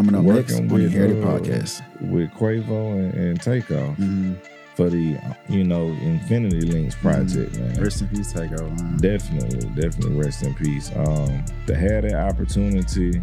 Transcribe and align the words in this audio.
Coming 0.00 0.14
up 0.14 0.24
next 0.34 0.54
on 0.58 0.66
the 0.68 0.88
Heritage 0.88 1.22
uh, 1.22 1.26
Podcast. 1.26 1.82
with 2.00 2.30
Quavo 2.30 2.92
and, 2.94 3.12
and 3.14 3.40
Takeoff 3.42 3.98
Mhm. 3.98 4.34
for 4.74 4.88
the 4.88 5.18
you 5.50 5.62
know 5.62 5.88
Infinity 6.00 6.62
Links 6.62 6.94
project, 6.94 7.58
man. 7.58 7.82
Rest 7.82 8.00
in 8.00 8.08
peace, 8.08 8.32
Takeoff. 8.32 8.60
man. 8.80 8.96
Definitely, 8.96 9.60
definitely 9.78 10.16
rest 10.16 10.42
in 10.42 10.54
peace. 10.54 10.90
Um, 10.96 11.44
to 11.66 11.74
have 11.76 12.04
that 12.04 12.14
opportunity 12.14 13.20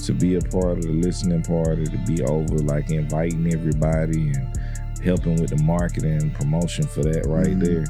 to 0.00 0.12
be 0.12 0.34
a 0.34 0.40
part 0.42 0.76
of 0.76 0.82
the 0.82 0.90
listening 0.92 1.42
party, 1.42 1.84
to 1.86 1.98
be 2.06 2.22
over 2.22 2.56
like 2.58 2.90
inviting 2.90 3.50
everybody 3.50 4.32
and 4.32 4.58
helping 5.02 5.40
with 5.40 5.56
the 5.56 5.62
marketing 5.64 6.20
and 6.20 6.34
promotion 6.34 6.86
for 6.86 7.02
that 7.02 7.24
right 7.26 7.56
Mhm. 7.58 7.64
there. 7.64 7.84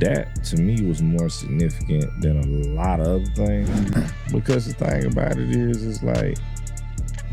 That 0.00 0.42
to 0.46 0.56
me 0.56 0.82
was 0.82 1.00
more 1.00 1.28
significant 1.28 2.22
than 2.22 2.38
a 2.40 2.46
lot 2.74 2.98
of 2.98 3.06
other 3.06 3.24
things. 3.36 3.70
because 4.32 4.66
the 4.66 4.72
thing 4.74 5.04
about 5.06 5.36
it 5.38 5.50
is, 5.54 5.84
it's 5.86 6.02
like, 6.02 6.36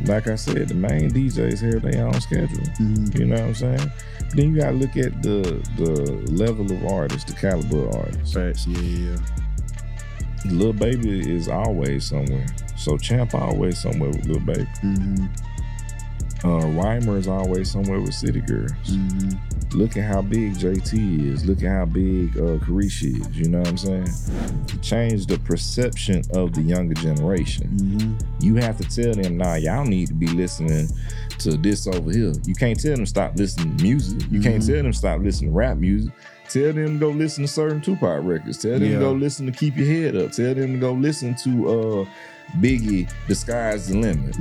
like 0.05 0.27
I 0.27 0.35
said, 0.35 0.69
the 0.69 0.73
main 0.75 1.11
DJs 1.11 1.59
have 1.73 1.81
their 1.81 2.05
own 2.05 2.19
schedule. 2.21 2.63
Mhm. 2.79 3.17
You 3.19 3.25
know 3.25 3.35
what 3.35 3.43
I'm 3.45 3.55
saying? 3.55 3.91
Then 4.35 4.53
you 4.53 4.61
gotta 4.61 4.73
look 4.77 4.95
at 4.97 5.21
the 5.23 5.61
the 5.77 6.11
level 6.31 6.71
of 6.71 6.85
artists, 6.85 7.31
the 7.31 7.37
caliber 7.39 7.87
of 7.87 7.95
artists. 7.95 8.33
Facts. 8.33 8.67
Yeah, 8.67 8.79
yeah. 8.81 9.17
Lil 10.45 10.73
Baby 10.73 11.35
is 11.35 11.47
always 11.47 12.05
somewhere. 12.05 12.45
So 12.77 12.97
Champ 12.97 13.33
always 13.33 13.79
somewhere 13.79 14.09
with 14.11 14.25
Lil 14.25 14.39
Baby. 14.39 14.67
Mhm. 14.83 15.29
Uh, 16.45 16.67
Rhymer 16.67 17.17
is 17.17 17.27
always 17.27 17.71
somewhere 17.71 17.99
with 17.99 18.13
City 18.13 18.41
Girls. 18.41 18.71
Mhm. 18.85 19.37
Look 19.73 19.97
at 19.97 20.03
how 20.05 20.21
big 20.21 20.57
JT 20.57 21.25
is. 21.33 21.45
Look 21.45 21.63
at 21.63 21.69
how 21.69 21.85
big 21.85 22.37
uh, 22.37 22.57
Caresha 22.63 23.19
is. 23.19 23.37
You 23.37 23.49
know 23.49 23.59
what 23.59 23.67
I'm 23.69 23.77
saying? 23.77 24.07
To 24.67 24.77
change 24.79 25.25
the 25.25 25.39
perception 25.39 26.21
of 26.35 26.53
the 26.53 26.61
younger 26.61 26.93
generation, 26.93 27.69
Mhm. 27.75 28.21
you 28.43 28.55
have 28.55 28.77
to 28.77 28.83
tell 28.83 29.13
them, 29.15 29.37
nah, 29.37 29.55
y'all 29.55 29.83
need 29.85 30.07
to 30.09 30.13
be 30.13 30.27
listening 30.27 30.87
to 31.39 31.57
this 31.57 31.87
over 31.87 32.11
here. 32.11 32.33
You 32.45 32.55
can't 32.55 32.79
tell 32.79 32.95
them 32.95 33.05
stop 33.05 33.35
listening 33.35 33.75
to 33.77 33.83
music. 33.83 34.21
You 34.31 34.39
can't 34.39 34.63
Mhm. 34.63 34.67
tell 34.67 34.83
them 34.83 34.93
stop 34.93 35.21
listening 35.21 35.51
to 35.51 35.57
rap 35.57 35.77
music. 35.77 36.13
Tell 36.49 36.71
them 36.71 36.93
to 36.93 36.99
go 36.99 37.09
listen 37.09 37.43
to 37.43 37.47
certain 37.51 37.81
Tupac 37.81 38.23
records. 38.23 38.59
Tell 38.59 38.73
them 38.79 38.83
Yeah. 38.83 38.93
to 38.95 38.99
go 38.99 39.11
listen 39.11 39.45
to 39.47 39.51
Keep 39.51 39.75
Your 39.75 39.87
Head 39.87 40.15
Up. 40.15 40.31
Tell 40.31 40.53
them 40.53 40.73
to 40.73 40.79
go 40.79 40.93
listen 40.93 41.35
to 41.43 41.69
uh, 41.69 42.05
Biggie, 42.61 43.09
The 43.27 43.35
Sky's 43.35 43.87
the 43.87 43.97
Limit. 43.97 44.37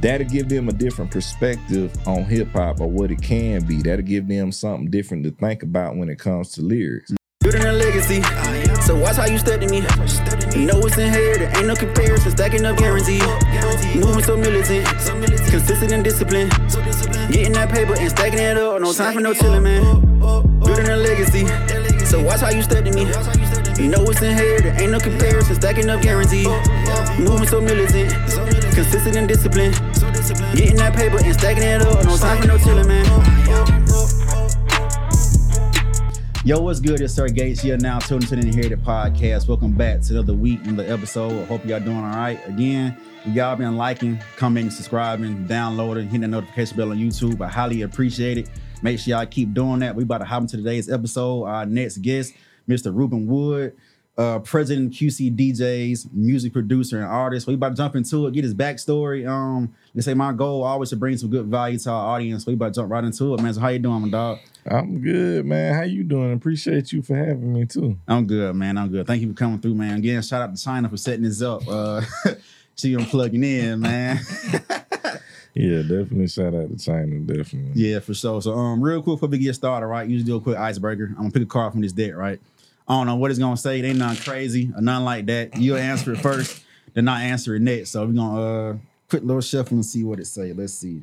That'll 0.00 0.28
give 0.28 0.48
them 0.48 0.68
a 0.68 0.72
different 0.72 1.10
perspective 1.10 1.92
on 2.06 2.24
hip 2.24 2.52
hop 2.52 2.80
or 2.80 2.88
what 2.88 3.10
it 3.10 3.20
can 3.20 3.64
be. 3.64 3.82
That'll 3.82 4.04
give 4.04 4.28
them 4.28 4.52
something 4.52 4.90
different 4.90 5.24
to 5.24 5.32
think 5.32 5.64
about 5.64 5.96
when 5.96 6.08
it 6.08 6.18
comes 6.18 6.52
to 6.52 6.62
lyrics. 6.62 7.12
Building 7.40 7.64
a 7.64 7.72
legacy. 7.72 8.22
So 8.82 8.94
watch 8.96 9.16
how 9.16 9.26
you 9.26 9.38
to 9.38 9.58
me. 9.58 9.78
You 10.54 10.66
know 10.66 10.78
it's 10.86 10.98
inherited, 10.98 11.56
ain't 11.56 11.66
no 11.66 11.74
comparison. 11.74 12.30
Stacking 12.30 12.64
up 12.64 12.76
guaranteed. 12.76 13.22
Moving 13.96 14.22
so 14.22 14.36
militant, 14.36 14.86
consistent 15.50 15.92
and 15.92 16.04
disciplined. 16.04 16.50
Getting 17.32 17.54
that 17.54 17.70
paper 17.70 17.94
and 17.98 18.10
stacking 18.10 18.38
it 18.38 18.56
up. 18.56 18.80
No 18.80 18.92
time 18.92 19.14
for 19.14 19.20
no 19.20 19.32
chillin', 19.32 19.62
man. 19.62 20.18
Building 20.60 20.88
a 20.88 20.96
legacy. 20.96 21.46
So 22.04 22.22
watch 22.22 22.40
how 22.40 22.50
you 22.50 22.62
to 22.62 22.82
me. 22.82 23.02
You 23.82 23.90
know 23.90 24.02
it's 24.10 24.22
inherited, 24.22 24.80
ain't 24.80 24.92
no 24.92 25.00
comparison. 25.00 25.54
Stacking 25.54 25.88
up 25.90 26.02
guaranteed. 26.02 26.46
Moving 27.18 27.48
so 27.48 27.60
militant, 27.60 28.10
consistent 28.78 29.16
and 29.16 29.26
disciplined. 29.26 29.74
Getting 30.54 30.76
that 30.76 30.94
paper 30.94 31.18
and 31.18 31.34
stacking 31.34 31.64
it 31.64 31.82
up. 31.82 32.04
No 32.04 32.16
time 32.16 32.40
for 32.40 32.46
no 32.46 32.58
chillin', 32.58 32.86
man. 32.86 33.04
Yo, 36.44 36.60
what's 36.60 36.78
good? 36.78 37.00
It's 37.00 37.12
Sir 37.12 37.28
Gates 37.28 37.60
here 37.60 37.76
now, 37.76 37.98
tuning 37.98 38.28
to 38.28 38.36
the 38.36 38.42
Inherited 38.42 38.84
Podcast. 38.84 39.48
Welcome 39.48 39.72
back 39.72 40.00
to 40.02 40.12
another 40.12 40.32
week, 40.32 40.64
another 40.64 40.84
episode. 40.92 41.42
I 41.42 41.44
hope 41.46 41.66
y'all 41.66 41.80
doing 41.80 41.96
all 41.96 42.04
right. 42.04 42.38
Again, 42.46 42.96
if 43.24 43.34
y'all 43.34 43.56
been 43.56 43.76
liking, 43.76 44.16
commenting, 44.36 44.70
subscribing, 44.70 45.48
downloading, 45.48 46.04
hitting 46.06 46.20
the 46.20 46.28
notification 46.28 46.76
bell 46.76 46.92
on 46.92 46.98
YouTube. 46.98 47.40
I 47.40 47.48
highly 47.48 47.82
appreciate 47.82 48.38
it. 48.38 48.48
Make 48.82 49.00
sure 49.00 49.16
y'all 49.16 49.26
keep 49.26 49.54
doing 49.54 49.80
that. 49.80 49.96
We 49.96 50.04
about 50.04 50.18
to 50.18 50.24
hop 50.24 50.42
into 50.42 50.56
today's 50.56 50.88
episode. 50.88 51.46
Our 51.46 51.66
next 51.66 51.96
guest, 51.98 52.32
Mr. 52.68 52.94
Ruben 52.94 53.26
Wood, 53.26 53.76
uh, 54.18 54.40
president 54.40 54.92
QC 54.92 55.34
DJs, 55.34 56.12
music 56.12 56.52
producer 56.52 56.98
and 56.98 57.06
artist. 57.06 57.46
We 57.46 57.54
about 57.54 57.70
to 57.70 57.74
jump 57.76 57.94
into 57.94 58.26
it, 58.26 58.34
get 58.34 58.42
his 58.42 58.54
backstory. 58.54 59.26
Um, 59.28 59.72
they 59.94 60.00
say 60.00 60.12
my 60.12 60.32
goal 60.32 60.64
always 60.64 60.90
to 60.90 60.96
bring 60.96 61.16
some 61.16 61.30
good 61.30 61.46
value 61.46 61.78
to 61.78 61.90
our 61.90 62.16
audience. 62.16 62.44
We 62.44 62.54
about 62.54 62.74
to 62.74 62.80
jump 62.80 62.90
right 62.90 63.04
into 63.04 63.32
it, 63.34 63.40
man. 63.40 63.54
So 63.54 63.60
how 63.60 63.68
you 63.68 63.78
doing, 63.78 64.02
my 64.02 64.08
dog? 64.08 64.38
I'm 64.66 65.00
good, 65.00 65.46
man. 65.46 65.72
How 65.72 65.82
you 65.82 66.02
doing? 66.02 66.32
Appreciate 66.32 66.92
you 66.92 67.00
for 67.00 67.16
having 67.16 67.52
me 67.52 67.64
too. 67.64 67.96
I'm 68.08 68.26
good, 68.26 68.54
man. 68.56 68.76
I'm 68.76 68.88
good. 68.88 69.06
Thank 69.06 69.22
you 69.22 69.28
for 69.28 69.34
coming 69.34 69.60
through, 69.60 69.76
man. 69.76 69.98
Again, 69.98 70.20
shout 70.22 70.42
out 70.42 70.54
to 70.54 70.62
China 70.62 70.88
for 70.88 70.96
setting 70.96 71.22
this 71.22 71.40
up. 71.40 71.66
Uh, 71.68 72.02
see 72.74 72.90
you 72.90 72.98
plugging 72.98 73.44
in, 73.44 73.80
man. 73.80 74.18
Yeah, 75.54 75.78
definitely 75.78 76.28
shout 76.28 76.54
out 76.54 76.70
to 76.70 76.76
China, 76.76 77.18
definitely. 77.18 77.72
yeah, 77.74 77.98
for 77.98 78.14
sure. 78.14 78.40
So, 78.40 78.52
um, 78.52 78.80
real 78.80 79.02
quick 79.02 79.16
before 79.16 79.28
we 79.28 79.38
get 79.38 79.54
started, 79.54 79.86
right? 79.88 80.08
Usually 80.08 80.24
do 80.30 80.36
a 80.36 80.40
quick 80.40 80.56
icebreaker. 80.56 81.06
I'm 81.08 81.16
gonna 81.16 81.30
pick 81.32 81.42
a 81.42 81.46
card 81.46 81.72
from 81.72 81.80
this 81.80 81.90
deck, 81.90 82.14
right? 82.14 82.40
I 82.88 82.94
don't 82.94 83.06
know 83.06 83.16
what 83.16 83.30
it's 83.30 83.38
gonna 83.38 83.56
say. 83.56 83.80
It 83.80 83.84
ain't 83.84 83.98
nothing 83.98 84.22
crazy 84.22 84.70
or 84.74 84.80
nothing 84.80 85.04
like 85.04 85.26
that. 85.26 85.56
You'll 85.56 85.76
answer 85.76 86.12
it 86.12 86.20
first, 86.20 86.62
then 86.94 87.06
I 87.06 87.24
answer 87.24 87.54
it 87.54 87.62
next. 87.62 87.90
So 87.90 88.06
we're 88.06 88.12
gonna 88.12 88.40
uh 88.40 88.76
quick 89.08 89.22
little 89.22 89.40
shuffle 89.40 89.76
and 89.76 89.84
see 89.84 90.04
what 90.04 90.20
it 90.20 90.26
say. 90.26 90.52
Let's 90.52 90.74
see. 90.74 91.02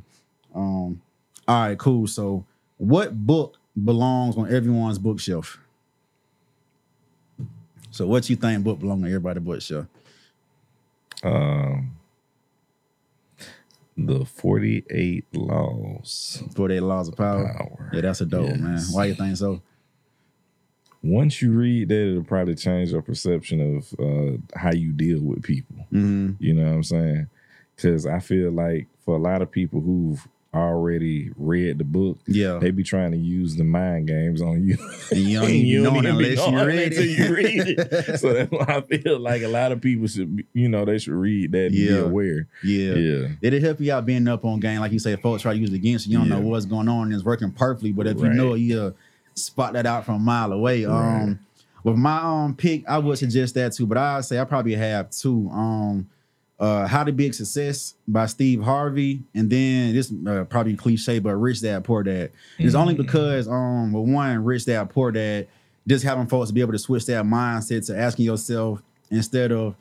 Um, 0.54 1.02
all 1.48 1.68
right, 1.68 1.78
cool. 1.78 2.08
So, 2.08 2.46
what 2.78 3.26
book 3.26 3.58
belongs 3.84 4.38
on 4.38 4.52
everyone's 4.54 4.98
bookshelf? 4.98 5.60
So, 7.92 8.08
what 8.08 8.30
you 8.30 8.36
think 8.36 8.64
book 8.64 8.80
belongs 8.80 9.04
on 9.04 9.08
everybody's 9.08 9.44
bookshelf? 9.44 9.86
Um, 11.24 11.98
the 13.98 14.26
48 14.26 15.26
laws. 15.34 16.44
48 16.56 16.80
laws 16.82 17.08
of 17.08 17.16
power. 17.16 17.54
Power. 17.58 17.90
Yeah, 17.94 18.02
that's 18.02 18.22
a 18.22 18.26
dope, 18.26 18.56
man. 18.58 18.82
Why 18.92 19.06
you 19.06 19.14
think 19.16 19.38
so? 19.38 19.62
Once 21.06 21.42
you 21.42 21.52
read 21.52 21.90
that, 21.90 22.12
it'll 22.12 22.24
probably 22.24 22.56
change 22.56 22.92
your 22.92 23.02
perception 23.02 23.78
of 23.78 23.94
uh, 24.00 24.38
how 24.60 24.72
you 24.72 24.92
deal 24.92 25.22
with 25.22 25.44
people. 25.44 25.76
Mm-hmm. 25.94 26.32
You 26.44 26.54
know 26.56 26.64
what 26.66 26.74
I'm 26.74 26.84
saying? 26.84 27.28
Because 27.76 28.06
I 28.08 28.20
feel 28.20 28.52
like 28.52 28.88
for 29.06 29.16
a 29.16 29.20
lot 29.20 29.42
of 29.42 29.52
people 29.52 29.82
who've 29.82 30.26
already 30.54 31.32
read 31.36 31.78
the 31.78 31.84
book, 31.84 32.18
Yeah. 32.28 32.60
they 32.60 32.72
be 32.72 32.82
trying 32.82 33.12
to 33.12 33.18
use 33.18 33.58
the 33.58 33.66
mind 33.66 34.08
games 34.08 34.42
on 34.42 34.66
you. 34.66 34.78
You 35.12 35.40
don't 35.42 35.50
even 35.50 35.84
know 35.84 35.96
it 36.00 36.06
even 36.06 36.16
unless 36.16 36.48
you 36.48 36.66
read 36.66 36.94
it. 36.94 37.20
you 37.20 37.36
read 37.36 37.68
it. 37.78 38.20
so 38.20 38.32
that's 38.34 38.50
why 38.52 38.66
I 38.66 38.82
feel 38.82 39.20
like 39.20 39.42
a 39.42 39.50
lot 39.50 39.74
of 39.74 39.82
people 39.82 40.08
should, 40.08 40.38
be, 40.38 40.46
you 40.54 40.70
know, 40.70 40.86
they 40.86 40.98
should 40.98 41.14
read 41.14 41.52
that 41.52 41.66
and 41.68 41.76
Yeah. 41.76 41.92
be 41.92 41.98
aware. 41.98 42.48
Yeah. 42.64 42.94
Yeah. 42.94 43.28
It'll 43.42 43.60
help 43.60 43.82
you 43.82 43.92
out 43.94 44.06
being 44.06 44.28
up 44.30 44.46
on 44.46 44.62
game. 44.62 44.80
Like 44.80 44.94
you 44.94 45.00
say, 45.00 45.18
folks 45.18 45.42
try 45.42 45.54
to 45.54 45.60
use 45.60 45.72
it 45.72 45.76
against 45.76 46.08
you. 46.08 46.14
You 46.14 46.20
don't 46.20 46.30
know 46.30 46.40
what's 46.40 46.66
going 46.66 46.88
on 46.88 47.08
and 47.08 47.14
it's 47.14 47.26
working 47.26 47.52
perfectly. 47.52 47.92
But 47.92 48.08
if 48.08 48.18
you 48.20 48.30
know 48.30 48.54
you 48.54 48.80
uh, 48.80 48.92
spot 49.36 49.74
that 49.74 49.86
out 49.86 50.06
from 50.06 50.16
a 50.16 50.20
mile 50.20 50.52
away. 50.52 50.86
Right. 50.86 51.22
Um 51.24 51.40
with 51.84 51.98
my 51.98 52.18
um 52.20 52.56
pick, 52.56 52.88
I 52.88 52.98
would 52.98 53.18
suggest 53.18 53.54
that 53.56 53.74
too, 53.74 53.86
but 53.86 53.98
I 53.98 54.22
say 54.22 54.40
I 54.40 54.44
probably 54.46 54.76
have 54.76 55.10
two. 55.12 55.50
Um 55.52 56.10
uh 56.60 56.88
How 56.88 57.04
to 57.04 57.12
Be 57.12 57.28
a 57.28 57.34
Success 57.34 57.96
by 58.08 58.26
Steve 58.28 58.62
Harvey, 58.64 59.22
and 59.34 59.50
then 59.50 59.94
this 59.94 60.12
uh, 60.28 60.46
probably 60.46 60.76
cliche, 60.76 61.20
but 61.20 61.36
Rich 61.36 61.62
Dad 61.62 61.84
Poor 61.84 62.02
Dad. 62.02 62.32
It's 62.58 62.76
only 62.76 62.94
Mm. 62.96 62.98
because 63.06 63.48
um 63.48 63.92
with 63.94 64.10
one 64.12 64.44
Rich 64.44 64.66
Dad 64.66 64.90
Poor 64.90 65.12
Dad, 65.12 65.48
just 65.88 66.04
having 66.06 66.28
folks 66.28 66.48
to 66.48 66.54
be 66.54 66.62
able 66.62 66.72
to 66.72 66.80
switch 66.80 67.06
that 67.08 67.26
mindset 67.26 67.86
to 67.88 67.98
asking 67.98 68.26
yourself 68.26 68.82
instead 69.12 69.52
of 69.52 69.76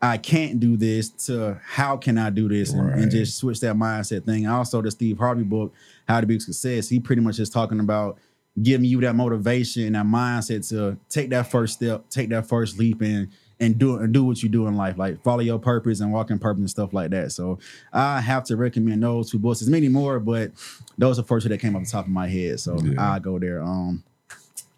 I 0.00 0.16
can't 0.16 0.60
do 0.60 0.76
this 0.76 1.08
to 1.26 1.58
how 1.64 1.96
can 1.96 2.18
I 2.18 2.30
do 2.30 2.48
this 2.48 2.72
and, 2.72 2.88
and 2.90 3.10
just 3.10 3.36
switch 3.38 3.58
that 3.60 3.74
mindset 3.74 4.24
thing. 4.24 4.46
Also, 4.46 4.80
the 4.80 4.92
Steve 4.92 5.18
Harvey 5.18 5.42
book, 5.42 5.74
How 6.06 6.20
to 6.20 6.26
Be 6.26 6.36
a 6.36 6.40
Success, 6.40 6.88
he 6.88 7.00
pretty 7.00 7.20
much 7.20 7.40
is 7.40 7.50
talking 7.50 7.80
about 7.80 8.16
giving 8.62 8.86
you 8.86 9.00
that 9.00 9.14
motivation 9.14 9.84
and 9.84 9.94
that 9.94 10.06
mindset 10.06 10.68
to 10.70 10.96
take 11.08 11.30
that 11.30 11.50
first 11.50 11.74
step, 11.74 12.08
take 12.10 12.28
that 12.30 12.48
first 12.48 12.78
leap 12.78 13.00
and 13.02 13.28
and 13.60 13.76
do 13.78 13.96
and 13.96 14.14
do 14.14 14.24
what 14.24 14.42
you 14.42 14.48
do 14.48 14.66
in 14.68 14.76
life, 14.76 14.96
like 14.98 15.22
follow 15.22 15.40
your 15.40 15.58
purpose 15.58 16.00
and 16.00 16.12
walk 16.12 16.30
in 16.30 16.38
purpose 16.38 16.60
and 16.60 16.70
stuff 16.70 16.92
like 16.92 17.10
that. 17.10 17.32
So 17.32 17.58
I 17.92 18.20
have 18.20 18.44
to 18.44 18.56
recommend 18.56 19.02
those 19.02 19.30
two 19.30 19.38
books. 19.38 19.60
There's 19.60 19.70
many 19.70 19.88
more, 19.88 20.20
but 20.20 20.52
those 20.96 21.18
are 21.18 21.22
the 21.22 21.28
first 21.28 21.44
two 21.44 21.48
that 21.50 21.58
came 21.58 21.74
off 21.74 21.84
the 21.84 21.90
top 21.90 22.04
of 22.06 22.12
my 22.12 22.28
head. 22.28 22.60
So 22.60 22.78
Yeah. 22.80 23.12
I 23.14 23.18
go 23.18 23.38
there. 23.38 23.62
Um 23.62 24.04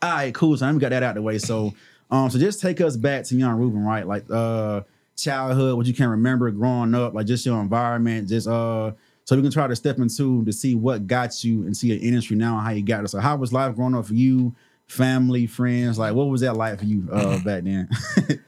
all 0.02 0.10
right, 0.10 0.34
cool. 0.34 0.56
So 0.56 0.72
we 0.72 0.78
got 0.78 0.90
that 0.90 1.02
out 1.02 1.14
the 1.14 1.22
way. 1.22 1.36
So, 1.38 1.74
um, 2.10 2.30
so 2.30 2.38
just 2.38 2.62
take 2.62 2.80
us 2.80 2.96
back 2.96 3.24
to 3.24 3.36
young 3.36 3.58
Ruben, 3.58 3.84
right? 3.84 4.06
Like 4.06 4.24
uh 4.30 4.80
childhood, 5.16 5.76
what 5.76 5.86
you 5.86 5.92
can 5.92 6.08
remember 6.08 6.50
growing 6.50 6.94
up, 6.94 7.12
like 7.12 7.26
just 7.26 7.44
your 7.44 7.60
environment, 7.60 8.28
just 8.28 8.48
uh 8.48 8.92
so 9.30 9.36
we 9.36 9.42
can 9.42 9.52
try 9.52 9.68
to 9.68 9.76
step 9.76 9.96
into 10.00 10.44
to 10.44 10.52
see 10.52 10.74
what 10.74 11.06
got 11.06 11.44
you 11.44 11.62
and 11.64 11.76
see 11.76 11.86
your 11.86 12.02
industry 12.02 12.36
now 12.36 12.56
and 12.56 12.66
how 12.66 12.72
you 12.72 12.82
got 12.82 13.04
it. 13.04 13.08
So 13.10 13.20
how 13.20 13.36
was 13.36 13.52
life 13.52 13.76
growing 13.76 13.94
up 13.94 14.06
for 14.06 14.14
you, 14.14 14.56
family, 14.88 15.46
friends? 15.46 16.00
Like 16.00 16.14
what 16.14 16.24
was 16.24 16.40
that 16.40 16.56
like 16.56 16.80
for 16.80 16.84
you 16.84 17.08
uh 17.12 17.38
back 17.44 17.62
then? 17.62 17.88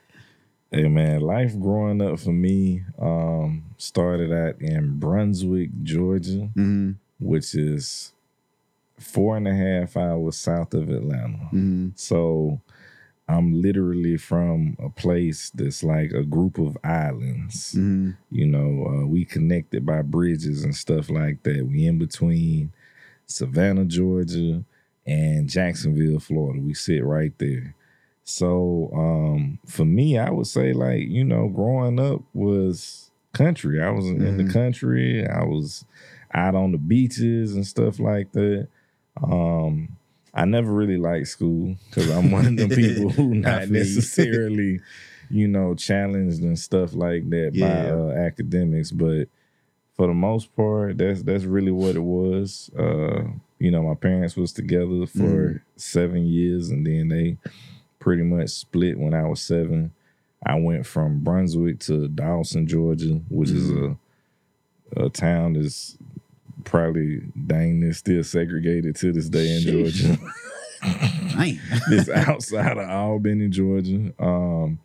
Hey 0.73 0.89
man, 0.89 1.21
life 1.21 1.57
growing 1.61 2.01
up 2.01 2.19
for 2.19 2.33
me 2.33 2.83
um, 2.99 3.63
started 3.77 4.33
out 4.33 4.59
in 4.63 4.99
Brunswick, 4.99 5.69
Georgia, 5.83 6.49
mm-hmm. 6.57 6.93
which 7.21 7.55
is 7.55 8.13
four 8.99 9.37
and 9.37 9.47
a 9.47 9.55
half 9.55 9.99
hours 9.99 10.39
south 10.39 10.73
of 10.73 10.89
Atlanta. 10.89 11.51
Mm-hmm. 11.53 11.89
So 11.95 12.63
I'm 13.29 13.63
literally 13.63 14.17
from 14.17 14.77
a 14.79 14.91
place 14.91 15.51
that's 15.55 15.83
like 15.83 16.13
a 16.13 16.23
group 16.25 16.59
of 16.59 16.77
islands. 16.85 17.75
Mhm. 17.75 18.17
You 18.31 18.47
know, 18.47 18.87
uh, 18.87 19.07
we 19.07 19.25
connected 19.25 19.87
by 19.87 20.03
bridges 20.03 20.65
and 20.65 20.75
stuff 20.75 21.09
like 21.09 21.43
that. 21.45 21.67
We 21.67 21.87
in 21.87 21.99
between 21.99 22.73
Savannah, 23.27 23.85
Georgia, 23.85 24.65
and 25.07 25.49
Jacksonville, 25.49 26.21
Florida. 26.21 26.61
We 26.61 26.75
sit 26.75 27.05
right 27.05 27.33
there. 27.39 27.75
So 28.25 28.91
um, 28.95 29.59
for 29.67 29.85
me, 29.85 30.19
I 30.19 30.31
would 30.31 30.47
say 30.47 30.73
like 30.73 31.09
you 31.09 31.25
know, 31.25 31.49
growing 31.49 31.99
up 31.99 32.23
was 32.35 33.11
country. 33.33 33.83
I 33.83 33.91
was 33.91 34.05
in 34.07 34.37
the 34.37 34.45
Mhm. 34.45 34.53
country. 34.53 35.27
I 35.27 35.45
was 35.45 35.85
out 36.35 36.55
on 36.55 36.73
the 36.73 36.79
beaches 36.79 37.55
and 37.55 37.67
stuff 37.67 37.99
like 37.99 38.33
that. 38.33 38.69
Um, 39.23 39.97
I 40.35 40.45
never 40.47 40.73
really 40.73 40.97
liked 40.97 41.29
school 41.29 41.77
because 41.91 42.09
I'm 42.11 42.31
one 42.31 42.47
of 42.47 42.57
them 42.57 42.71
people 42.77 43.11
who 43.11 43.35
not 43.35 43.69
necessarily, 43.71 44.81
you 45.31 45.49
know, 45.49 45.75
challenged 45.75 46.43
and 46.43 46.59
stuff 46.59 46.95
like 46.95 47.29
that 47.31 47.53
by 47.59 47.89
uh, 47.91 48.11
academics. 48.27 48.91
But 48.91 49.29
for 49.95 50.07
the 50.07 50.15
most 50.15 50.55
part, 50.57 50.99
that's 50.99 51.23
that's 51.23 51.45
really 51.45 51.71
what 51.73 51.97
it 51.97 52.03
was. 52.03 52.71
Uh, 52.79 53.25
you 53.59 53.71
know, 53.71 53.83
my 53.83 53.95
parents 53.95 54.37
was 54.37 54.53
together 54.53 55.07
for 55.07 55.21
Mhm. 55.21 55.61
seven 55.77 56.27
years, 56.27 56.71
and 56.71 56.87
then 56.87 57.09
they 57.09 57.37
pretty 57.99 58.23
much 58.23 58.49
split 58.51 58.99
when 58.99 59.15
I 59.15 59.27
was 59.29 59.41
seven. 59.41 59.93
I 60.45 60.59
went 60.59 60.87
from 60.87 61.21
Brunswick 61.21 61.79
to 61.81 62.09
Dawson, 62.09 62.67
Georgia, 62.67 63.21
which 63.29 63.51
is 63.51 63.71
a 63.71 63.97
a 64.97 65.09
town 65.09 65.53
that's 65.55 65.97
probably 66.65 67.21
dang 67.47 67.81
near 67.81 67.93
still 67.93 68.23
segregated 68.25 68.97
to 68.97 69.13
this 69.13 69.29
day 69.29 69.57
in 69.57 69.63
Sheesh. 69.63 69.93
Georgia. 69.93 70.19
It's 71.91 72.09
outside 72.11 72.77
of 72.77 72.89
Albany, 72.89 73.49
Georgia. 73.49 74.13
Um, 74.19 74.79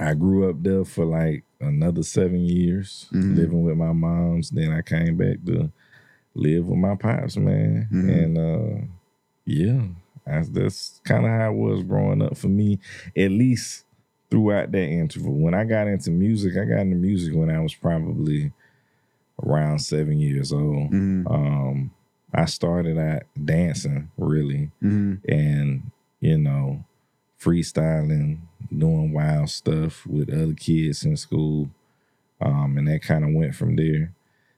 I 0.00 0.14
grew 0.14 0.48
up 0.50 0.62
there 0.62 0.84
for 0.84 1.04
like 1.04 1.44
another 1.60 2.02
seven 2.02 2.40
years, 2.40 3.06
Mhm. 3.12 3.36
living 3.36 3.62
with 3.62 3.76
my 3.76 3.92
moms. 3.92 4.50
Then 4.50 4.72
I 4.72 4.82
came 4.82 5.16
back 5.16 5.44
to 5.46 5.70
live 6.34 6.66
with 6.66 6.78
my 6.78 6.94
pops, 6.96 7.36
man. 7.36 7.88
Mhm. 7.92 8.08
And 8.24 8.38
uh, 8.38 8.84
yeah, 9.44 9.82
that's, 10.26 10.48
that's 10.50 11.00
kind 11.04 11.24
of 11.24 11.30
how 11.30 11.52
it 11.52 11.56
was 11.56 11.82
growing 11.84 12.22
up 12.22 12.36
for 12.36 12.48
me, 12.48 12.78
at 13.16 13.30
least 13.30 13.84
throughout 14.30 14.70
that 14.72 14.88
interval. 14.88 15.32
When 15.34 15.54
I 15.54 15.64
got 15.64 15.88
into 15.88 16.10
music, 16.10 16.56
I 16.56 16.64
got 16.64 16.80
into 16.80 16.96
music 16.96 17.34
when 17.34 17.50
I 17.50 17.60
was 17.60 17.74
probably 17.74 18.52
around 19.44 19.78
seven 19.80 20.18
years 20.18 20.52
old. 20.52 20.90
Mhm. 20.92 21.30
Um, 21.30 21.90
I 22.34 22.44
started 22.46 22.98
out 22.98 23.22
dancing 23.42 24.10
really, 24.16 24.70
Mhm. 24.82 25.20
and 25.28 25.90
you 26.20 26.36
know, 26.38 26.84
freestyling, 27.40 28.38
doing 28.76 29.12
wild 29.12 29.48
stuff 29.50 30.04
with 30.06 30.28
other 30.32 30.52
kids 30.54 31.04
in 31.04 31.16
school, 31.16 31.70
um, 32.40 32.76
and 32.76 32.88
that 32.88 33.02
kind 33.02 33.24
of 33.24 33.32
went 33.32 33.54
from 33.54 33.76
there. 33.76 34.12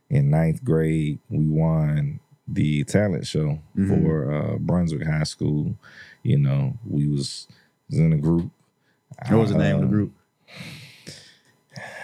In 0.08 0.30
ninth 0.30 0.64
grade, 0.64 1.18
we 1.28 1.44
won 1.46 2.18
the 2.48 2.82
talent 2.84 3.26
show 3.26 3.60
Mhm. 3.76 3.88
for 3.88 4.32
uh, 4.32 4.56
Brunswick 4.58 5.06
High 5.06 5.22
School. 5.24 5.76
You 6.22 6.38
know, 6.38 6.78
we 6.84 7.06
was, 7.06 7.46
was 7.88 7.98
in 7.98 8.12
a 8.12 8.18
group. 8.18 8.50
What 9.28 9.38
was 9.40 9.52
the 9.52 9.58
name 9.58 9.76
of 9.76 9.80
the 9.82 9.86
Uh, 9.86 9.90
group? 9.90 10.12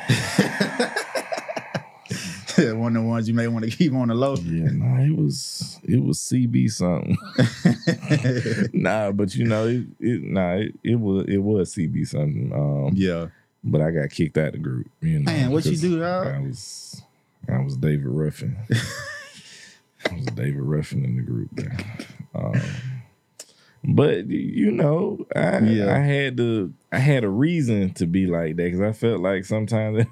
One 2.75 2.97
of 2.97 3.03
the 3.03 3.09
ones 3.09 3.29
you 3.29 3.35
may 3.35 3.49
want 3.49 3.65
to 3.65 3.71
keep 3.71 3.93
on 3.93 4.09
the 4.09 4.15
low. 4.15 4.35
Yeah, 4.37 4.71
nah, 4.73 5.01
it 5.03 5.17
was 5.17 5.79
it 5.85 6.03
was 6.03 6.19
CB 6.19 6.71
something. 6.71 7.17
nah, 8.73 9.13
but 9.13 9.35
you 9.35 9.45
know, 9.47 9.67
it, 9.67 9.85
it 10.01 10.23
nah, 10.23 10.55
it, 10.55 10.75
it 10.83 10.97
was 10.97 11.25
it 11.29 11.39
was 11.39 11.75
CB 11.75 12.07
something. 12.07 12.53
Um, 12.55 12.93
yeah. 12.95 13.27
but 13.65 13.81
I 13.81 13.91
got 13.91 14.11
kicked 14.11 14.39
out 14.39 14.49
of 14.49 14.53
the 14.55 14.59
group. 14.59 14.89
You 15.01 15.21
know, 15.21 15.33
Man, 15.33 15.51
what 15.53 15.65
you 15.67 15.77
do, 15.77 15.99
dog? 16.01 16.27
I 16.29 16.39
was 16.41 17.03
I 17.49 17.59
was 17.63 17.77
David 17.77 18.07
Ruffin. 18.07 18.57
I 20.11 20.15
was 20.15 20.27
David 20.27 20.61
Ruffin 20.61 21.05
in 21.05 21.17
the 21.17 21.23
group. 21.23 21.51
man. 21.53 21.85
Um, 22.35 22.61
but 23.85 24.27
you 24.29 24.71
know, 24.73 25.27
I 25.35 25.59
Yeah. 25.61 25.95
I 25.95 25.99
had 25.99 26.37
to 26.39 26.73
I 26.93 26.99
had 26.99 27.25
a 27.25 27.29
reason 27.29 27.93
to 27.95 28.07
be 28.07 28.27
like 28.27 28.57
that 28.57 28.65
because 28.65 28.81
I 28.81 28.93
felt 28.93 29.21
like 29.21 29.45
sometimes 29.45 30.07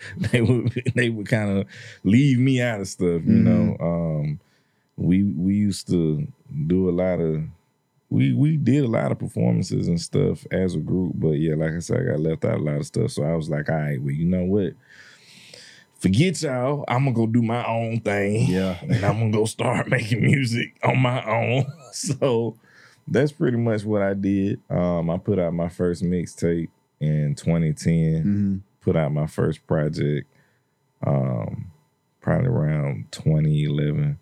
they 0.16 0.40
would 0.40 0.72
they 0.94 1.08
would 1.08 1.28
kind 1.28 1.58
of 1.58 1.66
leave 2.04 2.38
me 2.38 2.60
out 2.60 2.80
of 2.80 2.88
stuff. 2.88 3.22
You 3.24 3.32
know, 3.32 3.76
um, 3.80 4.40
we 4.96 5.22
we 5.24 5.54
used 5.54 5.88
to 5.88 6.26
do 6.66 6.88
a 6.88 6.92
lot 6.92 7.20
of 7.20 7.42
we 8.10 8.32
we 8.32 8.56
did 8.56 8.84
a 8.84 8.88
lot 8.88 9.12
of 9.12 9.18
performances 9.18 9.86
and 9.88 10.00
stuff 10.00 10.46
as 10.50 10.74
a 10.74 10.78
group, 10.78 11.12
but 11.16 11.32
yeah, 11.32 11.54
like 11.54 11.72
I 11.72 11.78
said, 11.80 12.00
I 12.00 12.10
got 12.12 12.20
left 12.20 12.44
out 12.44 12.58
a 12.58 12.62
lot 12.62 12.76
of 12.76 12.86
stuff. 12.86 13.10
So 13.10 13.22
I 13.24 13.34
was 13.34 13.50
like, 13.50 13.68
all 13.68 13.76
right, 13.76 14.00
well, 14.00 14.14
you 14.14 14.24
know 14.24 14.44
what? 14.44 14.72
Forget 16.00 16.40
y'all. 16.42 16.84
I'm 16.86 17.04
gonna 17.04 17.12
go 17.16 17.26
do 17.26 17.42
my 17.42 17.66
own 17.66 18.00
thing. 18.00 18.46
Yeah. 18.48 18.78
And 18.82 19.04
I'm 19.04 19.18
gonna 19.18 19.30
go 19.32 19.44
start 19.46 19.88
making 19.90 20.22
music 20.22 20.76
on 20.84 20.98
my 21.00 21.24
own. 21.24 21.66
So 21.92 22.56
that's 23.08 23.32
pretty 23.32 23.56
much 23.56 23.84
what 23.84 24.02
I 24.02 24.14
did. 24.14 24.60
Um, 24.70 25.10
I 25.10 25.18
put 25.18 25.38
out 25.38 25.52
my 25.54 25.68
first 25.68 26.02
mixtape 26.04 26.68
in 27.00 27.34
2010 27.34 28.24
Mhm. 28.24 28.60
Put 28.88 28.96
out 28.96 29.12
my 29.12 29.26
first 29.26 29.66
project 29.66 30.26
um 31.06 31.70
probably 32.22 32.48
around 32.48 33.04
2011 33.12 34.18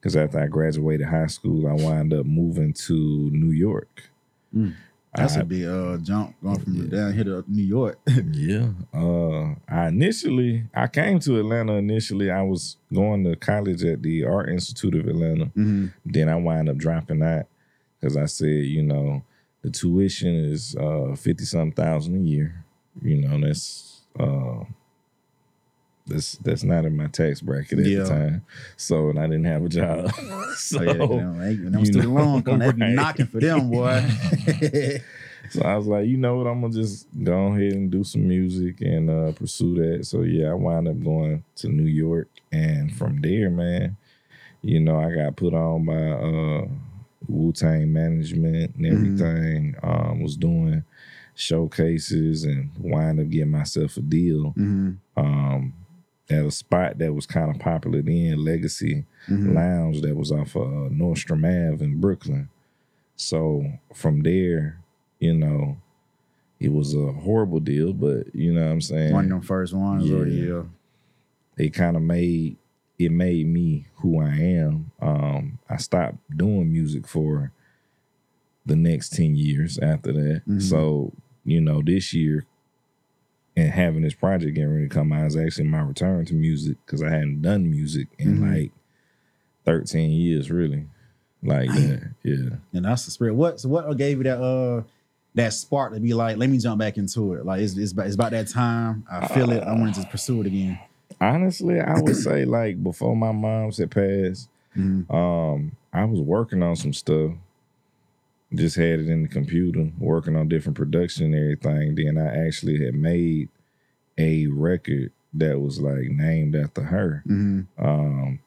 because 0.00 0.16
after 0.16 0.40
i 0.40 0.46
graduated 0.46 1.06
high 1.06 1.26
school 1.26 1.68
i 1.68 1.72
wound 1.72 2.12
up 2.14 2.24
moving 2.26 2.72
to 2.72 2.94
new 3.32 3.50
york 3.52 4.04
Mm. 4.56 4.72
That's 5.14 5.36
I- 5.36 5.40
a 5.40 5.44
big 5.44 5.64
uh, 5.66 5.98
jump 5.98 6.34
going 6.42 6.58
from 6.60 6.74
Yeah. 6.74 6.90
down 6.96 7.12
here 7.12 7.24
to 7.24 7.44
New 7.48 7.62
York. 7.62 7.98
yeah 8.32 8.68
uh 8.94 9.54
i 9.68 9.88
initially 9.88 10.64
i 10.74 10.86
came 10.86 11.18
to 11.20 11.38
atlanta 11.38 11.74
initially 11.74 12.30
i 12.30 12.40
was 12.42 12.78
going 12.92 13.24
to 13.24 13.36
college 13.36 13.84
at 13.84 14.02
the 14.02 14.24
art 14.24 14.48
institute 14.48 14.94
of 14.94 15.06
atlanta 15.06 15.46
Mhm. 15.54 15.92
then 16.06 16.30
i 16.30 16.36
wound 16.36 16.70
up 16.70 16.78
dropping 16.78 17.22
out 17.22 17.44
because 18.00 18.16
i 18.16 18.24
said 18.24 18.64
you 18.76 18.82
know 18.82 19.22
the 19.62 19.70
tuition 19.70 20.34
is 20.34 20.74
uh 20.76 21.14
50 21.14 21.44
something 21.44 21.72
thousand 21.72 22.16
a 22.16 22.20
year 22.20 22.64
you 23.02 23.16
know 23.20 23.38
that's 23.38 23.87
uh 24.18 24.64
that's 26.06 26.32
that's 26.38 26.62
not 26.64 26.84
in 26.86 26.96
my 26.96 27.06
tax 27.08 27.40
bracket 27.42 27.80
at 27.80 27.86
Yeah. 27.86 27.98
the 28.04 28.08
time 28.08 28.46
so 28.76 29.10
and 29.10 29.18
i 29.18 29.26
didn't 29.26 29.44
have 29.44 29.64
a 29.64 29.68
job 29.68 30.10
so 30.56 30.78
Oh, 30.80 30.84
yeah, 30.84 30.92
them, 30.94 31.38
they, 31.38 31.54
them 31.54 31.78
you 31.80 31.86
student 31.86 32.12
know, 32.14 32.20
loan 32.24 32.42
come, 32.42 32.60
right. 32.60 32.76
knocking 32.76 33.26
for 33.26 33.40
them, 33.40 33.70
boy. 33.70 34.02
So 35.50 35.62
I 35.62 35.76
was 35.78 35.86
like, 35.86 36.06
you 36.06 36.18
know 36.18 36.36
what, 36.36 36.46
I'm 36.46 36.60
gonna 36.60 36.74
just 36.74 37.06
go 37.24 37.46
ahead 37.54 37.72
and 37.72 37.90
do 37.90 38.04
some 38.04 38.28
music 38.28 38.82
and 38.82 39.08
uh, 39.08 39.32
pursue 39.32 39.76
that. 39.76 40.04
So 40.04 40.20
yeah, 40.22 40.50
I 40.50 40.54
wound 40.54 40.88
up 40.88 41.02
going 41.02 41.42
to 41.56 41.68
New 41.68 41.86
York, 41.86 42.28
and 42.52 42.94
from 42.94 43.22
there, 43.22 43.48
man, 43.48 43.96
you 44.60 44.78
know, 44.80 44.98
I 45.00 45.14
got 45.14 45.36
put 45.36 45.54
on 45.54 45.86
by 45.86 45.94
uh, 45.94 46.66
Wu 47.28 47.52
Tang 47.52 47.90
Management 47.90 48.74
and 48.74 48.86
everything. 48.86 49.74
Um, 49.82 50.20
was 50.22 50.36
doing 50.36 50.84
showcases 51.38 52.44
and 52.44 52.70
wind 52.78 53.20
up 53.20 53.28
getting 53.30 53.50
myself 53.50 53.96
a 53.96 54.00
deal 54.00 54.52
Mhm. 54.56 54.96
um, 55.16 55.72
at 56.28 56.44
a 56.44 56.50
spot 56.50 56.98
that 56.98 57.14
was 57.14 57.26
kind 57.26 57.50
of 57.50 57.60
popular 57.60 58.02
then, 58.02 58.44
Legacy 58.44 59.04
Mhm. 59.28 59.54
Lounge, 59.54 60.00
that 60.02 60.16
was 60.16 60.32
off 60.32 60.56
of 60.56 60.66
uh, 60.72 60.88
Nostrand 60.90 61.46
Ave 61.46 61.84
in 61.84 62.00
Brooklyn. 62.00 62.48
So 63.16 63.64
from 63.94 64.22
there, 64.22 64.78
you 65.20 65.34
know, 65.34 65.78
it 66.60 66.72
was 66.72 66.92
a 66.94 67.12
horrible 67.12 67.60
deal, 67.60 67.92
but 67.92 68.34
you 68.34 68.52
know 68.52 68.64
what 68.66 68.72
I'm 68.72 68.80
saying? 68.80 69.12
One 69.12 69.24
of 69.26 69.30
them 69.30 69.40
first 69.42 69.72
ones, 69.74 70.10
or 70.10 70.26
Yeah. 70.26 70.46
yeah. 70.46 70.62
it 71.56 71.70
kind 71.74 71.96
of 71.96 72.02
made 72.02 72.56
it 73.00 73.12
made 73.12 73.46
me 73.46 73.86
who 73.98 74.18
I 74.20 74.30
am. 74.34 74.90
Um, 75.00 75.58
I 75.70 75.76
stopped 75.76 76.18
doing 76.36 76.72
music 76.72 77.06
for 77.06 77.52
the 78.66 78.74
next 78.74 79.10
10 79.12 79.36
years 79.36 79.78
after 79.78 80.10
that. 80.12 80.42
Mhm. 80.48 80.60
So, 80.60 81.12
you 81.48 81.60
know, 81.60 81.82
this 81.84 82.12
year 82.14 82.44
and 83.56 83.70
having 83.72 84.02
this 84.02 84.14
project 84.14 84.54
getting 84.54 84.72
ready 84.72 84.88
to 84.88 84.94
come 84.94 85.12
out 85.12 85.26
is 85.26 85.36
actually 85.36 85.64
my 85.66 85.80
return 85.80 86.24
to 86.26 86.34
music 86.34 86.76
because 86.86 87.02
I 87.02 87.10
hadn't 87.10 87.42
done 87.42 87.70
music 87.70 88.08
in 88.18 88.38
Mhm. 88.38 88.56
like 88.60 88.72
13 89.64 90.10
years, 90.10 90.50
really. 90.50 90.86
Like 91.42 91.70
that. 91.70 92.10
Yeah. 92.24 92.56
And 92.72 92.84
that's 92.84 93.04
the 93.04 93.10
spirit. 93.12 93.34
What 93.34 93.60
so 93.60 93.68
what 93.68 93.96
gave 93.96 94.18
you 94.18 94.24
that 94.24 94.40
uh 94.40 94.82
that 95.34 95.52
spark 95.52 95.92
to 95.94 96.00
be 96.00 96.14
like, 96.14 96.36
let 96.36 96.50
me 96.50 96.58
jump 96.58 96.80
back 96.80 96.96
into 96.98 97.34
it? 97.34 97.44
Like 97.46 97.60
it's 97.60 97.76
it's 97.76 97.92
about, 97.92 98.06
it's 98.06 98.14
about 98.16 98.30
that 98.32 98.48
time. 98.48 99.04
I 99.10 99.26
feel 99.28 99.50
it. 99.52 99.62
I 99.62 99.72
want 99.72 99.94
to 99.94 100.00
just 100.00 100.10
pursue 100.10 100.40
it 100.40 100.46
again. 100.48 100.78
Honestly, 101.20 101.80
I 101.80 102.00
would 102.00 102.16
say 102.16 102.44
like 102.44 102.82
before 102.82 103.14
my 103.16 103.32
mom's 103.32 103.78
had 103.78 103.90
passed, 103.90 104.48
Mhm. 104.76 105.12
Um, 105.12 105.72
I 105.92 106.04
was 106.04 106.20
working 106.20 106.62
on 106.62 106.76
some 106.76 106.92
stuff. 106.92 107.32
Just 108.54 108.76
had 108.76 109.00
it 109.00 109.08
in 109.08 109.22
the 109.22 109.28
computer, 109.28 109.90
working 109.98 110.34
on 110.34 110.48
different 110.48 110.76
production 110.76 111.26
and 111.26 111.34
everything. 111.34 111.94
Then 111.94 112.16
I 112.16 112.46
actually 112.46 112.82
had 112.82 112.94
made 112.94 113.50
a 114.16 114.46
record 114.46 115.12
that 115.34 115.60
was 115.60 115.80
like 115.80 116.08
named 116.08 116.56
after 116.56 116.82
her. 116.82 117.22
Mhm. 117.26 117.66
Um, 117.78 118.38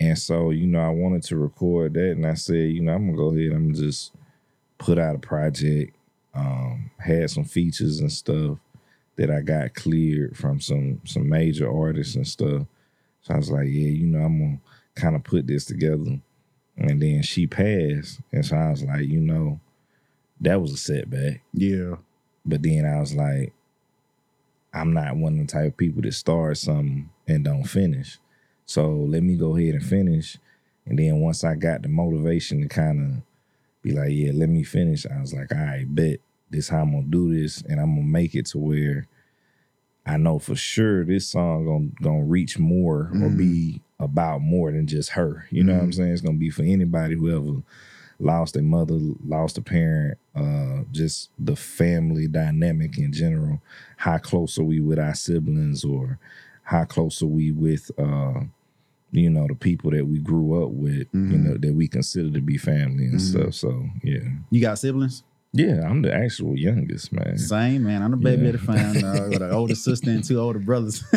and 0.00 0.18
so, 0.18 0.50
you 0.50 0.66
know, 0.66 0.80
I 0.80 0.88
wanted 0.88 1.22
to 1.24 1.36
record 1.36 1.94
that 1.94 2.12
and 2.12 2.26
I 2.26 2.34
said, 2.34 2.70
you 2.70 2.80
know, 2.80 2.94
I'm 2.94 3.06
gonna 3.06 3.16
go 3.16 3.36
ahead, 3.36 3.52
I'm 3.52 3.74
just 3.74 4.12
put 4.78 4.98
out 4.98 5.14
a 5.14 5.18
project, 5.18 5.94
um, 6.34 6.90
had 6.98 7.30
some 7.30 7.44
features 7.44 8.00
and 8.00 8.10
stuff 8.10 8.58
that 9.16 9.30
I 9.30 9.42
got 9.42 9.74
cleared 9.74 10.36
from 10.36 10.58
some 10.58 11.00
some 11.04 11.28
major 11.28 11.70
artists 11.70 12.16
and 12.16 12.26
stuff. 12.26 12.66
So 13.20 13.34
I 13.34 13.36
was 13.36 13.50
like, 13.50 13.66
yeah, 13.68 13.90
you 13.90 14.06
know, 14.06 14.20
I'm 14.20 14.38
gonna 14.38 14.60
kind 14.96 15.14
of 15.14 15.22
put 15.22 15.46
this 15.46 15.66
together. 15.66 16.18
And 16.76 17.02
then 17.02 17.22
she 17.22 17.46
passed, 17.46 18.20
and 18.32 18.44
so 18.44 18.56
I 18.56 18.70
was 18.70 18.82
like, 18.82 19.06
you 19.06 19.20
know, 19.20 19.60
that 20.40 20.60
was 20.60 20.72
a 20.72 20.76
setback. 20.76 21.42
Yeah. 21.52 21.96
But 22.44 22.62
then 22.62 22.84
I 22.86 22.98
was 22.98 23.14
like, 23.14 23.52
I'm 24.72 24.92
not 24.92 25.16
one 25.16 25.38
of 25.38 25.46
the 25.46 25.52
type 25.52 25.66
of 25.72 25.76
people 25.76 26.02
that 26.02 26.12
start 26.12 26.56
something 26.56 27.10
and 27.28 27.44
don't 27.44 27.64
finish. 27.64 28.18
So 28.64 28.88
let 28.90 29.22
me 29.22 29.36
go 29.36 29.56
ahead 29.56 29.74
and 29.74 29.84
finish. 29.84 30.38
And 30.86 30.98
then 30.98 31.20
once 31.20 31.44
I 31.44 31.54
got 31.54 31.82
the 31.82 31.88
motivation 31.88 32.62
to 32.62 32.68
kind 32.68 33.00
of 33.00 33.22
be 33.82 33.92
like, 33.92 34.10
yeah, 34.10 34.32
let 34.34 34.48
me 34.48 34.64
finish, 34.64 35.06
I 35.06 35.20
was 35.20 35.34
like, 35.34 35.52
all 35.52 35.58
right, 35.58 35.84
bet 35.86 36.20
this 36.50 36.68
how 36.68 36.82
I'm 36.82 36.92
gonna 36.92 37.06
do 37.08 37.34
this, 37.34 37.62
and 37.62 37.80
I'm 37.80 37.94
gonna 37.94 38.06
make 38.06 38.34
it 38.34 38.46
to 38.46 38.58
where 38.58 39.06
I 40.04 40.16
know 40.16 40.38
for 40.38 40.54
sure 40.54 41.04
this 41.04 41.28
song 41.28 41.66
gonna 41.66 41.90
gonna 42.02 42.24
reach 42.24 42.58
more 42.58 43.10
or 43.14 43.28
be 43.30 43.80
mm-hmm. 43.80 43.91
About 44.02 44.40
more 44.40 44.70
than 44.72 44.86
just 44.86 45.10
her. 45.10 45.46
You 45.50 45.64
know 45.64 45.74
what 45.74 45.82
I'm 45.84 45.92
saying? 45.92 46.12
It's 46.12 46.20
gonna 46.22 46.36
be 46.38 46.50
for 46.50 46.62
anybody 46.62 47.14
who 47.14 47.30
ever 47.36 47.62
lost 48.18 48.56
a 48.56 48.62
mother, 48.62 48.98
lost 49.26 49.58
a 49.58 49.62
parent, 49.62 50.16
uh, 50.36 50.82
just 50.92 51.30
the 51.38 51.56
family 51.56 52.28
dynamic 52.28 52.98
in 52.98 53.12
general. 53.12 53.60
How 53.96 54.18
close 54.18 54.58
are 54.58 54.64
we 54.64 54.80
with 54.80 54.98
our 54.98 55.14
siblings, 55.14 55.84
or 55.84 56.18
how 56.62 56.84
close 56.84 57.22
are 57.22 57.26
we 57.26 57.50
with, 57.50 57.90
uh, 57.98 58.40
you 59.10 59.28
know, 59.28 59.46
the 59.48 59.54
people 59.54 59.90
that 59.90 60.06
we 60.06 60.18
grew 60.18 60.62
up 60.64 60.70
with, 60.70 61.06
you 61.12 61.20
know, 61.38 61.56
that 61.58 61.74
we 61.74 61.88
consider 61.88 62.30
to 62.30 62.40
be 62.40 62.56
family 62.58 63.06
and 63.06 63.20
stuff. 63.20 63.54
So 63.54 63.86
yeah, 64.02 64.20
You 64.50 64.60
got 64.60 64.78
siblings? 64.78 65.22
yeah, 65.52 65.82
I'm 65.86 66.00
the 66.02 66.14
actual 66.14 66.56
youngest 66.56 67.12
man. 67.12 67.36
Same, 67.36 67.82
man. 67.84 68.02
I'm 68.02 68.12
the 68.12 68.16
baby 68.16 68.42
Yeah. 68.44 68.48
of 68.50 68.60
the 68.60 68.66
family. 68.72 69.02
Uh, 69.04 69.28
with 69.28 69.42
an 69.42 69.50
older 69.52 69.74
sister 69.74 70.10
and 70.10 70.24
two 70.24 70.38
older 70.40 70.58
brothers. 70.60 71.04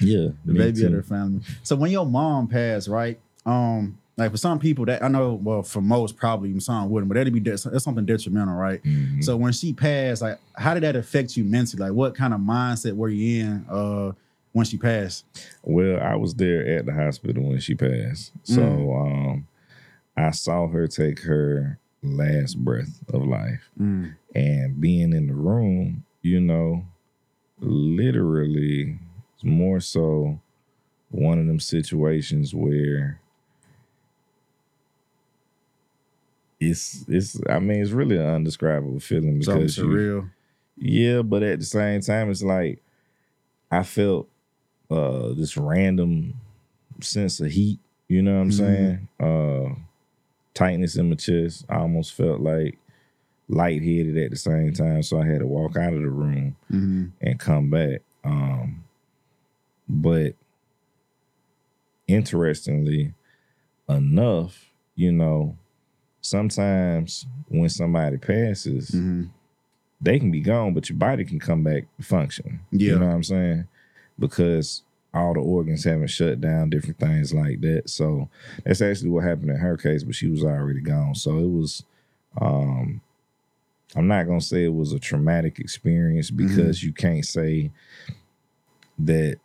Yeah, 0.00 0.28
the 0.44 0.52
baby 0.54 0.80
too. 0.80 0.86
of 0.86 0.92
their 0.92 1.02
family. 1.02 1.40
So 1.62 1.76
when 1.76 1.90
your 1.90 2.06
mom 2.06 2.48
passed, 2.48 2.88
right? 2.88 3.18
Um, 3.46 3.98
like 4.16 4.30
for 4.30 4.36
some 4.36 4.58
people 4.58 4.84
that 4.86 5.02
I 5.02 5.08
know, 5.08 5.34
well, 5.34 5.62
for 5.62 5.80
most 5.80 6.16
probably 6.16 6.58
some 6.60 6.90
wouldn't, 6.90 7.08
but 7.08 7.14
that'd 7.14 7.32
be 7.32 7.40
that's 7.40 7.62
something 7.82 8.04
detrimental, 8.04 8.54
right? 8.54 8.82
Mhm. 8.84 9.24
So 9.24 9.36
when 9.36 9.52
she 9.52 9.72
passed, 9.72 10.20
like, 10.22 10.38
how 10.54 10.74
did 10.74 10.82
that 10.82 10.96
affect 10.96 11.36
you 11.36 11.44
mentally? 11.44 11.82
Like, 11.82 11.92
what 11.94 12.14
kind 12.14 12.34
of 12.34 12.40
mindset 12.40 12.94
were 12.94 13.08
you 13.08 13.44
in 13.44 13.66
uh 13.70 14.12
when 14.52 14.66
she 14.66 14.76
passed? 14.76 15.24
Well, 15.62 15.98
I 16.00 16.14
was 16.16 16.34
there 16.34 16.66
at 16.76 16.84
the 16.84 16.92
hospital 16.92 17.42
when 17.48 17.58
she 17.60 17.74
passed. 17.74 18.32
So 18.44 18.62
um 18.94 19.46
I 20.14 20.30
saw 20.32 20.68
her 20.68 20.86
take 20.86 21.20
her 21.22 21.78
last 22.02 22.62
breath 22.62 23.00
of 23.12 23.24
life. 23.24 23.70
And 24.34 24.78
being 24.80 25.14
in 25.14 25.26
the 25.26 25.34
room, 25.34 26.04
you 26.20 26.38
know, 26.40 26.84
literally 27.60 28.98
more 29.44 29.80
so 29.80 30.40
one 31.10 31.38
of 31.38 31.46
them 31.46 31.60
situations 31.60 32.54
where 32.54 33.20
it's 36.60 37.04
it's 37.08 37.40
I 37.48 37.58
mean 37.58 37.82
it's 37.82 37.90
really 37.90 38.16
an 38.16 38.26
undescribable 38.26 39.00
feeling 39.00 39.42
Something 39.42 39.62
because 39.66 39.78
you, 39.78 39.84
surreal. 39.86 40.30
yeah, 40.76 41.22
but 41.22 41.42
at 41.42 41.58
the 41.58 41.64
same 41.64 42.00
time, 42.00 42.30
it's 42.30 42.42
like 42.42 42.80
I 43.70 43.82
felt 43.82 44.28
uh 44.90 45.32
this 45.34 45.56
random 45.56 46.34
sense 47.00 47.40
of 47.40 47.50
heat. 47.50 47.80
You 48.08 48.22
know 48.22 48.34
what 48.36 48.42
I'm 48.42 48.50
Mhm. 48.50 48.52
saying? 48.52 49.08
Uh 49.18 49.74
tightness 50.54 50.96
in 50.96 51.08
my 51.08 51.16
chest. 51.16 51.64
I 51.68 51.76
almost 51.78 52.12
felt 52.14 52.40
like 52.40 52.78
lightheaded 53.48 54.16
at 54.18 54.30
the 54.30 54.36
same 54.36 54.72
time. 54.72 55.02
So 55.02 55.20
I 55.20 55.26
had 55.26 55.40
to 55.40 55.46
walk 55.46 55.76
out 55.76 55.94
of 55.94 56.00
the 56.02 56.10
room 56.10 56.56
hmm 56.70 57.06
and 57.20 57.38
come 57.40 57.70
back. 57.70 58.02
Um 58.24 58.84
but 59.88 60.34
interestingly 62.06 63.14
enough, 63.88 64.70
you 64.94 65.12
know, 65.12 65.56
sometimes 66.20 67.26
when 67.48 67.68
somebody 67.68 68.16
passes, 68.16 68.90
hmm 68.90 69.24
they 70.02 70.18
can 70.18 70.32
be 70.32 70.40
gone, 70.40 70.74
but 70.74 70.88
your 70.88 70.98
body 70.98 71.24
can 71.24 71.38
come 71.38 71.62
back 71.62 71.84
function. 72.00 72.60
Yeah. 72.72 72.94
You 72.94 72.98
know 72.98 73.06
what 73.06 73.14
I'm 73.14 73.22
saying? 73.22 73.68
Because 74.18 74.82
all 75.14 75.32
the 75.32 75.40
organs 75.40 75.84
haven't 75.84 76.08
shut 76.08 76.40
down, 76.40 76.70
different 76.70 76.98
things 76.98 77.32
like 77.32 77.60
that. 77.60 77.88
So 77.88 78.28
that's 78.64 78.82
actually 78.82 79.10
what 79.10 79.24
happened 79.24 79.50
in 79.50 79.56
her 79.56 79.76
case, 79.76 80.02
but 80.02 80.14
she 80.14 80.26
was 80.26 80.42
already 80.42 80.80
gone. 80.80 81.14
So 81.14 81.38
it 81.38 81.48
was 81.48 81.84
um 82.40 83.00
I'm 83.94 84.08
not 84.08 84.26
gonna 84.26 84.40
say 84.40 84.64
it 84.64 84.74
was 84.74 84.92
a 84.92 84.98
traumatic 84.98 85.60
experience 85.60 86.30
because 86.30 86.82
you 86.82 86.92
can't 86.92 87.24
say 87.24 87.70
that 88.98 89.38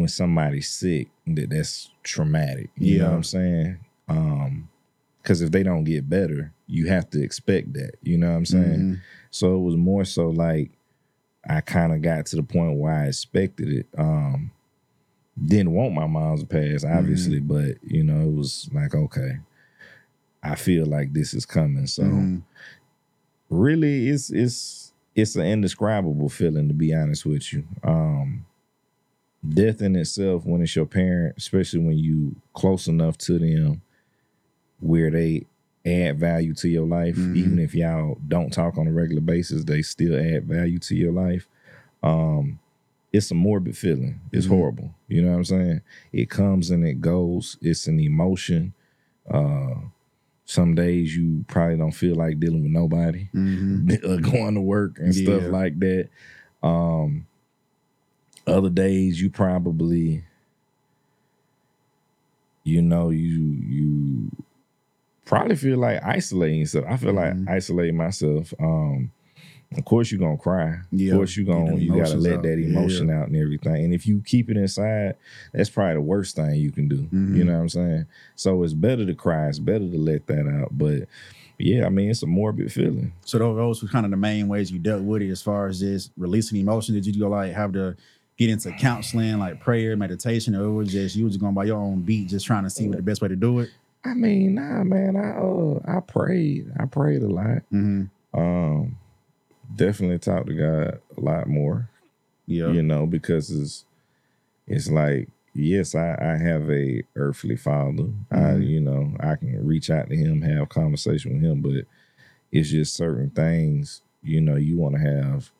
when 0.00 0.08
somebody's 0.08 0.68
sick 0.70 1.08
that 1.26 1.50
that's 1.50 1.90
traumatic. 2.02 2.70
You 2.76 2.98
know 2.98 3.10
what 3.10 3.16
I'm 3.16 3.22
saying? 3.24 3.78
Um 4.08 4.68
because 5.22 5.40
if 5.40 5.50
they 5.52 5.62
don't 5.62 5.84
get 5.84 6.08
better, 6.08 6.52
you 6.66 6.86
have 6.88 7.08
to 7.10 7.22
expect 7.22 7.72
that. 7.74 7.92
You 8.02 8.18
know 8.18 8.30
what 8.30 8.36
I'm 8.36 8.44
saying? 8.44 8.80
Mhm. 8.84 8.98
So 9.30 9.56
it 9.56 9.60
was 9.60 9.76
more 9.76 10.04
so 10.04 10.28
like 10.28 10.70
I 11.48 11.60
kind 11.60 11.92
of 11.92 12.02
got 12.02 12.26
to 12.26 12.36
the 12.36 12.42
point 12.42 12.78
where 12.78 12.92
I 12.92 13.06
expected 13.06 13.68
it. 13.68 13.86
Um 13.96 14.50
didn't 15.42 15.72
want 15.72 15.94
my 15.94 16.06
mom's 16.06 16.40
to 16.42 16.46
pass, 16.46 16.84
obviously, 16.84 17.40
but 17.40 17.76
you 17.82 18.04
know, 18.04 18.20
it 18.20 18.32
was 18.34 18.70
like, 18.72 18.94
okay, 18.94 19.38
I 20.42 20.54
feel 20.54 20.86
like 20.86 21.12
this 21.12 21.34
is 21.34 21.44
coming. 21.46 21.86
So 21.86 22.04
Mhm. 22.04 22.42
really 23.50 24.08
it's 24.08 24.30
it's 24.30 24.92
it's 25.14 25.36
an 25.36 25.46
indescribable 25.46 26.28
feeling 26.28 26.68
to 26.68 26.74
be 26.74 26.94
honest 26.94 27.24
with 27.24 27.52
you. 27.52 27.64
Um 27.82 28.46
death 29.48 29.82
in 29.82 29.96
itself 29.96 30.44
when 30.46 30.62
it's 30.62 30.74
your 30.76 30.86
parent, 30.86 31.34
especially 31.36 31.80
when 31.80 31.98
you 31.98 32.36
close 32.54 32.88
enough 32.88 33.18
to 33.18 33.38
them 33.38 33.82
where 34.80 35.10
they 35.10 35.46
add 35.86 36.18
value 36.18 36.54
to 36.54 36.68
your 36.68 36.86
life, 36.86 37.16
Mhm. 37.16 37.36
even 37.36 37.58
if 37.58 37.74
y'all 37.74 38.18
don't 38.26 38.52
talk 38.52 38.78
on 38.78 38.86
a 38.86 38.92
regular 38.92 39.20
basis, 39.20 39.64
they 39.64 39.82
still 39.82 40.16
add 40.18 40.44
value 40.46 40.78
to 40.78 40.94
your 40.96 41.12
life. 41.12 41.46
Um 42.02 42.58
it's 43.12 43.30
a 43.30 43.34
morbid 43.34 43.76
feeling. 43.76 44.18
It's 44.32 44.46
Mhm. 44.46 44.50
horrible. 44.50 44.94
You 45.08 45.22
know 45.22 45.30
what 45.30 45.36
I'm 45.36 45.44
saying? 45.44 45.80
It 46.12 46.28
comes 46.30 46.70
and 46.70 46.84
it 46.84 47.00
goes. 47.00 47.58
It's 47.62 47.86
an 47.86 48.00
emotion. 48.00 48.72
Uh 49.28 49.74
some 50.46 50.74
days 50.74 51.16
you 51.16 51.44
probably 51.48 51.76
don't 51.78 51.92
feel 51.92 52.16
like 52.16 52.38
dealing 52.40 52.62
with 52.62 52.72
nobody 52.72 53.28
Mhm. 53.34 54.04
uh, 54.04 54.16
going 54.32 54.54
to 54.54 54.60
work 54.60 54.98
and 54.98 55.14
stuff 55.14 55.44
like 55.50 55.78
that. 55.80 56.08
Um, 56.62 57.26
other 58.46 58.68
days 58.70 59.20
you 59.20 59.30
probably, 59.30 60.24
you 62.62 62.82
know, 62.82 63.10
you 63.10 63.38
you 63.40 64.30
probably 65.24 65.56
feel 65.56 65.78
like 65.78 66.02
isolating 66.02 66.60
yourself. 66.60 66.84
I 66.88 66.96
feel 66.96 67.12
Mhm. 67.12 67.46
like 67.46 67.48
isolating 67.56 67.96
myself. 67.96 68.52
Um, 68.60 69.10
of 69.76 69.84
course 69.84 70.10
you're 70.12 70.20
gonna 70.20 70.36
cry. 70.36 70.78
Yeah, 70.92 71.12
Of 71.12 71.16
course 71.18 71.36
you're 71.36 71.46
gonna 71.46 71.76
you 71.76 71.94
gotta 71.96 72.16
let 72.16 72.36
out. 72.38 72.42
that 72.44 72.58
Yeah, 72.58 72.66
emotion 72.66 73.10
out 73.10 73.28
and 73.28 73.36
everything. 73.36 73.84
And 73.84 73.92
if 73.94 74.06
you 74.06 74.22
keep 74.24 74.50
it 74.50 74.56
inside, 74.56 75.16
that's 75.52 75.70
probably 75.70 75.94
the 75.94 76.00
worst 76.02 76.36
thing 76.36 76.54
you 76.56 76.70
can 76.70 76.88
do. 76.88 77.08
Mhm. 77.12 77.36
You 77.36 77.44
know 77.44 77.54
what 77.54 77.60
I'm 77.62 77.68
saying? 77.70 78.06
So 78.36 78.62
it's 78.62 78.72
better 78.74 79.04
to 79.04 79.14
cry. 79.14 79.48
It's 79.48 79.58
better 79.58 79.88
to 79.88 79.98
let 79.98 80.26
that 80.28 80.46
out. 80.46 80.76
But 80.78 81.08
yeah, 81.58 81.86
I 81.86 81.88
mean 81.88 82.10
it's 82.10 82.22
a 82.22 82.26
morbid 82.26 82.70
feeling. 82.72 83.12
So 83.24 83.38
those 83.38 83.82
were 83.82 83.88
kind 83.88 84.04
of 84.04 84.10
the 84.10 84.16
main 84.16 84.46
ways 84.48 84.70
you 84.70 84.78
dealt 84.78 85.02
with 85.02 85.22
it 85.22 85.30
as 85.30 85.42
far 85.42 85.66
as 85.68 85.80
just 85.80 86.12
releasing 86.16 86.60
emotion. 86.60 86.94
Did 86.94 87.06
you 87.06 87.18
go 87.18 87.28
like 87.30 87.52
have 87.52 87.72
to 87.72 87.96
get 88.36 88.50
into 88.50 88.72
counseling, 88.72 89.38
like 89.38 89.60
prayer, 89.60 89.96
meditation, 89.96 90.54
or 90.54 90.64
it 90.64 90.72
was 90.72 90.92
just 90.92 91.16
you 91.16 91.24
was 91.24 91.34
just 91.34 91.40
going 91.40 91.54
by 91.54 91.64
your 91.64 91.78
own 91.78 92.02
beat, 92.02 92.28
just 92.28 92.46
trying 92.46 92.64
to 92.64 92.70
see 92.70 92.88
what 92.88 92.96
the 92.96 93.02
best 93.02 93.22
way 93.22 93.28
to 93.28 93.36
do 93.36 93.60
it? 93.60 93.70
I 94.04 94.14
mean, 94.14 94.56
nah, 94.56 94.84
man. 94.84 95.16
I 95.16 95.38
uh, 95.38 95.96
I 95.98 96.00
prayed. 96.00 96.70
I 96.78 96.84
prayed 96.86 97.22
a 97.22 97.28
lot. 97.28 97.62
Mm-hmm. 97.72 98.04
Um, 98.38 98.96
definitely 99.74 100.18
talked 100.18 100.46
to 100.48 100.54
God 100.54 101.00
a 101.16 101.20
lot 101.20 101.48
more. 101.48 101.88
Yeah. 102.46 102.70
You 102.72 102.82
know, 102.82 103.06
because 103.06 103.50
it's 103.50 103.84
it's 104.66 104.90
like 104.90 105.28
yes, 105.54 105.94
I 105.94 106.16
I 106.20 106.36
have 106.36 106.68
a 106.70 107.02
earthly 107.16 107.56
father. 107.56 108.08
I 108.30 108.36
Mhm. 108.36 108.66
you 108.68 108.80
know 108.80 109.16
I 109.20 109.36
can 109.36 109.66
reach 109.66 109.88
out 109.88 110.08
to 110.10 110.16
him, 110.16 110.42
have 110.42 110.68
conversation 110.68 111.34
with 111.34 111.42
him, 111.42 111.62
but 111.62 111.86
it's 112.52 112.70
just 112.70 112.94
certain 112.94 113.30
things. 113.30 114.02
You 114.22 114.40
know, 114.40 114.56
you 114.56 114.76
want 114.76 114.96
to 114.96 115.00
have 115.00 115.50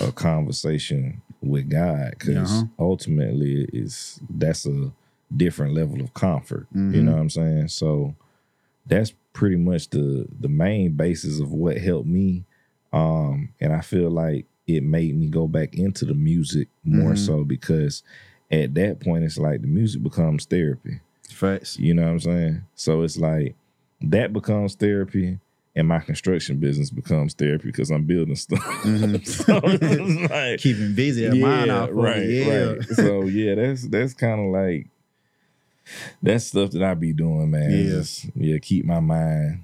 a 0.00 0.12
conversation 0.12 1.20
with 1.42 1.68
God 1.68 2.14
because 2.18 2.36
Uh-huh. 2.36 2.66
ultimately 2.78 3.64
it's 3.72 4.20
that's 4.28 4.66
a 4.66 4.92
different 5.34 5.74
level 5.74 6.00
of 6.00 6.12
comfort. 6.14 6.66
You 6.74 6.80
Mhm. 6.80 7.04
know 7.04 7.12
what 7.12 7.20
I'm 7.20 7.30
saying? 7.30 7.68
So 7.68 8.14
that's 8.86 9.12
pretty 9.32 9.56
much 9.56 9.90
the 9.90 10.26
the 10.40 10.48
main 10.48 10.92
basis 10.92 11.38
of 11.40 11.52
what 11.52 11.78
helped 11.78 12.08
me. 12.08 12.44
Um, 12.92 13.50
and 13.60 13.72
I 13.72 13.80
feel 13.82 14.10
like 14.10 14.46
it 14.66 14.82
made 14.82 15.16
me 15.16 15.28
go 15.28 15.46
back 15.46 15.74
into 15.74 16.04
the 16.04 16.14
music 16.14 16.68
more 16.84 17.12
Mhm. 17.12 17.18
so 17.18 17.44
because 17.44 18.02
at 18.50 18.74
that 18.74 19.00
point 19.00 19.24
it's 19.24 19.38
like 19.38 19.60
the 19.60 19.66
music 19.68 20.02
becomes 20.02 20.44
therapy. 20.46 21.00
Facts. 21.30 21.78
You 21.78 21.94
know 21.94 22.02
what 22.04 22.12
I'm 22.12 22.20
saying? 22.20 22.62
So 22.74 23.02
it's 23.02 23.18
like 23.18 23.54
that 24.00 24.32
becomes 24.32 24.74
therapy 24.74 25.38
and 25.78 25.86
my 25.86 26.00
construction 26.00 26.56
business 26.56 26.90
becomes 26.90 27.34
therapy 27.34 27.68
because 27.68 27.90
I'm 27.90 28.02
building 28.02 28.34
stuff. 28.34 28.58
Mhm. 28.58 29.24
so 29.46 29.60
it's 29.62 30.30
like, 30.30 30.58
Keeping 30.58 30.94
busy 30.94 31.26
at 31.26 31.36
mine 31.36 31.70
out 31.70 31.94
right. 31.94 32.26
Yeah. 32.28 32.64
right. 32.72 32.82
So 32.82 33.22
yeah, 33.22 33.54
that's 33.54 33.86
that's 33.86 34.12
kind 34.12 34.40
of 34.40 34.52
like 34.52 34.88
that's 36.20 36.46
stuff 36.46 36.72
that 36.72 36.82
I 36.82 36.94
be 36.94 37.12
doing, 37.12 37.50
man. 37.52 37.70
Yeah. 37.70 37.90
Just, 37.90 38.26
yeah, 38.34 38.58
keep 38.58 38.84
my 38.84 38.98
mind. 38.98 39.62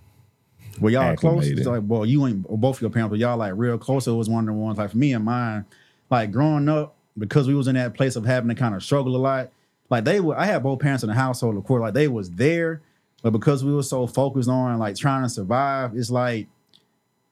Well, 0.80 0.92
y'all 0.92 1.16
close. 1.16 1.48
It's 1.48 1.66
like, 1.66 1.82
well, 1.84 2.06
you 2.06 2.26
ain't 2.26 2.48
both 2.48 2.76
of 2.76 2.82
your 2.82 2.90
parents, 2.90 3.10
but 3.10 3.18
y'all 3.18 3.36
like 3.36 3.52
real 3.56 3.76
close. 3.76 4.06
It 4.06 4.12
was 4.12 4.28
one 4.28 4.48
of 4.48 4.54
the 4.54 4.60
ones 4.60 4.78
like 4.78 4.90
for 4.90 4.96
me 4.96 5.12
and 5.12 5.24
mine, 5.24 5.64
like 6.10 6.30
growing 6.30 6.68
up, 6.68 6.94
because 7.18 7.48
we 7.48 7.54
was 7.54 7.66
in 7.66 7.74
that 7.74 7.94
place 7.94 8.14
of 8.16 8.24
having 8.24 8.48
to 8.48 8.54
kind 8.54 8.74
of 8.74 8.82
struggle 8.84 9.16
a 9.16 9.18
lot. 9.18 9.50
Like 9.90 10.04
they 10.04 10.20
were, 10.20 10.36
I 10.38 10.46
had 10.46 10.62
both 10.62 10.78
parents 10.78 11.02
in 11.02 11.08
the 11.08 11.14
household, 11.14 11.56
of 11.56 11.64
course, 11.64 11.80
like 11.80 11.94
they 11.94 12.08
was 12.08 12.30
there, 12.32 12.80
but 13.24 13.30
because 13.30 13.64
we 13.64 13.72
were 13.72 13.82
so 13.82 14.06
focused 14.06 14.50
on 14.50 14.78
like 14.78 14.96
trying 14.96 15.22
to 15.22 15.30
survive, 15.30 15.96
it's 15.96 16.10
like 16.10 16.46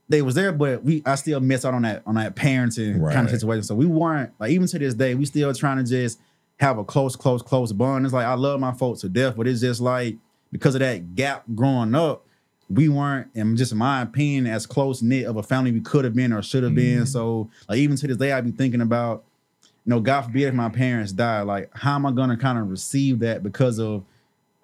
they 0.08 0.22
was 0.22 0.34
there, 0.34 0.50
but 0.50 0.82
we 0.82 1.02
I 1.04 1.16
still 1.16 1.38
miss 1.38 1.66
out 1.66 1.74
on 1.74 1.82
that 1.82 2.02
on 2.06 2.14
that 2.14 2.34
parenting 2.34 3.12
kind 3.12 3.26
of 3.26 3.30
situation. 3.30 3.62
So 3.62 3.74
we 3.74 3.84
weren't 3.84 4.32
like 4.40 4.52
even 4.52 4.66
to 4.68 4.78
this 4.78 4.94
day, 4.94 5.14
we 5.14 5.26
still 5.26 5.52
trying 5.52 5.76
to 5.76 5.84
just 5.84 6.18
have 6.60 6.78
a 6.78 6.84
close, 6.84 7.14
close, 7.14 7.42
close 7.42 7.72
bond. 7.72 8.06
It's 8.06 8.14
like 8.14 8.24
I 8.24 8.32
love 8.32 8.58
my 8.58 8.72
folks 8.72 9.02
to 9.02 9.10
death, 9.10 9.36
but 9.36 9.46
it's 9.46 9.60
just 9.60 9.82
like 9.82 10.16
because 10.50 10.74
of 10.74 10.78
that 10.78 11.14
gap 11.14 11.44
growing 11.54 11.94
up, 11.94 12.24
we 12.70 12.88
weren't, 12.88 13.28
and 13.34 13.54
just 13.58 13.72
in 13.72 13.78
my 13.78 14.00
opinion, 14.00 14.46
as 14.46 14.66
close 14.66 15.02
knit 15.02 15.26
of 15.26 15.36
a 15.36 15.42
family 15.42 15.72
we 15.72 15.82
could 15.82 16.06
have 16.06 16.14
been 16.14 16.32
or 16.32 16.40
should 16.40 16.62
have 16.62 16.74
been. 16.74 17.00
Mm-hmm. 17.00 17.04
So 17.04 17.50
like 17.68 17.76
even 17.76 17.96
to 17.96 18.06
this 18.06 18.16
day, 18.16 18.32
I 18.32 18.40
be 18.40 18.50
thinking 18.50 18.80
about, 18.80 19.24
you 19.62 19.90
know, 19.90 20.00
God 20.00 20.22
forbid 20.22 20.44
if 20.44 20.54
my 20.54 20.70
parents 20.70 21.12
die, 21.12 21.42
like 21.42 21.68
how 21.74 21.96
am 21.96 22.06
I 22.06 22.12
gonna 22.12 22.38
kind 22.38 22.58
of 22.58 22.70
receive 22.70 23.18
that 23.18 23.42
because 23.42 23.78
of 23.78 24.06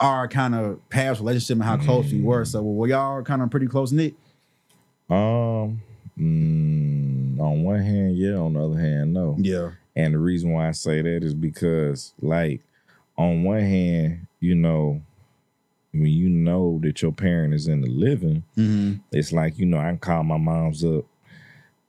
our 0.00 0.28
kind 0.28 0.54
of 0.54 0.86
past 0.90 1.20
relationship 1.20 1.54
and 1.56 1.62
how 1.64 1.76
close 1.76 2.12
we 2.12 2.20
were. 2.22 2.44
So 2.44 2.62
were 2.62 2.86
y'all 2.86 3.22
kind 3.22 3.42
of 3.42 3.50
pretty 3.50 3.66
close 3.66 3.90
knit? 3.92 4.14
Um, 5.10 5.80
mm, 6.18 7.40
on 7.40 7.62
one 7.62 7.80
hand, 7.82 8.16
yeah. 8.16 8.34
On 8.34 8.52
the 8.54 8.60
other 8.64 8.78
hand, 8.78 9.12
no. 9.12 9.36
Yeah. 9.38 9.70
And 9.96 10.14
the 10.14 10.18
reason 10.18 10.52
why 10.52 10.68
I 10.68 10.72
say 10.72 11.02
that 11.02 11.24
is 11.24 11.34
because, 11.34 12.12
like, 12.20 12.60
on 13.16 13.42
one 13.42 13.60
hand, 13.60 14.26
you 14.40 14.54
know, 14.54 15.02
when 15.92 16.06
you 16.06 16.28
know 16.28 16.78
that 16.82 17.02
your 17.02 17.10
parent 17.12 17.54
is 17.54 17.66
in 17.66 17.80
the 17.80 17.88
living, 17.88 18.44
Mm-hmm. 18.56 19.00
it's 19.10 19.32
like, 19.32 19.58
you 19.58 19.66
know, 19.66 19.78
I 19.78 19.84
can 19.88 19.98
call 19.98 20.22
my 20.22 20.36
mom's 20.36 20.84
up 20.84 21.04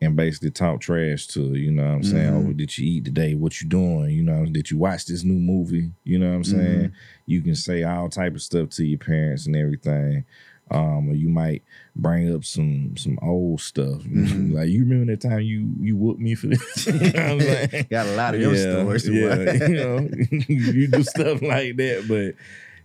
and 0.01 0.15
basically 0.15 0.51
talk 0.51 0.79
trash 0.79 1.27
to 1.27 1.53
you 1.55 1.71
know 1.71 1.83
what 1.83 1.95
I'm 1.95 2.03
saying? 2.03 2.31
Mhm. 2.31 2.49
Oh, 2.49 2.53
did 2.53 2.77
you 2.77 2.87
eat 2.89 3.05
today? 3.05 3.35
What 3.35 3.61
you 3.61 3.67
doing? 3.67 4.11
You 4.11 4.23
know, 4.23 4.45
did 4.45 4.71
you 4.71 4.77
watch 4.77 5.05
this 5.05 5.23
new 5.23 5.39
movie? 5.39 5.91
You 6.05 6.19
know 6.19 6.29
what 6.29 6.35
I'm 6.35 6.43
saying? 6.45 6.91
You 7.25 7.41
can 7.41 7.55
say 7.55 7.83
all 7.83 8.09
type 8.09 8.33
of 8.35 8.41
stuff 8.41 8.69
to 8.71 8.85
your 8.85 8.99
parents 8.99 9.45
and 9.45 9.55
everything. 9.55 10.23
Um, 10.71 11.09
or 11.09 11.15
you 11.15 11.29
might 11.29 11.63
bring 11.95 12.33
up 12.33 12.45
some 12.45 12.95
some 12.95 13.17
old 13.23 13.59
stuff. 13.59 14.03
Mhm. 14.03 14.53
Like 14.53 14.69
you 14.69 14.81
remember 14.85 15.11
that 15.11 15.21
time 15.27 15.41
you 15.41 15.67
you 15.81 15.97
whooped 15.97 16.21
me 16.21 16.35
for 16.35 16.47
this? 16.47 16.85
you 16.87 16.93
know 16.93 16.99
what 17.07 17.17
I'm 17.17 17.39
saying? 17.71 17.87
Got 17.89 18.05
a 18.05 18.15
lot 18.15 18.35
of 18.35 18.41
them 18.41 18.55
stories. 18.55 19.09
Yeah, 19.09 19.53
you 19.67 19.75
know, 19.75 20.09
you 20.47 20.87
do 20.87 21.03
stuff 21.03 21.41
like 21.41 21.75
that, 21.77 22.05
but 22.07 22.35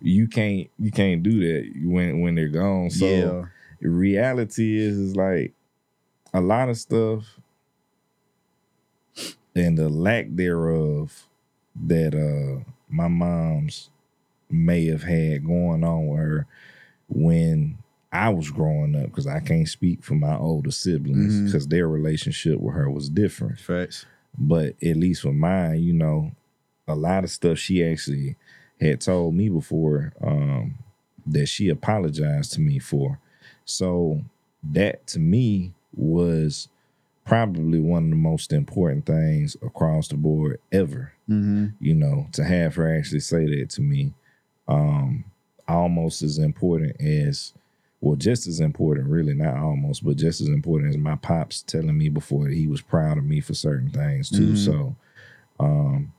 you 0.00 0.26
can't 0.28 0.68
you 0.78 0.90
can't 0.90 1.22
do 1.22 1.38
that 1.40 1.72
when 1.84 2.20
when 2.22 2.34
they're 2.34 2.48
gone. 2.48 2.88
So 2.90 3.06
yeah. 3.06 3.42
reality 3.80 4.78
is 4.78 4.96
is 4.98 5.14
like 5.16 5.52
a 6.34 6.40
lot 6.40 6.68
of 6.68 6.76
stuff 6.76 7.38
and 9.54 9.78
the 9.78 9.88
lack 9.88 10.26
thereof 10.30 11.26
that 11.86 12.14
uh 12.14 12.68
my 12.88 13.08
mom's 13.08 13.90
may 14.50 14.86
have 14.86 15.04
had 15.04 15.46
going 15.46 15.82
on 15.82 16.08
with 16.08 16.18
her 16.18 16.46
when 17.08 17.78
I 18.12 18.28
was 18.28 18.50
growing 18.50 18.94
up 18.94 19.06
because 19.06 19.26
I 19.26 19.40
can't 19.40 19.68
speak 19.68 20.04
for 20.04 20.14
my 20.14 20.36
older 20.36 20.70
siblings 20.70 21.40
because 21.40 21.66
their 21.66 21.88
relationship 21.88 22.60
with 22.60 22.74
her 22.74 22.88
was 22.88 23.08
different. 23.08 23.58
Facts. 23.58 24.06
But 24.38 24.76
at 24.82 24.96
least 24.96 25.24
with 25.24 25.34
mine, 25.34 25.82
you 25.82 25.92
know, 25.92 26.30
a 26.86 26.94
lot 26.94 27.24
of 27.24 27.30
stuff 27.30 27.58
she 27.58 27.84
actually 27.84 28.36
had 28.80 29.00
told 29.00 29.34
me 29.34 29.48
before 29.48 30.12
um, 30.22 30.74
that 31.26 31.46
she 31.46 31.68
apologized 31.68 32.52
to 32.52 32.60
me 32.60 32.78
for. 32.78 33.18
So 33.64 34.22
that 34.62 35.08
to 35.08 35.18
me 35.18 35.73
was 35.96 36.68
probably 37.24 37.80
one 37.80 38.04
of 38.04 38.10
the 38.10 38.16
most 38.16 38.52
important 38.52 39.06
things 39.06 39.56
across 39.62 40.08
the 40.08 40.16
board 40.16 40.60
ever. 40.72 41.12
Mm-hmm. 41.28 41.68
You 41.80 41.94
know, 41.94 42.26
to 42.32 42.44
have 42.44 42.74
her 42.76 42.96
actually 42.96 43.20
say 43.20 43.46
that 43.46 43.70
to 43.70 43.80
me, 43.80 44.12
um, 44.68 45.24
almost 45.66 46.22
as 46.22 46.38
important 46.38 47.00
as 47.00 47.54
well, 48.00 48.16
just 48.16 48.46
as 48.46 48.60
important, 48.60 49.08
really, 49.08 49.32
not 49.32 49.56
almost, 49.56 50.04
but 50.04 50.16
just 50.16 50.42
as 50.42 50.48
important 50.48 50.90
as 50.90 50.98
my 50.98 51.16
pops 51.16 51.62
telling 51.62 51.96
me 51.96 52.10
before 52.10 52.44
that 52.44 52.52
he 52.52 52.66
was 52.66 52.82
proud 52.82 53.16
of 53.16 53.24
me 53.24 53.40
for 53.40 53.54
certain 53.54 53.88
things 53.90 54.28
too. 54.28 54.52
Mhm. 54.52 54.58
So, 54.58 54.96
um, 55.58 56.12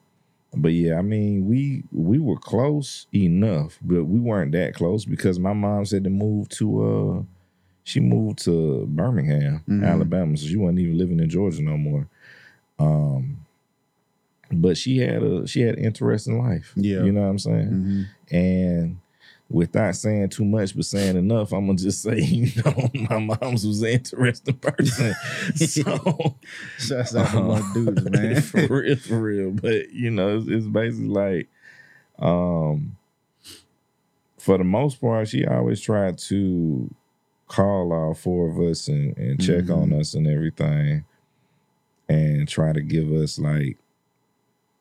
but 0.55 0.69
yeah, 0.69 0.97
I 0.97 1.01
mean, 1.03 1.47
we 1.47 1.83
we 1.91 2.17
were 2.17 2.39
close 2.39 3.05
enough, 3.13 3.77
but 3.83 4.05
we 4.05 4.19
weren't 4.19 4.53
that 4.53 4.73
close 4.73 5.05
because 5.05 5.37
my 5.37 5.53
mom 5.53 5.85
said 5.85 6.03
to 6.05 6.09
move 6.09 6.49
to 6.49 6.83
uh 6.83 7.23
she 7.85 7.99
moved 8.01 8.39
to 8.39 8.85
Birmingham, 8.87 9.63
Mhm. 9.69 9.87
Alabama, 9.87 10.35
so 10.35 10.45
she 10.47 10.57
wasn't 10.57 10.79
even 10.79 10.97
living 10.97 11.19
in 11.21 11.29
Georgia 11.29 11.61
no 11.61 11.77
more. 11.77 12.07
Um, 12.79 13.37
but 14.51 14.75
she 14.77 14.97
had 14.97 15.23
a 15.23 15.47
she 15.47 15.61
had 15.61 15.77
an 15.77 15.85
interesting 15.85 16.37
life. 16.43 16.73
Yeah. 16.75 17.03
you 17.03 17.11
know 17.13 17.21
what 17.21 17.27
I'm 17.27 17.39
saying. 17.39 17.67
Mm-hmm. 17.69 18.35
And 18.35 18.97
without 19.49 19.95
saying 19.95 20.29
too 20.29 20.43
much, 20.45 20.75
but 20.75 20.85
saying 20.85 21.15
enough, 21.15 21.51
I'm 21.53 21.67
gonna 21.67 21.77
just 21.77 22.01
say, 22.03 22.19
you 22.19 22.51
know, 22.65 22.89
my 23.09 23.19
mom's 23.19 23.65
was 23.65 23.81
an 23.83 23.89
interesting 23.89 24.55
person. 24.55 25.13
so 25.55 26.35
Shouts 26.79 27.15
out 27.15 27.29
to 27.31 27.41
my 27.41 27.71
dudes, 27.73 28.09
man. 28.09 28.41
for 28.41 28.67
real, 28.81 28.95
for 28.97 29.19
real. 29.21 29.51
But 29.51 29.91
you 29.91 30.09
know, 30.09 30.37
it's, 30.39 30.47
it's 30.47 30.65
basically 30.67 31.07
like, 31.07 31.47
um, 32.17 32.97
for 34.39 34.57
the 34.57 34.63
most 34.63 34.99
part, 35.01 35.27
she 35.27 35.45
always 35.45 35.81
tried 35.81 36.17
to 36.19 36.89
call 37.47 37.93
all 37.93 38.13
four 38.13 38.49
of 38.49 38.59
us 38.59 38.87
and, 38.87 39.15
and 39.17 39.39
check 39.41 39.65
Mhm. 39.65 39.75
on 39.81 39.93
us 39.93 40.13
and 40.15 40.27
everything, 40.27 41.03
and 42.09 42.47
try 42.47 42.73
to 42.73 42.81
give 42.81 43.11
us 43.11 43.37
like, 43.39 43.77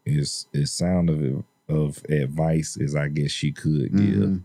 is 0.07 0.46
is 0.53 0.70
sound 0.72 1.09
of 1.11 1.44
of 1.68 2.05
advice 2.11 2.77
as 2.81 2.94
I 2.94 3.09
guess 3.09 3.31
she 3.31 3.50
could 3.53 3.96
give 3.96 4.14
Mhm. 4.29 4.42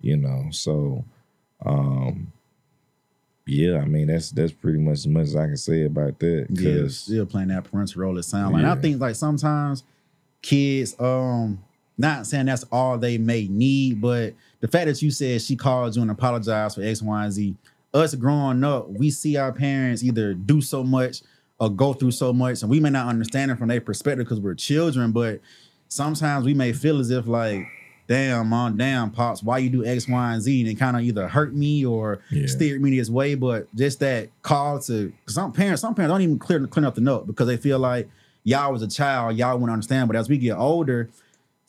you 0.00 0.16
know 0.16 0.46
so 0.50 1.04
um 1.66 2.32
yeah 3.46 3.78
i 3.78 3.84
mean 3.84 4.06
that's 4.06 4.30
that's 4.30 4.52
pretty 4.52 4.78
much 4.78 4.94
as 4.98 5.06
much 5.06 5.24
as 5.24 5.36
i 5.36 5.46
can 5.46 5.56
say 5.56 5.84
about 5.84 6.18
that 6.20 6.46
Yeah, 6.50 6.88
still 6.88 7.26
playing 7.26 7.48
that 7.48 7.64
parental 7.64 8.00
role. 8.02 8.16
It 8.18 8.22
sound 8.22 8.54
like. 8.54 8.64
And 8.64 8.72
I 8.72 8.74
think 8.80 9.00
like 9.00 9.14
sometimes 9.16 9.84
kids, 10.40 10.96
um, 10.98 11.62
not 11.98 12.26
saying 12.26 12.46
that's 12.46 12.64
all 12.72 12.96
they 12.98 13.18
may 13.18 13.46
need, 13.48 14.00
but 14.00 14.34
the 14.62 14.68
fact 14.68 14.86
that 14.86 15.02
you 15.02 15.10
said 15.10 15.42
she 15.42 15.56
called 15.56 15.94
you 15.96 16.02
and 16.02 16.10
apologized 16.10 16.76
for 16.76 16.82
X, 16.82 17.02
Y, 17.02 17.24
and 17.24 17.32
Z. 17.32 17.54
Us 17.92 18.14
growing 18.14 18.64
up, 18.64 18.88
we 18.88 19.10
see 19.10 19.36
our 19.36 19.52
parents 19.52 20.02
either 20.02 20.32
do 20.32 20.62
so 20.62 20.82
much 20.82 21.20
or 21.58 21.68
go 21.68 21.92
through 21.92 22.12
so 22.12 22.32
much, 22.32 22.62
and 22.62 22.70
we 22.70 22.80
may 22.80 22.88
not 22.88 23.08
understand 23.08 23.50
it 23.50 23.58
from 23.58 23.68
their 23.68 23.80
perspective 23.80 24.24
because 24.24 24.40
we're 24.40 24.54
children, 24.54 25.10
but 25.12 25.40
sometimes 25.88 26.46
we 26.46 26.54
may 26.54 26.72
feel 26.72 27.00
as 27.00 27.10
if 27.10 27.26
like, 27.26 27.66
damn, 28.06 28.46
mom, 28.48 28.76
damn, 28.76 29.10
pops, 29.10 29.42
why 29.42 29.58
you 29.58 29.68
do 29.68 29.84
X, 29.84 30.08
Y, 30.08 30.32
and 30.32 30.40
Z? 30.40 30.60
And 30.60 30.70
it 30.70 30.74
kind 30.76 30.96
of 30.96 31.02
either 31.02 31.26
hurt 31.28 31.54
me 31.54 31.84
or 31.84 32.20
Yeah. 32.30 32.46
steered 32.46 32.80
me 32.80 32.96
this 32.96 33.10
way. 33.10 33.34
But 33.34 33.66
just 33.74 33.98
that 34.00 34.28
call 34.42 34.78
to 34.82 35.12
some 35.26 35.52
parents, 35.52 35.82
some 35.82 35.94
parents 35.94 36.12
don't 36.12 36.22
even 36.22 36.38
clear 36.38 36.64
clear 36.68 36.86
up 36.86 36.94
the 36.94 37.00
note 37.00 37.26
because 37.26 37.46
they 37.48 37.56
feel 37.56 37.78
like 37.80 38.08
y'all 38.44 38.72
was 38.72 38.82
a 38.82 38.88
child, 38.88 39.36
y'all 39.36 39.54
wouldn't 39.58 39.70
understand. 39.72 40.08
But 40.08 40.16
as 40.16 40.28
we 40.28 40.38
get 40.38 40.56
older, 40.56 41.10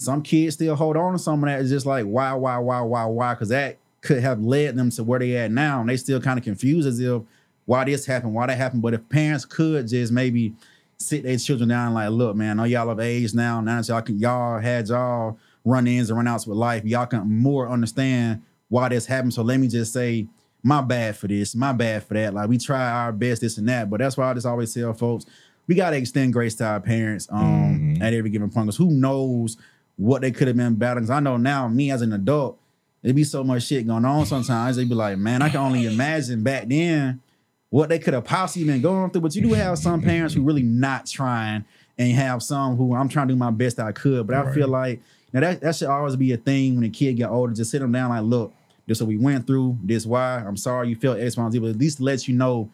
some 0.03 0.21
kids 0.21 0.55
still 0.55 0.75
hold 0.75 0.97
on 0.97 1.13
to 1.13 1.19
some 1.19 1.43
of 1.43 1.49
that. 1.49 1.61
It's 1.61 1.69
just 1.69 1.85
like 1.85 2.05
why, 2.05 2.33
why, 2.33 2.57
why, 2.57 2.81
why, 2.81 3.05
why? 3.05 3.33
Because 3.33 3.49
that 3.49 3.77
could 4.01 4.21
have 4.21 4.41
led 4.41 4.75
them 4.75 4.89
to 4.91 5.03
where 5.03 5.19
they 5.19 5.35
at 5.37 5.51
now, 5.51 5.79
and 5.79 5.89
they 5.89 5.97
still 5.97 6.19
kind 6.21 6.37
of 6.37 6.43
confused 6.43 6.87
as 6.87 6.99
if 6.99 7.21
why 7.65 7.85
this 7.85 8.05
happened, 8.05 8.33
why 8.33 8.45
that 8.47 8.57
happened. 8.57 8.81
But 8.81 8.93
if 8.93 9.07
parents 9.09 9.45
could 9.45 9.87
just 9.87 10.11
maybe 10.11 10.53
sit 10.97 11.23
their 11.23 11.37
children 11.37 11.69
down 11.69 11.87
and 11.87 11.95
like, 11.95 12.09
look, 12.09 12.35
man, 12.35 12.59
I 12.59 12.63
know 12.63 12.67
y'all 12.69 12.89
of 12.89 12.99
age 12.99 13.33
now. 13.33 13.61
Now 13.61 13.77
that 13.81 13.87
y'all 13.87 14.01
can 14.01 14.19
y'all 14.19 14.59
had 14.59 14.87
y'all 14.89 15.37
run 15.65 15.87
ins 15.87 16.09
and 16.09 16.17
run 16.17 16.27
outs 16.27 16.45
with 16.45 16.57
life, 16.57 16.83
y'all 16.85 17.05
can 17.05 17.29
more 17.29 17.69
understand 17.69 18.41
why 18.69 18.89
this 18.89 19.05
happened. 19.05 19.33
So 19.33 19.41
let 19.43 19.59
me 19.59 19.67
just 19.67 19.93
say, 19.93 20.27
my 20.65 20.81
bad 20.81 21.15
for 21.17 21.27
this, 21.27 21.55
my 21.55 21.71
bad 21.73 22.03
for 22.03 22.13
that. 22.13 22.33
Like 22.33 22.47
we 22.49 22.57
try 22.57 22.89
our 22.89 23.11
best, 23.11 23.41
this 23.41 23.57
and 23.57 23.67
that. 23.69 23.89
But 23.89 23.99
that's 23.99 24.15
why 24.17 24.29
I 24.29 24.33
just 24.33 24.45
always 24.45 24.73
tell 24.73 24.93
folks, 24.93 25.25
we 25.67 25.75
gotta 25.75 25.95
extend 25.97 26.33
grace 26.33 26.55
to 26.55 26.65
our 26.65 26.79
parents 26.81 27.27
um 27.31 27.95
Mhm. 27.97 28.01
at 28.01 28.13
every 28.13 28.29
given 28.29 28.49
point. 28.49 28.67
Because 28.67 28.77
who 28.77 28.91
knows 28.91 29.57
what 29.97 30.21
they 30.21 30.31
could 30.31 30.47
have 30.47 30.57
been 30.57 30.75
battling. 30.75 31.09
I 31.09 31.19
know 31.19 31.37
now, 31.37 31.67
me 31.67 31.91
as 31.91 32.01
an 32.01 32.13
adult, 32.13 32.57
there'd 33.01 33.15
be 33.15 33.23
so 33.23 33.43
much 33.43 33.63
shit 33.63 33.85
going 33.87 34.05
on 34.05 34.25
sometimes. 34.25 34.75
They'd 34.77 34.89
be 34.89 34.95
like, 34.95 35.17
man, 35.17 35.41
I 35.41 35.49
can 35.49 35.59
only 35.59 35.85
imagine 35.85 36.43
back 36.43 36.67
then 36.67 37.21
what 37.69 37.89
they 37.89 37.99
could 37.99 38.13
have 38.13 38.25
possibly 38.25 38.67
been 38.67 38.81
going 38.81 39.11
through. 39.11 39.21
But 39.21 39.35
you 39.35 39.41
do 39.43 39.53
have 39.53 39.77
some 39.77 40.01
parents 40.01 40.33
who 40.33 40.43
really 40.43 40.63
not 40.63 41.05
trying, 41.05 41.65
and 41.97 42.11
have 42.13 42.41
some 42.41 42.75
who 42.75 42.95
I'm 42.95 43.07
trying 43.09 43.27
to 43.27 43.33
do 43.33 43.37
my 43.37 43.51
best 43.51 43.79
I 43.79 43.91
could. 43.91 44.25
But 44.25 44.35
I 44.35 44.41
Right. 44.45 44.53
feel 44.55 44.67
like 44.67 45.01
now 45.31 45.41
that 45.41 45.61
that 45.61 45.75
should 45.75 45.89
always 45.89 46.15
be 46.15 46.31
a 46.31 46.37
thing 46.37 46.75
when 46.75 46.83
a 46.83 46.89
kid 46.89 47.13
get 47.17 47.29
older. 47.29 47.53
Just 47.53 47.69
sit 47.71 47.79
them 47.81 47.91
down, 47.91 48.09
like, 48.09 48.23
look, 48.23 48.51
This 48.87 48.99
what 48.99 49.07
we 49.07 49.17
went 49.17 49.45
through. 49.47 49.77
This 49.83 50.05
why. 50.05 50.43
I'm 50.45 50.57
sorry 50.57 50.89
you 50.89 50.95
felt 50.95 51.19
X, 51.19 51.37
Y, 51.37 51.43
and 51.43 51.53
Z, 51.53 51.59
but 51.59 51.69
at 51.69 51.77
least 51.77 51.99
let 52.01 52.27
you 52.27 52.35
know 52.35 52.69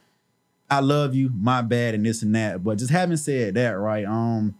I 0.71 0.79
love 0.81 1.13
you, 1.15 1.31
my 1.35 1.61
bad, 1.63 1.95
and 1.95 2.05
this 2.05 2.21
and 2.23 2.33
that. 2.35 2.63
But 2.63 2.77
just 2.77 2.91
having 2.91 3.17
said 3.17 3.55
that, 3.55 3.71
right? 3.71 4.05
Um, 4.05 4.55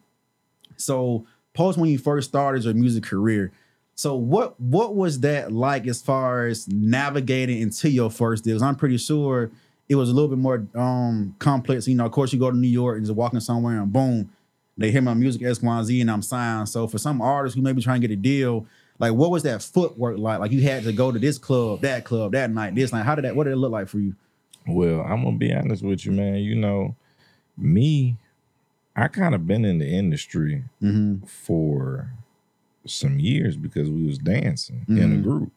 so 0.78 1.26
post 1.54 1.78
when 1.78 1.90
you 1.90 1.98
first 1.98 2.30
started 2.30 2.64
your 2.64 2.74
music 2.74 3.04
career. 3.04 3.52
So 3.96 4.16
what 4.16 4.60
what 4.60 4.96
was 4.96 5.20
that 5.22 5.52
like 5.52 5.86
as 5.88 6.02
far 6.02 6.46
as 6.46 6.68
navigating 6.68 7.62
into 7.62 7.90
your 7.90 8.10
first 8.10 8.44
deals? 8.44 8.62
I'm 8.62 8.76
pretty 8.76 8.98
sure 8.98 9.52
it 9.90 9.96
was 9.96 10.10
a 10.10 10.14
little 10.14 10.30
bit 10.30 10.38
more 10.38 10.66
um 10.76 11.36
complex. 11.40 11.88
You 11.88 11.96
know, 11.96 12.06
of 12.06 12.12
course, 12.12 12.32
you 12.32 12.40
go 12.40 12.50
to 12.50 12.58
New 12.58 12.68
York 12.68 12.98
and 12.98 13.06
just 13.06 13.16
walking 13.16 13.40
somewhere 13.42 13.82
and 13.82 13.92
boom, 13.92 14.32
they 14.78 14.92
hear 14.92 15.02
my 15.02 15.14
music 15.14 15.44
X, 15.44 15.62
Y, 15.62 15.78
and 15.78 15.86
Z, 15.86 16.00
and 16.00 16.10
I'm 16.10 16.22
signed. 16.22 16.70
So 16.70 16.88
for 16.88 16.98
some 16.98 17.22
artists 17.22 17.58
who 17.58 17.62
may 17.62 17.74
be 17.74 17.82
trying 17.82 18.00
to 18.00 18.08
get 18.08 18.14
a 18.14 18.18
deal, 18.18 18.66
like 19.00 19.14
what 19.14 19.32
was 19.32 19.44
that 19.44 19.62
footwork 19.62 20.18
like? 20.18 20.40
Like 20.40 20.52
you 20.52 20.62
had 20.62 20.84
to 20.84 20.94
go 20.94 21.12
to 21.12 21.20
this 21.20 21.38
club, 21.38 21.82
that 21.82 22.06
club, 22.06 22.32
that 22.32 22.50
night, 22.52 22.76
this 22.76 22.94
night. 22.94 23.06
How 23.06 23.16
did 23.16 23.26
that? 23.26 23.36
What 23.36 23.44
did 23.44 23.54
it 23.54 23.58
look 23.58 23.74
like 23.74 23.90
for 23.90 24.00
you? 24.00 24.16
Well, 24.66 25.02
I'm 25.02 25.24
gonna 25.24 25.38
be 25.38 25.54
honest 25.54 25.84
with 25.84 26.06
you, 26.06 26.14
man. 26.14 26.36
You 26.36 26.56
know, 26.56 26.96
me, 27.58 28.16
I 29.04 29.08
kind 29.08 29.34
of 29.36 29.48
been 29.48 29.66
in 29.66 29.80
the 29.80 29.88
industry 29.88 30.64
Mm-hmm. 30.82 31.26
for 31.26 32.12
some 32.86 33.20
years 33.20 33.56
because 33.58 33.90
we 33.90 34.06
was 34.06 34.18
dancing 34.18 34.86
in 34.88 34.98
a 34.98 35.16
Mhm. 35.18 35.24
group. 35.24 35.52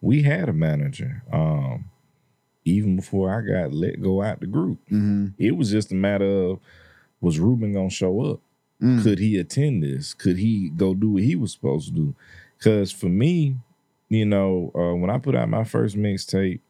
We 0.00 0.22
had 0.22 0.48
a 0.48 0.52
manager. 0.52 1.22
Um, 1.32 1.86
even 2.64 2.96
before 2.96 3.34
I 3.34 3.40
got 3.40 3.72
let 3.72 4.00
go 4.00 4.22
out 4.22 4.40
the 4.40 4.46
group. 4.46 4.78
Mm-hmm. 4.86 5.28
It 5.38 5.56
was 5.56 5.70
just 5.70 5.92
a 5.92 5.94
matter 5.94 6.26
of 6.26 6.60
was 7.20 7.38
Ruben 7.38 7.72
gonna 7.72 7.90
show 7.90 8.20
up? 8.22 8.40
Mm. 8.82 9.02
Could 9.02 9.18
he 9.18 9.36
attend 9.38 9.82
this? 9.82 10.14
Could 10.14 10.38
he 10.38 10.70
go 10.70 10.94
do 10.94 11.10
what 11.10 11.22
he 11.22 11.36
was 11.36 11.52
supposed 11.52 11.88
to 11.88 11.92
do? 11.94 12.14
Because 12.58 12.92
for 12.92 13.08
me, 13.10 13.56
you 14.08 14.24
know, 14.24 14.70
uh, 14.74 14.94
when 14.94 15.10
I 15.10 15.18
put 15.18 15.34
out 15.34 15.48
my 15.50 15.64
first 15.64 15.96
mixtape, 15.96 16.60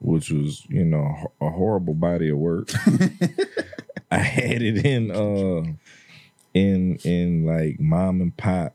which 0.00 0.30
was 0.30 0.64
you 0.70 0.84
know 0.84 1.32
a 1.40 1.50
horrible 1.50 1.94
body 1.94 2.28
of 2.30 2.38
work, 2.38 2.70
I 4.10 4.18
had 4.18 4.62
it 4.62 4.84
in 4.86 5.10
uh 5.10 5.72
in 6.54 6.96
in 7.04 7.44
like 7.44 7.78
mom 7.78 8.20
and 8.20 8.36
pop 8.36 8.74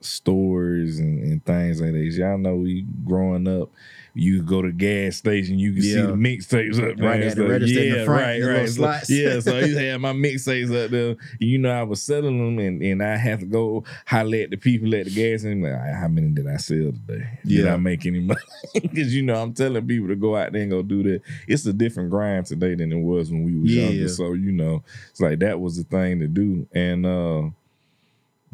stores 0.00 0.98
and, 0.98 1.22
and 1.22 1.44
things 1.44 1.80
like 1.80 1.92
that. 1.92 1.98
Y'all 1.98 2.38
know 2.38 2.56
we 2.56 2.84
growing 3.06 3.46
up, 3.46 3.70
you 4.14 4.38
could 4.38 4.46
go 4.48 4.62
to 4.62 4.68
the 4.68 4.74
gas 4.74 5.16
station, 5.16 5.58
you 5.58 5.72
could 5.72 5.82
see 5.82 5.94
Yeah. 5.94 6.06
the 6.06 6.12
mixtapes 6.12 6.74
up 6.78 6.96
there. 6.98 7.08
Right, 7.08 7.22
at 7.22 7.36
the 7.36 7.46
register 7.48 7.80
in 7.82 7.92
the 7.98 8.04
front, 8.04 8.22
right, 8.22 8.40
the 8.40 8.82
right. 8.82 9.04
So, 9.06 9.14
yeah, 9.14 9.40
so 9.40 9.56
I 9.58 9.66
had 9.68 10.00
my 10.00 10.12
mixtapes 10.12 10.84
up 10.84 10.90
there. 10.90 11.16
You 11.38 11.58
know, 11.58 11.70
I 11.70 11.82
was 11.82 12.02
selling 12.02 12.38
them 12.38 12.58
and, 12.58 12.82
and 12.82 13.02
I 13.02 13.16
had 13.16 13.40
to 13.40 13.46
go 13.46 13.84
holler 14.06 14.36
at 14.38 14.50
the 14.50 14.56
people 14.56 14.94
at 14.94 15.06
the 15.06 15.10
gas 15.10 15.44
and 15.44 15.62
like, 15.62 15.72
how 15.94 16.08
many 16.08 16.28
did 16.28 16.46
I 16.46 16.56
sell 16.58 16.92
today? 17.06 17.38
Did 17.46 17.64
Yeah. 17.64 17.74
I 17.74 17.76
make 17.78 18.04
any 18.06 18.20
money? 18.20 18.40
Because 18.74 19.14
you 19.14 19.22
know, 19.22 19.34
I'm 19.42 19.54
telling 19.54 19.86
people 19.86 20.08
to 20.08 20.16
go 20.16 20.36
out 20.36 20.52
there 20.52 20.62
and 20.62 20.70
go 20.70 20.82
do 20.82 21.02
that. 21.04 21.22
It's 21.48 21.64
a 21.66 21.72
different 21.72 22.10
grind 22.10 22.46
today 22.46 22.74
than 22.74 22.92
it 22.92 23.00
was 23.00 23.30
when 23.30 23.44
we 23.44 23.58
were 23.58 23.66
Yeah. 23.66 23.88
younger. 23.88 24.08
So, 24.08 24.34
you 24.34 24.52
know, 24.52 24.82
it's 25.10 25.20
like 25.20 25.38
that 25.38 25.60
was 25.60 25.76
the 25.78 25.84
thing 25.84 26.20
to 26.20 26.26
do. 26.26 26.66
And 26.72 27.06
uh 27.06 27.42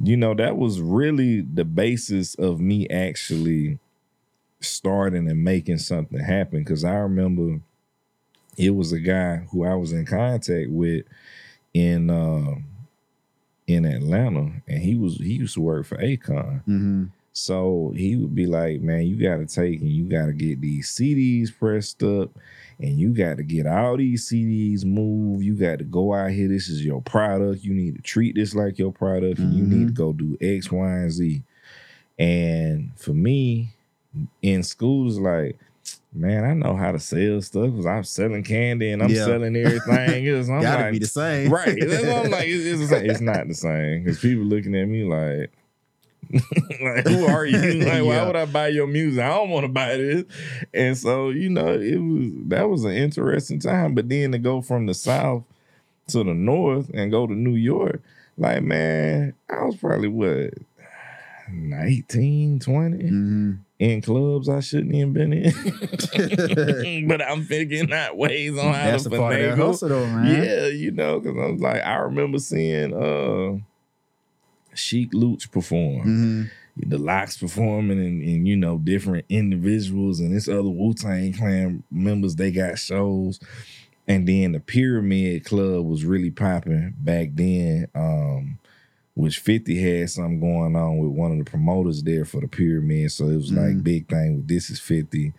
you 0.00 0.16
know, 0.16 0.32
that 0.34 0.56
was 0.56 0.80
really 0.80 1.40
the 1.40 1.64
basis 1.64 2.36
of 2.36 2.60
me 2.60 2.88
actually 2.88 3.80
starting 4.60 5.28
and 5.28 5.42
making 5.42 5.78
something 5.78 6.18
happen. 6.20 6.64
Cause 6.64 6.84
I 6.84 6.94
remember 6.94 7.60
it 8.58 8.70
was 8.70 8.92
a 8.92 8.98
guy 8.98 9.46
who 9.50 9.64
I 9.64 9.74
was 9.74 9.92
in 9.92 10.04
contact 10.04 10.70
with 10.70 11.04
in 11.72 12.10
uh, 12.10 12.56
in 13.66 13.84
Atlanta, 13.84 14.50
and 14.66 14.82
he 14.82 14.96
was 14.96 15.16
he 15.18 15.34
used 15.34 15.54
to 15.54 15.60
work 15.60 15.86
for 15.86 15.96
Akon. 15.98 16.60
Mm-hmm. 16.64 17.04
So 17.32 17.92
he 17.94 18.16
would 18.16 18.34
be 18.34 18.46
like, 18.46 18.80
"Man, 18.80 19.06
you 19.06 19.16
got 19.16 19.36
to 19.36 19.46
take 19.46 19.80
and 19.80 19.90
you 19.90 20.04
got 20.04 20.26
to 20.26 20.32
get 20.32 20.60
these 20.60 20.90
CDs 20.90 21.56
pressed 21.56 22.02
up, 22.02 22.30
and 22.80 22.98
you 22.98 23.10
got 23.10 23.36
to 23.36 23.44
get 23.44 23.66
all 23.66 23.96
these 23.96 24.28
CDs 24.28 24.84
moved. 24.84 25.44
You 25.44 25.54
got 25.54 25.78
to 25.78 25.84
go 25.84 26.12
out 26.14 26.32
here. 26.32 26.48
This 26.48 26.68
is 26.68 26.84
your 26.84 27.00
product. 27.00 27.62
You 27.62 27.74
need 27.74 27.94
to 27.94 28.02
treat 28.02 28.34
this 28.34 28.54
like 28.54 28.78
your 28.78 28.92
product, 28.92 29.38
and 29.38 29.54
you 29.54 29.62
need 29.62 29.88
to 29.88 29.92
go 29.92 30.12
do 30.12 30.36
X, 30.40 30.72
Y, 30.72 30.90
and 30.90 31.12
Z." 31.12 31.42
And 32.18 32.90
for 32.96 33.12
me, 33.12 33.70
in 34.42 34.62
schools 34.62 35.18
like, 35.18 35.58
man, 36.12 36.44
I 36.44 36.54
know 36.54 36.74
how 36.76 36.92
to 36.92 36.98
sell 36.98 37.40
stuff 37.42 37.70
because 37.70 37.86
I'm 37.86 38.04
selling 38.04 38.42
candy 38.42 38.90
and 38.90 39.02
I'm 39.02 39.10
Yeah. 39.10 39.24
selling 39.26 39.54
everything 39.56 40.28
else. 40.28 40.48
I'm 40.50 40.62
Gotta 40.62 40.82
like, 40.84 40.92
be 40.92 40.98
the 40.98 41.06
same, 41.06 41.52
right? 41.52 41.68
I'm 41.68 42.30
like. 42.30 42.48
It's, 42.48 42.64
it's, 42.64 42.80
the 42.80 42.86
same. 42.88 43.10
it's 43.10 43.20
not 43.20 43.46
the 43.48 43.54
same 43.68 44.04
because 44.04 44.18
people 44.20 44.44
looking 44.44 44.74
at 44.74 44.86
me 44.88 45.04
like. 45.04 45.52
like 46.82 47.06
who 47.06 47.24
are 47.26 47.46
you? 47.46 47.84
Like, 47.84 48.04
why 48.04 48.22
would 48.26 48.36
I 48.36 48.44
buy 48.44 48.68
your 48.68 48.86
music? 48.86 49.22
I 49.22 49.28
don't 49.28 49.48
want 49.50 49.64
to 49.64 49.68
buy 49.72 49.96
this. 49.96 50.24
And 50.74 50.96
so, 50.98 51.30
you 51.30 51.48
know, 51.48 51.72
it 51.72 51.96
was 51.96 52.32
that 52.48 52.68
was 52.68 52.84
an 52.84 52.92
interesting 52.92 53.60
time. 53.60 53.94
But 53.94 54.08
then 54.10 54.32
to 54.32 54.38
go 54.38 54.60
from 54.60 54.84
the 54.86 54.92
south 54.94 55.44
to 56.08 56.24
the 56.24 56.34
north 56.34 56.90
and 56.92 57.10
go 57.10 57.26
to 57.26 57.32
New 57.32 57.54
York, 57.54 58.02
like 58.36 58.62
man, 58.62 59.32
I 59.48 59.64
was 59.64 59.76
probably 59.76 60.08
what 60.08 60.52
19, 61.50 62.60
20 62.60 62.96
Mm-hmm. 62.96 63.52
In 63.78 64.00
clubs 64.02 64.48
I 64.48 64.58
shouldn't 64.60 64.92
even 64.94 65.12
been 65.12 65.32
in. 65.32 67.06
but 67.08 67.22
I'm 67.22 67.44
figuring 67.44 67.92
out 67.92 68.16
ways 68.16 68.58
on 68.58 68.74
how 68.74 68.90
That's 68.90 69.04
to 69.04 69.08
the 69.10 69.18
part 69.18 69.34
of 69.40 69.56
that 69.56 69.58
finagle. 69.58 69.88
though, 69.88 70.06
man. 70.06 70.42
Yeah, 70.42 70.66
you 70.66 70.90
know, 70.90 71.20
because 71.20 71.38
I 71.38 71.46
was 71.50 71.60
like, 71.60 71.82
I 71.84 71.94
remember 71.98 72.38
seeing 72.38 72.92
uh 72.92 73.58
Sheek 74.74 75.10
Louch 75.12 75.50
perform, 75.50 76.06
Mm-hmm. 76.06 76.90
the 76.90 76.98
LOX 76.98 77.36
performing, 77.36 77.98
and, 77.98 78.22
and 78.22 78.48
you 78.48 78.56
know, 78.56 78.78
different 78.78 79.24
individuals 79.28 80.20
and 80.20 80.34
this 80.34 80.48
other 80.48 80.62
Wu 80.68 80.92
Tang 80.94 81.32
Clan 81.32 81.82
members. 81.90 82.36
They 82.36 82.50
got 82.50 82.78
shows, 82.78 83.40
and 84.06 84.26
then 84.28 84.52
the 84.52 84.60
Pyramid 84.60 85.44
Club 85.44 85.84
was 85.86 86.04
really 86.04 86.30
popping 86.30 86.94
back 86.98 87.28
then. 87.34 87.88
Um, 87.94 88.58
which 89.18 89.40
50 89.40 89.80
had 89.80 90.08
something 90.08 90.38
going 90.38 90.76
on 90.76 90.98
with 90.98 91.10
one 91.10 91.32
of 91.32 91.38
the 91.38 91.44
promoters 91.44 92.04
there 92.04 92.24
for 92.24 92.40
the 92.40 92.46
pyramid. 92.46 93.10
So 93.10 93.26
it 93.28 93.36
was 93.36 93.52
like 93.52 93.74
Mhm. 93.78 93.82
big 93.82 94.08
thing 94.08 94.36
with 94.36 94.46
this 94.46 94.70
is 94.70 94.78
50. 94.78 95.32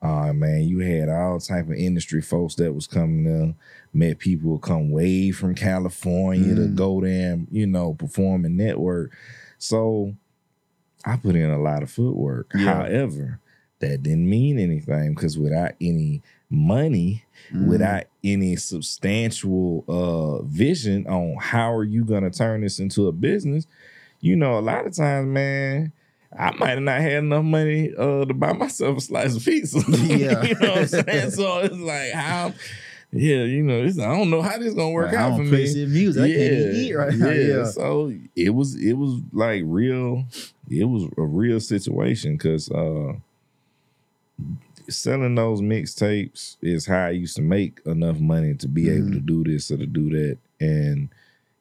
Uh 0.00 0.32
man, 0.32 0.62
you 0.62 0.78
had 0.78 1.10
all 1.10 1.38
type 1.38 1.66
of 1.68 1.74
industry 1.74 2.22
folks 2.22 2.54
that 2.54 2.74
was 2.74 2.86
coming 2.86 3.24
there. 3.24 3.54
Met 3.92 4.18
people 4.20 4.52
who 4.52 4.58
come 4.58 4.90
way 4.90 5.30
from 5.32 5.54
California 5.54 6.54
to 6.54 6.62
Mm. 6.62 6.74
go 6.74 7.02
there 7.02 7.32
and, 7.34 7.46
you 7.50 7.66
know, 7.66 7.92
perform 7.92 8.46
and 8.46 8.56
network. 8.56 9.12
So 9.58 10.14
I 11.04 11.16
put 11.16 11.36
in 11.36 11.50
a 11.50 11.58
lot 11.60 11.82
of 11.82 11.90
footwork. 11.90 12.52
Yeah. 12.54 12.84
However, 12.84 13.38
that 13.80 14.02
didn't 14.02 14.30
mean 14.30 14.58
anything 14.58 15.12
because 15.14 15.38
without 15.38 15.72
any 15.78 16.22
money, 16.48 17.24
Mm-hmm. 17.52 17.68
without 17.68 18.04
any 18.22 18.54
substantial 18.56 19.84
uh 19.88 20.42
vision 20.44 21.06
on 21.08 21.36
how 21.40 21.72
are 21.72 21.84
you 21.84 22.04
gonna 22.04 22.30
turn 22.30 22.60
this 22.60 22.78
into 22.78 23.08
a 23.08 23.12
business, 23.12 23.66
you 24.20 24.36
know, 24.36 24.58
a 24.58 24.60
lot 24.60 24.86
of 24.86 24.94
times, 24.94 25.26
man, 25.28 25.92
I 26.38 26.52
might 26.52 26.70
have 26.70 26.80
not 26.82 27.00
had 27.00 27.24
enough 27.24 27.44
money 27.44 27.92
uh 27.96 28.24
to 28.24 28.34
buy 28.34 28.52
myself 28.52 28.98
a 28.98 29.00
slice 29.00 29.36
of 29.36 29.44
pizza. 29.44 29.80
Yeah. 29.88 30.42
you 30.44 30.54
know 30.60 30.68
what 30.70 30.78
I'm 30.78 30.86
saying? 31.06 31.30
So 31.32 31.58
it's 31.58 31.76
like 31.76 32.12
how 32.12 32.52
yeah, 33.12 33.42
you 33.42 33.64
know, 33.64 33.82
I 33.82 33.88
don't 34.16 34.30
know 34.30 34.40
how 34.42 34.56
this 34.58 34.72
gonna 34.74 34.90
work 34.90 35.06
Like, 35.08 35.16
out 35.16 35.36
for 35.36 35.42
me. 35.42 35.50
music. 35.86 36.22
I 36.22 36.28
can't 36.28 36.52
even 36.52 36.76
eat 36.76 36.92
right 36.94 37.12
now. 37.14 37.30
Yeah. 37.30 37.64
So 37.64 38.12
it 38.36 38.50
was 38.50 38.76
it 38.76 38.92
was 38.92 39.20
like 39.32 39.62
real, 39.66 40.24
it 40.70 40.84
was 40.84 41.10
a 41.18 41.22
real 41.22 41.58
situation 41.58 42.36
because 42.36 42.70
uh 42.70 43.14
selling 44.90 45.34
those 45.34 45.60
mixtapes 45.60 46.56
is 46.62 46.86
how 46.86 47.06
I 47.06 47.10
used 47.10 47.36
to 47.36 47.42
make 47.42 47.80
enough 47.86 48.18
money 48.20 48.54
to 48.54 48.68
be 48.68 48.88
able 48.90 49.08
Mhm. 49.08 49.12
to 49.14 49.20
do 49.20 49.44
this 49.44 49.70
or 49.70 49.76
to 49.76 49.86
do 49.86 50.10
that. 50.10 50.38
And 50.60 51.08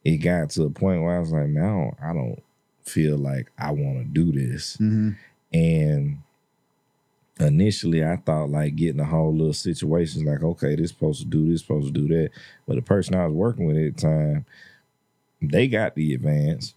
it 0.03 0.17
got 0.17 0.49
to 0.51 0.63
a 0.63 0.69
point 0.69 1.01
where 1.01 1.15
I 1.15 1.19
was 1.19 1.31
like, 1.31 1.47
man, 1.49 1.63
I 1.63 1.67
don't, 1.69 1.95
I 2.01 2.13
don't 2.13 2.43
feel 2.83 3.17
like 3.17 3.51
I 3.57 3.71
want 3.71 3.99
to 3.99 4.05
do 4.05 4.31
this. 4.31 4.77
Mm-hmm. 4.77 5.09
And 5.53 6.17
initially, 7.39 8.03
I 8.03 8.17
thought 8.17 8.49
like 8.49 8.75
getting 8.75 8.99
a 8.99 9.05
whole 9.05 9.33
little 9.33 9.53
situation 9.53 10.25
like, 10.25 10.43
okay, 10.43 10.75
this 10.75 10.89
supposed 10.91 11.21
to 11.21 11.27
do 11.27 11.49
this, 11.49 11.61
supposed 11.61 11.93
to 11.93 12.01
do 12.01 12.07
that. 12.15 12.31
But 12.67 12.75
the 12.75 12.81
person 12.81 13.15
I 13.15 13.25
was 13.25 13.33
working 13.35 13.65
with 13.65 13.77
at 13.77 13.95
the 13.95 14.01
time, 14.01 14.45
they 15.41 15.67
got 15.67 15.95
the 15.95 16.13
advance. 16.13 16.73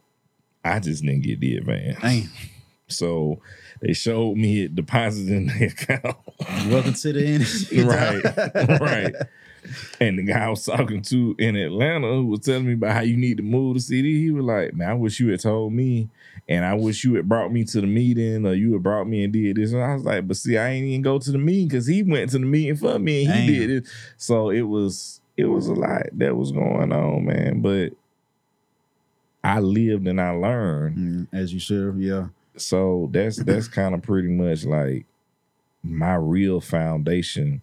I 0.64 0.78
just 0.78 1.02
didn't 1.02 1.22
get 1.22 1.40
the 1.40 1.56
advance. 1.56 1.98
Damn. 2.00 2.30
So 2.92 3.40
they 3.80 3.92
showed 3.92 4.36
me 4.36 4.62
it 4.64 4.74
deposited 4.74 5.32
in 5.32 5.46
the 5.48 5.64
account. 5.66 6.16
Welcome 6.70 6.92
to 6.94 7.12
the 7.12 7.26
industry. 7.34 7.82
right, 7.82 8.22
right. 8.80 9.14
And 10.00 10.18
the 10.18 10.22
guy 10.24 10.44
I 10.46 10.48
was 10.48 10.64
talking 10.64 11.02
to 11.02 11.36
in 11.38 11.54
Atlanta 11.54 12.08
who 12.08 12.26
was 12.26 12.40
telling 12.40 12.66
me 12.66 12.72
about 12.72 12.92
how 12.96 13.02
you 13.02 13.16
need 13.16 13.36
to 13.36 13.44
move 13.44 13.74
the 13.74 13.80
CD, 13.80 14.20
he 14.20 14.30
was 14.32 14.44
like, 14.44 14.74
Man, 14.74 14.90
I 14.90 14.94
wish 14.94 15.20
you 15.20 15.28
had 15.28 15.38
told 15.40 15.72
me, 15.72 16.08
and 16.48 16.64
I 16.64 16.74
wish 16.74 17.04
you 17.04 17.14
had 17.14 17.28
brought 17.28 17.52
me 17.52 17.62
to 17.66 17.80
the 17.80 17.86
meeting, 17.86 18.44
or 18.44 18.54
you 18.54 18.72
had 18.72 18.82
brought 18.82 19.06
me 19.06 19.22
and 19.22 19.32
did 19.32 19.56
this. 19.56 19.72
And 19.72 19.80
I 19.82 19.94
was 19.94 20.02
like, 20.04 20.26
But 20.26 20.36
see, 20.36 20.58
I 20.58 20.70
ain't 20.70 20.86
even 20.86 21.02
go 21.02 21.20
to 21.20 21.30
the 21.30 21.38
meeting 21.38 21.68
because 21.68 21.86
he 21.86 22.02
went 22.02 22.30
to 22.32 22.38
the 22.38 22.44
meeting 22.44 22.74
for 22.76 22.98
me 22.98 23.24
and 23.24 23.32
he 23.34 23.46
Damn. 23.46 23.54
did 23.68 23.70
it. 23.70 23.88
So 24.16 24.50
it 24.50 24.62
was 24.62 25.20
it 25.36 25.44
was 25.46 25.68
a 25.68 25.74
lot 25.74 26.02
that 26.14 26.36
was 26.36 26.50
going 26.50 26.92
on, 26.92 27.24
man. 27.24 27.60
But 27.60 27.92
I 29.44 29.60
lived 29.60 30.06
and 30.08 30.20
I 30.20 30.30
learned 30.30 30.96
Mm, 30.96 31.26
as 31.32 31.52
you 31.54 31.60
should, 31.60 31.96
yeah. 31.98 32.26
So 32.56 33.08
that's 33.12 33.36
that's 33.42 33.68
kind 33.68 33.94
of 33.94 34.02
pretty 34.02 34.28
much 34.28 34.64
like 34.64 35.06
my 35.82 36.14
real 36.14 36.60
foundation 36.60 37.60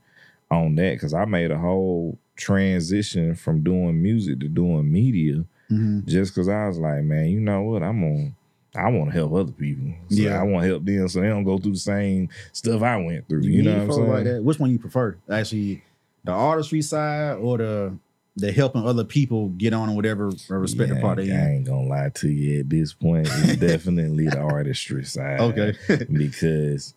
on 0.52 0.76
that 0.76 0.94
because 0.96 1.14
I 1.14 1.26
made 1.26 1.52
a 1.52 1.58
whole 1.58 2.18
transition 2.36 3.36
from 3.36 3.64
doing 3.64 4.02
music 4.02 4.40
to 4.40 4.48
doing 4.48 4.92
media 4.92 5.46
Mhm. 5.72 6.06
just 6.06 6.34
because 6.34 6.50
I 6.50 6.68
was 6.68 6.80
like, 6.80 7.04
man, 7.04 7.28
you 7.28 7.40
know 7.40 7.62
what? 7.62 7.84
I'm 7.84 8.04
on. 8.04 8.36
I 8.76 8.90
want 8.90 9.12
to 9.12 9.16
help 9.16 9.34
other 9.34 9.52
people. 9.52 9.94
So 10.10 10.16
Yeah. 10.22 10.40
I 10.40 10.44
want 10.44 10.64
to 10.64 10.70
help 10.70 10.86
them 10.86 11.08
so 11.08 11.22
they 11.22 11.28
don't 11.28 11.44
go 11.44 11.58
through 11.60 11.74
the 11.74 11.78
same 11.80 12.30
stuff 12.52 12.82
I 12.82 12.98
went 12.98 13.28
through. 13.30 13.42
You, 13.44 13.58
meet 13.64 13.66
know 13.66 13.74
what 13.74 13.82
I'm 13.84 13.92
saying? 13.92 14.10
Like 14.10 14.24
that? 14.26 14.44
Which 14.44 14.60
one 14.60 14.72
you 14.72 14.80
prefer? 14.80 15.16
Actually, 15.30 15.84
the 16.24 16.32
artistry 16.32 16.82
side 16.82 17.38
or 17.38 17.58
the 17.60 17.94
the 18.36 18.52
helping 18.52 18.86
other 18.86 19.04
people 19.04 19.50
get 19.50 19.74
on 19.74 19.90
in 19.90 19.96
whatever 19.96 20.32
respective 20.50 20.98
Yeah, 20.98 21.02
part 21.02 21.18
they 21.18 21.32
I 21.32 21.36
in? 21.36 21.48
ain't 21.56 21.66
gonna 21.66 21.88
lie 21.88 22.10
to 22.16 22.30
you 22.30 22.62
at 22.62 22.70
this 22.70 22.94
point. 22.94 23.28
It's 23.30 23.56
definitely 23.60 24.26
the 24.28 24.40
artistry 24.40 25.04
side. 25.04 25.40
Okay. 25.42 25.74
because 26.12 26.94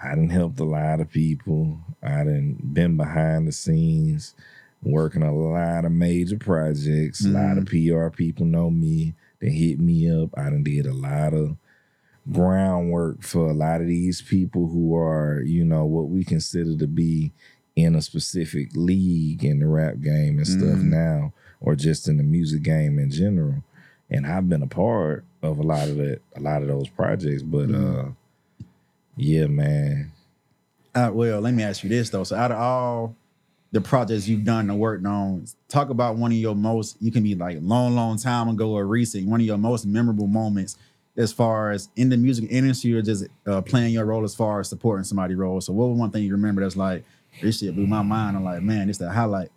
I 0.00 0.10
didn't 0.10 0.30
help 0.30 0.58
a 0.58 0.64
lot 0.64 1.00
of 1.00 1.10
people. 1.10 1.78
I 2.02 2.24
didn't 2.24 2.74
been 2.74 2.96
behind 2.96 3.46
the 3.46 3.52
scenes 3.52 4.34
working 4.82 5.22
a 5.22 5.34
lot 5.34 5.84
of 5.84 5.92
major 5.92 6.38
projects. 6.38 7.24
A 7.24 7.28
lot 7.28 7.58
of 7.58 7.64
Mm-hmm. 7.66 7.98
PR 8.08 8.08
people 8.16 8.46
know 8.46 8.70
me. 8.70 9.14
They 9.40 9.50
hit 9.50 9.78
me 9.78 10.10
up. 10.10 10.30
I 10.36 10.44
done 10.44 10.62
did 10.64 10.86
a 10.86 10.94
lot 10.94 11.34
of 11.34 11.56
groundwork 12.30 13.22
for 13.22 13.48
a 13.50 13.54
lot 13.54 13.80
of 13.80 13.86
these 13.86 14.22
people 14.22 14.68
who 14.68 14.94
are, 14.96 15.42
you 15.44 15.64
know, 15.64 15.84
what 15.84 16.08
we 16.08 16.24
consider 16.24 16.76
to 16.76 16.86
be 16.86 17.32
in 17.82 17.94
a 17.94 18.02
specific 18.02 18.68
league 18.74 19.44
in 19.44 19.58
the 19.60 19.66
rap 19.66 20.00
game 20.00 20.38
and 20.38 20.46
stuff 20.46 20.78
Mhm. 20.78 20.84
now, 20.84 21.32
or 21.60 21.74
just 21.74 22.08
in 22.08 22.16
the 22.16 22.22
music 22.22 22.62
game 22.62 22.98
in 22.98 23.10
general. 23.10 23.62
And 24.10 24.26
I've 24.26 24.48
been 24.48 24.62
a 24.62 24.66
part 24.66 25.24
of 25.42 25.58
a 25.58 25.62
lot 25.62 25.88
of 25.88 25.96
that, 25.96 26.20
a 26.36 26.40
lot 26.40 26.62
of 26.62 26.68
those 26.68 26.88
projects. 26.88 27.42
But 27.42 27.68
Mhm. 27.68 28.08
uh 28.08 28.10
yeah, 29.16 29.46
man. 29.46 30.12
Uh, 30.94 31.10
well, 31.12 31.40
let 31.40 31.54
me 31.54 31.62
ask 31.62 31.82
you 31.82 31.88
this 31.88 32.10
though. 32.10 32.24
So, 32.24 32.36
out 32.36 32.50
of 32.50 32.58
all 32.58 33.14
the 33.72 33.80
projects 33.80 34.26
you've 34.26 34.44
done 34.44 34.68
and 34.70 34.78
worked 34.78 35.06
on, 35.06 35.44
talk 35.68 35.90
about 35.90 36.16
one 36.16 36.32
of 36.32 36.38
your 36.38 36.56
most. 36.56 36.96
You 37.00 37.12
can 37.12 37.22
be 37.22 37.34
like 37.34 37.58
long, 37.60 37.94
long 37.94 38.16
time 38.18 38.48
ago 38.48 38.70
or 38.72 38.86
recent. 38.86 39.28
One 39.28 39.40
of 39.40 39.46
your 39.46 39.58
most 39.58 39.86
memorable 39.86 40.26
moments, 40.26 40.76
as 41.16 41.32
far 41.32 41.70
as 41.70 41.88
in 41.96 42.08
the 42.08 42.16
music 42.16 42.46
industry, 42.50 42.94
or 42.94 43.02
just 43.02 43.26
uh, 43.46 43.60
playing 43.62 43.92
your 43.94 44.06
role 44.06 44.24
as 44.24 44.34
far 44.34 44.58
as 44.60 44.68
supporting 44.68 45.04
somebody's 45.04 45.36
role. 45.36 45.60
So, 45.60 45.72
what 45.72 45.88
was 45.90 45.98
one 45.98 46.10
thing 46.10 46.24
you 46.24 46.32
remember 46.32 46.62
that's 46.62 46.76
like 46.76 47.04
this 47.42 47.58
shit 47.60 47.74
blew 47.74 47.86
my 47.86 48.02
mind? 48.02 48.36
I'm 48.36 48.44
like, 48.44 48.62
man, 48.62 48.86
this 48.88 48.98
the 48.98 49.10
highlight. 49.10 49.50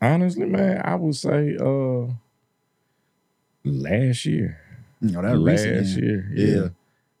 Honestly, 0.00 0.44
man, 0.46 0.82
I 0.84 0.94
would 0.94 1.14
say 1.16 1.56
uh 1.58 2.12
last 3.64 4.24
year. 4.26 4.58
You 5.00 5.10
know 5.12 5.22
that 5.22 5.38
last 5.38 5.64
recent. 5.64 6.02
year. 6.04 6.30
Yeah. 6.34 6.46
Yeah. 6.62 6.68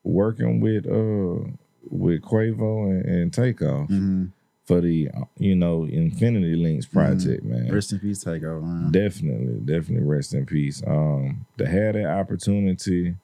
Working 0.02 0.60
with 0.60 0.86
uh 0.86 1.50
with 1.90 2.22
Quavo 2.22 2.90
and, 2.90 3.04
and 3.04 3.32
Takeoff 3.32 3.88
Mhm. 3.88 4.30
for 4.64 4.80
the 4.80 5.08
you 5.38 5.54
know 5.54 5.84
Infinity 5.84 6.56
Links 6.56 6.86
project, 6.86 7.44
man. 7.44 7.72
Rest 7.72 7.92
in 7.92 7.98
peace, 8.00 8.22
Takeoff. 8.22 8.62
Man. 8.62 8.90
Definitely, 8.90 9.60
definitely 9.64 10.06
rest 10.06 10.34
in 10.34 10.46
peace. 10.46 10.82
Um, 10.86 11.46
to 11.58 11.66
have 11.66 11.94
that 11.94 12.06
opportunity 12.06 13.16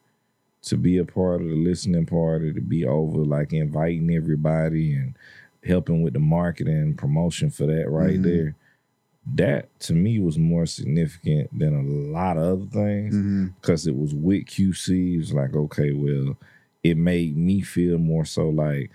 to 0.62 0.76
be 0.76 0.98
a 0.98 1.04
part 1.04 1.40
of 1.42 1.48
the 1.48 1.56
listening 1.56 2.06
party, 2.06 2.52
to 2.52 2.60
be 2.60 2.84
over 2.86 3.18
like 3.18 3.52
inviting 3.52 4.14
everybody 4.14 4.94
and 4.94 5.14
helping 5.64 6.02
with 6.02 6.12
the 6.14 6.18
marketing 6.20 6.94
promotion 6.96 7.50
for 7.50 7.66
that 7.66 7.88
right 7.88 8.18
Mhm. 8.18 8.22
there. 8.22 8.54
That 9.36 9.78
to 9.80 9.94
me 9.94 10.18
was 10.18 10.36
more 10.36 10.66
significant 10.66 11.56
than 11.56 11.74
a 11.74 11.82
lot 11.82 12.36
of 12.36 12.42
other 12.62 12.66
things 12.70 13.50
because 13.60 13.86
it 13.86 13.94
was 13.96 14.12
with 14.14 14.46
QC. 14.46 15.14
It 15.14 15.18
was 15.18 15.32
like, 15.32 15.54
okay, 15.54 15.92
well, 15.92 16.36
it 16.82 16.96
made 16.96 17.36
me 17.36 17.60
feel 17.60 17.98
more 17.98 18.24
so 18.24 18.48
like 18.48 18.90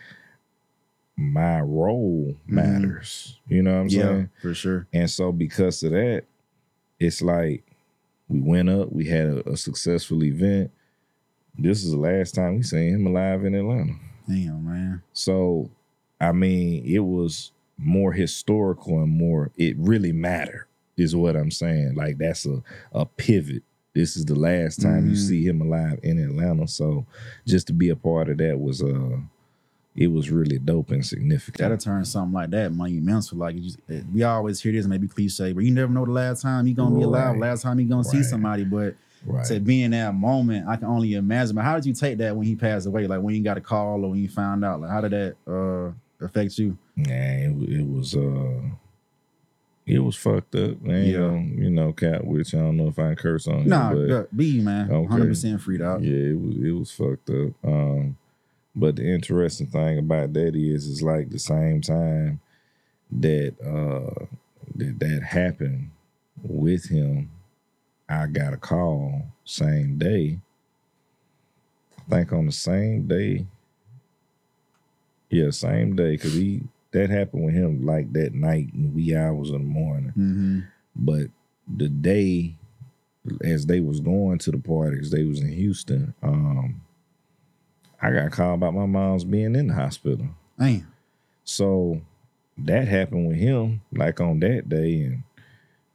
my 1.16 1.62
role 1.62 2.36
matters. 2.46 3.40
You 3.48 3.64
know 3.64 3.74
what 3.76 3.80
I'm 3.82 3.88
Mm-hmm. 3.88 4.00
Yeah, 4.00 4.06
saying? 4.06 4.30
for 4.42 4.54
sure. 4.54 4.88
And 4.94 5.10
so 5.10 5.32
because 5.32 5.82
of 5.84 5.92
that, 5.92 6.24
it's 7.00 7.22
like 7.22 7.64
we 8.28 8.42
went 8.42 8.70
up, 8.70 8.92
we 8.92 9.06
had 9.06 9.28
a, 9.28 9.50
a 9.52 9.58
successful 9.58 10.24
event. 10.24 10.72
This 11.58 11.84
is 11.84 11.92
the 11.92 11.98
last 11.98 12.36
time 12.36 12.58
we 12.58 12.64
seen 12.64 12.94
him 12.96 13.08
alive 13.08 13.46
in 13.46 13.56
Atlanta. 13.56 13.94
Damn, 14.28 14.66
man. 14.66 15.02
So 15.14 15.72
I 16.20 16.32
mean, 16.32 16.84
it 16.86 17.00
was 17.00 17.52
more 17.78 18.12
historical 18.12 19.02
and 19.04 19.12
more 19.12 19.52
it 19.56 19.76
really 19.78 20.12
mattered, 20.12 20.68
is 20.98 21.16
what 21.16 21.36
I'm 21.36 21.52
saying. 21.52 21.96
Like 21.96 22.18
that's 22.18 22.46
a, 22.46 22.62
a 22.92 23.06
pivot. 23.06 23.64
This 23.94 24.16
is 24.18 24.26
the 24.26 24.36
last 24.36 24.82
time 24.82 25.08
you 25.08 25.14
Mhm. 25.16 25.28
see 25.28 25.44
him 25.48 25.62
alive 25.62 26.00
in 26.04 26.20
Atlanta. 26.20 26.68
So 26.68 27.06
just 27.46 27.68
to 27.68 27.74
be 27.74 27.90
a 27.90 27.96
part 27.96 28.30
of 28.30 28.38
that 28.40 28.60
was 28.60 28.82
uh 28.84 29.18
it 29.96 30.12
was 30.12 30.30
really 30.30 30.60
dope 30.60 30.92
and 30.92 31.04
significant. 31.04 31.58
That'll 31.58 31.78
turn 31.78 32.06
something 32.06 32.32
like 32.34 32.52
that 32.52 32.72
monumental. 32.72 33.40
Like 33.40 33.56
you 33.56 33.62
just, 33.62 33.80
we 34.14 34.22
always 34.22 34.62
hear 34.62 34.72
this, 34.72 34.86
maybe 34.86 35.08
cliche, 35.08 35.54
but 35.54 35.64
you 35.64 35.72
never 35.72 35.92
know 35.92 36.06
the 36.06 36.12
last 36.12 36.44
time 36.44 36.68
you 36.68 36.76
gonna 36.76 36.96
be 36.96 37.02
alive, 37.04 37.32
Right. 37.32 37.42
last 37.42 37.64
time 37.64 37.80
you 37.80 37.88
gonna 37.90 38.04
see 38.04 38.22
somebody. 38.22 38.64
But 38.64 38.94
right. 39.26 39.44
to 39.48 39.60
be 39.60 39.82
in 39.82 39.92
that 39.92 40.14
moment, 40.14 40.68
I 40.68 40.76
can 40.76 40.86
only 40.88 41.16
imagine. 41.16 41.56
But 41.56 41.64
how 41.64 41.74
did 41.76 41.88
you 41.88 41.94
take 41.94 42.20
that 42.20 42.36
when 42.36 42.46
he 42.46 42.56
passed 42.56 42.86
away? 42.86 43.08
Like 43.08 43.22
when 43.22 43.34
you 43.34 43.44
got 43.44 43.58
a 43.58 43.62
call 43.62 44.04
or 44.06 44.12
when 44.12 44.20
you 44.20 44.30
found 44.30 44.64
out? 44.64 44.82
Like 44.82 44.92
how 44.92 45.02
did 45.02 45.12
that 45.12 45.36
uh 45.52 45.94
affect 46.22 46.58
you? 46.58 46.78
Yeah, 46.96 47.50
it, 47.50 47.70
it 47.70 47.88
was 47.88 48.16
uh 48.16 48.62
it 49.86 50.00
was 50.00 50.16
fucked 50.16 50.56
up. 50.56 50.82
Man, 50.82 51.06
you 51.06 51.14
Yeah. 51.14 51.20
know, 51.20 51.36
you 51.38 51.70
know, 51.70 51.94
cat 51.94 52.26
which 52.26 52.54
I 52.54 52.60
don't 52.60 52.78
know 52.78 52.88
if 52.90 53.00
I 53.00 53.08
can 53.10 53.16
curse 53.16 53.48
on 53.48 53.68
Nah, 53.68 53.90
here, 53.90 53.96
but 53.98 54.08
good. 54.08 54.28
be 54.38 54.46
you, 54.48 54.62
man, 54.62 54.92
Okay. 54.92 55.08
hundred 55.08 55.30
percent 55.30 55.62
freed 55.62 55.82
out. 55.82 56.02
yeah, 56.02 56.32
it 56.32 56.40
was 56.40 56.56
it 56.58 56.72
was 56.72 56.92
fucked 56.92 57.30
up. 57.30 57.54
Um 57.64 58.18
but 58.76 58.96
the 58.98 59.12
interesting 59.12 59.68
thing 59.68 59.98
about 59.98 60.34
that 60.34 60.56
is 60.56 60.90
it's 60.90 61.02
like 61.02 61.30
the 61.30 61.40
same 61.40 61.82
time 61.82 62.40
that 63.12 63.56
uh 63.62 64.26
that 64.76 65.00
that 65.00 65.24
happened 65.24 65.92
with 66.44 66.90
him, 66.90 67.32
I 68.10 68.28
got 68.28 68.54
a 68.54 68.58
call 68.58 69.24
same 69.46 69.98
day. 69.98 70.40
I 72.00 72.10
think 72.10 72.34
on 72.34 72.46
the 72.46 72.52
same 72.52 73.08
day. 73.08 73.46
Yeah, 75.30 75.50
same 75.52 75.96
day, 75.96 76.12
because 76.12 76.34
he 76.34 76.62
that 76.92 77.10
happened 77.10 77.46
with 77.46 77.54
him 77.54 77.86
like 77.86 78.14
that 78.14 78.34
night 78.34 78.70
in 78.74 78.94
wee 78.94 79.16
hours 79.16 79.50
in 79.50 79.58
the 79.58 79.60
morning. 79.60 80.10
Mm-hmm. 80.18 80.60
But 80.96 81.28
the 81.68 81.90
day 81.90 82.56
as 83.44 83.66
they 83.66 83.82
was 83.82 84.00
going 84.00 84.38
to 84.40 84.52
the 84.52 84.58
party, 84.58 84.98
'cause 84.98 85.12
they 85.12 85.26
was 85.26 85.42
in 85.42 85.50
Houston, 85.50 86.14
um, 86.24 86.82
I 88.02 88.12
got 88.12 88.32
called 88.32 88.60
about 88.60 88.74
my 88.74 88.86
mom's 88.86 89.26
being 89.26 89.54
in 89.56 89.68
the 89.68 89.74
hospital. 89.74 90.28
Damn. 90.58 90.88
So 91.44 92.02
that 92.58 92.88
happened 92.88 93.28
with 93.28 93.38
him, 93.38 93.82
like 93.92 94.22
on 94.22 94.40
that 94.40 94.70
day, 94.70 95.02
and 95.02 95.24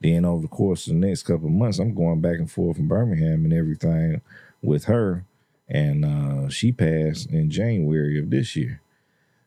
then 0.01 0.25
over 0.25 0.43
the 0.43 0.49
course 0.49 0.87
of 0.87 0.95
the 0.95 1.07
next 1.07 1.23
couple 1.23 1.47
of 1.47 1.53
months, 1.55 1.79
I'm 1.79 1.95
going 1.95 2.21
back 2.21 2.39
and 2.39 2.51
forth 2.51 2.77
from 2.77 2.89
Birmingham 2.89 3.45
and 3.45 3.55
everything 3.55 4.21
with 4.61 4.85
her, 4.85 5.25
and 5.69 6.05
uh, 6.05 6.49
she 6.51 6.71
passed 6.71 7.31
in 7.31 7.51
January 7.51 8.19
of 8.19 8.29
this 8.31 8.55
year. 8.57 8.81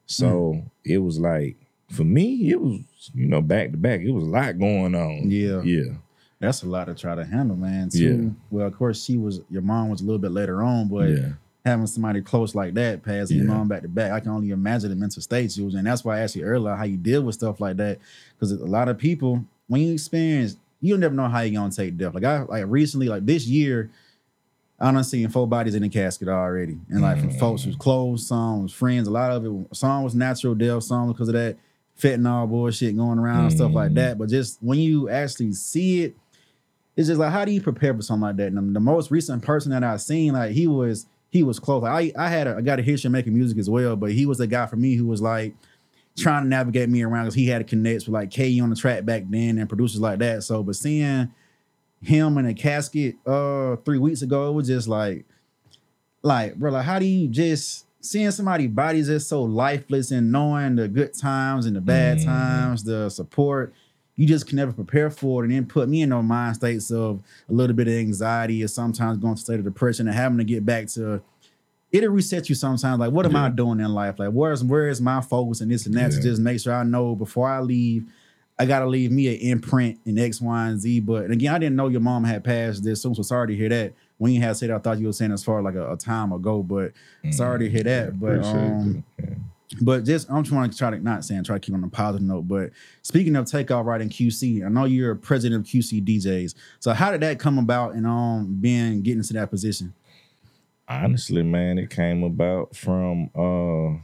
So 0.05 0.53
hmm. 0.53 0.59
it 0.83 0.99
was 0.99 1.19
like 1.19 1.57
for 1.91 2.03
me, 2.03 2.49
it 2.49 2.59
was 2.59 2.79
you 3.13 3.27
know 3.27 3.41
back 3.41 3.71
to 3.71 3.77
back. 3.77 4.01
It 4.01 4.11
was 4.11 4.23
a 4.23 4.27
lot 4.27 4.59
going 4.59 4.95
on. 4.95 5.29
Yeah. 5.29 5.61
yeah, 5.63 5.93
That's 6.39 6.63
a 6.63 6.67
lot 6.67 6.85
to 6.85 6.95
try 6.95 7.15
to 7.15 7.25
handle, 7.25 7.55
man. 7.55 7.89
Too. 7.89 7.99
Yeah. 7.99 8.29
Well, 8.49 8.67
of 8.67 8.75
course, 8.75 9.03
she 9.03 9.17
was 9.17 9.41
your 9.49 9.61
mom 9.61 9.89
was 9.89 10.01
a 10.01 10.05
little 10.05 10.19
bit 10.19 10.31
later 10.31 10.63
on, 10.63 10.87
but 10.87 11.09
yeah. 11.09 11.29
having 11.65 11.87
somebody 11.87 12.21
close 12.21 12.55
like 12.55 12.73
that 12.75 13.03
passing 13.03 13.37
your 13.37 13.45
mom 13.45 13.67
back 13.67 13.81
to 13.83 13.87
back, 13.87 14.11
I 14.11 14.19
can 14.19 14.31
only 14.31 14.51
imagine 14.51 14.89
the 14.89 14.95
mental 14.95 15.21
states 15.21 15.57
you 15.57 15.65
was 15.65 15.75
in. 15.75 15.83
That's 15.83 16.03
why 16.03 16.17
I 16.17 16.21
asked 16.21 16.35
you 16.35 16.43
earlier 16.43 16.75
how 16.75 16.83
you 16.83 16.97
deal 16.97 17.21
with 17.21 17.35
stuff 17.35 17.59
like 17.59 17.77
that. 17.77 17.99
Because 18.37 18.51
a 18.51 18.65
lot 18.65 18.89
of 18.89 18.97
people, 18.97 19.43
when 19.67 19.81
you 19.81 19.93
experience, 19.93 20.57
you'll 20.81 20.97
never 20.99 21.15
know 21.15 21.27
how 21.27 21.41
you're 21.41 21.59
gonna 21.59 21.71
take 21.71 21.97
death. 21.97 22.13
Like 22.13 22.23
I 22.23 22.41
like 22.41 22.65
recently, 22.67 23.07
like 23.07 23.25
this 23.25 23.47
year, 23.47 23.91
I 24.79 24.91
done 24.91 25.03
seen 25.05 25.29
four 25.29 25.47
bodies 25.47 25.73
in 25.75 25.83
the 25.83 25.89
casket 25.89 26.27
already. 26.27 26.77
And 26.89 27.01
like 27.01 27.19
from 27.19 27.31
folks 27.31 27.63
who's 27.63 27.75
close, 27.77 28.27
some 28.27 28.63
was 28.63 28.73
friends, 28.73 29.07
a 29.07 29.11
lot 29.11 29.31
of 29.31 29.45
it, 29.45 29.75
some 29.75 30.03
was 30.03 30.15
natural 30.15 30.53
death, 30.55 30.83
some 30.83 31.07
because 31.11 31.29
of 31.29 31.33
that 31.35 31.57
fentanyl 31.97 32.49
bullshit 32.49 32.97
going 32.97 33.17
around 33.17 33.43
and 33.45 33.53
stuff 33.53 33.71
like 33.73 33.91
Mhm. 33.91 33.95
that. 33.95 34.17
But 34.17 34.27
just 34.29 34.57
when 34.61 34.79
you 34.79 35.07
actually 35.09 35.53
see 35.53 36.03
it, 36.03 36.15
it's 36.97 37.07
just 37.07 37.19
like 37.19 37.31
how 37.31 37.45
do 37.45 37.51
you 37.51 37.61
prepare 37.61 37.93
for 37.93 38.01
something 38.01 38.21
like 38.23 38.35
that? 38.37 38.51
And 38.51 38.75
the 38.75 38.79
most 38.81 39.11
recent 39.11 39.43
person 39.43 39.71
that 39.71 39.83
I've 39.83 40.01
seen, 40.01 40.33
like 40.33 40.51
he 40.51 40.67
was 40.67 41.05
he 41.29 41.41
was 41.43 41.59
close. 41.59 41.83
Like 41.83 42.13
I 42.17 42.25
I 42.25 42.29
had 42.29 42.47
a, 42.47 42.55
I 42.57 42.61
got 42.61 42.79
a 42.79 42.81
history 42.81 43.07
of 43.07 43.11
making 43.13 43.33
music 43.33 43.57
as 43.57 43.69
well, 43.69 43.95
but 43.95 44.11
he 44.11 44.25
was 44.25 44.37
the 44.39 44.47
guy 44.47 44.65
for 44.65 44.75
me 44.75 44.95
who 44.95 45.05
was 45.07 45.21
like 45.21 45.53
trying 46.17 46.43
to 46.43 46.49
navigate 46.49 46.89
me 46.89 47.01
around 47.01 47.25
because 47.25 47.35
he 47.35 47.47
had 47.47 47.59
to 47.59 47.63
connect 47.65 48.05
with 48.07 48.13
like 48.13 48.29
K 48.31 48.57
on 48.59 48.69
the 48.69 48.75
track 48.75 49.03
back 49.05 49.23
then 49.29 49.57
and 49.57 49.67
producers 49.69 49.99
like 50.01 50.19
that. 50.19 50.43
So, 50.43 50.63
but 50.63 50.75
seeing 50.77 51.29
him 52.01 52.37
in 52.37 52.45
a 52.45 52.53
casket 52.53 53.15
uh 53.25 53.75
three 53.77 53.97
weeks 53.97 54.21
ago, 54.21 54.49
it 54.49 54.53
was 54.53 54.67
just 54.67 54.87
like 54.87 55.25
like 56.21 56.55
bro, 56.55 56.71
like 56.71 56.85
how 56.85 56.99
do 56.99 57.05
you 57.05 57.27
just 57.27 57.85
seeing 58.01 58.29
somebody 58.31 58.67
bodies 58.67 59.07
that's 59.07 59.25
so 59.25 59.43
lifeless 59.43 60.11
and 60.11 60.31
knowing 60.31 60.75
the 60.75 60.87
good 60.87 61.13
times 61.13 61.65
and 61.65 61.75
the 61.75 61.81
bad 61.81 62.17
Mhm. 62.19 62.25
times, 62.25 62.83
the 62.83 63.09
support, 63.09 63.73
you 64.15 64.27
just 64.27 64.47
can 64.47 64.55
never 64.57 64.71
prepare 64.71 65.09
for 65.09 65.43
it. 65.43 65.47
And 65.47 65.55
then 65.55 65.65
put 65.65 65.89
me 65.89 66.01
in 66.03 66.09
those 66.09 66.23
mind 66.23 66.55
states 66.55 66.91
of 66.91 67.19
a 67.49 67.53
little 67.53 67.75
bit 67.75 67.87
of 67.87 67.93
anxiety 67.95 68.63
or 68.63 68.67
sometimes 68.67 69.17
going 69.17 69.35
to 69.35 69.41
state 69.41 69.57
of 69.59 69.65
depression 69.65 70.07
and 70.07 70.15
having 70.15 70.37
to 70.37 70.43
get 70.43 70.65
back 70.65 70.87
to 70.89 71.21
it'll 71.91 72.09
reset 72.09 72.49
you 72.49 72.55
sometimes. 72.55 72.99
Like, 72.99 73.11
what 73.11 73.25
am 73.25 73.35
I 73.37 73.47
doing 73.49 73.79
in 73.79 73.93
life? 73.93 74.19
Like, 74.19 74.31
where's 74.31 74.63
where 74.63 74.89
is 74.89 74.99
my 75.01 75.21
focus 75.21 75.61
and 75.61 75.71
this 75.71 75.85
and 75.85 75.95
that 75.95 76.11
to 76.11 76.21
just 76.21 76.41
make 76.41 76.59
sure 76.59 76.73
I 76.73 76.83
know 76.83 77.15
before 77.15 77.47
I 77.49 77.59
leave. 77.61 78.05
I 78.57 78.65
gotta 78.65 78.85
leave 78.85 79.11
me 79.11 79.27
an 79.27 79.35
imprint 79.41 79.99
in 80.05 80.17
X, 80.17 80.39
Y, 80.39 80.67
and 80.69 80.79
Z. 80.79 81.01
But 81.01 81.25
and 81.25 81.33
again, 81.33 81.53
I 81.53 81.59
didn't 81.59 81.75
know 81.75 81.87
your 81.89 82.01
mom 82.01 82.23
had 82.23 82.43
passed 82.43 82.83
this 82.83 83.01
soon, 83.01 83.13
so 83.15 83.21
sorry 83.21 83.47
to 83.47 83.55
hear 83.55 83.69
that. 83.69 83.93
When 84.17 84.31
you 84.31 84.39
had 84.41 84.55
said, 84.55 84.69
that, 84.69 84.75
I 84.75 84.79
thought 84.79 84.97
you 84.99 85.07
were 85.07 85.13
saying 85.13 85.33
as 85.33 85.43
far 85.43 85.61
like 85.61 85.75
a, 85.75 85.91
a 85.91 85.97
time 85.97 86.31
ago, 86.31 86.63
but 86.63 86.93
sorry 87.31 87.59
to 87.59 87.69
hear 87.69 87.83
that. 87.83 88.19
But 88.19 88.43
um. 88.45 89.03
Yeah. 89.19 89.25
but 89.81 90.05
just 90.05 90.29
I'm 90.31 90.43
trying 90.43 90.69
to 90.69 90.77
try 90.77 90.91
to 90.91 90.99
not 90.99 91.25
saying 91.25 91.43
try 91.43 91.57
to 91.57 91.59
keep 91.59 91.75
on 91.75 91.83
a 91.83 91.89
positive 91.89 92.25
note. 92.25 92.47
But 92.47 92.69
speaking 93.01 93.35
of 93.35 93.45
takeoff 93.45 93.85
right 93.85 93.99
in 93.99 94.07
QC, 94.09 94.63
I 94.65 94.69
know 94.69 94.85
you're 94.85 95.11
a 95.11 95.15
president 95.17 95.65
of 95.65 95.67
QC 95.69 96.05
DJs. 96.05 96.55
So 96.79 96.93
how 96.93 97.11
did 97.11 97.19
that 97.21 97.39
come 97.39 97.57
about 97.57 97.95
and 97.95 98.05
um 98.07 98.57
being 98.61 99.01
getting 99.01 99.19
into 99.19 99.33
that 99.33 99.49
position? 99.49 99.93
honestly 100.87 101.41
man 101.41 101.79
it 101.79 101.89
came 101.89 102.21
about 102.23 102.75
from 102.75 103.27
uh 103.33 103.97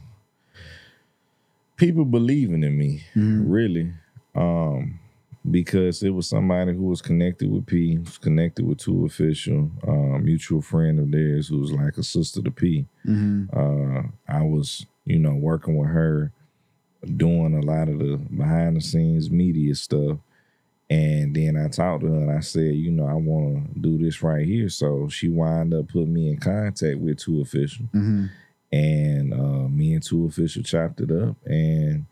people 1.76 2.04
believing 2.04 2.62
in 2.62 2.76
me 2.76 3.04
Mhm. 3.14 3.44
really 3.46 3.92
um 4.34 4.98
because 5.50 6.02
it 6.04 6.10
was 6.10 6.28
somebody 6.28 6.72
who 6.72 6.84
was 6.84 7.02
connected 7.02 7.50
with 7.50 7.66
p 7.66 7.98
was 7.98 8.16
connected 8.18 8.64
with 8.64 8.78
two 8.78 9.04
official 9.04 9.70
uh, 9.86 10.18
mutual 10.18 10.62
friend 10.62 11.00
of 11.00 11.10
theirs 11.10 11.48
who 11.48 11.58
was 11.58 11.72
like 11.72 11.96
a 11.98 12.02
sister 12.02 12.40
to 12.42 12.50
p 12.50 12.86
Mm-hmm. 13.06 13.58
uh 13.58 14.02
i 14.28 14.42
was 14.42 14.86
you 15.04 15.18
know 15.18 15.34
working 15.34 15.76
with 15.76 15.88
her 15.90 16.32
doing 17.16 17.54
a 17.56 17.60
lot 17.66 17.88
of 17.88 17.98
the 17.98 18.16
behind 18.16 18.76
the 18.76 18.80
scenes 18.80 19.30
media 19.30 19.74
stuff 19.74 20.18
and 20.90 21.34
then 21.34 21.56
I 21.56 21.68
talked 21.68 22.02
to 22.02 22.08
her 22.08 22.14
and 22.18 22.30
I 22.30 22.40
said, 22.40 22.74
you 22.74 22.90
know, 22.90 23.06
I 23.06 23.14
want 23.14 23.72
to 23.72 23.80
do 23.80 23.96
this 23.96 24.22
right 24.22 24.44
here. 24.44 24.68
So 24.68 25.08
she 25.08 25.26
wound 25.30 25.72
up 25.72 25.88
putting 25.88 26.12
me 26.12 26.28
in 26.28 26.36
contact 26.36 26.98
with 26.98 27.16
Two 27.18 27.40
Official, 27.40 27.86
Mm-hmm. 27.94 28.26
and 28.72 29.32
uh, 29.32 29.68
me 29.68 29.94
and 29.94 30.02
Two 30.02 30.26
Official 30.26 30.62
chopped 30.62 31.00
it 31.00 31.10
up, 31.10 31.36
and 31.46 32.04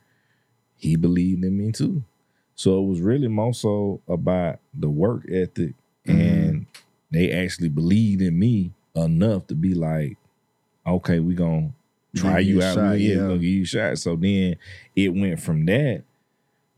he 0.76 0.96
believed 0.96 1.44
in 1.44 1.58
me 1.58 1.72
too. 1.72 2.02
So 2.60 2.78
it 2.78 2.86
was 2.86 3.00
really 3.00 3.28
more 3.28 3.54
so 3.54 4.02
about 4.06 4.58
the 4.74 4.90
work 4.90 5.24
ethic, 5.32 5.72
and 6.04 6.66
they 7.10 7.32
actually 7.32 7.70
believed 7.70 8.20
in 8.20 8.38
me 8.38 8.72
enough 8.94 9.46
to 9.46 9.54
be 9.54 9.72
like, 9.72 10.18
okay, 10.86 11.20
we 11.20 11.34
gonna 11.34 11.72
try 12.14 12.40
you 12.40 12.56
you 12.56 12.62
out. 12.62 12.74
shot, 12.74 13.00
yeah, 13.00 13.14
yeah. 13.14 13.28
give 13.28 13.42
you 13.44 13.62
a 13.62 13.64
shot. 13.64 13.96
So 13.96 14.14
then 14.14 14.56
it 14.94 15.08
went 15.08 15.40
from 15.40 15.64
that 15.64 16.02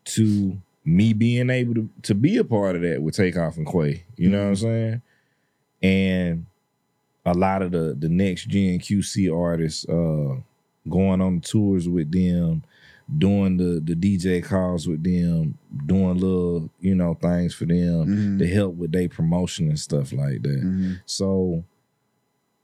to 0.05 0.57
me 0.85 1.15
being 1.15 1.51
able 1.51 1.75
to, 1.75 1.89
to 2.03 2.15
be 2.15 2.37
a 2.37 2.45
part 2.45 2.77
of 2.77 2.83
that 2.83 3.03
with 3.03 3.17
Takeoff 3.17 3.57
and 3.57 3.67
Quay. 3.67 4.05
You 4.17 4.31
know 4.31 4.39
what 4.39 4.49
I'm 4.51 4.55
saying? 4.55 5.03
And 5.83 6.47
a 7.27 7.35
lot 7.35 7.61
of 7.61 7.73
the 7.73 7.97
the 7.99 8.09
next 8.09 8.45
gen 8.45 8.79
QC 8.79 9.37
artists 9.37 9.85
uh 9.89 10.37
going 10.89 11.21
on 11.21 11.41
tours 11.41 11.89
with 11.89 12.13
them, 12.13 12.63
doing 13.19 13.57
the 13.57 13.81
the 13.85 13.95
DJ 13.95 14.43
calls 14.43 14.87
with 14.89 15.03
them, 15.03 15.59
doing 15.87 16.15
little, 16.19 16.71
you 16.81 16.95
know, 16.95 17.15
things 17.15 17.55
for 17.55 17.67
them 17.67 18.07
Mhm. 18.07 18.39
to 18.39 18.47
help 18.47 18.75
with 18.77 18.93
their 18.93 19.09
promotion 19.09 19.69
and 19.69 19.79
stuff 19.79 20.13
like 20.13 20.43
that. 20.43 20.63
Mm-hmm. 20.63 20.93
So 21.07 21.65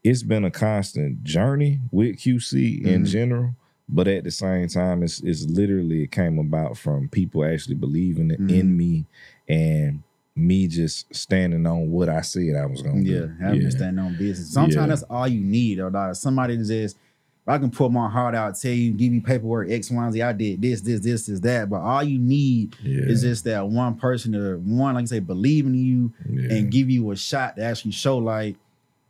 it's 0.03 0.23
been 0.23 0.45
a 0.45 0.51
constant 0.51 1.23
journey 1.23 1.79
with 1.91 2.17
QC 2.17 2.81
in 2.83 3.03
Mhm. 3.03 3.07
general, 3.07 3.55
but 3.87 4.07
at 4.07 4.23
the 4.23 4.31
same 4.31 4.67
time, 4.67 5.03
it's 5.03 5.19
it's 5.21 5.45
literally 5.45 6.03
it 6.03 6.11
came 6.11 6.39
about 6.39 6.77
from 6.77 7.09
people 7.09 7.43
actually 7.43 7.75
believing 7.75 8.31
it 8.31 8.39
in 8.39 8.75
me 8.77 9.05
and 9.47 10.01
me 10.35 10.67
just 10.67 11.13
standing 11.13 11.65
on 11.65 11.91
what 11.91 12.07
I 12.07 12.21
said 12.21 12.55
I 12.55 12.65
was 12.65 12.81
gonna 12.81 13.01
Yeah, 13.01 13.03
do. 13.03 13.11
Yeah, 13.39 13.45
having 13.45 13.61
to 13.61 13.71
stand 13.71 13.99
on 13.99 14.15
business. 14.17 14.49
Sometimes 14.49 14.75
Yeah. 14.75 14.85
that's 14.87 15.03
all 15.03 15.27
you 15.27 15.41
need, 15.43 15.79
or 15.79 15.91
somebody 16.13 16.55
just 16.55 16.97
I 17.49 17.57
can 17.57 17.71
put 17.71 17.91
my 17.91 18.07
heart 18.07 18.35
out, 18.35 18.55
tell 18.59 18.71
you, 18.71 18.91
give 18.91 19.11
you 19.11 19.21
paperwork, 19.21 19.69
X, 19.71 19.89
Y, 19.89 20.03
and 20.03 20.13
Z. 20.13 20.21
I 20.21 20.33
did 20.33 20.61
this, 20.61 20.81
this, 20.81 20.99
this, 20.99 21.27
is 21.27 21.41
that. 21.41 21.69
But 21.69 21.81
all 21.81 22.03
you 22.03 22.19
need 22.19 22.75
yeah, 22.83 23.01
is 23.01 23.21
just 23.21 23.43
that 23.45 23.67
one 23.67 23.95
person 23.95 24.33
to 24.33 24.57
one, 24.57 24.93
like 24.93 25.03
you 25.03 25.07
say, 25.07 25.19
believe 25.19 25.65
in 25.65 25.73
you 25.73 26.13
yeah. 26.29 26.57
and 26.57 26.71
give 26.71 26.89
you 26.89 27.09
a 27.11 27.15
shot 27.15 27.55
to 27.55 27.63
actually 27.63 27.91
show 27.91 28.19
like, 28.19 28.55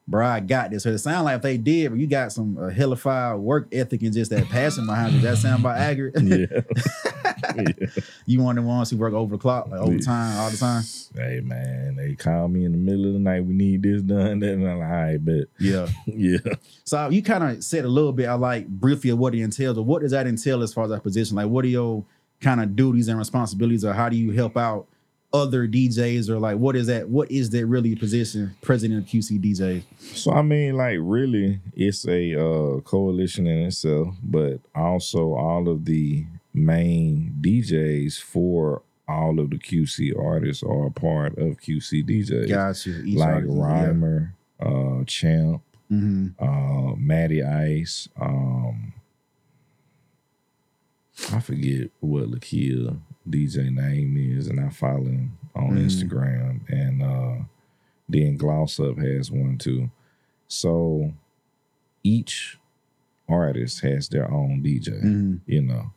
bro, 0.09 0.25
I 0.25 0.39
got 0.39 0.71
this. 0.71 0.83
So 0.83 0.89
it 0.89 0.97
sounds 0.97 1.25
like 1.25 1.37
if 1.37 1.41
they 1.41 1.57
did, 1.57 1.91
but 1.91 1.99
you 1.99 2.07
got 2.07 2.31
some 2.31 2.57
uh, 2.57 2.69
hellified 2.69 3.37
work 3.37 3.67
ethic 3.71 4.01
and 4.01 4.13
just 4.13 4.31
that 4.31 4.49
passion 4.49 4.85
behind 4.85 5.13
you. 5.13 5.21
That 5.21 5.37
sound 5.37 5.61
about 5.61 5.77
accurate? 5.77 6.19
yeah. 6.21 6.45
yeah. 7.55 7.87
you 8.25 8.41
one 8.41 8.57
of 8.57 8.63
the 8.63 8.67
ones 8.67 8.89
who 8.89 8.97
work 8.97 9.13
over 9.13 9.35
the 9.35 9.41
clock, 9.41 9.67
like 9.69 9.79
overtime 9.79 10.37
all 10.39 10.49
the 10.49 10.57
time. 10.57 10.83
Hey 11.15 11.41
man, 11.41 11.95
they 11.95 12.15
call 12.15 12.47
me 12.47 12.65
in 12.65 12.71
the 12.71 12.77
middle 12.77 13.05
of 13.05 13.13
the 13.13 13.19
night. 13.19 13.45
We 13.45 13.53
need 13.53 13.83
this 13.83 14.01
done. 14.01 14.39
That 14.39 14.53
and 14.53 14.67
I'm 14.67 14.79
like, 14.79 14.87
all 14.87 14.93
right, 14.93 15.17
but 15.23 15.47
Yeah. 15.59 15.87
yeah. 16.05 16.39
So 16.83 17.09
you 17.09 17.21
kind 17.21 17.43
of 17.43 17.63
said 17.63 17.85
a 17.85 17.89
little 17.89 18.13
bit, 18.13 18.27
I 18.27 18.33
like 18.33 18.67
briefly 18.67 19.11
of 19.11 19.19
what 19.19 19.35
it 19.35 19.41
entails, 19.41 19.75
but 19.77 19.83
what 19.83 20.01
does 20.01 20.11
that 20.11 20.25
entail 20.27 20.63
as 20.63 20.73
far 20.73 20.85
as 20.85 20.89
that 20.89 21.03
position? 21.03 21.35
Like, 21.35 21.47
what 21.47 21.63
are 21.65 21.69
your 21.69 22.03
kind 22.41 22.61
of 22.61 22.75
duties 22.75 23.07
and 23.07 23.19
responsibilities, 23.19 23.85
or 23.85 23.93
how 23.93 24.09
do 24.09 24.15
you 24.15 24.31
help 24.31 24.57
out 24.57 24.87
other 25.31 25.67
DJs, 25.67 26.29
or 26.29 26.39
like 26.39 26.57
what 26.57 26.75
is 26.75 26.87
that? 26.87 27.09
What 27.09 27.29
is 27.31 27.49
that 27.51 27.65
really 27.67 27.95
position, 27.95 28.55
president 28.61 29.03
of 29.03 29.09
QC 29.09 29.39
DJs? 29.43 29.83
So 30.15 30.31
I 30.31 30.41
mean, 30.41 30.75
like, 30.75 30.97
really, 30.99 31.59
it's 31.75 32.07
a 32.07 32.33
uh, 32.35 32.79
coalition 32.81 33.45
in 33.47 33.59
itself, 33.67 34.15
but 34.23 34.59
also 34.73 35.33
all 35.33 35.69
of 35.69 35.85
the 35.85 36.25
main 36.53 37.35
DJs 37.41 38.19
for 38.19 38.81
all 39.07 39.39
of 39.39 39.49
the 39.51 39.57
QC 39.57 40.11
artists 40.19 40.61
are 40.63 40.87
a 40.87 40.91
part 40.91 41.37
of 41.37 41.57
QC 41.59 42.03
DJs, 42.07 42.49
Got 42.49 42.85
you. 42.85 43.03
Each 43.05 43.17
like 43.17 43.29
artist, 43.35 43.53
yeah. 43.55 43.63
Rhymer, 43.63 44.35
uh, 44.59 45.03
Champ, 45.05 45.61
Mhm. 45.91 46.33
uh, 46.39 46.95
Matty 46.95 47.43
Ice. 47.43 48.07
Um, 48.19 48.93
I 51.33 51.39
forget 51.39 51.89
what 51.99 52.25
Lakeyah 52.31 52.97
DJ 53.29 53.69
name 53.73 54.17
is, 54.17 54.47
and 54.47 54.59
I 54.59 54.69
follow 54.69 55.03
him 55.05 55.37
on 55.55 55.71
Mhm. 55.77 55.85
Instagram. 55.85 56.59
And 56.69 57.01
uh, 57.03 57.35
then 58.07 58.37
Gloss 58.37 58.79
Up 58.79 58.97
has 58.97 59.31
one 59.31 59.57
too. 59.57 59.89
So 60.47 61.13
each 62.03 62.57
artist 63.27 63.81
has 63.81 64.09
their 64.09 64.29
own 64.31 64.61
DJ, 64.63 64.91
Mhm. 65.03 65.39
you 65.45 65.61
know, 65.61 65.91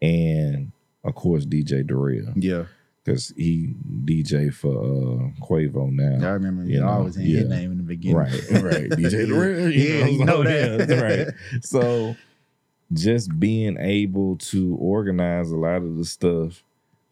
and 0.00 0.70
of 1.02 1.14
course 1.14 1.44
DJ 1.44 1.82
Darrell 1.82 2.32
Yeah, 2.36 2.66
because 3.04 3.32
he 3.36 3.74
DJ 4.04 4.50
for 4.52 4.76
uh, 4.78 5.30
Quavo 5.44 5.90
now. 5.90 6.28
I 6.28 6.32
remember 6.32 6.64
You 6.64 6.74
you 6.74 6.80
know, 6.80 6.88
always 6.88 7.16
in 7.16 7.22
his 7.24 7.48
name 7.48 7.72
in 7.72 7.78
the 7.78 7.82
beginning. 7.82 8.16
Right, 8.18 8.50
right. 8.62 8.90
DJ 8.90 9.26
Darrell, 9.28 9.70
Yeah, 9.70 10.06
you 10.06 10.24
know 10.24 10.36
so, 10.44 10.44
that. 10.44 10.88
yeah, 10.88 11.00
right. 11.00 11.28
So 11.62 12.16
just 12.92 13.38
being 13.38 13.76
able 13.78 14.36
to 14.36 14.74
organize 14.76 15.50
a 15.50 15.56
lot 15.56 15.82
of 15.82 15.96
the 15.96 16.04
stuff 16.04 16.62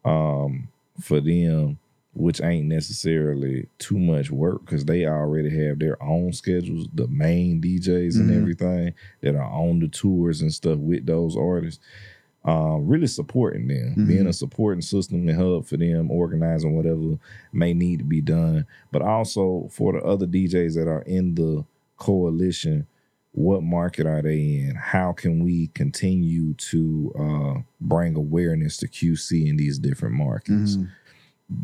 um, 0.04 0.68
for 1.00 1.20
them, 1.20 1.78
which 2.14 2.40
ain't 2.42 2.66
necessarily 2.66 3.68
too 3.78 3.98
much 3.98 4.30
work 4.30 4.64
because 4.64 4.84
they 4.84 5.06
already 5.06 5.50
have 5.66 5.78
their 5.78 6.02
own 6.02 6.32
schedules, 6.32 6.88
the 6.92 7.06
main 7.08 7.60
DJs 7.60 8.18
and 8.18 8.30
Mhm. 8.30 8.36
everything 8.36 8.94
that 9.20 9.36
are 9.36 9.50
on 9.50 9.78
the 9.78 9.88
tours 9.88 10.40
and 10.40 10.52
stuff 10.52 10.78
with 10.78 11.06
those 11.06 11.36
artists. 11.36 11.80
Um, 12.44 12.86
really 12.86 13.08
supporting 13.08 13.68
them, 13.68 13.94
Mhm. 13.96 14.06
being 14.08 14.26
a 14.26 14.32
supporting 14.32 14.80
system 14.80 15.28
and 15.28 15.38
hub 15.38 15.66
for 15.66 15.76
them, 15.76 16.10
organizing 16.10 16.74
whatever 16.74 17.18
may 17.52 17.74
need 17.74 17.98
to 17.98 18.04
be 18.04 18.20
done, 18.20 18.64
but 18.90 19.02
also 19.02 19.66
for 19.70 19.92
the 19.92 20.02
other 20.02 20.26
DJs 20.26 20.74
that 20.76 20.88
are 20.88 21.02
in 21.02 21.34
the 21.34 21.64
coalition, 21.98 22.86
what 23.38 23.62
market 23.62 24.06
are 24.06 24.20
they 24.20 24.40
in? 24.66 24.74
How 24.74 25.12
can 25.12 25.44
we 25.44 25.68
continue 25.68 26.54
to 26.54 27.12
uh, 27.18 27.60
bring 27.80 28.16
awareness 28.16 28.76
to 28.78 28.88
QC 28.88 29.46
in 29.48 29.56
these 29.56 29.78
different 29.78 30.14
markets? 30.16 30.76
Mhm. 30.76 30.88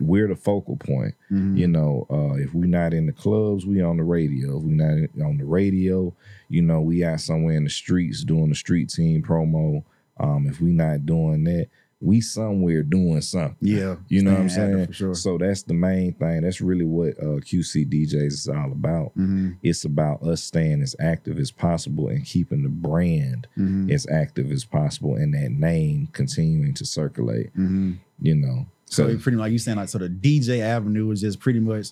We're 0.00 0.28
the 0.28 0.36
focal 0.36 0.76
point. 0.76 1.14
Mhm. 1.30 1.58
You 1.58 1.66
know, 1.68 2.06
uh, 2.08 2.34
if 2.34 2.54
we're 2.54 2.64
not 2.66 2.94
in 2.94 3.06
the 3.06 3.12
clubs, 3.12 3.66
we 3.66 3.82
on 3.82 3.96
the 3.98 4.04
radio. 4.04 4.56
If 4.58 4.62
we're 4.64 4.74
not 4.76 5.10
on 5.26 5.36
the 5.38 5.44
radio, 5.44 6.14
you 6.48 6.62
know, 6.62 6.80
we 6.80 7.04
out 7.04 7.20
somewhere 7.20 7.56
in 7.56 7.64
the 7.64 7.70
streets 7.70 8.24
doing 8.24 8.48
the 8.48 8.54
street 8.54 8.88
team 8.88 9.22
promo. 9.22 9.82
Um, 10.18 10.46
if 10.46 10.60
we're 10.60 10.72
not 10.72 11.04
doing 11.04 11.42
that, 11.44 11.68
we 12.00 12.20
somewhere 12.20 12.82
doing 12.82 13.20
something. 13.22 13.56
Yeah, 13.60 13.96
You 14.08 14.22
know 14.22 14.32
what 14.32 14.40
I'm 14.40 14.48
saying? 14.50 14.86
for 14.88 14.92
sure. 14.92 15.14
So 15.14 15.38
that's 15.38 15.62
the 15.62 15.74
main 15.74 16.12
thing. 16.14 16.42
That's 16.42 16.60
really 16.60 16.84
what 16.84 17.18
uh, 17.18 17.40
QC 17.40 17.86
DJs 17.88 18.26
is 18.32 18.48
all 18.48 18.72
about. 18.72 19.16
Mhm. 19.16 19.56
It's 19.62 19.84
about 19.84 20.22
us 20.22 20.42
staying 20.42 20.82
as 20.82 20.94
active 21.00 21.38
as 21.38 21.50
possible 21.50 22.08
and 22.08 22.24
keeping 22.24 22.62
the 22.62 22.68
brand 22.68 23.46
Mhm. 23.56 23.90
as 23.90 24.06
active 24.10 24.50
as 24.50 24.64
possible 24.64 25.14
and 25.14 25.32
that 25.34 25.50
name 25.52 26.08
continuing 26.12 26.74
to 26.74 26.84
circulate. 26.84 27.56
Mhm. 27.56 27.96
You 28.20 28.34
know, 28.34 28.66
So 28.86 29.08
so, 29.08 29.18
pretty 29.18 29.36
much 29.36 29.44
like 29.44 29.52
you 29.52 29.58
saying 29.58 29.76
like 29.78 29.88
so 29.88 29.98
the 29.98 30.08
DJ 30.08 30.60
Avenue 30.60 31.10
is 31.10 31.20
just 31.22 31.40
pretty 31.40 31.60
much 31.60 31.88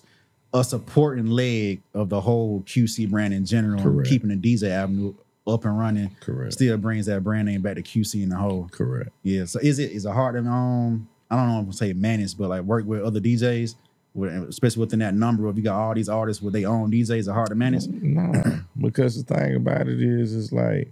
a 0.53 0.63
supporting 0.63 1.25
leg 1.27 1.81
of 1.95 2.09
the 2.09 2.21
whole 2.21 2.61
QC 2.67 3.07
brand 3.07 3.33
in 3.33 3.43
general. 3.45 3.81
and 3.81 4.05
Keeping 4.05 4.29
the 4.29 4.35
DJ 4.35 4.69
Avenue 4.69 5.15
up 5.45 5.65
and 5.65 5.77
running 5.77 6.15
correct, 6.21 6.53
still 6.53 6.77
brings 6.77 7.05
that 7.07 7.23
brand 7.23 7.47
name 7.47 7.61
back 7.61 7.75
to 7.75 7.83
QC 7.83 8.23
in 8.23 8.29
the 8.29 8.35
whole. 8.37 8.69
correct. 8.71 9.09
Yeah. 9.23 9.45
So 9.45 9.59
is 9.59 9.79
it 9.79 9.91
is 9.91 10.05
it 10.05 10.11
hard 10.11 10.35
to 10.35 10.49
um 10.49 11.07
I 11.29 11.35
don't 11.35 11.47
know 11.47 11.59
if 11.61 11.65
I'm 11.65 11.73
say 11.73 11.93
manage, 11.93 12.37
but 12.37 12.49
like 12.49 12.61
work 12.63 12.85
with 12.85 13.03
other 13.03 13.19
DJs? 13.19 13.75
with- 14.15 14.31
especially 14.47 14.81
within 14.81 14.99
that 14.99 15.15
number 15.15 15.47
of 15.47 15.57
you 15.57 15.63
got 15.63 15.75
all 15.79 15.93
these 15.95 16.07
artists 16.07 16.41
with 16.43 16.53
their 16.53 16.69
own 16.69 16.91
DJs 16.91 17.27
are 17.27 17.33
hard 17.33 17.49
to 17.49 17.55
manage. 17.55 17.87
Nah, 17.87 18.57
because 18.79 19.21
the 19.23 19.33
thing 19.35 19.55
about 19.55 19.87
it 19.87 19.99
is, 19.99 20.35
it's 20.35 20.51
like, 20.51 20.91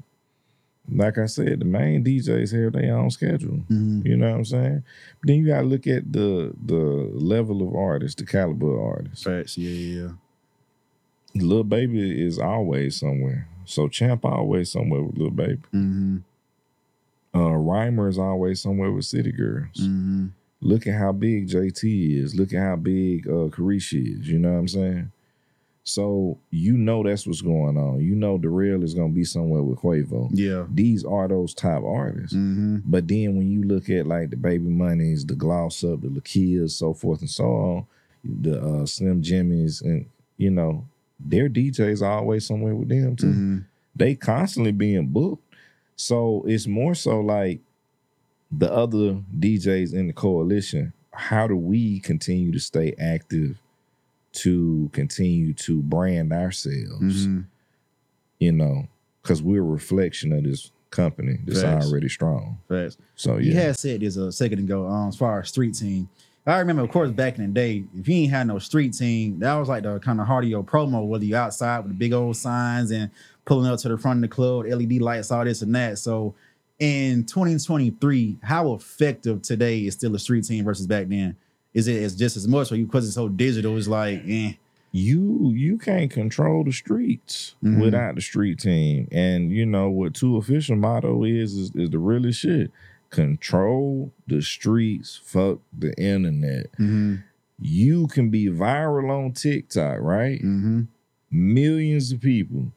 like 0.91 1.19
I 1.19 1.27
said, 1.27 1.59
the 1.59 1.65
main 1.65 2.03
DJs 2.03 2.51
have 2.63 2.73
their 2.73 2.97
own 2.97 3.11
schedule. 3.11 3.59
Mhm. 3.69 4.03
You 4.07 4.17
know 4.17 4.31
what 4.31 4.37
I'm 4.37 4.45
saying? 4.45 4.83
But 5.21 5.27
then 5.27 5.35
you 5.37 5.45
gotta 5.47 5.67
look 5.67 5.85
at 5.85 6.11
the 6.11 6.51
the 6.65 7.11
level 7.13 7.61
of 7.65 7.75
artists, 7.75 8.19
the 8.19 8.25
caliber 8.25 8.73
of 8.75 8.81
artists. 8.83 9.23
Facts, 9.23 9.55
yeah, 9.55 9.69
yeah, 9.69 10.09
Lil 11.35 11.63
Baby 11.63 12.25
is 12.25 12.39
always 12.39 12.95
somewhere. 12.99 13.47
So 13.65 13.87
Champ 13.87 14.25
always 14.25 14.71
somewhere 14.71 15.01
with 15.01 15.17
Lil 15.17 15.31
Baby. 15.31 15.61
Mm-hmm. 15.73 16.17
Uh 17.33 17.53
Rhymer 17.55 18.09
is 18.09 18.19
always 18.19 18.61
somewhere 18.61 18.91
with 18.91 19.05
City 19.05 19.31
Girls. 19.31 19.77
Mm-hmm. 19.79 20.27
Look 20.61 20.85
at 20.85 20.95
how 20.95 21.11
big 21.11 21.49
JT 21.49 22.23
is. 22.23 22.35
Look 22.35 22.53
at 22.53 22.61
how 22.61 22.75
big 22.75 23.27
uh 23.27 23.49
Caresha 23.49 24.19
is. 24.19 24.27
You 24.27 24.39
know 24.39 24.51
what 24.51 24.59
I'm 24.59 24.67
saying? 24.67 25.11
So 25.83 26.37
you 26.51 26.73
know 26.73 27.03
that's 27.03 27.25
what's 27.25 27.41
going 27.41 27.77
on. 27.77 28.01
You 28.01 28.15
know 28.15 28.37
Darrell 28.37 28.83
is 28.83 28.93
gonna 28.93 29.09
be 29.09 29.23
somewhere 29.23 29.63
with 29.63 29.79
Quavo. 29.79 30.29
Yeah. 30.31 30.65
These 30.71 31.03
are 31.03 31.27
those 31.27 31.53
top 31.53 31.83
artists. 31.83 32.35
Mm-hmm. 32.35 32.77
But 32.85 33.07
then 33.07 33.35
when 33.35 33.49
you 33.49 33.63
look 33.63 33.89
at 33.89 34.05
like 34.05 34.29
the 34.29 34.37
Baby 34.37 34.69
Monies, 34.69 35.25
the 35.25 35.35
Gloss 35.35 35.83
Up, 35.83 36.01
the 36.01 36.09
Lakeyahs, 36.09 36.75
so 36.75 36.93
forth 36.93 37.21
and 37.21 37.29
so 37.29 37.45
on, 37.45 37.87
the 38.23 38.61
uh, 38.61 38.85
Slim 38.85 39.23
Jimmys, 39.23 39.81
and 39.81 40.05
you 40.37 40.51
know, 40.51 40.85
their 41.23 41.49
DJs 41.49 42.01
are 42.01 42.19
always 42.19 42.45
somewhere 42.45 42.75
with 42.75 42.89
them 42.89 43.15
too. 43.15 43.27
Mm-hmm. 43.27 43.57
They 43.95 44.15
constantly 44.15 44.71
being 44.71 45.07
booked. 45.07 45.43
So 45.95 46.43
it's 46.47 46.67
more 46.67 46.95
so 46.95 47.19
like 47.19 47.59
the 48.51 48.71
other 48.71 49.21
DJs 49.37 49.93
in 49.93 50.07
the 50.07 50.13
coalition. 50.13 50.93
How 51.13 51.47
do 51.47 51.55
we 51.55 51.99
continue 51.99 52.51
to 52.51 52.59
stay 52.59 52.93
active 52.99 53.57
to 54.33 54.89
continue 54.93 55.53
to 55.53 55.81
brand 55.81 56.31
ourselves? 56.33 57.27
Mm-hmm. 57.27 57.41
You 58.39 58.51
know, 58.53 58.87
because 59.21 59.43
we're 59.43 59.61
a 59.61 59.65
reflection 59.65 60.31
of 60.31 60.43
this 60.43 60.71
company 60.89 61.39
that's 61.45 61.61
Facts. 61.61 61.87
already 61.87 62.09
strong. 62.09 62.57
Facts. 62.67 62.97
So 63.15 63.37
You 63.37 63.53
yeah. 63.53 63.61
had 63.61 63.79
said 63.79 64.01
this 64.01 64.17
a 64.17 64.31
second 64.31 64.59
ago 64.59 64.87
um, 64.87 65.09
as 65.09 65.15
far 65.17 65.39
as 65.41 65.49
street 65.49 65.75
team. 65.75 66.09
I 66.45 66.57
remember, 66.59 66.81
of 66.81 66.89
course, 66.89 67.11
back 67.11 67.37
in 67.37 67.45
the 67.45 67.51
day, 67.51 67.83
if 67.97 68.07
you 68.07 68.15
ain't 68.15 68.31
had 68.31 68.47
no 68.47 68.57
street 68.57 68.93
team, 68.93 69.39
that 69.39 69.53
was 69.55 69.69
like 69.69 69.83
the 69.83 69.99
kind 69.99 70.19
of 70.19 70.25
heart 70.27 70.43
of 70.43 70.49
your 70.49 70.63
promo, 70.63 71.05
whether 71.05 71.23
you 71.23 71.35
outside 71.35 71.79
with 71.79 71.89
the 71.89 71.93
big 71.93 72.13
old 72.13 72.35
signs 72.35 72.89
and 72.91 73.11
pulling 73.45 73.69
up 73.71 73.79
to 73.79 73.89
the 73.89 73.97
front 73.97 74.17
of 74.23 74.29
the 74.29 74.35
club, 74.35 74.65
LED 74.65 74.93
lights, 75.01 75.31
all 75.31 75.45
this 75.45 75.61
and 75.61 75.73
that. 75.75 75.99
So 75.99 76.33
in 76.79 77.25
2023, 77.25 78.39
how 78.41 78.73
effective 78.73 79.43
today 79.43 79.81
is 79.85 79.93
still 79.93 80.15
a 80.15 80.19
street 80.19 80.45
team 80.45 80.65
versus 80.65 80.87
back 80.87 81.07
then? 81.09 81.35
Is 81.75 81.87
it 81.87 82.01
as 82.01 82.15
just 82.15 82.35
as 82.35 82.47
much 82.47 82.71
or 82.71 82.75
you 82.75 82.85
because 82.87 83.05
it's 83.05 83.15
so 83.15 83.29
digital, 83.29 83.77
it's 83.77 83.87
like, 83.87 84.23
eh. 84.27 84.53
you 84.91 85.51
you 85.55 85.77
can't 85.77 86.11
control 86.11 86.63
the 86.65 86.71
streets 86.73 87.55
Mhm. 87.63 87.79
without 87.81 88.15
the 88.15 88.21
street 88.21 88.59
team. 88.59 89.07
And 89.11 89.51
you 89.51 89.65
know 89.65 89.89
what 89.89 90.15
two 90.15 90.37
official 90.37 90.75
motto 90.75 91.23
is 91.23 91.53
is, 91.53 91.71
is 91.75 91.89
the 91.91 91.99
realest 91.99 92.39
shit. 92.39 92.71
Control 93.11 94.11
the 94.25 94.41
streets, 94.41 95.19
fuck 95.23 95.59
the 95.77 95.93
internet. 96.01 96.71
Mm-hmm. 96.73 97.15
You 97.61 98.07
can 98.07 98.29
be 98.29 98.47
viral 98.47 99.11
on 99.11 99.33
TikTok, 99.33 99.99
right? 99.99 100.39
Mm-hmm. 100.41 100.81
Millions 101.29 102.11
of 102.11 102.21
people. 102.21 102.71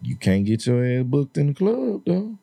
You 0.00 0.16
can't 0.16 0.44
get 0.46 0.66
your 0.66 0.84
ass 0.84 1.04
booked 1.04 1.36
in 1.36 1.48
the 1.48 1.54
club 1.54 2.02
though. 2.06 2.38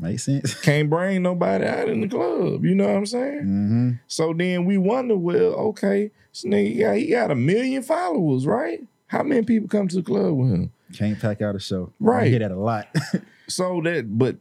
Makes 0.00 0.24
sense. 0.24 0.54
Can't 0.60 0.90
bring 0.90 1.22
nobody 1.22 1.64
out 1.64 1.88
in 1.88 2.00
the 2.00 2.08
club. 2.08 2.64
You 2.64 2.74
know 2.74 2.88
what 2.88 2.96
I'm 2.96 3.06
saying? 3.06 3.40
Mm-hmm. 3.42 3.90
So 4.08 4.34
then 4.36 4.64
we 4.64 4.76
wonder, 4.76 5.16
well, 5.16 5.54
okay, 5.70 6.10
this 6.32 6.42
nigga 6.42 6.66
he 6.66 6.78
got, 6.80 6.96
he 6.96 7.06
got 7.10 7.30
a 7.30 7.36
million 7.36 7.80
followers, 7.84 8.44
right? 8.44 8.82
How 9.06 9.22
many 9.22 9.42
people 9.44 9.68
come 9.68 9.86
to 9.86 9.96
the 9.96 10.02
club 10.02 10.34
with 10.34 10.50
him? 10.50 10.72
Can't 10.94 11.20
pack 11.20 11.42
out 11.42 11.54
a 11.54 11.60
show. 11.60 11.92
I 12.00 12.04
Right. 12.04 12.26
hear 12.30 12.40
that 12.40 12.50
a 12.50 12.56
lot. 12.58 12.88
So 13.46 13.80
that, 13.84 14.18
but 14.18 14.36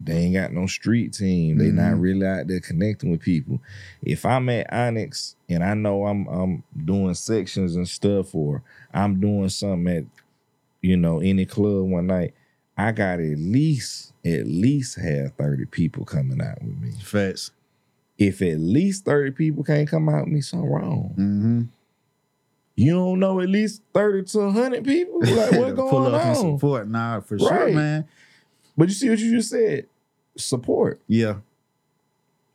they 0.00 0.16
ain't 0.18 0.34
got 0.34 0.52
no 0.52 0.66
street 0.66 1.12
team. 1.12 1.58
They 1.58 1.70
not 1.70 1.94
Mhm. 1.94 2.00
really 2.00 2.26
out 2.26 2.46
there 2.48 2.60
connecting 2.60 3.10
with 3.10 3.20
people. 3.20 3.60
If 4.02 4.26
I'm 4.26 4.48
at 4.48 4.70
Onyx 4.72 5.36
and 5.48 5.62
I 5.64 5.74
know 5.74 6.06
I'm 6.06 6.26
I'm 6.28 6.62
doing 6.84 7.14
sections 7.14 7.76
and 7.76 7.88
stuff, 7.88 8.34
or 8.34 8.62
I'm 8.92 9.20
doing 9.20 9.48
something 9.48 9.88
at, 9.96 10.04
you 10.82 10.96
know, 10.96 11.20
any 11.20 11.46
club 11.46 11.88
one 11.88 12.08
night, 12.08 12.34
I 12.76 12.92
got 12.92 13.20
at 13.20 13.38
least 13.38 14.12
at 14.24 14.46
least 14.46 14.96
have 14.98 15.32
30 15.34 15.66
people 15.66 16.04
coming 16.04 16.40
out 16.40 16.60
with 16.62 16.78
me. 16.80 16.90
Facts. 17.02 17.50
If 18.18 18.42
at 18.42 18.58
least 18.58 19.04
30 19.04 19.30
people 19.32 19.62
can't 19.64 19.88
come 19.88 20.08
out 20.08 20.24
with 20.24 20.32
me, 20.34 20.40
something 20.40 20.68
wrong. 20.70 21.10
Mm-hmm. 21.16 21.62
You 22.76 22.92
don't 22.94 23.20
know 23.20 23.40
at 23.40 23.48
least 23.48 23.82
30 23.92 24.24
to 24.32 24.38
100 24.46 24.84
people? 24.84 25.20
Like, 25.20 25.52
what 25.52 25.76
Pull 25.76 25.88
going 25.90 26.14
up 26.14 26.20
and 26.24 26.36
on? 26.36 26.58
support. 26.58 26.88
Nah, 26.88 27.20
for 27.20 27.38
sure, 27.38 27.70
man. 27.72 28.04
But 28.76 28.88
you 28.88 28.94
see 28.94 29.08
what 29.10 29.18
you 29.18 29.36
just 29.36 29.50
said? 29.50 29.86
Support. 30.36 31.00
Yeah. 31.06 31.36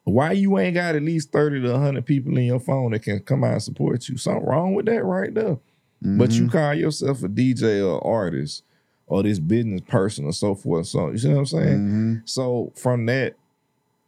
Why 0.04 0.32
you 0.32 0.58
ain't 0.58 0.74
got 0.76 0.96
at 0.96 1.04
least 1.04 1.32
30 1.32 1.62
to 1.62 1.72
100 1.72 2.06
people 2.06 2.36
in 2.38 2.44
your 2.46 2.60
phone 2.60 2.92
that 2.92 3.04
can 3.04 3.20
come 3.20 3.44
out 3.44 3.54
and 3.54 3.64
support 3.64 4.08
you? 4.10 4.18
Something 4.18 4.46
wrong 4.46 4.74
with 4.74 4.86
that 4.88 5.04
right 5.04 5.34
there. 5.34 5.58
But 6.02 6.32
you 6.32 6.46
Mhm. 6.48 6.52
call 6.52 6.74
yourself 6.74 7.24
a 7.24 7.28
DJ 7.28 7.80
or 7.82 8.06
artist 8.06 8.64
or 9.06 9.22
this 9.24 9.40
business 9.40 9.82
person 9.82 10.26
or 10.26 10.32
so 10.34 10.56
forth. 10.56 10.88
So, 10.88 11.12
you 11.12 11.18
see 11.18 11.30
what 11.30 11.38
I'm 11.40 11.46
saying? 11.46 11.80
Mhm. 11.80 12.22
So, 12.26 12.72
from 12.76 13.06
that 13.08 13.36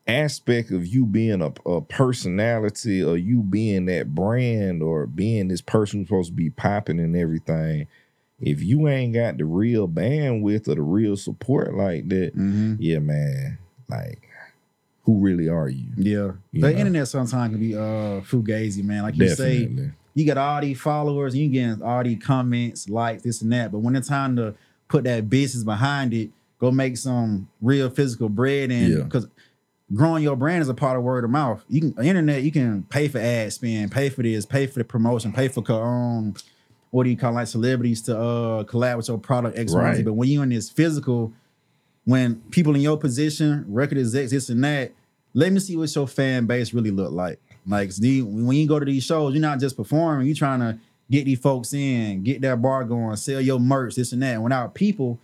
aspect 0.07 0.71
of 0.71 0.85
you 0.87 1.05
being 1.05 1.41
a, 1.41 1.53
a 1.69 1.81
personality 1.81 3.03
or 3.03 3.17
you 3.17 3.41
being 3.41 3.85
that 3.85 4.15
brand 4.15 4.81
or 4.81 5.05
being 5.05 5.47
this 5.49 5.61
person 5.61 5.99
who's 5.99 6.07
supposed 6.07 6.29
to 6.31 6.35
be 6.35 6.49
popping 6.49 6.99
and 6.99 7.15
everything, 7.15 7.87
if 8.41 8.61
you 8.63 8.87
ain't 8.87 9.13
got 9.13 9.37
the 9.37 9.45
real 9.45 9.87
bandwidth 9.87 10.67
or 10.67 10.75
the 10.75 10.81
real 10.81 11.15
support 11.15 11.73
like 11.75 12.09
that, 12.09 12.35
Mhm. 12.35 12.77
yeah, 12.79 12.99
man, 12.99 13.57
like, 13.89 14.27
who 15.03 15.19
really 15.19 15.47
are 15.49 15.69
you? 15.69 15.87
Yeah. 15.97 16.31
You 16.51 16.61
the 16.61 16.71
know. 16.71 16.77
internet 16.77 17.07
sometimes 17.07 17.51
can 17.53 17.59
be 17.59 17.75
uh 17.75 18.21
fugazi, 18.21 18.83
man. 18.83 19.03
Like 19.03 19.17
you 19.17 19.29
say, 19.29 19.69
you 20.13 20.25
got 20.25 20.37
all 20.37 20.61
these 20.61 20.79
followers 20.79 21.33
and 21.33 21.43
you 21.43 21.49
getting 21.49 21.81
all 21.81 22.03
these 22.03 22.21
comments, 22.21 22.89
likes, 22.89 23.23
this 23.23 23.41
and 23.41 23.51
that. 23.53 23.71
But 23.71 23.79
when 23.79 23.95
it's 23.95 24.07
time 24.07 24.35
to 24.35 24.53
put 24.89 25.03
that 25.05 25.29
business 25.29 25.63
behind 25.63 26.13
it, 26.13 26.29
go 26.59 26.69
make 26.71 26.97
some 26.97 27.47
real 27.61 27.89
physical 27.89 28.29
bread 28.29 28.71
and 28.71 28.93
Yeah. 28.93 29.03
because 29.03 29.27
growing 29.93 30.23
your 30.23 30.35
brand 30.35 30.61
is 30.61 30.69
a 30.69 30.73
part 30.73 30.97
of 30.97 31.03
word 31.03 31.23
of 31.23 31.29
mouth. 31.29 31.63
You 31.69 31.81
can 31.91 32.05
internet, 32.05 32.43
you 32.43 32.51
can 32.51 32.83
pay 32.83 33.07
for 33.07 33.17
ad 33.19 33.51
spend, 33.53 33.91
pay 33.91 34.09
for 34.09 34.21
this, 34.23 34.45
pay 34.45 34.67
for 34.67 34.79
the 34.79 34.85
promotion, 34.85 35.31
pay 35.33 35.47
for 35.47 35.61
co- 35.61 35.81
um 35.81 36.33
what 36.91 37.03
do 37.05 37.09
you 37.09 37.17
call 37.17 37.33
like 37.33 37.47
celebrities 37.47 38.01
to 38.03 38.17
uh 38.17 38.63
collab 38.65 38.97
with 38.97 39.07
your 39.07 39.17
product 39.17 39.57
X, 39.57 39.73
Y, 39.73 39.79
and 39.87 39.97
Z. 39.97 40.03
But 40.03 40.13
when 40.13 40.29
you're 40.29 40.43
in 40.43 40.49
this 40.49 40.69
physical, 40.69 41.33
when 42.05 42.35
people 42.51 42.75
in 42.75 42.81
your 42.81 42.97
position, 42.97 43.65
record 43.67 43.97
execs, 43.97 44.31
this 44.31 44.49
and 44.49 44.63
that, 44.63 44.91
let 45.33 45.51
me 45.51 45.59
see 45.59 45.77
what 45.77 45.93
your 45.95 46.07
fan 46.07 46.45
base 46.45 46.73
really 46.73 46.91
look 46.91 47.11
like. 47.11 47.39
Like 47.67 47.91
when 47.99 48.51
you 48.53 48.67
go 48.67 48.79
to 48.79 48.85
these 48.85 49.03
shows, 49.03 49.33
you're 49.33 49.41
not 49.41 49.59
just 49.59 49.77
performing, 49.77 50.27
you're 50.27 50.35
trying 50.35 50.59
to 50.59 50.79
get 51.09 51.25
these 51.25 51.39
folks 51.39 51.73
in, 51.73 52.23
get 52.23 52.41
that 52.41 52.61
bar 52.61 52.83
going, 52.83 53.15
sell 53.17 53.41
your 53.41 53.59
merch, 53.59 53.95
this 53.95 54.13
and 54.13 54.23
that. 54.23 54.35
And 54.35 54.43
without 54.43 54.73
people, 54.73 55.19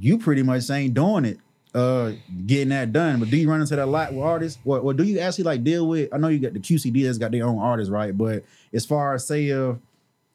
you 0.00 0.18
pretty 0.18 0.42
much 0.42 0.70
ain't 0.70 0.94
doing 0.94 1.24
it, 1.24 1.38
uh, 1.74 2.12
getting 2.46 2.70
that 2.70 2.92
done. 2.92 3.20
But 3.20 3.30
do 3.30 3.36
you 3.36 3.50
run 3.50 3.60
into 3.60 3.76
that 3.76 3.84
a 3.84 3.86
lot 3.86 4.12
with 4.12 4.24
artists? 4.24 4.58
Or, 4.64 4.78
or 4.78 4.94
do 4.94 5.04
you 5.04 5.18
actually 5.18 5.44
like 5.44 5.62
deal 5.62 5.86
with? 5.86 6.12
I 6.12 6.18
know 6.18 6.28
you 6.28 6.38
got 6.38 6.54
the 6.54 6.60
QCD 6.60 7.04
that's 7.04 7.18
got 7.18 7.32
their 7.32 7.44
own 7.44 7.58
artists, 7.58 7.90
right? 7.90 8.16
But 8.16 8.44
as 8.72 8.86
far 8.86 9.14
as 9.14 9.26
say 9.26 9.50
uh 9.52 9.74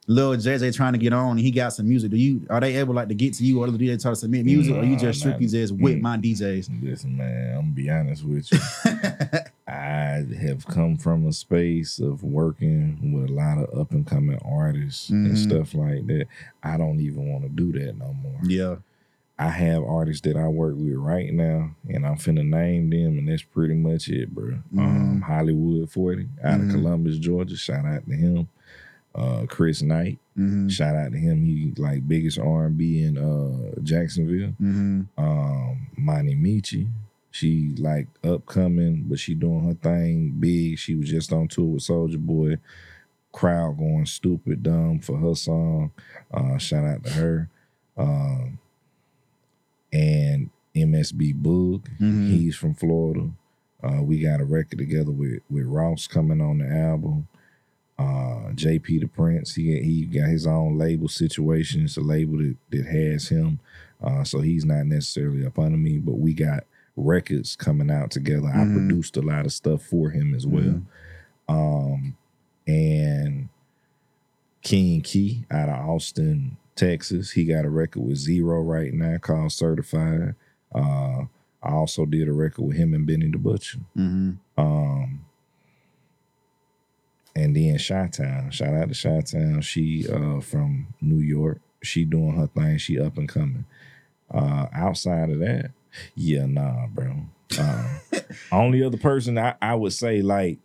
Lil 0.08 0.36
JJ 0.36 0.76
trying 0.76 0.94
to 0.94 1.00
get 1.00 1.14
on 1.14 1.32
and 1.32 1.40
he 1.40 1.50
got 1.52 1.70
some 1.74 1.88
music, 1.88 2.12
do 2.12 2.18
you 2.18 2.46
are 2.50 2.60
they 2.60 2.76
able 2.76 2.94
like 2.94 3.08
to 3.08 3.14
get 3.16 3.34
to 3.36 3.46
you 3.46 3.62
or 3.64 3.68
do 3.68 3.78
they 3.78 3.96
try 3.98 4.12
to 4.12 4.16
submit 4.16 4.46
music 4.46 4.76
or 4.76 4.84
you 4.84 4.98
just 4.98 5.20
strictly 5.22 5.48
just 5.48 5.74
with 5.74 5.96
mm. 5.98 6.02
my 6.02 6.18
DJs? 6.18 6.84
Listen, 6.84 7.16
man, 7.18 7.56
I'm 7.56 7.62
gonna 7.62 7.72
be 7.72 7.90
honest 7.90 8.24
with 8.26 8.52
you. 8.52 8.60
I 9.68 10.26
have 10.42 10.66
come 10.68 10.98
from 10.98 11.26
a 11.26 11.32
space 11.34 12.00
of 12.00 12.24
working 12.24 13.14
with 13.14 13.30
a 13.30 13.34
lot 13.34 13.58
of 13.58 13.80
up 13.80 13.92
and 13.92 14.06
coming 14.06 14.38
artists 14.44 15.10
and 15.10 15.32
Mhm. 15.32 15.38
stuff 15.38 15.74
like 15.74 16.06
that. 16.08 16.28
I 16.62 16.78
don't 16.78 17.00
even 17.00 17.28
want 17.32 17.44
to 17.46 17.50
do 17.50 17.72
that 17.80 17.98
no 17.98 18.14
more. 18.14 18.40
yeah. 18.44 18.76
I 19.40 19.50
have 19.50 19.84
artists 19.84 20.22
that 20.28 20.38
I 20.38 20.48
work 20.48 20.76
with 20.78 20.94
right 20.94 21.34
now, 21.34 21.72
and 21.90 22.06
I'm 22.06 22.18
finna 22.18 22.46
name 22.48 22.92
them, 22.92 23.18
and 23.18 23.28
that's 23.28 23.42
pretty 23.42 23.74
much 23.74 24.08
it, 24.08 24.30
bro. 24.34 24.60
Um, 24.78 25.20
Mhm. 25.20 25.22
Hollywood 25.24 25.90
40 25.90 26.28
out 26.44 26.62
Mhm. 26.62 26.66
of 26.66 26.72
Columbus, 26.76 27.18
Georgia. 27.18 27.58
Shout 27.58 27.84
out 27.84 28.06
to 28.08 28.14
him. 28.14 28.48
Uh, 29.16 29.46
Chris 29.48 29.82
Knight. 29.84 30.18
Mm-hmm. 30.38 30.68
Shout 30.70 30.96
out 30.96 31.12
to 31.12 31.18
him. 31.20 31.46
He 31.46 31.72
like 31.78 32.08
biggest 32.08 32.40
R&B 32.40 33.04
in 33.04 33.18
uh, 33.18 33.80
Jacksonville 33.84 34.54
Mm-hmm. 34.62 35.02
um 35.18 35.88
Monty 35.98 36.36
Michi. 36.36 36.88
She 37.30 37.76
like 37.78 38.08
upcoming, 38.24 39.06
but 39.08 39.20
she 39.20 39.34
doing 39.36 39.68
her 39.68 39.74
thing 39.76 40.36
big. 40.40 40.78
She 40.80 40.96
was 40.96 41.10
just 41.10 41.32
on 41.34 41.48
tour 41.48 41.66
with 41.76 41.84
Soulja 41.84 42.18
Boy. 42.18 42.58
Crowd 43.32 43.78
going 43.78 44.06
stupid 44.08 44.64
dumb 44.64 45.00
for 45.00 45.18
her 45.18 45.36
song. 45.36 45.92
Uh 46.34 46.58
shout 46.58 46.84
out 46.86 47.04
to 47.04 47.10
her. 47.12 47.50
Um 47.98 48.58
and 49.92 50.50
MSB 50.76 51.34
Boog. 51.40 51.84
Mhm. 52.00 52.30
He's 52.32 52.56
from 52.56 52.74
Florida. 52.74 53.30
Uh 53.84 54.02
we 54.02 54.20
got 54.20 54.42
a 54.42 54.46
record 54.46 54.80
together 54.80 55.12
with 55.12 55.42
with 55.50 55.66
Ross 55.66 56.08
coming 56.08 56.42
on 56.42 56.60
the 56.60 56.68
album. 56.68 57.28
Uh, 57.98 58.50
JP 58.56 59.02
the 59.02 59.08
Prince, 59.08 59.54
he 59.56 59.80
he 59.82 60.06
got 60.06 60.28
his 60.30 60.48
own 60.48 60.78
label 60.78 61.08
situation. 61.08 61.84
It's 61.86 61.98
a 61.98 62.02
label 62.02 62.38
that, 62.40 62.56
that 62.72 62.86
has 62.86 63.28
him. 63.30 63.60
Uh, 64.02 64.24
so 64.24 64.42
he's 64.42 64.66
not 64.66 64.86
necessarily 64.86 65.46
up 65.46 65.58
under 65.60 65.78
me, 65.78 65.98
but 66.00 66.16
we 66.18 66.34
got 66.34 66.64
records 66.98 67.56
coming 67.56 67.90
out 67.92 68.12
together. 68.12 68.48
I 68.48 68.58
Mhm. 68.66 68.74
produced 68.88 69.16
a 69.18 69.22
lot 69.22 69.46
of 69.46 69.54
stuff 69.54 69.82
for 69.84 70.10
him 70.10 70.34
as 70.34 70.46
well. 70.46 70.82
Um, 71.48 72.16
and 72.68 73.50
King 74.62 75.02
Key 75.02 75.46
out 75.52 75.70
of 75.70 75.90
Austin, 75.90 76.58
Texas, 76.76 77.32
he 77.32 77.46
got 77.46 77.66
a 77.66 77.70
record 77.70 78.02
with 78.04 78.18
Z-Ro 78.18 78.62
right 78.62 78.94
now 78.94 79.18
called 79.18 79.52
Certified. 79.52 80.36
Uh, 80.74 81.26
I 81.62 81.70
also 81.72 82.06
did 82.06 82.28
a 82.28 82.34
record 82.34 82.64
with 82.64 82.76
him 82.78 82.94
and 82.94 83.06
Benny 83.06 83.30
the 83.30 83.38
Butcher. 83.38 83.80
Mm-hmm. 83.98 84.32
Um, 84.60 85.26
and 87.36 87.56
then 87.56 87.78
Chi-Town, 87.80 88.52
shout 88.52 88.74
out 88.74 88.94
to 88.94 89.02
Chi-Town. 89.02 89.62
She 89.62 90.08
uh 90.08 90.40
from 90.42 90.88
New 91.02 91.20
York. 91.20 91.60
She 91.82 92.06
doing 92.06 92.36
her 92.38 92.48
thing. 92.48 92.78
She 92.78 93.00
up 93.00 93.18
and 93.18 93.28
coming. 93.28 93.66
Uh, 94.32 94.68
outside 94.74 95.30
of 95.30 95.40
that, 95.40 95.72
yeah, 96.16 96.46
nah, 96.46 96.88
bro. 96.88 97.18
Uh, 97.60 98.00
only 98.52 98.82
other 98.84 98.98
person 98.98 99.38
I, 99.38 99.56
I 99.62 99.76
would 99.76 99.94
say 99.94 100.22
like, 100.24 100.58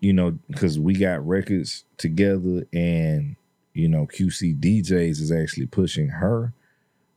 you 0.00 0.12
know, 0.12 0.38
because 0.48 0.78
we 0.78 0.94
got 0.94 1.26
records 1.26 1.84
together, 1.96 2.66
and 2.72 3.36
you 3.74 3.88
know, 3.88 4.06
QC 4.06 4.58
DJs 4.60 5.20
is 5.20 5.32
actually 5.32 5.66
pushing 5.66 6.08
her. 6.08 6.52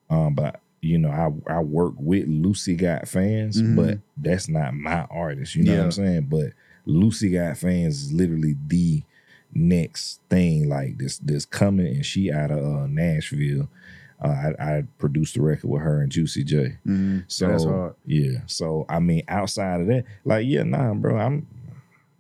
Um, 0.10 0.34
but 0.36 0.62
you 0.82 0.98
know, 0.98 1.10
I 1.10 1.54
I 1.54 1.60
work 1.60 1.94
with 1.98 2.28
Lucy 2.28 2.76
Got 2.76 3.08
Fans, 3.08 3.62
Mhm. 3.62 3.76
but 3.76 4.00
that's 4.18 4.50
not 4.50 4.74
my 4.74 5.02
artist. 5.12 5.56
You 5.56 5.64
know 5.64 5.78
what 5.78 5.84
I'm 5.86 5.92
saying? 5.92 6.28
But 6.30 6.54
Lucy 6.86 7.30
Got 7.30 7.58
Fans 7.58 8.04
is 8.04 8.14
literally 8.14 8.56
the 8.68 9.04
next 9.54 10.20
thing 10.30 10.68
like 10.70 10.98
this 10.98 11.18
this 11.20 11.46
coming, 11.46 11.88
and 11.88 12.06
she 12.06 12.32
out 12.32 12.52
of 12.52 12.60
uh, 12.60 12.88
Nashville. 12.88 13.70
Uh, 14.24 14.54
I, 14.58 14.78
I 14.78 14.84
produced 15.00 15.36
the 15.36 15.42
record 15.42 15.70
with 15.70 15.82
her 15.82 16.02
and 16.02 16.12
Juicy 16.12 16.44
J. 16.46 16.78
Mm-hmm. 16.88 17.20
So 17.28 17.96
yeah. 18.06 18.40
So 18.48 18.86
I 18.90 19.00
mean, 19.00 19.24
outside 19.28 19.82
of 19.82 19.88
that, 19.88 20.06
like 20.26 20.46
yeah, 20.48 20.64
nah, 20.64 20.94
bro. 20.94 21.18
I'm. 21.18 21.48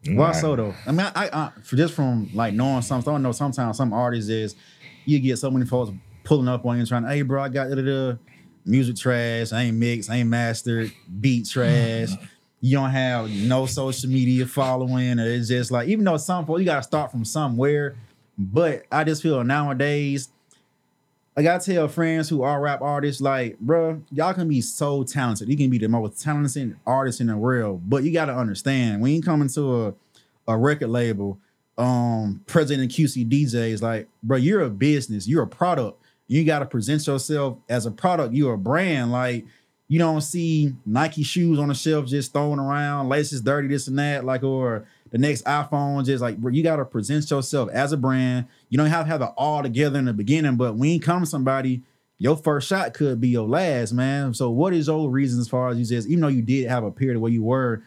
Why 0.06 0.28
nah. 0.28 0.32
so 0.34 0.56
though? 0.56 0.76
I 0.86 0.92
mean, 0.92 1.08
I, 1.16 1.30
I 1.32 1.52
for 1.62 1.78
just 1.78 1.94
from 1.94 2.30
like 2.34 2.54
knowing 2.54 2.82
some, 2.82 3.04
I 3.08 3.18
know 3.18 3.32
sometimes 3.32 3.78
some 3.78 3.94
artists 3.94 4.30
is 4.30 4.56
you 5.06 5.20
get 5.20 5.38
so 5.38 5.50
many 5.50 5.66
folks 5.66 5.92
pulling 6.24 6.48
up 6.48 6.66
on 6.66 6.76
you 6.76 6.80
and 6.80 6.90
trying, 6.90 7.06
hey 7.06 7.22
bro, 7.22 7.42
I 7.42 7.50
got 7.50 7.70
the 7.70 8.20
music 8.66 8.98
trash, 8.98 9.54
I 9.54 9.64
ain't 9.64 9.78
mixed, 9.78 10.10
I 10.10 10.18
ain't 10.18 10.30
mastered, 10.30 10.92
beat 11.20 11.48
trash. 11.48 12.10
You 12.64 12.78
don't 12.78 12.92
have 12.92 13.30
no 13.30 13.66
social 13.66 14.10
media 14.10 14.46
following, 14.46 15.20
or 15.20 15.28
it's 15.28 15.50
just 15.50 15.70
like 15.70 15.90
even 15.90 16.06
though 16.06 16.16
some 16.16 16.46
folks 16.46 16.62
you 16.62 16.66
gotta 16.66 16.82
start 16.82 17.12
from 17.12 17.26
somewhere. 17.26 17.98
But 18.38 18.86
I 18.90 19.04
just 19.04 19.22
feel 19.22 19.44
nowadays, 19.44 20.30
like 21.36 21.46
I 21.46 21.58
tell 21.58 21.90
friends 21.90 22.30
who 22.30 22.42
are 22.42 22.62
rap 22.62 22.82
artists, 22.82 23.22
like, 23.22 23.60
bro, 23.60 24.02
y'all 24.14 24.34
can 24.34 24.48
be 24.48 24.62
so 24.62 25.04
talented. 25.04 25.50
You 25.50 25.58
can 25.58 25.70
be 25.70 25.78
the 25.78 25.90
most 25.90 26.24
talented 26.24 26.78
artist 26.88 27.20
in 27.20 27.28
the 27.28 27.36
world, 27.36 27.82
but 27.90 28.04
you 28.04 28.14
got 28.14 28.28
to 28.28 28.34
understand 28.34 29.02
when 29.02 29.12
you 29.12 29.22
come 29.22 29.42
into 29.42 29.88
a, 29.88 29.94
a 30.48 30.58
record 30.58 30.88
label, 30.88 31.38
um, 31.78 32.46
president 32.48 32.94
QC 32.94 33.30
DJs, 33.30 33.82
like, 33.82 34.08
bro, 34.24 34.38
you're 34.38 34.62
a 34.62 34.70
business, 34.70 35.28
you're 35.28 35.44
a 35.44 35.48
product. 35.48 36.02
You 36.28 36.46
got 36.46 36.60
to 36.60 36.66
present 36.66 37.06
yourself 37.06 37.58
as 37.68 37.86
a 37.86 37.92
product. 37.92 38.34
You're 38.34 38.54
a 38.54 38.58
brand. 38.58 39.12
Like, 39.12 39.46
you 39.94 40.00
don't 40.00 40.22
see 40.22 40.74
Nike 40.88 41.22
shoes 41.22 41.60
on 41.60 41.68
the 41.68 41.76
shelf 41.76 42.08
just 42.08 42.34
thrown 42.34 42.60
around, 42.60 43.10
laces 43.10 43.42
dirty, 43.42 43.68
this 43.68 43.88
and 43.88 44.00
that, 44.00 44.26
like, 44.26 44.42
or 44.42 44.88
the 45.12 45.20
next 45.20 45.46
iPhone, 45.46 46.04
just 46.04 46.20
like, 46.20 46.36
you 46.52 46.64
got 46.64 46.78
to 46.78 46.86
present 46.86 47.30
yourself 47.30 47.70
as 47.70 47.92
a 47.92 47.98
brand. 47.98 48.48
You 48.70 48.80
don't 48.80 48.88
have 48.88 49.06
to 49.06 49.12
have 49.12 49.22
it 49.22 49.30
all 49.38 49.62
together 49.62 50.00
in 50.00 50.06
the 50.06 50.14
beginning, 50.14 50.56
but 50.56 50.78
when 50.78 50.90
you 50.90 51.00
come 51.00 51.20
to 51.20 51.28
somebody, 51.28 51.84
your 52.18 52.36
first 52.36 52.68
shot 52.68 52.96
could 52.96 53.22
be 53.22 53.28
your 53.28 53.48
last, 53.48 53.94
man. 53.94 54.34
So, 54.34 54.50
what 54.50 54.74
is 54.74 54.88
your 54.88 55.08
reason 55.12 55.40
as 55.40 55.48
far 55.48 55.70
as 55.70 55.78
you 55.78 55.86
says, 55.86 56.08
even 56.08 56.22
though 56.22 56.28
you 56.30 56.42
did 56.42 56.68
have 56.70 56.84
a 56.84 56.90
period 56.90 57.20
where 57.20 57.32
you 57.32 57.44
were 57.44 57.84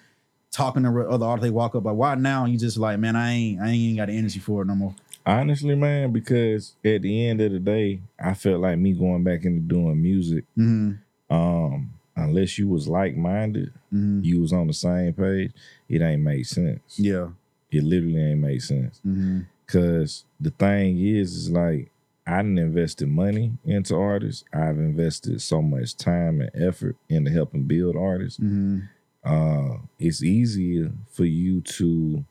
talking 0.53 0.85
to 0.85 1.09
other 1.09 1.27
artists, 1.27 1.45
they 1.45 1.51
walk 1.51 1.75
up, 1.75 1.83
but 1.83 1.95
why 1.95 2.15
now? 2.15 2.45
You 2.45 2.57
just 2.57 2.77
like, 2.77 3.01
man, 3.01 3.17
I 3.17 3.33
ain't, 3.33 3.61
I 3.61 3.71
ain't 3.71 3.97
got 3.97 4.07
the 4.07 4.17
energy 4.17 4.39
for 4.39 4.63
it 4.63 4.67
no 4.67 4.77
more. 4.77 4.95
Honestly, 5.27 5.75
man, 5.75 6.13
because 6.13 6.77
at 6.85 7.03
the 7.03 7.27
end 7.27 7.41
of 7.41 7.51
the 7.51 7.59
day, 7.59 8.01
I 8.17 8.35
felt 8.35 8.61
like 8.61 8.79
me 8.79 8.93
going 8.93 9.25
back 9.25 9.45
into 9.45 9.59
doing 9.59 10.01
music. 10.01 10.45
Mm-hmm. 10.57 11.35
Um, 11.35 11.91
unless 12.17 12.59
you 12.59 12.69
was 12.69 12.89
like 12.89 13.17
minded, 13.17 13.73
Mm-hmm. 13.93 14.25
you 14.25 14.41
was 14.41 14.53
on 14.53 14.67
the 14.67 14.73
same 14.73 15.13
page, 15.15 15.53
it 15.89 16.03
ain't 16.03 16.23
make 16.23 16.45
sense. 16.47 16.99
Yeah. 16.99 17.29
It 17.71 17.85
literally 17.85 18.21
ain't 18.23 18.41
make 18.41 18.61
sense. 18.63 19.01
Mm-hmm. 19.07 19.41
Cause 19.67 20.25
the 20.41 20.51
thing 20.51 20.99
is, 21.05 21.35
is 21.35 21.51
like 21.51 21.91
I 22.27 22.39
didn't 22.39 22.59
invested 22.59 23.09
money 23.09 23.53
into 23.65 23.95
artists. 23.97 24.45
I've 24.53 24.79
invested 24.79 25.41
so 25.41 25.63
much 25.63 25.97
time 25.97 26.41
and 26.41 26.51
effort 26.55 26.97
into 27.09 27.31
helping 27.31 27.65
build 27.65 27.97
artists. 27.97 28.39
Mm-hmm. 28.41 28.81
Uh, 29.25 29.79
it's 29.99 30.23
easier 30.23 30.91
for 31.11 31.25
you 31.25 31.61
to 31.63 32.25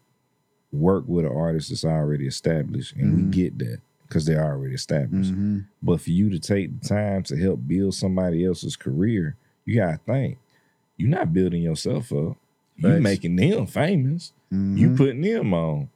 work 0.71 1.05
with 1.07 1.25
an 1.25 1.31
artist 1.31 1.69
that's 1.69 1.85
already 1.85 2.27
established, 2.27 2.95
and 2.95 3.15
we 3.15 3.23
get 3.31 3.57
that 3.59 3.79
because 4.07 4.25
they're 4.25 4.43
already 4.43 4.75
established. 4.75 5.31
Mm-hmm. 5.31 5.59
But 5.81 6.01
for 6.01 6.09
you 6.11 6.29
to 6.29 6.39
take 6.39 6.79
the 6.81 6.87
time 6.87 7.23
to 7.23 7.37
help 7.37 7.65
build 7.67 7.93
somebody 7.95 8.45
else's 8.45 8.75
career, 8.75 9.35
you 9.65 9.75
gotta 9.75 9.97
think 10.05 10.37
you're 10.97 11.09
not 11.09 11.33
building 11.33 11.61
yourself 11.61 12.11
up. 12.13 12.37
You 12.77 12.89
Facts. 12.89 13.01
making 13.03 13.35
them 13.37 13.65
famous. 13.67 14.31
Mm-hmm. 14.53 14.77
You 14.77 14.95
putting 14.95 15.21
them 15.21 15.53
on. 15.53 15.89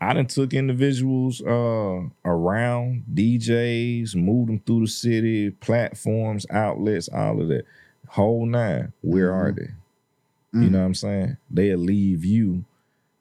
I 0.00 0.12
done 0.12 0.26
took 0.26 0.52
individuals 0.52 1.40
uh, 1.42 2.02
around 2.24 3.04
DJs, 3.14 4.14
moved 4.16 4.48
them 4.50 4.60
through 4.60 4.80
the 4.80 4.86
city, 4.86 5.50
platforms, 5.50 6.46
outlets, 6.50 7.08
all 7.08 7.40
of 7.40 7.48
that. 7.48 7.64
Whole 8.08 8.44
nine. 8.46 8.92
Where 9.00 9.32
are 9.32 9.52
Mhm. 9.52 9.56
they? 9.56 9.70
You 10.60 10.70
know 10.70 10.78
what 10.80 10.84
I'm 10.86 10.94
saying? 10.94 11.36
They'll 11.50 11.78
leave 11.78 12.24
you 12.24 12.64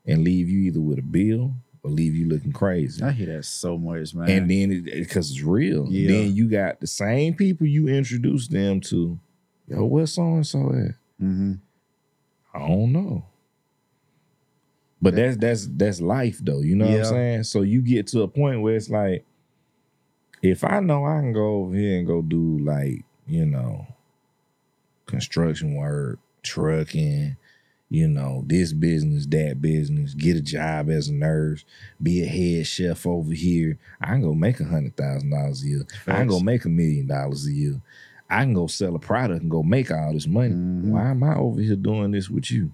and 0.06 0.24
leave 0.24 0.50
you 0.50 0.60
either 0.60 0.82
with 0.82 1.00
a 1.00 1.04
bill 1.04 1.54
or 1.84 1.90
leave 1.90 2.16
you 2.16 2.28
looking 2.28 2.52
crazy. 2.52 3.02
I 3.02 3.12
hear 3.12 3.28
that 3.28 3.46
so 3.46 3.78
much, 3.78 4.14
man. 4.14 4.30
And 4.30 4.52
then 4.52 4.84
because 4.84 5.32
it's 5.32 5.42
real, 5.42 5.88
Yeah. 5.90 6.10
then 6.10 6.36
you 6.36 6.48
got 6.50 6.80
the 6.80 6.88
same 6.88 7.34
people 7.34 7.66
you 7.66 7.88
introduced 7.88 8.52
them 8.52 8.82
to. 8.82 9.18
Yo, 9.68 9.86
where 9.86 10.06
so 10.06 10.22
and 10.24 10.46
so 10.46 10.70
at? 10.70 10.96
mm-hmm. 11.22 11.54
I 12.54 12.60
don't 12.60 12.92
know. 12.92 13.26
But 15.02 15.16
that's 15.16 15.36
that's 15.36 15.68
that's 15.68 16.00
life 16.00 16.40
though. 16.42 16.62
You 16.62 16.76
know 16.76 16.86
what 16.86 17.00
I'm 17.00 17.06
saying? 17.06 17.44
So 17.44 17.62
you 17.62 17.82
get 17.82 18.08
to 18.08 18.22
a 18.22 18.28
point 18.28 18.62
where 18.62 18.76
it's 18.76 18.90
like, 18.90 19.26
if 20.42 20.64
I 20.64 20.80
know 20.80 21.06
I 21.06 21.20
can 21.20 21.34
go 21.34 21.56
over 21.56 21.76
here 21.76 21.98
and 21.98 22.08
go 22.08 22.22
do 22.22 22.60
like, 22.60 23.04
you 23.28 23.46
know, 23.46 23.86
construction 25.06 25.76
work, 25.76 26.20
trucking, 26.42 27.36
you 27.90 28.08
know, 28.08 28.44
this 28.48 28.72
business, 28.72 29.26
that 29.28 29.62
business, 29.62 30.14
get 30.14 30.38
a 30.38 30.42
job 30.42 30.90
as 30.90 31.10
a 31.10 31.14
nurse, 31.14 31.66
be 32.02 32.24
a 32.24 32.26
head 32.26 32.66
chef 32.66 33.06
over 33.06 33.34
here. 33.34 33.78
I 34.00 34.08
can 34.08 34.22
go 34.22 34.34
make 34.34 34.60
a 34.62 34.66
hundred 34.66 34.96
thousand 34.96 35.32
dollars 35.32 35.64
a 35.64 35.68
year. 35.68 35.86
I 36.08 36.14
can 36.14 36.28
go 36.28 36.40
make 36.40 36.64
a 36.64 36.70
million 36.70 37.08
dollars 37.08 37.46
a 37.46 37.52
year. 37.52 37.82
I 38.40 38.44
can 38.44 38.54
go 38.54 38.68
sell 38.68 38.96
a 38.96 39.00
product 39.00 39.42
and 39.42 39.52
go 39.52 39.64
make 39.64 39.92
all 39.92 40.14
this 40.14 40.28
money. 40.28 40.54
Mhm. 40.54 40.86
Why 40.86 41.12
am 41.12 41.24
I 41.24 41.36
over 41.36 41.62
here 41.62 41.76
doing 41.76 42.12
this 42.12 42.30
with 42.30 42.52
you? 42.52 42.72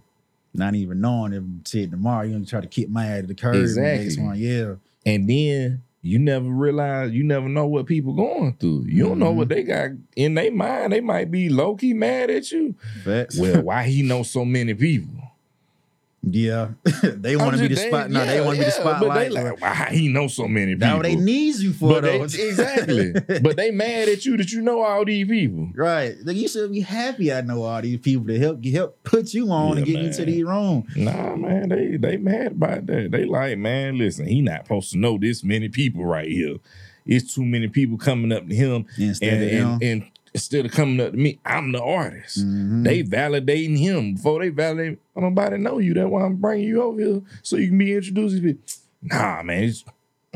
Not 0.54 0.74
even 0.76 1.02
knowing 1.02 1.34
if 1.34 1.44
shit 1.68 1.92
tomorrow 1.92 2.24
you're 2.24 2.34
gonna 2.34 2.46
try 2.46 2.62
to 2.62 2.68
kick 2.68 2.90
my 2.90 3.06
ass 3.06 3.22
to 3.22 3.28
the 3.28 3.36
curb. 3.36 3.56
Exactly. 3.56 4.24
one, 4.24 4.38
yeah. 4.40 4.74
And 5.06 5.30
then 5.30 5.82
you 6.02 6.18
never 6.18 6.48
realize, 6.50 7.12
you 7.12 7.24
never 7.24 7.48
know 7.50 7.68
what 7.68 7.86
people 7.86 8.14
going 8.14 8.54
through. 8.60 8.86
You 8.88 9.04
don't 9.04 9.20
know 9.20 9.34
Mhm. 9.34 9.36
what 9.36 9.50
they 9.50 9.64
got 9.64 9.92
in 10.16 10.34
their 10.36 10.52
mind. 10.52 10.94
They 10.94 11.02
might 11.02 11.30
be 11.30 11.50
low 11.50 11.76
key 11.76 11.94
mad 11.94 12.30
at 12.30 12.52
you. 12.52 12.76
Well, 13.06 13.28
why 13.64 13.84
he 13.84 14.02
know 14.02 14.24
so 14.24 14.46
many 14.46 14.74
people? 14.74 15.14
Yeah. 16.22 16.70
they 17.04 17.36
want 17.36 17.56
to 17.56 17.62
be 17.62 17.68
the 17.70 17.76
spot. 17.76 18.10
No, 18.12 18.26
they 18.26 18.42
want 18.42 18.58
to 18.58 18.66
be 18.66 18.70
the 18.70 18.76
yeah, 18.78 18.84
But 18.84 18.98
spotlight. 18.98 19.32
they 19.34 19.42
like, 19.44 19.62
why 19.62 19.88
he 19.92 20.08
know 20.10 20.28
so 20.28 20.48
many 20.48 20.76
people? 20.76 20.96
What 20.98 21.04
they 21.04 21.16
need 21.16 21.56
you 21.56 21.74
for, 21.74 21.90
but 21.90 22.02
they, 22.02 22.18
though. 22.18 22.24
exactly. 22.26 23.14
but 23.42 23.56
they 23.58 23.72
mad 23.72 24.10
at 24.10 24.26
you 24.26 24.38
that 24.38 24.52
you 24.52 24.62
know 24.62 24.82
all 24.82 25.06
these 25.06 25.28
people. 25.28 25.70
right. 25.76 26.16
Like 26.24 26.36
you 26.36 26.48
should 26.48 26.72
be 26.72 26.82
happy. 26.82 27.32
I 27.34 27.42
know 27.42 27.64
all 27.64 27.82
these 27.82 28.00
people 28.00 28.28
to 28.28 28.38
help 28.40 28.64
help 28.66 29.02
put 29.04 29.34
you 29.34 29.50
on 29.52 29.78
and 29.78 29.88
Yeah, 29.88 29.94
get 29.96 30.04
you 30.04 30.14
to 30.14 30.26
man. 30.26 30.32
the 30.36 30.44
room. 30.44 30.88
Nah, 30.96 31.36
man, 31.36 31.70
they 31.70 31.98
they 31.98 32.18
mad 32.18 32.48
about 32.54 32.86
that. 32.88 33.12
They 33.12 33.26
like, 33.26 33.58
man, 33.58 33.98
listen, 33.98 34.26
he 34.28 34.42
not 34.42 34.64
supposed 34.66 34.92
to 34.92 34.98
know 34.98 35.18
this 35.18 35.44
many 35.44 35.70
people 35.70 36.06
right 36.06 36.28
here. 36.30 36.58
It's 37.06 37.34
too 37.34 37.46
many 37.46 37.68
people 37.70 37.98
coming 37.98 38.32
up 38.32 38.48
to 38.48 38.54
him, 38.54 38.86
and, 38.98 39.24
and, 39.24 39.42
him. 39.50 39.80
and 39.82 40.12
instead 40.34 40.66
of 40.66 40.72
coming 40.72 41.00
up 41.00 41.12
to 41.12 41.18
me, 41.18 41.40
I'm 41.46 41.72
the 41.72 41.82
artist. 41.82 42.40
Mhm. 42.46 42.84
They 42.84 43.04
validating 43.04 43.78
him 43.78 44.16
before 44.16 44.40
they 44.40 44.50
validate. 44.50 45.00
Nobody 45.16 45.58
know 45.58 45.80
you. 45.80 45.94
That's 45.94 46.10
why 46.10 46.24
I'm 46.26 46.36
bringing 46.36 46.68
you 46.68 46.82
over 46.82 47.02
here 47.02 47.22
so 47.42 47.58
you 47.58 47.68
can 47.70 47.78
be 47.78 47.94
introduced. 47.94 48.42
Nah, 49.02 49.42
man, 49.44 49.64
it's, 49.64 49.84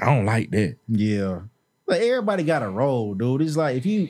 I 0.01 0.05
don't 0.05 0.25
like 0.25 0.51
that. 0.51 0.75
Yeah. 0.87 1.41
But 1.85 2.01
everybody 2.01 2.43
got 2.43 2.63
a 2.63 2.69
role, 2.69 3.13
dude. 3.13 3.41
It's 3.41 3.57
like 3.57 3.77
if 3.77 3.85
you 3.85 4.09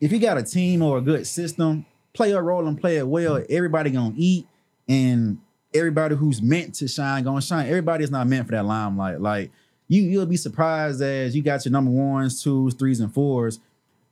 if 0.00 0.12
you 0.12 0.18
got 0.18 0.38
a 0.38 0.42
team 0.42 0.80
or 0.82 0.98
a 0.98 1.02
good 1.02 1.26
system, 1.26 1.84
play 2.14 2.32
a 2.32 2.40
role 2.40 2.66
and 2.66 2.80
play 2.80 2.96
it 2.96 3.06
well, 3.06 3.42
everybody 3.50 3.90
gonna 3.90 4.14
eat. 4.16 4.46
And 4.88 5.38
everybody 5.74 6.16
who's 6.16 6.40
meant 6.42 6.74
to 6.76 6.88
shine 6.88 7.22
gonna 7.24 7.40
shine. 7.42 7.66
Everybody 7.68 8.04
is 8.04 8.10
not 8.10 8.26
meant 8.26 8.46
for 8.46 8.52
that 8.52 8.64
limelight. 8.64 9.20
Like 9.20 9.50
you, 9.88 10.02
you'll 10.02 10.26
be 10.26 10.36
surprised 10.36 11.02
as 11.02 11.34
you 11.34 11.42
got 11.42 11.64
your 11.64 11.72
number 11.72 11.90
ones, 11.90 12.42
twos, 12.42 12.74
threes, 12.74 13.00
and 13.00 13.12
fours, 13.12 13.58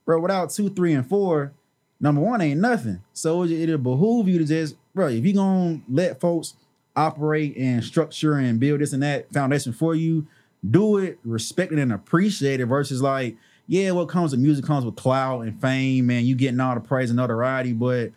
bro. 0.09 0.19
Without 0.19 0.49
two, 0.49 0.71
three, 0.71 0.95
and 0.95 1.07
four, 1.07 1.53
number 2.01 2.23
one 2.23 2.41
ain't 2.41 2.63
nothing. 2.63 3.03
So 3.13 3.43
it, 3.43 3.51
it'll 3.51 3.77
behoove 3.77 4.27
you 4.27 4.39
to 4.39 4.45
just, 4.47 4.75
bro. 4.95 5.09
If 5.09 5.23
you 5.23 5.35
gonna 5.35 5.83
let 5.87 6.19
folks 6.19 6.55
operate 6.97 7.55
and 7.59 7.85
structure 7.85 8.33
and 8.33 8.59
build 8.59 8.81
this 8.81 8.95
and 8.95 9.03
that 9.03 9.31
foundation 9.35 9.75
for 9.75 9.95
you, 9.95 10.27
do 10.69 10.97
it, 10.97 11.19
respect 11.25 11.73
it, 11.73 11.79
and 11.79 11.93
appreciate 11.93 12.59
it. 12.59 12.65
Versus 12.65 13.03
like, 13.03 13.37
yeah, 13.67 13.91
what 13.91 14.09
comes 14.09 14.31
with 14.31 14.41
music 14.41 14.65
comes 14.65 14.87
with 14.87 14.97
clout 14.97 15.43
and 15.43 15.61
fame, 15.61 16.09
and 16.09 16.27
you 16.27 16.35
getting 16.35 16.59
all 16.59 16.75
the 16.75 16.81
praise 16.81 17.11
and 17.11 17.19
notoriety. 17.19 17.75
But 17.75 18.13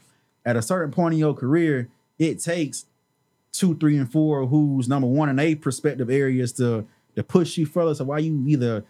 at 0.45 0.55
a 0.55 0.61
certain 0.61 0.91
point 0.91 1.15
in 1.15 1.19
your 1.19 1.33
career, 1.33 1.89
it 2.17 2.39
takes 2.39 2.85
two, 3.51 3.75
three, 3.75 3.97
and 3.97 4.09
four 4.09 4.45
who's 4.45 4.87
number 4.87 5.09
one 5.09 5.27
in 5.27 5.37
a 5.39 5.55
perspective 5.55 6.09
areas 6.09 6.53
to 6.53 6.87
to 7.17 7.23
push 7.23 7.57
you 7.57 7.65
further. 7.65 7.93
So 7.95 8.05
why 8.05 8.19
you 8.19 8.45
either 8.47 8.85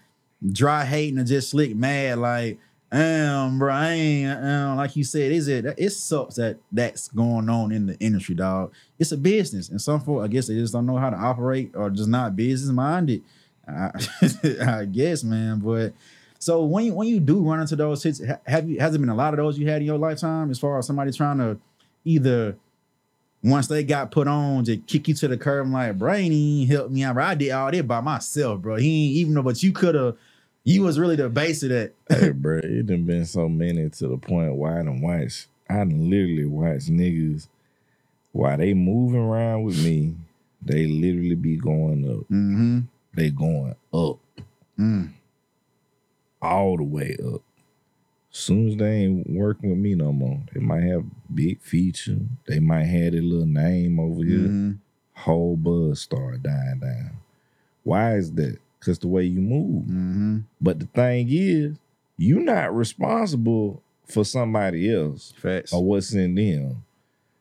dry 0.52 0.86
hating 0.86 1.18
or 1.18 1.24
just 1.24 1.50
slick 1.50 1.76
mad 1.76 2.20
like, 2.20 2.60
um, 2.92 3.58
bro, 3.58 3.74
I 3.74 3.92
ain't 3.92 4.44
um, 4.44 4.76
like 4.76 4.96
you 4.96 5.04
said, 5.04 5.32
is 5.32 5.48
it? 5.48 5.66
It 5.78 5.92
sucks 5.92 6.36
that 6.36 6.58
that's 6.72 7.08
going 7.08 7.50
on 7.50 7.72
in 7.72 7.86
the 7.86 7.98
industry, 8.00 8.36
dog. 8.36 8.74
It's 9.00 9.14
a 9.14 9.18
business, 9.18 9.70
and 9.70 9.82
some 9.82 10.02
folks, 10.02 10.26
I 10.26 10.28
guess, 10.28 10.48
they 10.48 10.56
just 10.56 10.74
don't 10.74 10.86
know 10.86 10.98
how 10.98 11.10
to 11.10 11.16
operate 11.16 11.72
or 11.74 11.90
just 11.90 12.10
not 12.10 12.36
business 12.36 12.74
minded. 12.74 13.24
I, 13.68 13.92
I 14.66 14.86
guess, 14.86 15.24
man. 15.24 15.60
But 15.60 15.94
so 16.38 16.66
when 16.66 16.86
you 16.86 16.94
when 16.94 17.08
you 17.08 17.20
do 17.22 17.40
run 17.40 17.62
into 17.62 17.78
those 17.78 18.04
hits, 18.04 18.22
have 18.46 18.70
you 18.70 18.80
has 18.80 18.94
it 18.94 19.00
been 19.00 19.10
a 19.10 19.16
lot 19.16 19.34
of 19.34 19.38
those 19.38 19.58
you 19.58 19.70
had 19.70 19.82
in 19.82 19.88
your 19.88 19.98
lifetime 19.98 20.52
as 20.52 20.60
far 20.60 20.78
as 20.78 20.86
somebody 20.86 21.12
trying 21.14 21.38
to 21.38 21.58
either 22.04 22.58
once 23.44 23.68
they 23.68 23.84
got 23.84 24.12
put 24.12 24.28
on 24.28 24.64
to 24.66 24.78
kick 24.78 25.08
you 25.08 25.14
to 25.16 25.28
the 25.28 25.38
curb, 25.38 25.66
I'm 25.66 25.74
like, 25.74 25.98
bro, 25.98 26.14
ain't 26.14 26.70
help 26.70 26.92
me 26.92 27.04
out. 27.04 27.16
Bro. 27.16 27.26
I 27.26 27.36
did 27.36 27.52
all 27.52 27.72
that 27.72 27.88
by 27.88 28.02
myself, 28.02 28.62
bro. 28.62 28.76
He 28.76 29.06
ain't 29.06 29.16
even 29.16 29.34
know, 29.34 29.44
but 29.44 29.64
you 29.64 29.72
could 29.72 29.96
have, 29.96 30.18
you 30.64 30.84
was 30.84 31.00
really 31.00 31.16
the 31.16 31.30
base 31.30 31.64
of 31.64 31.70
that. 31.70 31.94
hey, 32.10 32.30
bro, 32.30 32.60
it 32.64 32.88
done 32.88 33.04
been 33.04 33.26
so 33.26 33.50
many 33.50 33.90
to 33.90 34.08
the 34.08 34.18
point 34.18 34.56
where 34.56 34.80
I 34.80 34.84
done 34.84 35.02
watched, 35.02 35.48
I 35.70 35.76
done 35.76 36.10
literally 36.10 36.46
watched 36.46 36.90
niggas 36.90 37.48
while 38.32 38.58
they 38.58 38.74
moving 38.74 39.20
around 39.22 39.64
with 39.64 39.84
me, 39.84 40.16
they 40.62 40.88
literally 40.88 41.36
be 41.36 41.58
going 41.58 42.06
up. 42.10 42.26
Mm-hmm. 42.30 42.80
They 43.14 43.30
going 43.30 43.76
up. 43.94 44.18
Mm. 44.80 45.12
All 46.42 46.78
the 46.78 46.84
way 46.84 47.18
up. 47.34 47.42
Soon 48.30 48.70
as 48.70 48.78
they 48.78 49.04
ain't 49.04 49.30
working 49.30 49.70
with 49.70 49.80
me 49.80 49.96
no 49.96 50.14
more, 50.14 50.40
they 50.54 50.62
might 50.62 50.84
have 50.84 51.04
big 51.34 51.60
feature. 51.62 52.18
They 52.48 52.60
might 52.60 52.86
have 52.86 53.12
their 53.12 53.22
little 53.22 53.46
name 53.46 54.00
over 54.00 54.24
here. 54.24 54.48
Mhm. 54.48 54.78
Whole 55.14 55.58
buzz 55.58 56.00
start 56.00 56.42
dying 56.42 56.80
down. 56.80 57.12
Why 57.84 58.16
is 58.16 58.32
that? 58.34 58.58
Because 58.82 59.00
the 59.00 59.08
way 59.08 59.24
you 59.26 59.40
move. 59.40 59.86
Mhm. 59.86 60.44
But 60.60 60.80
the 60.82 60.88
thing 60.88 61.28
is, 61.30 61.78
you're 62.18 62.42
not 62.42 62.76
responsible 62.76 63.82
for 64.06 64.26
somebody 64.26 64.92
else 64.94 65.34
Facts. 65.38 65.72
or 65.72 65.84
what's 65.86 66.14
in 66.14 66.36
them. 66.36 66.84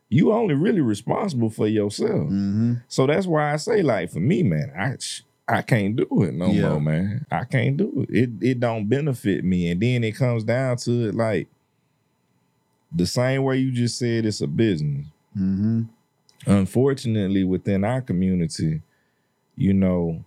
You 0.07 0.31
only 0.33 0.53
really 0.55 0.81
responsible 0.81 1.49
for 1.49 1.67
yourself. 1.67 2.29
Mm-hmm. 2.29 2.73
So 2.87 3.07
that's 3.07 3.25
why 3.27 3.53
I 3.53 3.57
say, 3.57 3.81
like, 3.81 4.11
for 4.11 4.19
me, 4.19 4.43
man, 4.43 4.71
I 4.77 4.95
I 5.47 5.61
can't 5.63 5.95
do 5.97 6.05
it 6.23 6.33
no 6.33 6.47
Yeah. 6.51 6.69
more, 6.69 6.79
man. 6.81 7.25
I 7.31 7.43
can't 7.45 7.75
do 7.75 8.05
it. 8.07 8.15
It 8.15 8.29
it 8.41 8.59
don't 8.59 8.87
benefit 8.87 9.43
me. 9.43 9.69
And 9.71 9.81
then 9.81 10.03
it 10.03 10.13
comes 10.15 10.43
down 10.43 10.77
to 10.77 11.09
it, 11.09 11.15
like 11.15 11.47
the 12.95 13.05
same 13.07 13.43
way 13.43 13.57
you 13.57 13.71
just 13.71 13.97
said 13.97 14.25
it's 14.25 14.41
a 14.41 14.47
business. 14.47 15.07
Mm-hmm. 15.37 15.81
Unfortunately, 16.45 17.43
within 17.43 17.83
our 17.83 18.01
community, 18.01 18.81
you 19.55 19.73
know, 19.73 20.23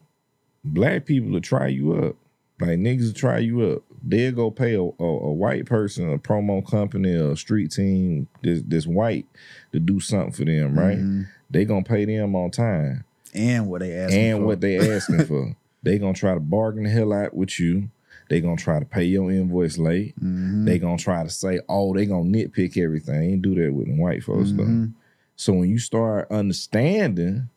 black 0.65 1.05
people 1.07 1.31
will 1.31 1.41
try 1.41 1.69
you 1.69 1.93
up. 1.95 2.17
Like 2.61 2.79
niggas 2.79 3.07
will 3.09 3.13
try 3.13 3.39
you 3.39 3.63
up. 3.63 3.83
They'll 4.07 4.33
go 4.33 4.51
pay 4.51 4.75
a, 4.75 4.83
a, 4.83 5.05
a 5.05 5.33
white 5.33 5.67
person, 5.67 6.13
a 6.13 6.19
promo 6.19 6.67
company, 6.69 7.15
a 7.15 7.37
street 7.37 7.71
team, 7.73 8.29
this 8.43 8.63
this 8.67 8.87
white 8.87 9.27
to 9.73 9.81
do 9.81 9.99
something 10.01 10.33
for 10.33 10.45
them, 10.45 10.79
right? 10.79 10.99
Mhm. 10.99 11.27
They 11.51 11.65
gonna 11.65 11.85
pay 11.85 12.05
them 12.05 12.35
on 12.37 12.51
time 12.51 13.05
And 13.35 13.67
what 13.67 13.81
they 13.81 13.93
asked 13.95 14.15
and 14.15 14.45
what 14.45 14.61
they 14.61 14.79
asking 14.79 15.25
for. 15.27 15.57
They 15.83 15.99
gonna 15.99 16.15
try 16.15 16.35
to 16.35 16.41
bargain 16.41 16.85
the 16.85 16.91
hell 16.91 17.13
out 17.13 17.35
with 17.35 17.59
you. 17.59 17.91
They 18.31 18.41
gonna 18.41 18.57
try 18.57 18.79
to 18.79 18.87
pay 18.87 19.05
your 19.05 19.31
invoice 19.31 19.77
late. 19.77 20.15
Mm-hmm. 20.17 20.65
They 20.65 20.79
gonna 20.79 20.97
try 20.97 21.23
to 21.23 21.31
say, 21.31 21.61
oh, 21.69 21.95
they 21.95 22.07
gonna 22.07 22.25
nitpick 22.31 22.77
everything. 22.79 23.23
Ain't 23.33 23.43
do 23.43 23.55
that 23.57 23.73
with 23.73 23.87
the 23.89 23.95
white 23.95 24.23
folks 24.23 24.53
though. 24.53 24.63
Mhm. 24.65 24.93
So 25.37 25.53
when 25.55 25.69
you 25.69 25.79
start 25.79 26.31
understanding, 26.31 27.49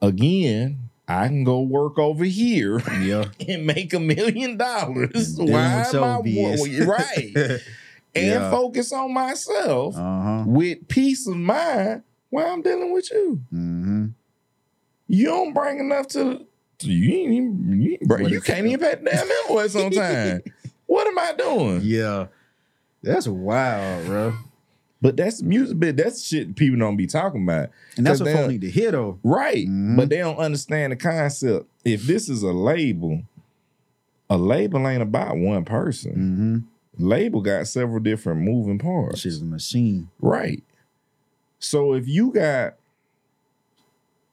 again, 0.00 0.90
I 1.12 1.28
can 1.28 1.44
go 1.44 1.60
work 1.60 1.98
over 1.98 2.24
here 2.24 2.78
Yeah. 3.00 3.26
and 3.48 3.66
make 3.66 3.92
a 3.92 4.00
million 4.00 4.56
dollars. 4.56 5.36
Why 5.38 5.84
am 5.92 6.04
I 6.04 6.16
right? 6.86 7.32
and 8.14 8.26
Yeah. 8.26 8.50
focus 8.50 8.92
on 8.92 9.12
myself 9.12 9.96
Uh-huh. 9.96 10.44
with 10.46 10.88
peace 10.88 11.26
of 11.26 11.36
mind 11.36 12.02
while 12.30 12.46
I'm 12.52 12.62
dealing 12.62 12.92
with 12.92 13.10
you. 13.10 13.40
Mm-hmm. 13.52 14.06
You 15.08 15.26
don't 15.26 15.52
bring 15.52 15.78
enough 15.80 16.08
to, 16.08 16.46
to 16.78 16.88
you. 16.90 17.18
Ain't 17.24 17.32
even, 17.32 17.82
you, 17.82 17.92
ain't 17.92 18.08
bring- 18.08 18.28
you 18.28 18.40
can't 18.40 18.66
even 18.66 18.80
pay 18.80 18.94
the 18.96 19.10
damn 19.10 19.28
invoice 19.48 19.74
on 19.76 19.90
time. 19.90 20.42
what 20.86 21.06
am 21.06 21.18
I 21.18 21.32
doing? 21.36 21.80
Yeah. 21.84 22.26
That's 23.02 23.26
wild, 23.28 24.06
bro. 24.06 24.34
But 25.02 25.16
that's 25.16 25.42
music. 25.42 25.78
But 25.80 25.96
that's 25.96 26.24
shit 26.24 26.54
people 26.56 26.78
don't 26.78 26.96
be 26.96 27.06
talking 27.08 27.42
about. 27.42 27.70
And 27.96 28.06
that's 28.06 28.20
what 28.20 28.32
folks 28.32 28.48
need 28.48 28.60
to 28.62 28.70
hear 28.70 28.92
though. 28.92 29.18
Right. 29.24 29.66
Mhm. 29.68 29.96
But 29.96 30.08
they 30.08 30.18
don't 30.18 30.38
understand 30.38 30.92
the 30.92 30.96
concept. 30.96 31.66
If 31.84 32.04
this 32.04 32.28
is 32.28 32.42
a 32.44 32.52
label, 32.52 33.22
a 34.30 34.38
label 34.38 34.86
ain't 34.88 35.02
about 35.02 35.36
one 35.36 35.64
person. 35.64 36.64
Mm-hmm. 36.98 37.06
Label 37.06 37.40
got 37.40 37.66
several 37.66 38.00
different 38.00 38.42
moving 38.42 38.78
parts. 38.78 39.20
She's 39.20 39.42
a 39.42 39.44
machine. 39.44 40.08
Right. 40.20 40.62
So 41.58 41.94
if 41.94 42.06
you 42.06 42.32
got 42.32 42.74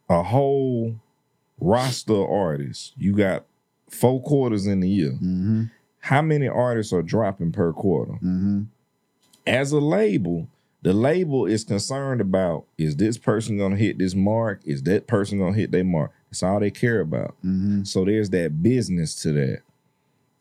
a 0.10 0.24
whole 0.24 0.96
roster 1.60 2.14
of 2.14 2.30
artists, 2.30 2.94
you 2.98 3.16
got 3.16 3.46
four 3.90 4.22
quarters 4.22 4.68
in 4.68 4.82
the 4.82 4.90
year. 4.90 5.12
Mm-hmm. 5.14 5.64
How 6.00 6.22
many 6.22 6.48
artists 6.48 6.94
are 6.94 7.02
dropping 7.02 7.52
per 7.52 7.74
quarter? 7.74 8.14
Mm-hmm. 8.14 8.64
As 9.48 9.72
a 9.72 9.80
label, 9.80 10.48
the 10.82 10.94
label 10.94 11.46
is 11.46 11.64
concerned 11.64 12.22
about 12.22 12.66
is 12.78 12.96
this 12.96 13.18
person 13.18 13.58
gonna 13.58 13.76
hit 13.76 13.98
this 13.98 14.16
mark? 14.16 14.62
Is 14.66 14.84
that 14.84 15.08
person 15.08 15.40
gonna 15.40 15.56
hit 15.56 15.72
their 15.72 15.84
mark? 15.84 16.12
That's 16.30 16.44
all 16.44 16.60
they 16.60 16.72
care 16.72 17.02
about. 17.02 17.36
Mm-hmm. 17.44 17.84
So 17.84 18.06
there's 18.06 18.30
that 18.30 18.62
business 18.62 19.16
to 19.24 19.34
that. 19.34 19.62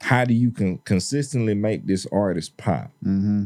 How 0.01 0.25
do 0.25 0.35
you 0.35 0.51
can 0.51 0.79
consistently 0.79 1.55
make 1.55 1.87
this 1.87 2.07
artist 2.13 2.57
pop? 2.57 2.93
Mm-hmm. 3.05 3.45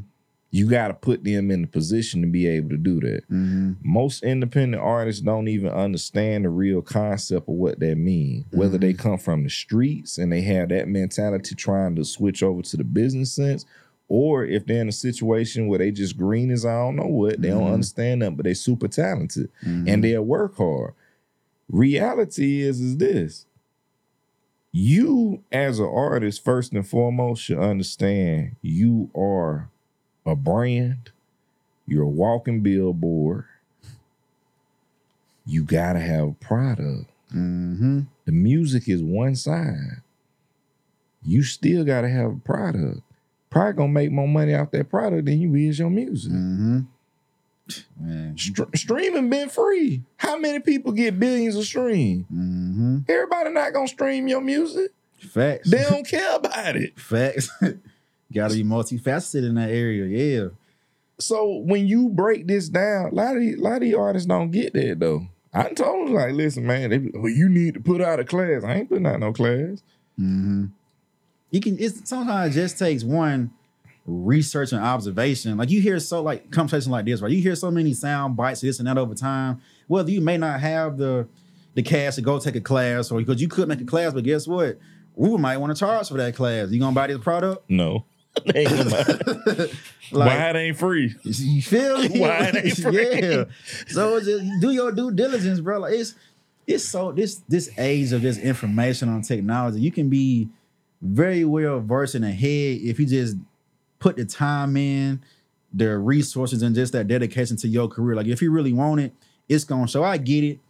You 0.55 0.68
got 0.68 0.88
to 0.88 0.95
put 0.95 1.24
them 1.24 1.51
in 1.51 1.62
the 1.62 1.66
position 1.66 2.20
to 2.20 2.28
be 2.28 2.47
able 2.47 2.68
to 2.68 2.76
do 2.76 3.01
that. 3.01 3.22
Mm-hmm. 3.30 3.72
Most 3.82 4.22
independent 4.22 4.82
artists 4.82 5.22
don't 5.22 5.49
even 5.49 5.70
understand 5.70 6.45
the 6.45 6.51
real 6.51 6.82
concept 6.82 7.49
of 7.49 7.55
what 7.55 7.80
that 7.80 7.97
means. 7.97 8.45
Whether 8.51 8.76
they 8.76 8.93
come 8.93 9.16
from 9.16 9.45
the 9.45 9.49
streets 9.49 10.18
and 10.18 10.30
they 10.30 10.43
have 10.43 10.68
that 10.68 10.88
mentality 10.88 11.55
trying 11.55 11.97
to 11.97 12.05
switch 12.05 12.43
over 12.43 12.61
to 12.61 12.76
the 12.76 12.84
business 12.84 13.32
sense, 13.32 13.64
or 14.09 14.44
if 14.44 14.66
they're 14.66 14.80
in 14.82 14.88
a 14.88 14.92
situation 14.92 15.66
where 15.68 15.78
they 15.78 15.90
just 15.90 16.16
green 16.18 16.50
as 16.50 16.64
I 16.66 16.72
don't 16.74 16.96
know 16.96 17.07
what, 17.07 17.40
they 17.40 17.48
don't 17.48 17.62
Mhm. 17.70 17.72
understand 17.74 18.22
them, 18.22 18.34
but 18.34 18.44
they 18.44 18.55
super 18.55 18.88
talented 18.88 19.50
Mm-hmm. 19.64 19.88
and 19.88 20.05
they'll 20.05 20.22
work 20.22 20.57
hard. 20.57 20.92
Reality 21.70 22.61
is 22.62 22.80
is 22.80 22.96
this. 22.98 23.46
You 24.72 25.42
as 25.53 25.78
an 25.78 25.86
artist, 25.92 26.42
first 26.44 26.72
and 26.72 26.86
foremost, 26.86 27.42
should 27.42 27.59
understand 27.59 28.57
you 28.62 29.11
are 29.16 29.68
a 30.24 30.34
brand. 30.34 31.11
You're 31.86 32.05
a 32.05 32.09
walking 32.09 32.61
billboard. 32.62 33.44
You 35.44 35.64
gotta 35.64 35.98
have 36.00 36.28
a 36.28 36.32
product. 36.32 37.11
Mm-hmm. 37.34 38.00
The 38.24 38.32
music 38.32 38.88
is 38.88 39.03
one 39.03 39.34
side. 39.34 40.00
You 41.24 41.42
still 41.42 41.84
gotta 41.84 42.09
have 42.09 42.30
a 42.32 42.36
product. 42.36 43.00
Probably 43.53 43.74
gonna 43.74 43.92
make 43.92 44.11
more 44.11 44.26
money 44.26 44.55
off 44.55 44.70
that 44.70 44.88
product 44.88 45.26
than 45.26 45.38
you 45.38 45.55
is 45.55 45.78
your 45.78 45.90
music. 45.90 46.32
Mm-hmm. 46.32 46.80
Str- 48.34 48.62
streaming 48.74 49.28
been 49.28 49.50
free. 49.50 50.03
How 50.16 50.38
many 50.38 50.61
people 50.61 50.90
get 50.92 51.20
billions 51.20 51.55
of 51.57 51.66
stream? 51.66 52.26
Mm-hmm. 52.32 52.98
Everybody 53.07 53.50
not 53.50 53.74
gonna 53.74 53.88
stream 53.88 54.26
your 54.26 54.40
music. 54.40 54.92
Facts. 55.18 55.70
They 55.70 55.82
don't 55.82 56.09
care 56.09 56.34
about 56.36 56.76
it. 56.76 56.98
Facts. 56.98 57.50
Gotta 58.32 58.55
be 58.55 58.64
multifaceted 58.64 59.46
in 59.46 59.57
that 59.57 59.68
area. 59.68 60.07
Yeah. 60.07 60.48
So 61.20 61.59
when 61.59 61.86
you 61.86 62.09
break 62.09 62.46
this 62.46 62.70
down, 62.70 63.11
a 63.12 63.14
lot 63.14 63.36
of 63.36 63.42
these, 63.42 63.59
a 63.59 63.62
lot 63.62 63.74
of 63.74 63.80
these 63.82 63.94
artists 63.94 64.26
don't 64.26 64.50
get 64.50 64.72
that 64.72 64.98
though. 64.98 65.26
I 65.53 65.74
told 65.74 66.09
them 66.09 66.14
like, 66.14 66.32
listen, 66.32 66.66
man, 66.66 66.88
they, 66.88 67.11
well, 67.12 67.28
you 67.30 67.50
need 67.50 67.74
to 67.74 67.80
put 67.80 68.00
out 68.00 68.18
a 68.18 68.24
class. 68.24 68.64
I 68.64 68.76
ain't 68.76 68.88
putting 68.88 69.07
out 69.07 69.20
no 69.20 69.34
class. 69.34 69.82
Mm-hmm. 70.18 70.64
You 71.53 71.61
can. 71.61 71.78
It's 71.78 72.09
sometimes 72.09 72.57
it 72.57 72.61
just 72.61 72.78
takes 72.78 73.05
one 73.05 73.53
research 74.07 74.72
and 74.72 74.82
observation. 74.82 75.57
Like 75.57 75.70
you 75.70 75.80
hear 75.80 76.00
so 76.00 76.22
like 76.22 76.50
conversation 76.50 76.90
like 76.90 77.05
this, 77.05 77.20
right? 77.20 77.30
You 77.30 77.40
hear 77.40 77.55
so 77.55 77.70
many 77.70 77.92
sound 77.94 78.36
bites, 78.36 78.61
this 78.62 78.80
and 78.80 78.88
that 78.88 78.98
over 78.98 79.14
time. 79.14 79.61
Whether 79.86 80.11
you 80.11 80.20
may 80.20 80.36
not 80.38 80.59
have 80.61 80.96
the 80.96 81.28
the 81.74 81.82
cash 81.82 82.16
to 82.16 82.22
go 82.22 82.38
take 82.38 82.57
a 82.57 82.61
class, 82.61 83.11
or 83.12 83.18
because 83.20 83.40
you 83.40 83.48
could 83.48 83.68
make 83.68 83.80
a 83.80 83.84
class, 83.84 84.12
but 84.12 84.24
guess 84.24 84.48
what? 84.48 84.78
We 85.14 85.36
might 85.36 85.59
want 85.59 85.74
to 85.76 85.78
charge 85.78 86.09
for 86.09 86.16
that 86.16 86.34
class. 86.34 86.70
You 86.70 86.80
gonna 86.80 86.94
buy 86.94 87.07
this 87.07 87.18
product? 87.18 87.68
No. 87.70 88.05
They 88.46 88.61
ain't 88.66 88.70
gonna 88.70 88.90
buy- 88.90 89.66
Like, 90.11 90.28
Why 90.28 90.50
it 90.50 90.57
ain't 90.57 90.76
free? 90.78 91.14
You 91.22 91.62
feel 91.62 91.98
me? 92.00 92.18
Why 92.20 92.50
it 92.53 92.57
ain't 92.64 92.76
free? 92.82 93.20
yeah. 93.20 93.44
So 93.88 94.20
just 94.20 94.44
do 94.61 94.70
your 94.70 94.90
due 94.92 95.11
diligence, 95.12 95.61
bro. 95.61 95.80
Like 95.80 95.94
it's 95.94 96.14
it's 96.66 96.84
so 96.88 97.12
this 97.12 97.36
this 97.48 97.70
age 97.78 98.12
of 98.12 98.22
this 98.22 98.38
information 98.38 99.09
on 99.11 99.20
technology, 99.22 99.80
you 99.80 99.92
can 99.92 100.09
be 100.09 100.48
very 101.03 101.44
well 101.44 101.80
versed 101.80 102.14
in 102.14 102.22
the 102.22 102.30
head 102.30 102.78
if 102.80 102.98
you 102.98 103.07
just 103.07 103.36
put 103.98 104.16
the 104.16 104.24
time 104.24 104.76
in, 104.76 105.22
the 105.74 105.98
resources, 105.98 106.62
and 106.62 106.74
just 106.74 106.92
that 106.92 107.09
dedication 107.09 107.57
to 107.59 107.68
your 107.68 107.88
career. 107.88 108.16
Like 108.16 108.26
if 108.26 108.40
you 108.40 108.50
really 108.50 108.72
want 108.72 109.00
it, 109.00 109.12
it's 109.48 109.64
gonna 109.64 109.88
show. 109.88 110.05
I 110.05 110.16
get 110.16 110.44
it. 110.44 110.61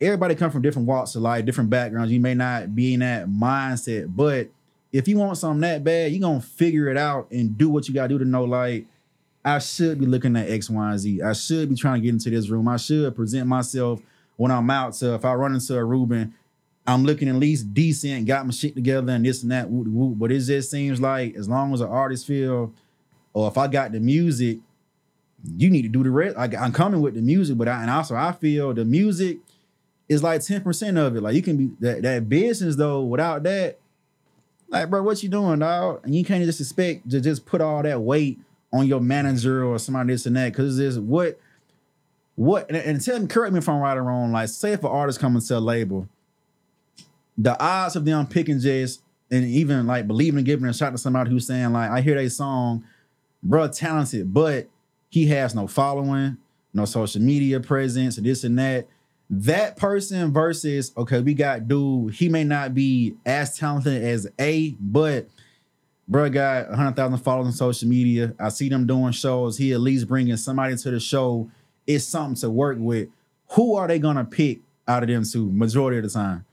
Everybody 0.00 0.34
come 0.34 0.50
from 0.50 0.62
different 0.62 0.88
walks 0.88 1.14
of 1.14 1.22
life, 1.22 1.44
different 1.44 1.70
backgrounds. 1.70 2.10
You 2.10 2.20
may 2.20 2.34
not 2.34 2.74
be 2.74 2.94
in 2.94 3.00
that 3.00 3.28
mindset, 3.28 4.14
but 4.16 4.48
if 4.90 5.06
you 5.06 5.16
want 5.16 5.38
something 5.38 5.60
that 5.60 5.84
bad, 5.84 6.10
you're 6.12 6.20
gonna 6.20 6.40
figure 6.40 6.88
it 6.88 6.96
out 6.96 7.30
and 7.30 7.56
do 7.56 7.68
what 7.68 7.86
you 7.86 7.94
gotta 7.94 8.08
do 8.08 8.18
to 8.18 8.24
know, 8.24 8.44
like, 8.44 8.86
I 9.44 9.58
should 9.58 9.98
be 9.98 10.06
looking 10.06 10.36
at 10.36 10.48
X, 10.48 10.70
Y, 10.70 10.90
and 10.90 10.98
Z. 10.98 11.22
I 11.22 11.32
should 11.32 11.68
be 11.68 11.74
trying 11.74 12.00
to 12.00 12.04
get 12.04 12.14
into 12.14 12.30
this 12.30 12.48
room. 12.48 12.68
I 12.68 12.76
should 12.76 13.14
present 13.14 13.48
myself 13.48 14.00
when 14.36 14.50
I'm 14.50 14.70
out. 14.70 14.94
So 14.94 15.14
if 15.14 15.24
I 15.24 15.34
run 15.34 15.54
into 15.54 15.76
a 15.76 15.84
Ruben, 15.84 16.34
I'm 16.86 17.04
looking 17.04 17.28
at 17.28 17.36
least 17.36 17.72
decent, 17.72 18.26
got 18.26 18.44
my 18.44 18.52
shit 18.52 18.74
together 18.74 19.12
and 19.12 19.24
this 19.24 19.42
and 19.42 19.52
that. 19.52 19.68
But 20.18 20.32
it 20.32 20.40
just 20.40 20.70
seems 20.70 21.00
like 21.00 21.36
as 21.36 21.48
long 21.48 21.72
as 21.72 21.80
an 21.80 21.88
artist 21.88 22.26
feel, 22.26 22.72
or 23.32 23.48
if 23.48 23.56
I 23.56 23.68
got 23.68 23.92
the 23.92 24.00
music, 24.00 24.58
you 25.56 25.70
need 25.70 25.82
to 25.82 25.88
do 25.88 26.02
the 26.02 26.10
rest. 26.10 26.36
I, 26.36 26.44
I'm 26.58 26.72
coming 26.72 27.00
with 27.00 27.14
the 27.14 27.22
music, 27.22 27.56
but 27.56 27.68
I, 27.68 27.82
and 27.82 27.90
also 27.90 28.16
I 28.16 28.32
feel 28.32 28.74
the 28.74 28.84
music 28.84 29.38
is 30.08 30.22
like 30.22 30.40
10% 30.40 30.98
of 30.98 31.16
it. 31.16 31.20
Like 31.20 31.34
you 31.34 31.42
can 31.42 31.56
be 31.56 31.70
that, 31.80 32.02
that 32.02 32.28
business 32.28 32.76
though, 32.76 33.02
without 33.02 33.42
that, 33.44 33.78
like, 34.68 34.88
bro, 34.88 35.02
what 35.02 35.22
you 35.22 35.28
doing, 35.28 35.58
dog? 35.58 36.00
And 36.04 36.14
you 36.14 36.24
can't 36.24 36.44
just 36.44 36.60
expect 36.60 37.10
to 37.10 37.20
just 37.20 37.44
put 37.44 37.60
all 37.60 37.82
that 37.82 38.00
weight 38.00 38.40
on 38.72 38.86
your 38.86 39.00
manager 39.00 39.64
or 39.64 39.78
somebody 39.78 40.12
this 40.12 40.26
and 40.26 40.36
that. 40.36 40.54
Cause 40.54 40.78
it's 40.78 40.96
what 40.96 41.38
what 42.34 42.68
and, 42.68 42.78
and 42.78 43.04
tell 43.04 43.20
me, 43.20 43.26
correct 43.26 43.52
me 43.52 43.58
if 43.58 43.68
I'm 43.68 43.80
right 43.80 43.96
or 43.96 44.02
wrong. 44.02 44.32
Like, 44.32 44.48
say 44.48 44.72
if 44.72 44.80
an 44.80 44.90
artist 44.90 45.20
comes 45.20 45.46
to 45.48 45.58
a 45.58 45.60
label, 45.60 46.08
the 47.36 47.60
odds 47.62 47.96
of 47.96 48.04
them 48.04 48.26
picking 48.26 48.58
just 48.58 49.02
and 49.30 49.44
even 49.44 49.86
like 49.86 50.06
believing 50.06 50.38
and 50.38 50.46
giving 50.46 50.68
a 50.68 50.74
shot 50.74 50.90
to 50.90 50.98
somebody 50.98 51.30
who's 51.30 51.46
saying, 51.46 51.72
like, 51.72 51.90
I 51.90 52.00
hear 52.00 52.22
that 52.22 52.30
song, 52.30 52.84
bro, 53.42 53.68
talented, 53.68 54.32
but 54.32 54.68
he 55.08 55.26
has 55.28 55.54
no 55.54 55.66
following, 55.66 56.36
no 56.74 56.84
social 56.84 57.22
media 57.22 57.60
presence, 57.60 58.16
this 58.16 58.44
and 58.44 58.58
that. 58.58 58.88
That 59.34 59.78
person 59.78 60.30
versus, 60.30 60.92
okay, 60.94 61.20
we 61.20 61.32
got 61.32 61.66
dude, 61.66 62.12
he 62.12 62.28
may 62.28 62.44
not 62.44 62.74
be 62.74 63.14
as 63.24 63.56
talented 63.56 64.04
as 64.04 64.28
A, 64.38 64.76
but 64.78 65.26
bro 66.06 66.28
got 66.28 66.68
100,000 66.68 67.18
followers 67.18 67.46
on 67.46 67.52
social 67.52 67.88
media. 67.88 68.34
I 68.38 68.50
see 68.50 68.68
them 68.68 68.86
doing 68.86 69.12
shows. 69.12 69.56
He 69.56 69.72
at 69.72 69.80
least 69.80 70.06
bringing 70.06 70.36
somebody 70.36 70.76
to 70.76 70.90
the 70.90 71.00
show. 71.00 71.50
It's 71.86 72.04
something 72.04 72.36
to 72.42 72.50
work 72.50 72.76
with. 72.78 73.08
Who 73.52 73.74
are 73.74 73.88
they 73.88 73.98
gonna 73.98 74.26
pick 74.26 74.60
out 74.86 75.02
of 75.02 75.08
them 75.08 75.24
two 75.24 75.50
majority 75.50 75.96
of 75.98 76.04
the 76.04 76.10
time? 76.10 76.44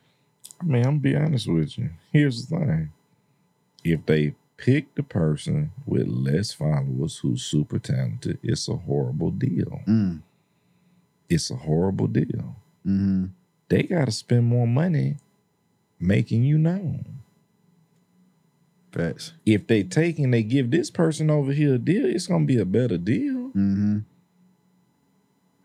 I 0.62 0.64
mean, 0.66 0.78
I'm 0.86 1.00
gonna 1.00 1.00
be 1.00 1.16
honest 1.16 1.48
with 1.48 1.78
you. 1.78 1.90
Here's 2.12 2.48
the 2.48 2.58
thing. 2.60 2.92
If 3.84 4.06
they 4.06 4.36
pick 4.58 4.94
the 4.96 5.04
person 5.04 5.72
with 5.86 6.08
less 6.08 6.52
followers 6.52 7.18
who's 7.20 7.44
super 7.44 7.80
talented, 7.80 8.40
it's 8.44 8.68
a 8.68 8.76
horrible 8.76 9.32
deal. 9.32 9.82
Mm. 9.88 10.22
It's 11.30 11.50
a 11.50 11.56
horrible 11.56 12.08
deal. 12.08 12.56
hmm 12.84 13.26
They 13.70 13.84
gotta 13.84 14.12
spend 14.12 14.46
more 14.48 14.68
money 14.68 15.18
making 16.00 16.44
you 16.44 16.58
known. 16.58 17.06
Facts. 18.92 19.34
If 19.46 19.68
they 19.68 19.84
take 19.84 20.18
and 20.20 20.34
they 20.34 20.42
give 20.44 20.72
this 20.72 20.90
person 20.90 21.30
over 21.30 21.54
here 21.54 21.76
a 21.76 21.78
deal, 21.78 22.06
it's 22.06 22.28
gonna 22.28 22.46
be 22.46 22.58
a 22.58 22.66
better 22.66 22.98
deal 22.98 23.50
hmm 23.52 24.00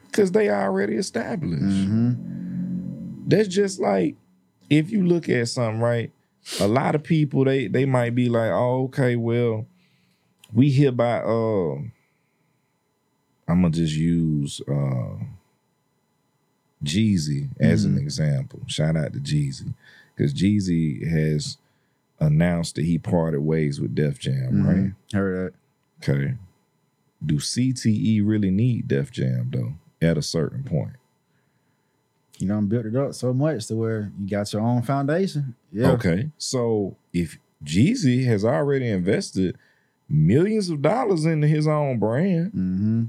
because 0.07 0.31
they 0.31 0.49
already 0.49 0.95
established. 0.95 1.87
hmm 1.87 2.13
that's 3.27 3.49
just 3.49 3.81
like 3.81 4.15
if 4.79 4.91
you 4.91 5.05
look 5.07 5.29
at 5.29 5.49
something 5.49 5.81
right 5.81 6.11
a 6.61 6.69
lot 6.69 6.95
of 6.95 7.03
people 7.03 7.45
they 7.45 7.67
they 7.67 7.85
might 7.85 8.15
be 8.15 8.29
like 8.29 8.51
oh 8.51 8.85
okay 8.85 9.17
well 9.17 9.67
we 10.53 10.71
hereby 10.71 11.19
uh 11.21 11.75
i'm 13.49 13.63
gonna 13.63 13.71
just 13.71 13.95
use 13.95 14.61
uh 14.69 15.17
jeezy 16.85 17.49
as 17.59 17.85
an 17.85 17.99
example. 17.99 18.61
Shout 18.67 18.97
out 18.97 19.13
to 19.15 19.19
jeezy. 19.19 19.75
Because 20.15 20.33
jeezy 20.33 21.09
has 21.09 21.57
announced 22.21 22.77
that 22.77 22.85
he 22.85 22.99
parted 22.99 23.41
ways 23.41 23.81
with 23.81 23.95
def 23.95 24.19
jam 24.19 24.67
right? 24.67 24.93
Heard 25.13 25.53
that. 26.03 26.09
okay. 26.11 26.35
Do 27.25 27.37
cte 27.37 28.21
really 28.25 28.51
need 28.51 28.87
def 28.87 29.11
jam 29.11 29.51
though 29.53 29.75
at 30.07 30.17
a 30.17 30.23
certain 30.23 30.63
point 30.63 30.97
You 32.39 32.49
done 32.49 32.67
built 32.67 32.87
it 32.87 32.97
up 32.97 33.15
so 33.15 33.33
much 33.33 33.67
to 33.69 33.77
where 33.77 34.11
you 34.21 34.29
got 34.29 34.53
your 34.53 34.63
own 34.63 34.83
foundation. 34.83 35.55
Yeah. 35.73 35.93
Okay. 35.93 36.31
So 36.39 36.97
if 37.13 37.39
Jeezy 37.65 38.25
has 38.27 38.45
already 38.45 38.89
invested 38.89 39.57
millions 40.09 40.69
of 40.69 40.83
dollars 40.83 41.25
into 41.25 41.47
his 41.47 41.67
own 41.67 41.99
brand, 41.99 42.51
hmm 42.53 43.05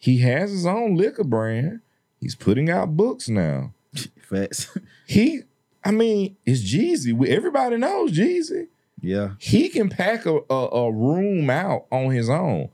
he 0.00 0.18
has 0.18 0.52
his 0.52 0.64
own 0.64 0.94
liquor 0.94 1.24
brand. 1.24 1.80
He's 2.20 2.36
putting 2.36 2.70
out 2.70 2.96
books 2.96 3.28
now. 3.28 3.72
Facts. 4.20 4.68
He, 5.06 5.40
I 5.82 5.90
mean, 5.90 6.36
it's 6.46 6.60
Jeezy. 6.62 7.26
Everybody 7.26 7.78
knows 7.78 8.12
Jeezy. 8.12 8.68
yeah. 9.02 9.30
He 9.40 9.68
can 9.68 9.88
pack 9.88 10.24
a, 10.24 10.38
a, 10.48 10.54
a 10.68 10.92
room 10.92 11.50
out 11.50 11.86
on 11.90 12.10
his 12.12 12.28
own. 12.30 12.68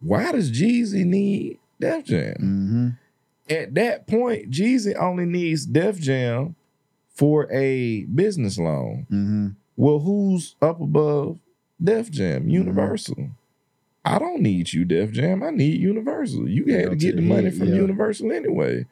Why 0.00 0.30
does 0.32 0.50
Jeezy 0.52 1.06
need 1.06 1.58
Def 1.80 2.04
Jam? 2.04 2.34
hmm 2.38 2.88
At 3.52 3.74
that 3.74 4.06
point, 4.06 4.50
Jeezy 4.50 4.94
only 4.98 5.26
needs 5.26 5.66
Def 5.66 5.98
Jam 6.00 6.56
for 7.14 7.50
a 7.52 8.04
business 8.04 8.58
loan. 8.58 9.06
hmm 9.10 9.48
Well, 9.76 9.98
who's 10.00 10.56
up 10.62 10.80
above 10.80 11.38
Def 11.82 12.10
Jam? 12.10 12.48
Universal. 12.48 13.30
I 14.04 14.18
don't 14.18 14.40
need 14.40 14.72
you, 14.72 14.84
Def 14.84 15.12
Jam. 15.12 15.42
I 15.42 15.50
need 15.50 15.78
Universal. 15.80 16.48
You 16.48 16.64
Yeah, 16.66 16.78
had 16.78 16.90
to 16.90 16.96
get 16.96 17.16
the 17.16 17.22
money 17.22 17.44
head, 17.44 17.54
from 17.56 17.68
yeah. 17.68 17.74
Universal 17.76 18.32
anyway. 18.32 18.86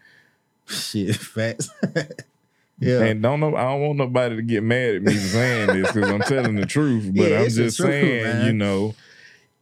Shit. 0.67 1.17
Facts. 1.17 1.71
yeah. 2.79 3.01
And 3.05 3.23
don't 3.23 3.41
know. 3.41 3.57
I 3.57 3.63
don't 3.63 3.81
want 3.81 3.99
nobody 3.99 4.37
to 4.37 4.43
get 4.43 4.63
mad 4.63 4.97
at 4.97 5.03
me 5.03 5.15
for 5.15 5.29
saying 5.29 5.73
this 5.73 5.91
because 5.93 6.11
I'm 6.11 6.23
telling 6.23 6.57
the 6.57 6.67
truth. 6.67 7.11
But 7.15 7.31
Yeah, 7.31 7.41
I'm 7.41 7.49
just 7.49 7.79
saying, 7.79 8.47
you 8.47 8.53
know, 8.53 8.95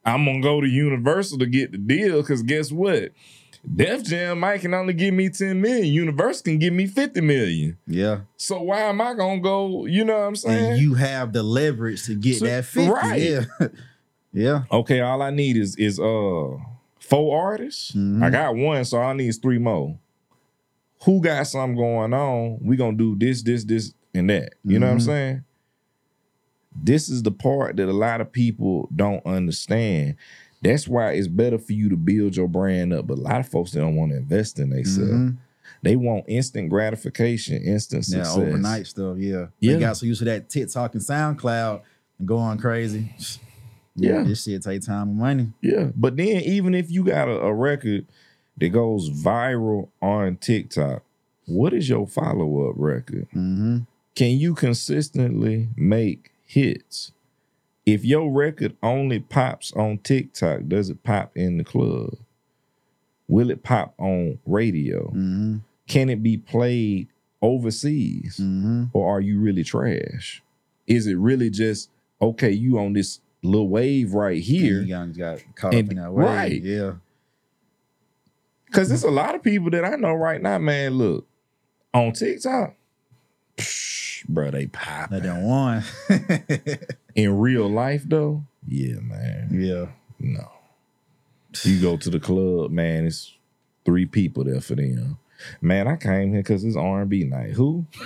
I'm 0.05 0.25
gonna 0.25 0.41
go 0.43 0.61
to 0.61 0.67
Universal 0.67 1.39
to 1.39 1.47
get 1.47 1.73
the 1.73 1.79
deal. 1.79 2.21
Because 2.21 2.43
guess 2.43 2.71
what? 2.73 3.13
Def 3.77 4.03
Jam 4.05 4.41
might 4.41 4.61
can 4.61 4.73
only 4.75 4.95
give 4.95 5.13
me 5.15 5.29
10 5.29 5.61
million. 5.61 5.87
Universal 5.87 6.45
can 6.45 6.59
give 6.59 6.73
me 6.73 6.87
50 6.87 7.21
million. 7.21 7.77
yeah. 7.87 8.21
So 8.37 8.63
why 8.63 8.81
am 8.83 9.01
I 9.01 9.15
gonna 9.15 9.41
go? 9.41 9.85
You 9.87 10.05
know 10.05 10.15
what 10.19 10.27
I'm 10.27 10.37
saying? 10.37 10.73
And 10.73 10.81
you 10.81 10.95
have 10.95 11.33
the 11.33 11.43
leverage 11.43 12.05
to 12.07 12.15
get 12.15 12.39
So- 12.39 12.47
that 12.47 12.65
50. 12.65 12.91
right. 12.91 13.21
Yeah. 13.21 13.45
yeah. 14.33 14.63
Okay, 14.73 15.01
all 15.01 15.21
I 15.23 15.31
need 15.31 15.57
is 15.57 15.77
is 15.77 15.99
uh 16.01 16.57
four 17.01 17.43
artists. 17.51 17.93
Mhm. 17.93 18.23
I 18.23 18.31
got 18.31 18.55
one, 18.57 18.85
so 18.85 18.99
I 18.99 19.13
need 19.13 19.33
three 19.43 19.59
more. 19.59 19.99
Who 21.05 21.21
got 21.21 21.47
something 21.47 21.77
going 21.77 22.13
on? 22.13 22.59
We 22.63 22.77
gonna 22.77 22.97
do 22.97 23.17
this, 23.17 23.43
this, 23.43 23.65
this, 23.65 23.93
and 24.15 24.29
that. 24.31 24.55
You 24.65 24.79
know 24.79 24.87
what 24.87 24.93
I'm 24.93 24.99
Mhm. 24.99 25.07
saying? 25.07 25.45
This 26.81 27.09
is 27.09 27.23
the 27.23 27.31
part 27.33 27.77
that 27.77 27.89
a 27.89 27.93
lot 27.93 28.21
of 28.21 28.31
people 28.33 28.89
don't 28.95 29.25
understand. 29.27 30.17
That's 30.63 30.89
why 30.89 31.13
it's 31.13 31.29
better 31.29 31.59
for 31.59 31.73
you 31.73 31.89
to 31.91 31.97
build 31.97 32.37
your 32.37 32.49
brand 32.49 32.93
up. 32.93 33.07
But 33.07 33.19
a 33.19 33.21
lot 33.21 33.41
of 33.41 33.49
folks 33.49 33.71
they 33.73 33.81
don't 33.81 33.97
want 33.97 34.11
to 34.13 34.19
invest 34.19 34.59
in 34.59 34.71
themselves. 34.71 35.11
Mhm. 35.11 35.37
They 35.83 35.95
want 35.97 36.25
instant 36.27 36.71
gratification, 36.71 37.63
instant 37.63 38.07
Yeah. 38.09 38.25
success. 38.25 38.37
Overnight 38.37 38.87
stuff. 38.89 39.19
Yeah. 39.19 39.47
Yeah. 39.61 39.75
They 39.75 39.81
got 39.81 39.97
so 39.97 40.07
used 40.07 40.19
to 40.21 40.25
that 40.25 40.49
TikTok 40.49 40.95
and 40.95 41.03
SoundCloud 41.03 41.81
and 42.19 42.29
going 42.29 42.59
crazy. 42.59 43.13
Yeah. 44.01 44.23
This 44.23 44.45
shit 44.45 44.63
take 44.63 44.83
time 44.87 45.09
and 45.09 45.19
money. 45.19 45.53
Yeah, 45.61 45.91
but 45.97 46.17
then 46.17 46.41
even 46.43 46.73
if 46.73 46.89
you 46.89 47.03
got 47.03 47.27
a, 47.27 47.41
a 47.41 47.53
record 47.53 48.07
that 48.59 48.69
goes 48.69 49.11
viral 49.11 49.89
on 50.01 50.37
TikTok, 50.37 51.03
what 51.47 51.73
is 51.73 51.89
your 51.89 52.07
follow 52.07 52.69
up 52.71 52.77
record? 52.79 53.27
hmm 53.33 53.79
Can 54.15 54.39
you 54.39 54.55
consistently 54.55 55.71
make 55.77 56.31
hits? 56.47 57.11
If 57.93 58.05
your 58.05 58.31
record 58.31 58.77
only 58.83 59.19
pops 59.21 59.73
on 59.73 59.99
TikTok, 59.99 60.63
does 60.69 60.91
it 60.91 61.03
pop 61.05 61.33
in 61.37 61.57
the 61.59 61.65
club? 61.65 62.15
Will 63.29 63.51
it 63.51 63.63
pop 63.63 63.95
on 63.99 64.39
radio? 64.47 65.09
hmm 65.09 65.57
Can 65.87 66.11
it 66.11 66.23
be 66.23 66.37
played 66.37 67.09
overseas? 67.41 68.37
hmm 68.39 68.85
Or 68.93 69.17
are 69.17 69.21
you 69.21 69.41
really 69.41 69.65
trash? 69.65 70.43
Is 70.87 71.07
it 71.07 71.15
really 71.15 71.51
just 71.51 71.91
okay, 72.21 72.51
you 72.51 72.79
on 72.79 72.93
this 72.95 73.21
little 73.43 73.69
wave 73.69 74.13
right 74.13 74.43
here. 74.43 74.81
You 74.83 74.89
got, 74.89 75.17
got 75.17 75.39
caught 75.55 75.73
And- 75.75 75.89
up 75.89 75.93
in 75.93 75.97
that 76.03 76.13
way. 76.13 76.25
right. 76.25 76.63
Yeah. 76.63 76.93
Cause 78.73 78.89
there's 78.89 79.05
a 79.05 79.11
lot 79.11 79.35
of 79.35 79.43
people 79.43 79.71
that 79.71 79.85
I 79.85 79.97
know 79.97 80.13
right 80.13 80.43
now, 80.43 80.59
man. 80.59 80.95
Look, 80.99 81.27
on 81.95 82.13
TikTok, 82.13 82.75
psh, 83.57 84.27
bro, 84.29 84.51
they 84.51 84.67
pop. 84.67 85.09
They 85.11 85.21
don't 85.21 85.43
one. 85.45 85.85
In 87.15 87.39
real 87.39 87.69
life, 87.69 88.03
though, 88.07 88.45
yeah, 88.67 89.01
man, 89.01 89.49
yeah. 89.53 89.87
no. 90.19 90.51
You 91.65 91.81
go 91.81 91.97
to 91.97 92.11
the 92.11 92.21
club, 92.21 92.71
man. 92.71 93.07
It's 93.07 93.35
three 93.85 94.07
people 94.07 94.45
there 94.45 94.61
for 94.61 94.75
them. 94.75 95.19
Man, 95.61 95.89
I 95.89 95.97
came 95.97 96.31
here 96.33 96.41
because 96.43 96.63
it's 96.65 96.77
R 96.77 97.01
and 97.01 97.11
B 97.11 97.25
night. 97.25 97.53
Who? 97.53 97.87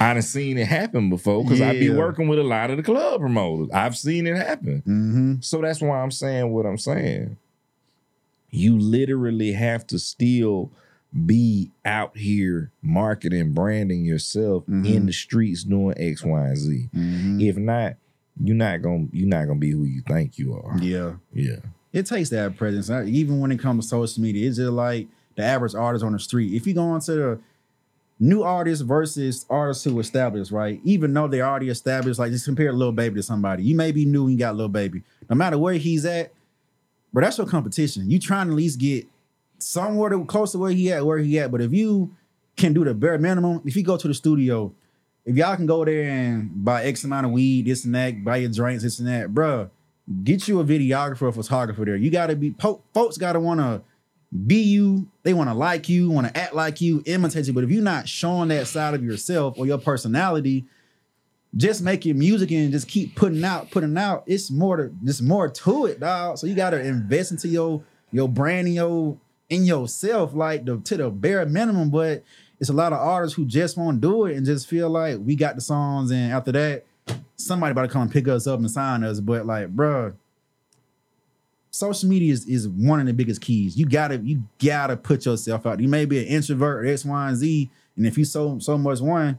I 0.00 0.12
done 0.12 0.22
seen 0.22 0.58
it 0.58 0.66
happen 0.66 1.08
before 1.08 1.44
because 1.44 1.60
I 1.60 1.72
be 1.72 1.86
Yeah. 1.86 1.94
working 1.96 2.26
with 2.26 2.40
a 2.40 2.42
lot 2.44 2.70
of 2.70 2.76
the 2.78 2.82
club 2.82 3.20
promoters. 3.20 3.68
I've 3.72 3.96
seen 3.96 4.26
it 4.26 4.36
happen. 4.36 4.78
Mm-hmm. 4.80 5.34
So 5.40 5.60
that's 5.60 5.80
why 5.80 6.00
I'm 6.00 6.10
saying 6.10 6.50
what 6.52 6.66
I'm 6.66 6.78
saying. 6.78 7.36
You 8.50 8.76
literally 8.78 9.52
have 9.52 9.86
to 9.88 9.98
still 10.00 10.72
be 11.26 11.70
out 11.84 12.16
here 12.16 12.70
marketing, 12.82 13.52
branding 13.52 14.04
yourself 14.04 14.64
Mhm. 14.66 14.86
in 14.86 15.06
the 15.06 15.12
streets 15.12 15.62
doing 15.64 15.94
X, 15.96 16.24
Y, 16.24 16.46
and 16.48 16.56
Z. 16.56 16.88
Mm-hmm. 16.94 17.40
If 17.40 17.56
not, 17.56 17.94
you're 18.42 18.56
not 18.56 18.82
gonna 18.82 19.06
you're 19.12 19.28
not 19.28 19.46
gonna 19.46 19.60
be 19.60 19.70
who 19.70 19.84
you 19.84 20.02
think 20.06 20.38
you 20.38 20.54
are. 20.54 20.76
Yeah. 20.80 21.14
Yeah. 21.32 21.56
It 21.92 22.06
takes 22.06 22.30
that 22.30 22.56
presence. 22.56 22.90
Even 23.08 23.38
when 23.38 23.52
it 23.52 23.60
comes 23.60 23.84
to 23.84 23.88
social 23.90 24.22
media, 24.22 24.48
it's 24.48 24.56
just 24.56 24.72
like 24.72 25.06
the 25.36 25.44
average 25.44 25.74
artist 25.76 26.04
on 26.04 26.12
the 26.12 26.18
street. 26.18 26.52
If 26.54 26.66
you 26.66 26.74
go 26.74 26.82
on 26.82 27.00
to 27.02 27.12
the 27.12 27.38
new 28.18 28.42
artists 28.42 28.82
versus 28.82 29.46
artists 29.48 29.84
who 29.84 30.00
established, 30.00 30.50
right? 30.50 30.80
Even 30.82 31.14
though 31.14 31.28
they're 31.28 31.46
already 31.46 31.68
established, 31.68 32.18
like 32.18 32.32
just 32.32 32.44
compare 32.44 32.72
Lil 32.72 32.90
Baby 32.92 33.16
to 33.16 33.22
somebody. 33.22 33.62
You 33.62 33.76
may 33.76 33.92
be 33.92 34.04
new 34.04 34.22
and 34.24 34.32
you 34.32 34.38
got 34.38 34.56
Lil 34.56 34.68
Baby. 34.68 35.02
No 35.30 35.36
matter 35.36 35.58
where 35.58 35.74
he's 35.74 36.04
at, 36.04 36.32
but 37.12 37.20
that's 37.22 37.38
your 37.38 37.46
competition. 37.46 38.10
You 38.10 38.18
trying 38.18 38.46
to 38.48 38.52
at 38.52 38.56
least 38.56 38.80
get 38.80 39.06
somewhere 39.58 40.10
to, 40.10 40.24
close 40.24 40.52
to 40.52 40.58
where 40.58 40.70
he 40.70 40.92
at, 40.92 41.04
where 41.04 41.18
he 41.18 41.38
at. 41.38 41.50
But 41.50 41.60
if 41.60 41.72
you 41.72 42.14
can 42.56 42.72
do 42.72 42.84
the 42.84 42.94
bare 42.94 43.18
minimum, 43.18 43.62
if 43.64 43.76
you 43.76 43.82
go 43.82 43.96
to 43.96 44.08
the 44.08 44.14
studio, 44.14 44.72
if 45.24 45.36
y'all 45.36 45.56
can 45.56 45.66
go 45.66 45.84
there 45.84 46.08
and 46.08 46.64
buy 46.64 46.84
X 46.84 47.04
amount 47.04 47.26
of 47.26 47.32
weed, 47.32 47.66
this 47.66 47.84
and 47.84 47.94
that, 47.94 48.22
buy 48.24 48.38
your 48.38 48.50
drinks, 48.50 48.82
this 48.82 48.98
and 48.98 49.08
that, 49.08 49.32
bruh, 49.32 49.70
get 50.22 50.46
you 50.48 50.60
a 50.60 50.64
videographer 50.64 51.22
or 51.22 51.32
photographer 51.32 51.84
there. 51.84 51.96
You 51.96 52.10
gotta 52.10 52.36
be 52.36 52.50
po- 52.50 52.82
folks 52.92 53.16
gotta 53.16 53.40
wanna 53.40 53.82
be 54.46 54.56
you, 54.62 55.08
they 55.22 55.32
wanna 55.32 55.54
like 55.54 55.88
you, 55.88 56.10
wanna 56.10 56.32
act 56.34 56.54
like 56.54 56.80
you, 56.80 57.02
imitate 57.06 57.46
you. 57.46 57.52
But 57.52 57.64
if 57.64 57.70
you're 57.70 57.82
not 57.82 58.08
showing 58.08 58.48
that 58.48 58.66
side 58.66 58.94
of 58.94 59.02
yourself 59.02 59.54
or 59.58 59.66
your 59.66 59.78
personality, 59.78 60.66
just 61.56 61.82
making 61.82 62.18
music 62.18 62.50
and 62.50 62.72
just 62.72 62.88
keep 62.88 63.14
putting 63.14 63.44
out, 63.44 63.70
putting 63.70 63.96
out, 63.96 64.24
it's 64.26 64.50
more 64.50 64.76
to 64.76 64.94
there's 65.00 65.22
more 65.22 65.48
to 65.48 65.86
it, 65.86 66.00
dog. 66.00 66.36
So 66.36 66.46
you 66.46 66.54
gotta 66.54 66.80
invest 66.80 67.30
into 67.30 67.48
your 67.48 67.82
your 68.12 68.28
brand 68.28 68.66
and 68.66 68.74
your 68.74 69.16
in 69.48 69.64
yourself, 69.64 70.34
like 70.34 70.64
the 70.64 70.78
to 70.78 70.96
the 70.96 71.10
bare 71.10 71.46
minimum. 71.46 71.90
But 71.90 72.24
it's 72.60 72.70
a 72.70 72.74
lot 72.74 72.92
of 72.92 72.98
artists 72.98 73.36
who 73.36 73.44
just 73.44 73.76
won't 73.76 74.00
do 74.00 74.26
it 74.26 74.36
and 74.36 74.46
just 74.46 74.68
feel 74.68 74.88
like 74.88 75.18
we 75.18 75.36
got 75.36 75.54
the 75.54 75.60
songs, 75.60 76.10
and 76.10 76.32
after 76.32 76.52
that, 76.52 76.84
somebody 77.36 77.72
about 77.72 77.82
to 77.82 77.88
come 77.88 78.02
and 78.02 78.12
pick 78.12 78.28
us 78.28 78.46
up 78.46 78.58
and 78.58 78.70
sign 78.70 79.04
us. 79.04 79.20
But 79.20 79.46
like, 79.46 79.74
bruh, 79.74 80.14
social 81.70 82.08
media 82.08 82.32
is, 82.32 82.46
is 82.46 82.68
one 82.68 83.00
of 83.00 83.06
the 83.06 83.12
biggest 83.12 83.40
keys. 83.40 83.76
You 83.76 83.86
gotta 83.86 84.18
you 84.18 84.44
gotta 84.64 84.96
put 84.96 85.26
yourself 85.26 85.66
out. 85.66 85.80
You 85.80 85.88
may 85.88 86.04
be 86.04 86.18
an 86.18 86.26
introvert 86.26 86.84
or 86.84 86.88
X, 86.88 87.04
Y, 87.04 87.28
and 87.28 87.36
Z, 87.36 87.70
and 87.96 88.06
if 88.06 88.16
you 88.16 88.24
so 88.24 88.58
so 88.58 88.78
much 88.78 89.00
one, 89.00 89.38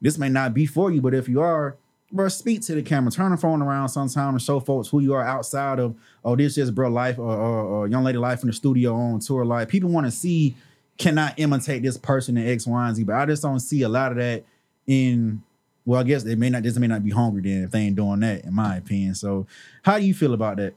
this 0.00 0.18
may 0.18 0.28
not 0.28 0.52
be 0.54 0.66
for 0.66 0.90
you. 0.90 1.00
But 1.00 1.14
if 1.14 1.28
you 1.28 1.40
are, 1.40 1.76
bro, 2.12 2.28
speak 2.28 2.62
to 2.62 2.74
the 2.74 2.82
camera, 2.82 3.10
turn 3.10 3.30
the 3.32 3.36
phone 3.36 3.62
around 3.62 3.88
sometime 3.88 4.30
and 4.34 4.42
show 4.42 4.60
folks 4.60 4.88
who 4.88 5.00
you 5.00 5.14
are 5.14 5.24
outside 5.24 5.78
of. 5.78 5.94
Oh, 6.24 6.36
this 6.36 6.56
is 6.58 6.70
bro 6.70 6.88
life 6.88 7.18
or, 7.18 7.30
or, 7.36 7.64
or 7.64 7.88
young 7.88 8.04
lady 8.04 8.18
life 8.18 8.42
in 8.42 8.46
the 8.48 8.52
studio 8.52 8.94
on 8.94 9.20
tour 9.20 9.44
life. 9.44 9.68
People 9.68 9.90
want 9.90 10.06
to 10.06 10.10
see 10.10 10.56
cannot 10.98 11.38
imitate 11.38 11.82
this 11.82 11.98
person 11.98 12.36
in 12.38 12.46
X, 12.48 12.66
Y, 12.66 12.86
and 12.86 12.96
Z. 12.96 13.04
But 13.04 13.16
I 13.16 13.26
just 13.26 13.42
don't 13.42 13.60
see 13.60 13.82
a 13.82 13.88
lot 13.88 14.12
of 14.12 14.18
that 14.18 14.44
in. 14.86 15.42
Well, 15.84 16.00
I 16.00 16.04
guess 16.04 16.24
they 16.24 16.34
may 16.34 16.50
not 16.50 16.62
just 16.64 16.78
may 16.80 16.88
not 16.88 17.04
be 17.04 17.10
hungry 17.10 17.42
then 17.42 17.62
if 17.64 17.70
they 17.70 17.80
ain't 17.80 17.94
doing 17.96 18.20
that, 18.20 18.44
in 18.44 18.52
my 18.54 18.76
opinion. 18.76 19.14
So, 19.14 19.46
how 19.82 19.98
do 19.98 20.04
you 20.04 20.14
feel 20.14 20.34
about 20.34 20.56
that? 20.56 20.74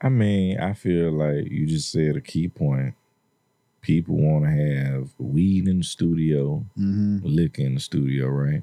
I 0.00 0.08
mean, 0.08 0.58
I 0.60 0.72
feel 0.72 1.10
like 1.12 1.50
you 1.50 1.66
just 1.66 1.90
said 1.90 2.16
a 2.16 2.20
key 2.20 2.48
point. 2.48 2.94
People 3.82 4.16
want 4.16 4.44
to 4.44 4.50
have 4.50 5.10
weed 5.18 5.68
in 5.68 5.78
the 5.78 5.84
studio, 5.84 6.64
Mm-hmm. 6.78 7.18
liquor 7.22 7.62
in 7.62 7.74
the 7.74 7.80
studio, 7.80 8.28
right? 8.28 8.62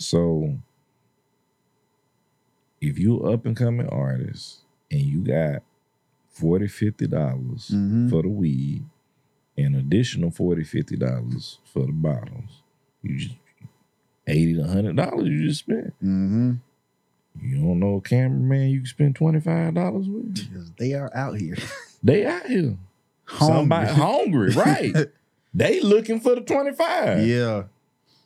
So 0.00 0.58
if 2.80 2.98
you 2.98 3.22
up 3.24 3.44
and 3.44 3.54
coming 3.56 3.86
artist 3.88 4.60
and 4.90 5.00
you 5.02 5.20
got 5.22 5.62
40 6.30 6.68
50 6.68 7.06
dollars 7.06 7.70
Mhm. 7.72 8.08
for 8.08 8.22
the 8.22 8.28
weed 8.28 8.84
and 9.58 9.76
additional 9.76 10.30
40 10.30 10.64
50 10.64 10.96
dollars 10.96 11.58
for 11.64 11.84
the 11.84 11.92
bottles, 11.92 12.62
you 13.02 13.18
just 13.18 13.34
80 14.26 14.54
to 14.54 14.60
100 14.62 14.96
dollars 14.96 15.28
you 15.28 15.46
just 15.46 15.60
spent. 15.60 15.88
Mm-hmm. 16.02 16.52
You 17.42 17.56
don't 17.62 17.78
know 17.78 17.96
a 17.96 18.00
cameraman 18.00 18.70
you 18.70 18.78
can 18.80 18.86
spend 18.86 19.16
25 19.16 19.74
dollars 19.74 20.08
with? 20.08 20.76
They 20.78 20.94
are 20.94 21.14
out 21.14 21.38
here. 21.38 21.56
They 22.02 22.24
out 22.24 22.46
here. 22.46 22.78
Somebody 23.38 23.90
hungry, 23.92 24.52
right? 24.52 24.94
they 25.54 25.80
looking 25.80 26.18
for 26.18 26.34
the 26.34 26.40
25. 26.40 27.26
Yeah. 27.26 27.64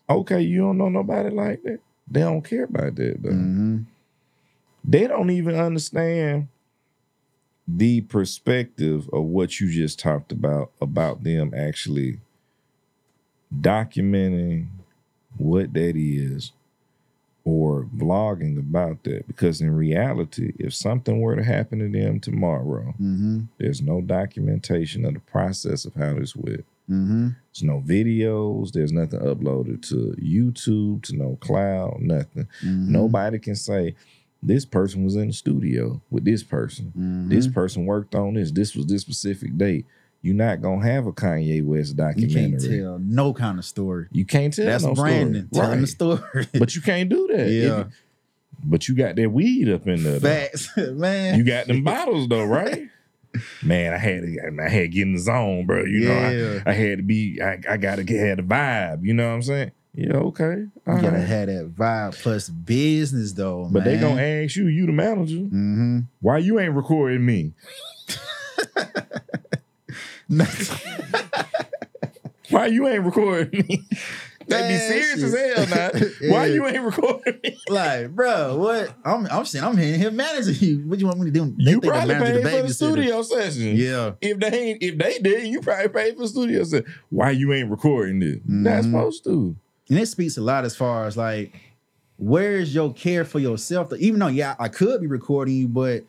Okay, 0.09 0.41
you 0.43 0.59
don't 0.59 0.79
know 0.79 0.89
nobody 0.89 1.31
like 1.31 1.63
that. 1.63 1.81
They 2.11 2.21
don't 2.21 2.43
care 2.43 2.65
about 2.65 2.95
that 2.97 3.23
though. 3.23 3.31
Mm-hmm. 3.31 3.79
They 4.85 5.07
don't 5.07 5.31
even 5.31 5.55
understand 5.55 6.49
the 7.67 8.03
perspective 8.03 9.09
of 9.13 9.23
what 9.25 9.59
you 9.59 9.71
just 9.71 9.99
talked 9.99 10.31
about 10.31 10.71
about 10.83 11.25
them 11.25 11.55
actually 11.57 12.19
documenting 13.59 14.67
what 15.39 15.73
that 15.73 15.97
is 15.97 16.53
or 17.45 17.85
vlogging 17.97 18.59
about 18.59 19.03
that 19.05 19.27
because 19.27 19.61
in 19.61 19.71
reality 19.75 20.53
if 20.59 20.75
something 20.75 21.21
were 21.21 21.37
to 21.37 21.43
happen 21.45 21.79
to 21.79 21.89
them 21.89 22.19
tomorrow 22.21 22.95
Mm-hmm. 23.01 23.41
there's 23.59 23.81
no 23.83 24.01
documentation 24.01 25.05
of 25.05 25.15
the 25.15 25.21
process 25.21 25.85
of 25.85 25.95
how 25.95 26.15
this 26.15 26.35
went 26.37 26.65
Mm-hmm. 26.91 27.28
There's 27.53 27.62
no 27.62 27.80
videos. 27.80 28.72
There's 28.72 28.93
nothing 28.93 29.20
uploaded 29.20 29.82
to 29.89 30.14
YouTube, 30.22 31.03
to 31.05 31.16
no 31.16 31.37
cloud, 31.41 31.99
nothing. 32.01 32.47
Mm-hmm. 32.64 32.93
Nobody 32.93 33.39
can 33.39 33.55
say 33.57 33.95
this 34.43 34.64
person 34.66 35.05
was 35.05 35.16
in 35.16 35.28
the 35.28 35.32
studio 35.32 36.03
with 36.11 36.24
this 36.24 36.43
person. 36.43 36.87
Mm-hmm. 36.89 37.28
This 37.30 37.49
person 37.49 37.87
worked 37.87 38.14
on 38.14 38.35
this. 38.35 38.51
This 38.51 38.74
was 38.74 38.87
this 38.87 39.01
specific 39.03 39.57
date. 39.57 39.87
You're 40.20 40.35
not 40.35 40.62
gonna 40.62 40.82
have 40.85 41.07
a 41.07 41.12
Kanye 41.12 41.62
West 41.64 41.91
you 41.91 41.97
documentary. 41.97 42.32
can't 42.59 42.61
tell 42.82 42.99
no 42.99 43.32
kind 43.35 43.59
of 43.59 43.64
story. 43.64 44.07
You 44.11 44.24
can't 44.24 44.53
tell 44.55 44.64
That's 44.66 44.85
no 44.85 44.95
Brandon 44.95 45.49
story. 45.53 45.66
telling 45.66 45.80
the 45.82 45.87
story. 45.87 46.47
But 46.59 46.74
you 46.74 46.80
can't 46.82 47.09
do 47.11 47.28
that. 47.35 47.49
Yeah. 47.51 47.78
you- 47.78 47.87
but 48.66 48.89
you 48.89 48.95
got 48.95 49.16
that 49.16 49.30
weed 49.30 49.68
up 49.68 49.87
in 49.87 50.03
there. 50.05 50.20
Facts, 50.20 50.70
man. 50.76 51.37
You 51.39 51.45
got 51.45 51.66
them 51.66 51.82
bottles 51.82 52.28
though, 52.28 52.45
right? 52.45 52.89
Man, 53.62 53.93
I 53.93 53.99
had 53.99 54.22
to, 54.22 54.62
I 54.64 54.68
had 54.68 54.80
to 54.82 54.89
get 54.89 55.03
in 55.03 55.12
the 55.14 55.18
zone, 55.20 55.66
bro. 55.66 55.85
You 55.85 56.09
know, 56.09 56.62
I, 56.66 56.70
I 56.70 56.72
had 56.72 56.99
to 56.99 57.03
be, 57.03 57.41
I, 57.43 57.59
I 57.68 57.76
gotta 57.76 58.05
get 58.05 58.18
had 58.20 58.39
the 58.39 58.43
vibe. 58.43 59.05
You 59.05 59.14
know 59.14 59.28
what 59.28 59.35
I'm 59.35 59.43
saying? 59.43 59.72
Yeah, 59.97 60.16
okay. 60.16 60.66
all 60.89 60.97
You 60.97 61.03
gotta 61.03 61.11
right. 61.18 61.26
have 61.26 61.47
that 61.47 61.72
vibe 61.74 62.20
plus 62.20 62.49
business 62.49 63.32
though. 63.32 63.68
But 63.70 63.85
they 63.85 63.93
man. 63.97 64.01
gonna 64.01 64.22
ask 64.22 64.57
you, 64.57 64.66
you 64.66 64.87
the 64.87 64.93
manager, 64.93 65.37
Mm-hmm. 65.37 65.99
why 66.20 66.39
you 66.39 66.59
ain't 66.59 66.74
recording 66.74 67.24
me? 67.24 67.53
Why 72.51 72.66
you 72.66 72.87
ain't 72.87 73.05
recording 73.05 73.66
me? 73.68 73.82
they 74.47 74.63
be 74.63 74.69
Man, 74.69 74.79
serious 74.81 75.23
as 75.23 75.35
hell 75.35 75.93
now. 75.93 76.09
Why 76.33 76.47
you 76.47 76.67
ain't 76.67 76.83
recording 76.83 77.39
me? 77.43 77.57
like, 77.69 78.11
bro, 78.15 78.57
what? 78.57 78.95
I'm 79.05 79.27
I'm 79.31 79.45
saying 79.45 79.65
I'm 79.65 79.77
here, 79.77 79.97
here 79.97 80.11
managing 80.11 80.55
you. 80.69 80.79
What 80.89 80.99
you 80.99 81.07
want 81.07 81.19
me 81.21 81.27
to 81.27 81.31
do? 81.31 81.55
They 81.59 81.71
You 81.73 81.81
think 81.81 81.93
probably 81.93 82.15
paid 82.15 82.43
for 82.43 82.63
the 82.67 82.75
studio 82.75 83.23
session. 83.23 83.77
Yeah. 83.77 84.13
If 84.21 84.39
they 84.41 84.49
ain't, 84.71 84.83
if 84.83 84.99
they 84.99 85.19
did, 85.19 85.47
you 85.49 85.61
probably 85.61 85.89
paid 85.89 86.15
for 86.17 86.23
the 86.23 86.29
studio 86.29 86.65
session. 86.65 86.87
Why 87.11 87.31
you 87.31 87.53
ain't 87.53 87.71
recording 87.71 88.21
this? 88.21 88.39
Not 88.47 88.83
Mhm. 88.83 88.85
supposed 88.85 89.25
to. 89.25 89.57
And 89.91 89.99
it 89.99 90.07
speaks 90.07 90.37
a 90.37 90.41
lot 90.43 90.65
as 90.65 90.75
far 90.77 91.07
as 91.07 91.17
like, 91.17 91.53
where's 92.17 92.75
your 92.75 92.93
care 92.93 93.25
for 93.25 93.39
yourself? 93.39 93.93
Even 93.99 94.21
though, 94.21 94.29
yeah, 94.29 94.55
I 94.59 94.69
could 94.69 95.01
be 95.01 95.07
recording 95.07 95.55
you, 95.57 95.69
but 95.69 96.05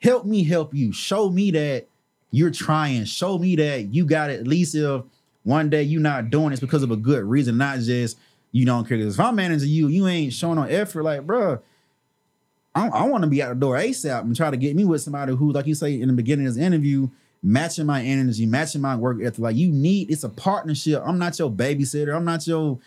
help 0.00 0.24
me 0.26 0.44
help 0.44 0.74
you. 0.74 0.92
Show 0.92 1.30
me 1.30 1.50
that 1.52 1.86
you're 2.30 2.50
trying. 2.50 3.04
Show 3.04 3.38
me 3.38 3.56
that 3.56 3.94
you 3.94 4.04
got. 4.04 4.30
At 4.30 4.46
least 4.46 4.74
if 4.74 5.02
one 5.46 5.70
day 5.70 5.84
you're 5.84 6.00
not 6.00 6.28
doing 6.28 6.50
this 6.50 6.58
because 6.58 6.82
of 6.82 6.90
a 6.90 6.96
good 6.96 7.22
reason, 7.22 7.56
not 7.56 7.78
just 7.78 8.18
you 8.50 8.66
don't 8.66 8.86
care. 8.86 8.98
'Cause 8.98 9.14
if 9.14 9.20
I'm 9.20 9.36
managing 9.36 9.68
you, 9.68 9.86
you 9.86 10.08
ain't 10.08 10.32
showing 10.32 10.56
no 10.56 10.64
effort. 10.64 11.04
Like, 11.04 11.24
bruh, 11.24 11.60
I, 12.74 12.88
I 12.88 13.04
want 13.04 13.22
to 13.22 13.30
be 13.30 13.40
out 13.40 13.50
the 13.50 13.54
door 13.54 13.76
ASAP 13.76 14.22
and 14.22 14.34
try 14.34 14.50
to 14.50 14.56
get 14.56 14.74
me 14.74 14.84
with 14.84 15.02
somebody 15.02 15.36
who, 15.36 15.52
like 15.52 15.68
you 15.68 15.76
say 15.76 16.00
in 16.00 16.08
the 16.08 16.14
beginning 16.14 16.48
of 16.48 16.54
this 16.54 16.60
interview, 16.62 17.08
matching 17.44 17.86
my 17.86 18.02
energy, 18.02 18.44
matching 18.44 18.80
my 18.80 18.96
work 18.96 19.18
ethic. 19.22 19.38
Like 19.38 19.54
you 19.54 19.70
need, 19.70 20.10
it's 20.10 20.24
a 20.24 20.28
partnership. 20.28 21.00
I'm 21.06 21.18
not 21.18 21.38
your 21.38 21.50
babysitter. 21.50 22.14
I'm 22.16 22.24
not 22.24 22.44
your 22.44 22.80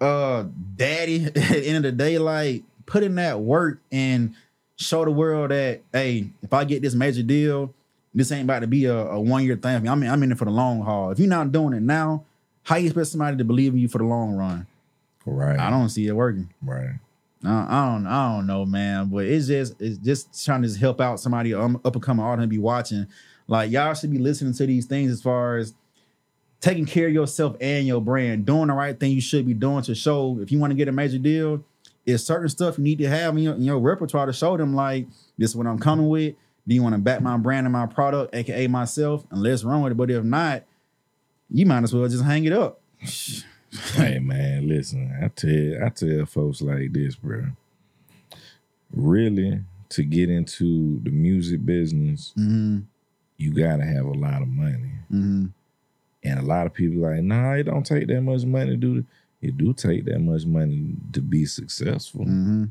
uh 0.00 0.44
daddy 0.76 1.24
at 1.26 1.34
the 1.34 1.66
end 1.66 1.78
of 1.78 1.82
the 1.82 1.92
day, 1.92 2.18
like 2.18 2.62
put 2.86 3.02
in 3.02 3.16
that 3.16 3.40
work 3.40 3.80
and 3.90 4.36
show 4.76 5.04
the 5.04 5.10
world 5.10 5.50
that 5.50 5.80
hey, 5.92 6.30
if 6.40 6.52
I 6.52 6.62
get 6.62 6.82
this 6.82 6.94
major 6.94 7.24
deal, 7.24 7.74
this 8.14 8.32
ain't 8.32 8.44
about 8.44 8.60
to 8.60 8.66
be 8.66 8.86
a, 8.86 8.94
a 8.94 9.20
one 9.20 9.44
year 9.44 9.56
thing. 9.56 9.88
I 9.88 9.94
mean, 9.94 10.10
I'm 10.10 10.22
in 10.22 10.32
it 10.32 10.38
for 10.38 10.44
the 10.44 10.50
long 10.50 10.82
haul. 10.82 11.10
If 11.10 11.18
you're 11.18 11.28
not 11.28 11.52
doing 11.52 11.74
it 11.74 11.82
now, 11.82 12.24
how 12.62 12.76
you 12.76 12.86
expect 12.86 13.08
somebody 13.08 13.36
to 13.36 13.44
believe 13.44 13.72
in 13.72 13.78
you 13.78 13.88
for 13.88 13.98
the 13.98 14.04
long 14.04 14.32
run? 14.32 14.66
Right. 15.24 15.58
I 15.58 15.70
don't 15.70 15.88
see 15.88 16.06
it 16.06 16.12
working. 16.12 16.52
Right. 16.62 16.94
I, 17.44 17.66
I 17.68 17.92
don't 17.92 18.06
I 18.06 18.36
don't 18.36 18.46
know, 18.46 18.66
man. 18.66 19.08
But 19.08 19.26
it's 19.26 19.46
just 19.46 19.80
it's 19.80 19.98
just 19.98 20.44
trying 20.44 20.62
to 20.62 20.78
help 20.78 21.00
out 21.00 21.20
somebody 21.20 21.54
um, 21.54 21.80
up 21.84 21.94
and 21.94 22.02
coming 22.02 22.24
audience 22.24 22.42
and 22.42 22.50
be 22.50 22.58
watching. 22.58 23.06
Like 23.46 23.70
y'all 23.70 23.94
should 23.94 24.10
be 24.10 24.18
listening 24.18 24.54
to 24.54 24.66
these 24.66 24.86
things 24.86 25.10
as 25.12 25.22
far 25.22 25.56
as 25.56 25.74
taking 26.60 26.84
care 26.84 27.08
of 27.08 27.14
yourself 27.14 27.56
and 27.60 27.86
your 27.86 28.00
brand, 28.00 28.44
doing 28.44 28.68
the 28.68 28.74
right 28.74 28.98
thing 28.98 29.12
you 29.12 29.20
should 29.20 29.46
be 29.46 29.54
doing 29.54 29.82
to 29.82 29.94
show 29.94 30.38
if 30.40 30.52
you 30.52 30.58
want 30.58 30.70
to 30.70 30.74
get 30.74 30.88
a 30.88 30.92
major 30.92 31.18
deal, 31.18 31.64
it's 32.04 32.22
certain 32.22 32.48
stuff 32.48 32.76
you 32.78 32.84
need 32.84 32.98
to 32.98 33.08
have 33.08 33.36
in 33.36 33.42
your, 33.42 33.54
in 33.54 33.62
your 33.62 33.78
repertoire 33.78 34.26
to 34.26 34.32
show 34.32 34.56
them 34.56 34.74
like 34.74 35.06
this 35.38 35.50
is 35.50 35.56
what 35.56 35.66
I'm 35.66 35.78
coming 35.78 36.08
with. 36.08 36.34
Do 36.70 36.76
you 36.76 36.84
want 36.84 36.94
to 36.94 37.00
back 37.00 37.20
my 37.20 37.36
brand 37.36 37.66
and 37.66 37.72
my 37.72 37.86
product, 37.86 38.32
aka 38.32 38.68
myself? 38.68 39.24
And 39.32 39.42
let's 39.42 39.64
run 39.64 39.82
with 39.82 39.90
it. 39.90 39.96
But 39.96 40.08
if 40.08 40.22
not, 40.22 40.62
you 41.50 41.66
might 41.66 41.82
as 41.82 41.92
well 41.92 42.06
just 42.06 42.22
hang 42.22 42.44
it 42.44 42.52
up. 42.52 42.80
hey 43.94 44.20
man, 44.20 44.68
listen, 44.68 45.12
I 45.20 45.26
tell 45.34 45.84
I 45.84 45.88
tell 45.88 46.26
folks 46.26 46.62
like 46.62 46.92
this, 46.92 47.16
bro. 47.16 47.46
Really, 48.94 49.64
to 49.88 50.04
get 50.04 50.30
into 50.30 51.00
the 51.02 51.10
music 51.10 51.66
business, 51.66 52.32
Mm-hmm. 52.38 52.78
you 53.36 53.52
gotta 53.52 53.84
have 53.84 54.04
a 54.06 54.12
lot 54.12 54.40
of 54.40 54.46
money. 54.46 54.92
Mm-hmm. 55.12 55.46
And 56.22 56.38
a 56.38 56.42
lot 56.42 56.66
of 56.66 56.72
people 56.72 57.02
like, 57.02 57.22
nah, 57.22 57.54
it 57.54 57.64
don't 57.64 57.84
take 57.84 58.06
that 58.06 58.20
much 58.20 58.44
money 58.44 58.70
to 58.70 58.76
do 58.76 58.98
it. 58.98 59.04
It 59.42 59.58
do 59.58 59.72
take 59.72 60.04
that 60.04 60.20
much 60.20 60.46
money 60.46 60.94
to 61.14 61.20
be 61.20 61.46
successful. 61.46 62.26
Mm-hmm. 62.26 62.64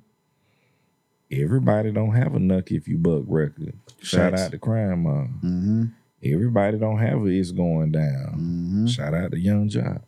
Everybody 1.31 1.91
don't 1.91 2.13
have 2.15 2.33
a 2.35 2.39
Knuck 2.39 2.71
If 2.71 2.87
You 2.87 2.97
Buck 2.97 3.23
record. 3.27 3.73
Shout 4.01 4.31
Facts. 4.31 4.43
out 4.43 4.51
to 4.51 4.57
Crime 4.57 5.03
Mob. 5.03 5.27
Mm-hmm. 5.43 5.85
Everybody 6.23 6.77
don't 6.77 6.97
have 6.97 7.21
a 7.21 7.25
It's 7.27 7.51
Going 7.51 7.91
Down. 7.91 8.33
Mm-hmm. 8.35 8.85
Shout 8.87 9.13
out 9.13 9.31
to 9.31 9.39
Yung 9.39 9.69
Joc. 9.69 10.01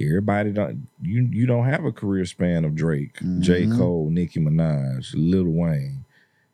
Everybody 0.00 0.52
don't 0.52 0.88
you 1.02 1.28
you 1.30 1.46
don't 1.46 1.66
have 1.66 1.84
a 1.84 1.92
career 1.92 2.24
span 2.24 2.64
of 2.64 2.74
Drake, 2.74 3.18
J. 3.40 3.66
Mhm. 3.66 3.76
Cole, 3.76 4.08
Nicki 4.10 4.40
Minaj, 4.40 5.12
Lil 5.14 5.44
Wayne. 5.44 6.04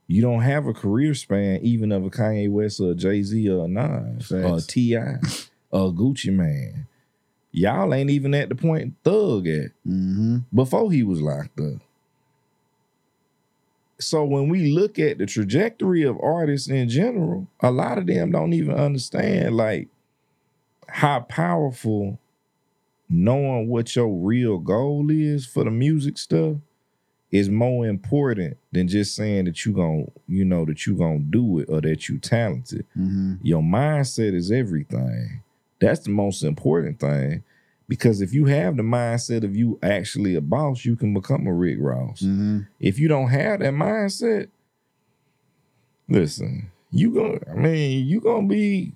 You 0.09 0.21
don't 0.23 0.41
have 0.43 0.67
a 0.67 0.73
career 0.75 1.15
span 1.15 1.61
even 1.63 1.91
of 1.93 2.05
a 2.05 2.11
Kanye 2.11 2.51
West 2.51 2.81
or 2.81 2.95
Jay 2.95 3.23
Z 3.23 3.49
or 3.49 3.65
a 3.65 3.69
Nas 3.69 4.31
or 4.33 4.57
a 4.57 4.61
T.I. 4.61 5.19
or 5.71 5.89
a 5.89 5.93
Gucci 5.93 6.33
Mane. 6.33 6.87
Y'all 7.53 7.95
ain't 7.95 8.11
even 8.11 8.35
at 8.35 8.49
the 8.49 8.55
point 8.57 8.95
Thug 9.05 9.47
at 9.47 9.71
Mm-hmm. 9.87 10.39
before 10.55 10.91
he 10.93 11.03
was 11.05 11.21
locked 11.23 11.59
up. 11.61 11.81
So 13.99 14.25
when 14.25 14.49
we 14.49 14.73
look 14.73 14.99
at 14.99 15.19
the 15.19 15.27
trajectory 15.27 16.03
of 16.03 16.19
artists 16.23 16.69
in 16.69 16.89
general, 16.89 17.49
a 17.61 17.71
lot 17.71 17.99
of 17.99 18.07
them 18.07 18.31
don't 18.31 18.53
even 18.53 18.75
understand 18.75 19.57
like 19.57 19.89
how 20.89 21.21
powerful 21.21 22.19
knowing 23.09 23.69
what 23.69 23.95
your 23.97 24.09
real 24.09 24.59
goal 24.59 25.11
is 25.11 25.47
for 25.47 25.65
the 25.65 25.71
music 25.71 26.19
stuff 26.19 26.57
is 27.31 27.49
more 27.49 27.87
important 27.87 28.57
than 28.73 28.89
just 28.89 29.15
saying 29.15 29.45
that 29.47 29.65
you 29.65 29.73
gon' 29.73 30.11
you 30.29 30.45
know 30.45 30.65
that 30.65 30.87
you 30.87 30.95
gonna 30.95 31.19
do 31.19 31.59
it 31.59 31.69
or 31.69 31.81
that 31.81 32.09
you 32.09 32.19
talented. 32.19 32.85
Mm-hmm. 32.97 33.35
Your 33.43 33.63
mindset 33.63 34.35
is 34.35 34.51
everything. 34.51 35.43
That's 35.81 36.01
the 36.01 36.11
most 36.11 36.43
important 36.43 37.01
thing. 37.01 37.43
Because 37.89 38.21
if 38.21 38.33
you 38.35 38.47
have 38.47 38.77
the 38.77 38.83
mindset 38.83 39.45
of 39.45 39.55
you 39.55 39.79
actually 39.83 40.35
a 40.35 40.41
boss, 40.41 40.85
you 40.85 40.97
can 40.97 41.15
become 41.15 41.47
a 41.47 41.53
Rick 41.53 41.79
Ross. 41.81 42.21
Mm-hmm. 42.21 42.61
If 42.81 42.99
you 42.99 43.07
don't 43.07 43.29
have 43.29 43.61
that 43.61 43.73
mindset, 43.75 44.49
listen, 46.09 46.71
you 46.91 47.11
gonna 47.13 47.39
I 47.51 47.55
mean, 47.55 48.07
you 48.07 48.21
gonna 48.21 48.47
be 48.47 48.93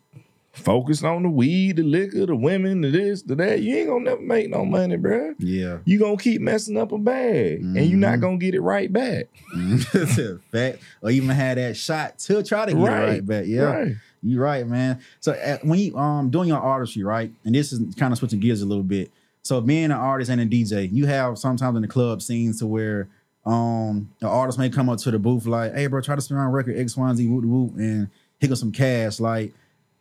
focused 0.53 1.05
on 1.05 1.23
the 1.23 1.29
weed, 1.31 1.77
the 1.77 1.83
liquor, 1.85 2.27
the 2.27 2.35
women, 2.35 2.81
the 2.81 2.91
this, 2.91 3.23
the 3.23 3.37
that. 3.37 3.63
You 3.63 3.77
ain't 3.77 3.89
gonna 3.89 4.05
never 4.05 4.21
make 4.23 4.51
no 4.51 4.65
money, 4.65 4.97
bruh. 4.97 5.35
Yeah. 5.39 5.79
You 5.85 5.99
gonna 5.99 6.17
keep 6.17 6.41
messing 6.41 6.77
up 6.77 6.93
a 6.93 6.99
bag 6.99 7.61
and 7.61 7.87
you're 7.87 7.99
not 7.99 8.21
gonna 8.21 8.39
get 8.39 8.55
it 8.55 8.61
right 8.61 8.93
back. 8.93 9.27
That's 9.55 10.19
a 10.19 10.39
fact. 10.51 10.79
Or 11.03 11.11
even 11.11 11.29
have 11.31 11.57
that 11.57 11.77
shot 11.77 12.19
to 12.21 12.43
try 12.43 12.67
to 12.67 12.73
get 12.73 12.81
Right. 12.81 13.03
it 13.03 13.07
right 13.07 13.27
back. 13.27 13.45
Yeah. 13.47 13.61
Right. 13.63 13.93
You're 14.23 14.43
right, 14.43 14.67
man. 14.67 15.01
So 15.21 15.33
uh, 15.33 15.59
when 15.63 15.79
you 15.79 15.97
um 15.97 16.31
doing 16.31 16.49
your 16.49 16.59
artistry, 16.59 17.03
right, 17.03 17.33
and 17.45 17.55
this 17.55 17.73
is 17.73 17.95
kind 17.95 18.13
of 18.13 18.19
switching 18.19 18.41
gears 18.41 18.63
a 18.63 18.67
little 18.67 18.85
bit. 18.85 19.11
So 19.43 19.61
being 19.61 19.87
an 19.87 19.93
artist 19.93 20.31
and 20.31 20.41
a 20.41 20.47
DJ, 20.47 20.93
you 20.93 21.07
have 21.07 21.39
sometimes 21.39 21.77
in 21.77 21.83
the 21.83 21.89
club 21.89 22.21
scenes 22.21 22.59
to 22.59 22.67
where 22.67 23.09
um 23.47 24.11
the 24.21 24.29
artist 24.29 24.59
may 24.59 24.69
come 24.69 24.91
up 24.91 24.99
to 25.01 25.11
the 25.11 25.19
booth 25.19 25.47
like, 25.47 25.75
"Hey, 25.75 25.87
bro, 25.87 26.01
try 26.01 26.15
to 26.15 26.21
spin 26.21 26.37
on 26.37 26.53
record 26.53 26.77
X, 26.77 26.97
Y, 26.97 27.09
and 27.09 27.17
Z, 27.17 27.27
whoop, 27.27 27.45
whoop, 27.45 27.77
and 27.77 28.09
hit 28.39 28.53
up 28.53 28.59
some 28.59 28.73
cash." 28.73 29.21
Like, 29.21 29.55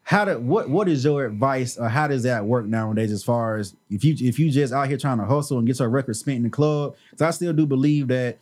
how 0.04 0.26
do 0.26 0.38
what 0.40 0.70
what 0.70 0.90
is 0.90 1.06
your 1.06 1.26
advice 1.26 1.78
or 1.78 1.88
how 1.88 2.08
does 2.08 2.24
that 2.24 2.46
work 2.46 2.66
nowadays? 2.66 3.14
As 3.14 3.24
far 3.24 3.58
as 3.58 3.76
if 3.90 4.04
you 4.04 4.16
if 4.20 4.38
you 4.38 4.52
just 4.52 4.74
out 4.74 4.90
here 4.90 4.98
trying 4.98 5.20
to 5.20 5.26
hustle 5.26 5.58
and 5.58 5.66
get 5.66 5.80
your 5.80 5.88
record 5.88 6.18
spent 6.18 6.38
in 6.38 6.44
the 6.44 6.50
club, 6.50 6.96
because 7.12 7.22
I 7.22 7.32
still 7.32 7.54
do 7.54 7.66
believe 7.66 8.10
that 8.10 8.38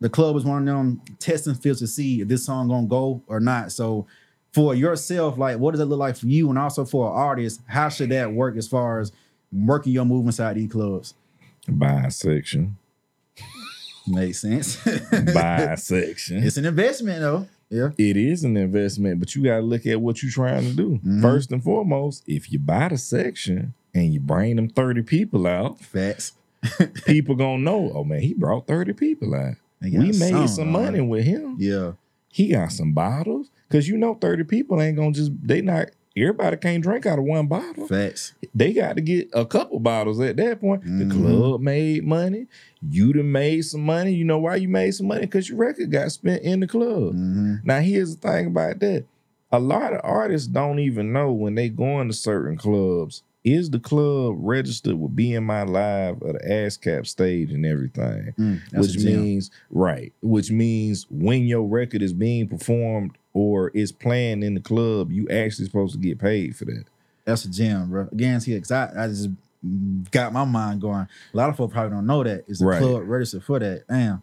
the 0.00 0.08
club 0.08 0.34
is 0.36 0.44
one 0.44 0.66
of 0.66 0.74
them 0.74 1.02
testing 1.18 1.54
fields 1.54 1.80
to 1.80 1.86
see 1.86 2.22
if 2.22 2.28
this 2.28 2.44
song 2.44 2.68
gonna 2.68 2.86
go 2.86 3.22
or 3.26 3.38
not. 3.38 3.70
So 3.70 4.06
for 4.52 4.74
yourself, 4.74 5.38
like 5.38 5.58
what 5.58 5.72
does 5.72 5.80
it 5.80 5.84
look 5.86 5.98
like 6.00 6.16
for 6.16 6.26
you, 6.26 6.48
and 6.50 6.58
also 6.58 6.84
for 6.84 7.08
an 7.10 7.16
artist, 7.16 7.60
how 7.66 7.88
should 7.88 8.08
that 8.10 8.32
work 8.32 8.56
as 8.56 8.66
far 8.68 9.00
as 9.00 9.12
working 9.52 9.92
your 9.92 10.04
move 10.04 10.26
inside 10.26 10.54
these 10.56 10.70
clubs? 10.70 11.14
Bisection. 11.68 12.76
Makes 14.06 14.40
sense. 14.40 14.76
Bisection. 15.34 16.42
it's 16.42 16.56
an 16.56 16.64
investment 16.64 17.20
though. 17.20 17.46
Yeah. 17.72 17.90
it 17.96 18.16
is 18.16 18.42
an 18.42 18.56
investment, 18.56 19.20
but 19.20 19.36
you 19.36 19.44
got 19.44 19.56
to 19.56 19.62
look 19.62 19.86
at 19.86 20.00
what 20.00 20.22
you're 20.24 20.32
trying 20.32 20.64
to 20.64 20.74
do. 20.74 20.98
Mhm. 21.06 21.22
First 21.22 21.52
and 21.52 21.62
foremost, 21.62 22.24
if 22.26 22.50
you 22.50 22.58
buy 22.58 22.88
the 22.88 22.98
section 22.98 23.74
and 23.94 24.12
you 24.12 24.18
bring 24.18 24.56
them 24.56 24.68
30 24.68 25.02
people 25.02 25.46
out, 25.46 25.78
Facts. 25.80 26.32
people 27.06 27.36
gonna 27.36 27.62
know, 27.62 27.92
oh 27.94 28.02
man, 28.02 28.20
he 28.22 28.34
brought 28.34 28.66
30 28.66 28.94
people 28.94 29.34
out. 29.36 29.54
We 29.80 29.90
made 29.90 30.14
some, 30.16 30.48
some 30.48 30.72
money 30.72 31.00
with 31.00 31.24
him. 31.24 31.56
Yeah. 31.60 31.92
He 32.32 32.48
got 32.48 32.72
some 32.72 32.92
bottles. 32.92 33.50
Cause 33.70 33.86
you 33.88 33.96
know 33.96 34.14
30 34.14 34.44
people 34.44 34.80
ain't 34.82 34.96
gonna 34.96 35.12
just 35.12 35.30
they 35.42 35.60
not 35.62 35.90
everybody 36.16 36.56
can't 36.56 36.82
drink 36.82 37.06
out 37.06 37.18
of 37.18 37.24
one 37.24 37.46
bottle. 37.46 37.86
Facts. 37.86 38.34
They 38.54 38.72
got 38.72 38.96
to 38.96 39.00
get 39.00 39.28
a 39.32 39.46
couple 39.46 39.78
bottles 39.78 40.20
at 40.20 40.36
that 40.36 40.60
point. 40.60 40.84
Mhm. 40.84 40.98
The 40.98 41.14
club 41.14 41.60
made 41.60 42.04
money. 42.04 42.46
You 42.82 43.12
done 43.12 43.30
made 43.30 43.62
some 43.64 43.82
money. 43.82 44.12
You 44.12 44.24
know 44.24 44.38
why 44.38 44.56
you 44.56 44.68
made 44.68 44.90
some 44.92 45.06
money? 45.06 45.22
Because 45.22 45.48
your 45.48 45.58
record 45.58 45.90
got 45.92 46.10
spent 46.10 46.42
in 46.42 46.60
the 46.60 46.66
club. 46.66 47.12
hmm 47.12 47.54
Now, 47.64 47.80
here's 47.80 48.16
the 48.16 48.28
thing 48.28 48.46
about 48.48 48.80
that. 48.80 49.04
A 49.52 49.60
lot 49.60 49.92
of 49.92 50.00
artists 50.04 50.48
don't 50.48 50.78
even 50.80 51.12
know 51.12 51.32
when 51.32 51.54
they 51.54 51.68
go 51.68 52.00
into 52.00 52.14
certain 52.14 52.56
clubs, 52.56 53.22
is 53.44 53.70
the 53.70 53.78
club 53.78 54.34
registered 54.38 54.94
with 54.94 55.16
BMI 55.16 55.68
Live 55.68 56.18
or 56.20 56.34
the 56.34 56.40
ASCAP 56.40 57.06
stage 57.06 57.50
and 57.52 57.64
everything? 57.64 58.34
Mm, 58.38 58.60
which 58.74 58.96
means, 58.98 59.50
right, 59.70 60.12
which 60.22 60.50
means 60.50 61.06
when 61.10 61.44
your 61.46 61.62
record 61.62 62.02
is 62.02 62.12
being 62.12 62.48
performed 62.48 63.16
or 63.32 63.68
is 63.70 63.92
playing 63.92 64.42
in 64.42 64.54
the 64.54 64.60
club, 64.60 65.10
you 65.10 65.28
actually 65.30 65.64
supposed 65.66 65.94
to 65.94 65.98
get 66.00 66.18
paid 66.18 66.54
for 66.56 66.64
that. 66.66 66.84
that's 67.24 67.44
a 67.44 67.50
gem, 67.50 67.88
bro. 67.90 68.08
Guarantee 68.16 68.54
it. 68.54 68.70
I, 68.70 68.90
I 68.96 69.06
just 69.08 69.28
got 70.10 70.32
my 70.32 70.44
mind 70.44 70.80
going. 70.80 71.06
A 71.32 71.36
lot 71.36 71.48
of 71.50 71.56
folks 71.56 71.72
probably 71.72 71.90
don't 71.90 72.06
know 72.06 72.22
that. 72.24 72.44
Is 72.48 72.58
the 72.58 72.66
Right. 72.66 72.78
club 72.80 73.02
registered 73.06 73.44
for 73.44 73.58
that? 73.58 73.84
Damn. 73.88 74.22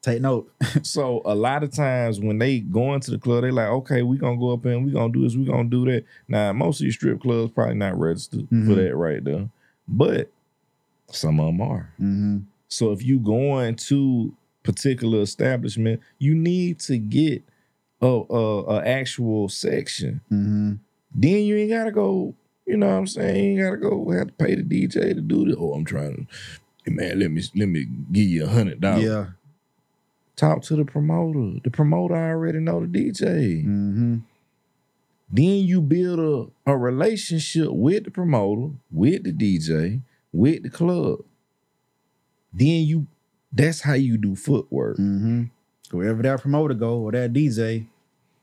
Take 0.00 0.20
note. 0.22 0.50
so 0.82 1.22
a 1.24 1.34
lot 1.34 1.62
of 1.64 1.72
times 1.72 2.20
when 2.20 2.38
they 2.38 2.60
go 2.60 2.94
into 2.94 3.10
the 3.10 3.18
club, 3.18 3.42
they 3.42 3.50
like, 3.50 3.68
okay, 3.68 4.02
we 4.02 4.16
gonna 4.16 4.38
go 4.38 4.52
up 4.52 4.64
and 4.64 4.84
we 4.84 4.92
gonna 4.92 5.12
do 5.12 5.22
this, 5.22 5.36
we 5.36 5.44
gonna 5.44 5.68
do 5.68 5.84
that. 5.86 6.04
Now, 6.28 6.52
most 6.52 6.80
of 6.80 6.84
these 6.84 6.94
strip 6.94 7.20
clubs 7.20 7.52
probably 7.52 7.74
not 7.74 7.98
registered 7.98 8.48
for 8.48 8.54
Mhm. 8.54 8.76
that 8.76 8.96
right 8.96 9.22
there, 9.24 9.48
but 9.88 10.30
some 11.10 11.40
of 11.40 11.46
them 11.46 11.60
are. 11.60 11.92
hmm 11.98 12.38
So 12.68 12.92
if 12.92 13.02
you 13.04 13.18
going 13.18 13.74
to 13.76 14.34
particular 14.62 15.20
establishment, 15.22 16.00
you 16.18 16.34
need 16.34 16.78
to 16.80 16.98
get 16.98 17.42
a, 18.00 18.06
a, 18.06 18.64
a 18.76 18.86
actual 18.86 19.48
section. 19.48 20.20
hmm 20.28 20.74
Then 21.14 21.42
you 21.44 21.56
ain't 21.56 21.70
gotta 21.70 21.90
go. 21.90 22.34
You 22.66 22.76
know 22.76 22.86
what 22.86 22.92
I'm 22.98 23.06
saying? 23.06 23.44
You 23.56 23.66
ain't 23.66 23.82
gotta 23.82 23.90
go 23.96 24.10
have 24.10 24.26
to 24.28 24.32
pay 24.34 24.54
the 24.54 24.62
DJ 24.62 25.14
to 25.14 25.20
do 25.22 25.46
this. 25.46 25.56
Oh, 25.58 25.72
I'm 25.72 25.84
trying 25.86 26.14
to. 26.14 26.26
Hey 26.84 26.92
man, 26.92 27.18
let 27.18 27.30
me 27.30 27.42
let 27.56 27.66
me 27.68 27.86
give 28.12 28.28
you 28.28 28.44
a 28.44 28.48
hundred 28.48 28.80
dollars. 28.80 29.04
Yeah. 29.04 29.26
Talk 30.38 30.62
to 30.62 30.76
the 30.76 30.84
promoter. 30.84 31.58
The 31.64 31.70
promoter 31.70 32.14
already 32.14 32.60
know 32.60 32.78
the 32.80 32.86
DJ. 32.86 33.64
hmm 33.64 34.18
Then 35.30 35.64
you 35.66 35.80
build 35.82 36.52
a, 36.66 36.70
a 36.70 36.76
relationship 36.78 37.70
with 37.72 38.04
the 38.04 38.12
promoter, 38.12 38.72
with 38.92 39.24
the 39.24 39.32
DJ, 39.32 40.00
with 40.32 40.62
the 40.62 40.70
club. 40.70 41.24
Then 42.52 42.84
you 42.84 43.08
that's 43.52 43.80
how 43.80 43.94
you 43.94 44.16
do 44.16 44.36
footwork. 44.36 44.96
hmm 44.96 45.44
Wherever 45.90 46.22
that 46.22 46.40
promoter 46.42 46.74
go 46.74 46.98
or 47.00 47.12
that 47.12 47.32
DJ, 47.32 47.86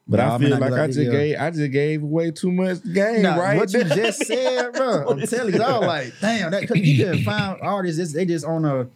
But 0.08 0.20
I 0.20 0.38
feel 0.38 0.50
like, 0.50 0.74
I 0.74 0.88
just 0.88 1.00
gave 1.00 1.38
I 1.40 1.50
just 1.52 1.72
gave 1.72 2.04
away 2.04 2.32
too 2.32 2.52
much 2.52 2.84
game, 2.92 3.22
Nah, 3.22 3.38
right? 3.38 3.56
What 3.58 3.72
you 3.72 3.84
just 3.86 4.26
said, 4.26 4.74
bro. 4.74 5.08
I'm 5.12 5.22
telling 5.28 5.54
you, 5.54 5.62
I 5.64 5.78
was 5.80 5.88
like, 5.88 6.14
damn, 6.20 6.52
that 6.52 6.76
you 6.76 7.06
can 7.06 7.24
find 7.24 7.58
artists. 7.62 8.12
They 8.14 8.26
just 8.26 8.44
on 8.46 8.66
a, 8.66 8.88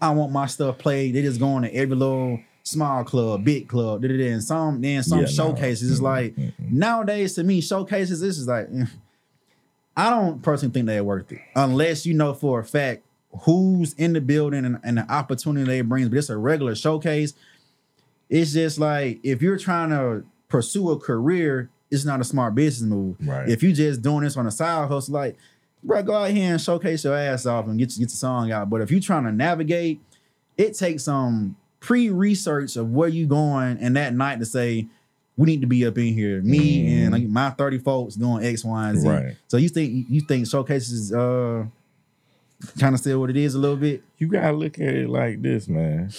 I 0.00 0.10
want 0.10 0.32
my 0.32 0.46
stuff 0.46 0.78
played. 0.78 1.14
They 1.14 1.22
just 1.22 1.40
going 1.40 1.62
to 1.64 1.74
every 1.74 1.96
little 1.96 2.40
small 2.62 3.02
club, 3.04 3.44
big 3.44 3.66
club, 3.68 4.02
da, 4.02 4.08
da, 4.08 4.16
da, 4.16 4.28
and 4.30 4.44
some 4.44 4.80
then 4.80 5.02
some 5.02 5.18
Yeah, 5.20 5.24
no. 5.24 5.30
showcases. 5.30 5.90
It's 5.90 6.00
like 6.00 6.34
Mm-mm. 6.36 6.52
nowadays 6.70 7.34
to 7.34 7.42
me, 7.44 7.60
showcases. 7.60 8.20
This 8.20 8.38
is 8.38 8.46
like, 8.46 8.68
eh, 8.74 8.84
I 9.96 10.10
don't 10.10 10.42
personally 10.42 10.72
think 10.72 10.86
they're 10.86 11.02
worth 11.02 11.32
it 11.32 11.40
unless 11.56 12.06
you 12.06 12.14
know 12.14 12.34
for 12.34 12.60
a 12.60 12.64
fact 12.64 13.02
who's 13.42 13.92
in 13.94 14.12
the 14.12 14.20
building 14.20 14.64
and, 14.64 14.78
and 14.84 14.98
the 14.98 15.10
opportunity 15.12 15.64
they 15.66 15.80
brings. 15.80 16.08
But 16.08 16.18
it's 16.18 16.30
a 16.30 16.36
regular 16.36 16.74
showcase. 16.74 17.34
It's 18.28 18.52
just 18.52 18.78
like 18.78 19.20
if 19.22 19.40
you're 19.42 19.58
trying 19.58 19.90
to 19.90 20.24
pursue 20.48 20.90
a 20.90 20.98
career, 20.98 21.70
it's 21.90 22.04
not 22.04 22.20
a 22.20 22.24
smart 22.24 22.54
business 22.54 22.88
move. 22.88 23.16
Right. 23.20 23.48
If 23.48 23.62
you 23.62 23.72
just 23.72 24.02
doing 24.02 24.24
this 24.24 24.36
on 24.36 24.46
a 24.46 24.50
side 24.50 24.88
hustle, 24.88 25.14
like, 25.14 25.36
bro, 25.82 26.02
go 26.02 26.14
out 26.14 26.30
here 26.30 26.52
and 26.52 26.60
showcase 26.60 27.04
your 27.04 27.16
ass 27.16 27.46
off 27.46 27.66
and 27.66 27.78
get 27.78 27.88
get 27.90 27.98
your 28.00 28.08
song 28.08 28.50
out. 28.52 28.68
But 28.70 28.80
if 28.80 28.90
you're 28.90 29.00
trying 29.00 29.24
to 29.24 29.32
navigate, 29.32 30.00
it 30.56 30.76
takes 30.76 31.04
some 31.04 31.56
pre-research 31.80 32.76
of 32.76 32.90
where 32.90 33.08
you 33.08 33.26
going 33.26 33.78
and 33.78 33.96
that 33.96 34.12
night 34.14 34.40
to 34.40 34.46
say, 34.46 34.86
we 35.36 35.46
need 35.46 35.60
to 35.60 35.66
be 35.68 35.86
up 35.86 35.96
in 35.96 36.12
here. 36.14 36.42
Me 36.42 36.84
Mm. 36.84 37.02
and 37.04 37.12
like 37.12 37.22
my 37.28 37.50
30 37.50 37.78
folks 37.78 38.16
doing 38.16 38.44
X, 38.44 38.64
Y, 38.64 38.88
and 38.90 38.98
Z. 38.98 39.08
Right. 39.08 39.36
So 39.46 39.56
you 39.56 39.68
think 39.68 40.06
you 40.10 40.20
think 40.22 40.48
showcases 40.48 41.12
uh 41.12 41.64
kind 42.80 42.92
of 42.94 43.00
still 43.00 43.20
what 43.20 43.30
it 43.30 43.36
is 43.36 43.54
a 43.54 43.58
little 43.58 43.76
bit? 43.76 44.02
you 44.18 44.26
gotta 44.26 44.52
look 44.52 44.80
at 44.80 44.94
it 44.94 45.08
like 45.08 45.40
this, 45.42 45.68
man. 45.68 46.10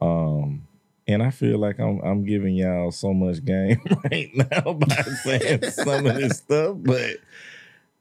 Um, 0.00 0.66
and 1.06 1.22
I 1.22 1.30
feel 1.30 1.58
like 1.58 1.78
I'm 1.78 2.00
I'm 2.00 2.24
giving 2.24 2.54
y'all 2.56 2.90
so 2.90 3.14
much 3.14 3.44
game 3.44 3.80
right 4.10 4.30
now 4.34 4.72
by 4.72 5.02
saying 5.22 5.62
some 5.70 6.06
of 6.06 6.16
this 6.16 6.38
stuff, 6.38 6.76
but 6.80 7.16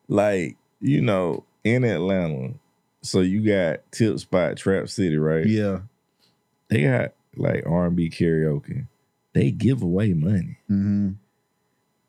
like 0.08 0.58
you 0.80 1.02
know, 1.02 1.44
in 1.64 1.84
Atlanta, 1.84 2.54
so 3.02 3.22
you 3.22 3.42
got 3.42 3.80
Tip 3.92 4.20
Spot, 4.20 4.58
Trap 4.58 4.90
City, 4.90 5.18
right? 5.18 5.46
Yeah. 5.46 5.80
They 6.70 6.84
got 6.84 7.14
like 7.36 7.64
R 7.66 7.88
and 7.88 7.96
B 7.96 8.10
karaoke. 8.10 8.88
They 9.34 9.52
give 9.52 9.82
away 9.82 10.14
money. 10.14 10.58
Mm-hmm. 10.70 11.12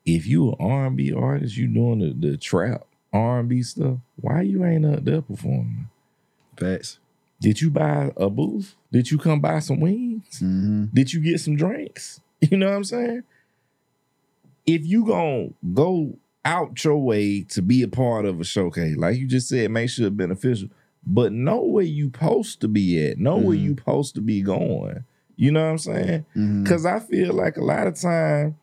If 0.05 0.25
you 0.25 0.49
an 0.49 0.55
R 0.59 0.87
and 0.87 0.97
B 0.97 1.13
artist, 1.13 1.55
you 1.55 1.67
doing 1.67 1.99
the, 1.99 2.29
the 2.29 2.37
trap 2.37 2.85
R 3.13 3.39
and 3.39 3.49
B 3.49 3.61
stuff. 3.61 3.97
Why 4.15 4.41
you 4.41 4.65
ain't 4.65 4.85
up 4.85 5.05
there 5.05 5.21
performing? 5.21 5.89
Facts. 6.57 6.99
Did 7.39 7.61
you 7.61 7.69
buy 7.69 8.11
a 8.17 8.29
booth? 8.29 8.75
Did 8.91 9.11
you 9.11 9.17
come 9.17 9.39
buy 9.39 9.59
some 9.59 9.79
wings? 9.79 10.39
Mm-hmm. 10.41 10.85
Did 10.93 11.13
you 11.13 11.21
get 11.21 11.39
some 11.39 11.55
drinks? 11.55 12.21
You 12.41 12.55
know 12.55 12.69
what 12.69 12.75
I'm 12.77 12.83
saying? 12.85 13.23
If 14.65 14.85
you 14.85 15.05
gonna 15.05 15.49
go 15.73 16.17
out 16.45 16.83
your 16.83 16.97
way 16.97 17.41
to 17.43 17.61
be 17.61 17.81
a 17.83 17.87
part 17.87 18.25
of 18.25 18.39
a 18.39 18.43
showcase, 18.43 18.95
like 18.97 19.17
you 19.17 19.27
just 19.27 19.49
said, 19.49 19.71
make 19.71 19.89
sure 19.89 20.07
it's 20.07 20.15
beneficial, 20.15 20.69
but 21.05 21.31
know 21.33 21.61
where 21.61 21.83
you 21.83 22.05
supposed 22.05 22.61
to 22.61 22.67
be 22.67 23.05
at. 23.07 23.17
Know 23.17 23.37
where 23.37 23.57
Mhm. 23.57 23.63
you 23.63 23.69
supposed 23.77 24.15
to 24.15 24.21
be 24.21 24.41
going. 24.41 25.03
You 25.35 25.51
know 25.51 25.63
what 25.63 25.71
I'm 25.71 25.77
saying? 25.77 26.25
Mm-hmm. 26.35 26.63
Cause 26.65 26.85
I 26.85 26.99
feel 26.99 27.33
like 27.33 27.57
a 27.57 27.63
lot 27.63 27.87
of 27.87 27.95
time 27.95 28.55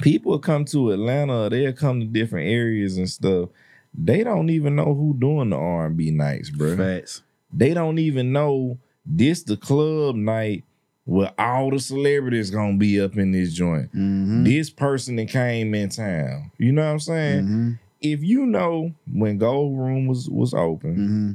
people 0.00 0.38
come 0.38 0.64
to 0.66 0.90
Atlanta, 0.90 1.48
they'll 1.50 1.72
come 1.72 2.00
to 2.00 2.06
different 2.06 2.48
areas 2.48 2.96
and 2.96 3.08
stuff. 3.08 3.50
They 3.94 4.24
don't 4.24 4.50
even 4.50 4.74
know 4.74 4.94
who 4.94 5.14
doing 5.18 5.50
the 5.50 5.56
R&B 5.56 6.10
nights, 6.12 6.50
bro 6.50 6.76
Facts. 6.76 7.22
they 7.52 7.74
don't 7.74 7.98
even 7.98 8.32
know 8.32 8.78
this 9.04 9.42
the 9.42 9.56
club 9.56 10.16
night 10.16 10.64
where 11.04 11.32
all 11.38 11.70
the 11.70 11.80
celebrities 11.80 12.50
gonna 12.50 12.76
be 12.76 13.00
up 13.00 13.16
in 13.16 13.32
this 13.32 13.52
joint. 13.52 13.90
Mm-hmm. 13.92 14.44
This 14.44 14.70
person 14.70 15.16
that 15.16 15.28
came 15.28 15.74
in 15.74 15.88
town. 15.88 16.50
You 16.58 16.72
know 16.72 16.84
what 16.84 16.92
I'm 16.92 17.00
saying? 17.00 17.44
Mm-hmm. 17.44 17.70
If 18.00 18.22
you 18.22 18.46
know 18.46 18.92
when 19.12 19.38
Gold 19.38 19.78
Room 19.78 20.06
was 20.06 20.28
was 20.28 20.54
open, 20.54 20.96
Mm-hmm. 20.96 21.32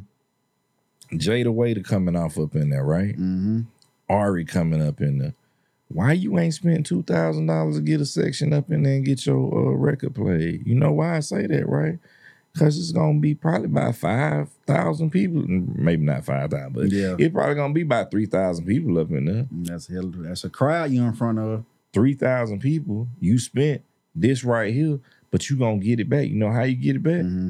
Jada 1.17 1.53
Waiter 1.53 1.81
coming 1.81 2.17
off 2.17 2.37
up 2.37 2.53
in 2.55 2.69
there, 2.69 2.83
right? 2.83 3.13
Mm-hmm. 3.13 3.61
Ari 4.09 4.43
coming 4.45 4.85
up 4.85 4.99
in 4.99 5.19
there. 5.19 5.33
Why 5.89 6.11
you 6.11 6.37
ain't 6.37 6.53
spent 6.53 6.85
two 6.85 7.03
thousand 7.03 7.45
dollars 7.45 7.77
to 7.77 7.81
get 7.81 8.01
a 8.01 8.05
section 8.05 8.51
up 8.51 8.69
in 8.71 8.83
there 8.83 8.95
and 8.95 9.05
get 9.05 9.25
your 9.25 9.37
uh, 9.37 9.71
record 9.71 10.15
played? 10.15 10.67
You 10.67 10.75
know 10.75 10.91
why 10.91 11.15
I 11.15 11.19
say 11.21 11.47
that, 11.47 11.67
right? 11.67 11.97
Because 12.53 12.77
it's 12.79 12.91
gonna 12.91 13.19
be 13.19 13.35
probably 13.35 13.65
about 13.65 13.95
five 13.95 14.49
thousand 14.65 15.11
people, 15.11 15.43
maybe 15.47 16.03
not 16.03 16.25
five 16.25 16.49
thousand, 16.49 16.73
but 16.73 16.91
Yeah. 16.91 17.15
it's 17.19 17.31
probably 17.33 17.55
gonna 17.55 17.73
be 17.73 17.81
about 17.83 18.09
three 18.09 18.25
thousand 18.25 18.65
people 18.65 18.97
up 18.97 19.11
in 19.11 19.25
there. 19.25 19.45
That's 19.51 19.87
hell. 19.87 20.11
That's 20.15 20.43
a 20.43 20.49
crowd 20.49 20.91
you're 20.91 21.05
in 21.07 21.13
front 21.13 21.37
of. 21.39 21.65
Three 21.93 22.13
thousand 22.15 22.59
people. 22.59 23.07
You 23.19 23.37
spent 23.37 23.83
this 24.15 24.43
right 24.43 24.73
here, 24.73 24.99
but 25.29 25.49
you 25.49 25.57
gonna 25.57 25.77
get 25.77 25.99
it 25.99 26.09
back. 26.09 26.27
You 26.29 26.35
know 26.35 26.51
how 26.51 26.63
you 26.63 26.75
get 26.75 26.95
it 26.95 27.03
back? 27.03 27.21
Mm-hmm. 27.21 27.49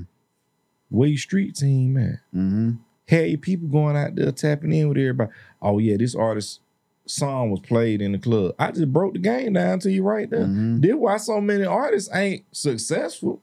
Where 0.90 1.10
your 1.10 1.18
street 1.18 1.56
team 1.56 1.98
at? 1.98 2.20
Mm-hmm. 2.38 2.72
Hey, 3.06 3.38
people 3.38 3.70
going 3.70 3.96
out 3.96 4.16
there 4.16 4.32
tapping 4.34 4.74
in 4.74 4.90
with 4.90 4.98
everybody. 4.98 5.32
Oh 5.62 5.80
yeah, 5.80 5.96
this 5.98 6.16
artist 6.16 6.60
song 7.06 7.50
was 7.52 7.62
played 7.62 8.02
in 8.02 8.12
the 8.12 8.18
club. 8.20 8.54
I 8.60 8.72
just 8.72 8.92
broke 8.92 9.14
the 9.14 9.20
game 9.20 9.54
down 9.54 9.80
to 9.80 9.92
you 9.92 10.04
right 10.04 10.30
there. 10.30 10.46
Mhm. 10.46 10.82
This 10.82 10.94
why 10.96 11.16
so 11.16 11.40
many 11.40 11.64
artists 11.64 12.14
ain't 12.14 12.44
successful. 12.52 13.42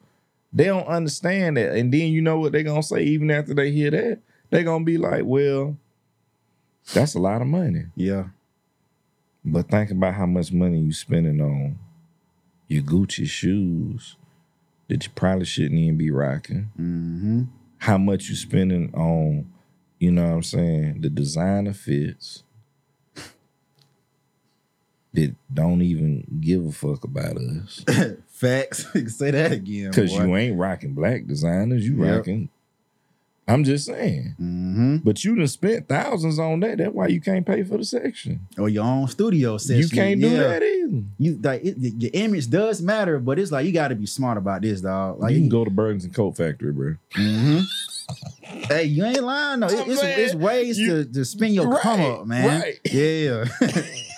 They 0.54 0.64
don't 0.64 0.86
understand 0.86 1.56
that. 1.56 1.74
And 1.74 1.92
then 1.92 2.12
you 2.12 2.22
know 2.22 2.38
what 2.38 2.52
they're 2.52 2.62
gonna 2.62 2.82
say 2.82 3.02
even 3.02 3.30
after 3.30 3.54
they 3.54 3.72
hear 3.72 3.90
that? 3.90 4.20
They're 4.50 4.62
gonna 4.62 4.84
be 4.84 4.96
like, 4.96 5.24
well, 5.24 5.76
that's 6.92 7.14
a 7.14 7.18
lot 7.18 7.42
of 7.42 7.48
money. 7.48 7.86
Yeah. 7.96 8.26
But 9.44 9.68
think 9.68 9.90
about 9.90 10.14
how 10.14 10.26
much 10.26 10.52
money 10.52 10.78
you 10.78 10.92
spending 10.92 11.40
on 11.40 11.78
your 12.68 12.82
Gucci 12.82 13.26
shoes 13.26 14.16
that 14.88 15.04
you 15.04 15.10
probably 15.14 15.44
shouldn't 15.44 15.80
even 15.80 15.98
be 15.98 16.10
rocking. 16.10 16.70
Mm-hmm. 16.80 17.42
How 17.78 17.98
much 17.98 18.28
you 18.28 18.36
spending 18.36 18.94
on, 18.94 19.52
you 19.98 20.12
know 20.12 20.22
what 20.22 20.34
I'm 20.34 20.42
saying, 20.42 21.00
the 21.00 21.10
designer 21.10 21.72
fits 21.72 22.44
that 25.14 25.34
don't 25.52 25.82
even 25.82 26.26
give 26.40 26.64
a 26.64 26.72
fuck 26.72 27.04
about 27.04 27.36
us. 27.36 27.84
Facts. 28.34 28.86
Say 29.16 29.30
that 29.30 29.52
again. 29.52 29.92
Cause 29.92 30.12
you 30.12 30.36
ain't 30.36 30.58
rocking 30.58 30.92
black 30.92 31.26
designers, 31.26 31.86
you 31.86 32.04
Yep. 32.04 32.16
rocking. 32.16 32.48
I'm 33.46 33.62
just 33.62 33.84
saying. 33.84 34.34
Mm-hmm. 34.40 34.96
But 35.04 35.22
you 35.22 35.36
done 35.36 35.46
spent 35.48 35.86
thousands 35.86 36.38
on 36.38 36.60
that. 36.60 36.78
That's 36.78 36.94
why 36.94 37.08
you 37.08 37.20
can't 37.20 37.46
pay 37.46 37.62
for 37.62 37.76
the 37.76 37.84
section. 37.84 38.40
Or 38.58 38.70
your 38.70 38.84
own 38.84 39.06
studio 39.06 39.58
session. 39.58 39.82
You 39.82 39.88
can't 39.90 40.18
do 40.20 40.30
Yeah. 40.30 40.42
that 40.48 40.62
either. 40.62 41.02
You 41.18 41.38
like 41.42 41.62
it, 41.62 41.76
your 41.78 42.10
image 42.14 42.48
does 42.48 42.80
matter, 42.80 43.18
but 43.18 43.38
it's 43.38 43.52
like 43.52 43.66
you 43.66 43.72
got 43.72 43.88
to 43.88 43.94
be 43.96 44.06
smart 44.06 44.38
about 44.38 44.62
this, 44.62 44.80
dog. 44.80 45.20
Like 45.20 45.34
you 45.34 45.40
can 45.40 45.50
go 45.50 45.62
to 45.62 45.70
Burlington 45.70 46.10
Coat 46.10 46.36
Factory, 46.38 46.72
bro. 46.72 46.94
hmm 47.14 47.58
Hey, 48.46 48.84
you 48.84 49.04
ain't 49.04 49.22
lying 49.22 49.60
though. 49.60 49.68
It- 49.68 49.88
it's, 49.88 50.02
it's 50.02 50.34
ways 50.34 50.78
you- 50.78 51.04
to, 51.04 51.12
to 51.12 51.24
spin 51.26 51.52
your 51.52 51.68
Right, 51.68 51.80
come 51.82 52.00
up, 52.00 52.26
man. 52.26 52.60
right. 52.62 52.80
Yeah. 52.90 53.44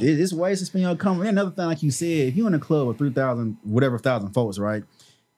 it, 0.00 0.20
it's 0.20 0.32
ways 0.32 0.60
to 0.60 0.66
spin 0.66 0.82
your 0.82 0.90
another 0.92 1.50
thing, 1.50 1.66
like 1.66 1.82
you 1.82 1.90
said, 1.90 2.28
if 2.28 2.36
you're 2.36 2.46
in 2.46 2.54
a 2.54 2.58
club 2.58 2.88
with 2.88 2.98
three 2.98 3.10
thousand, 3.12 3.56
whatever 3.62 3.98
thousand 3.98 4.32
folks, 4.32 4.58
right? 4.58 4.84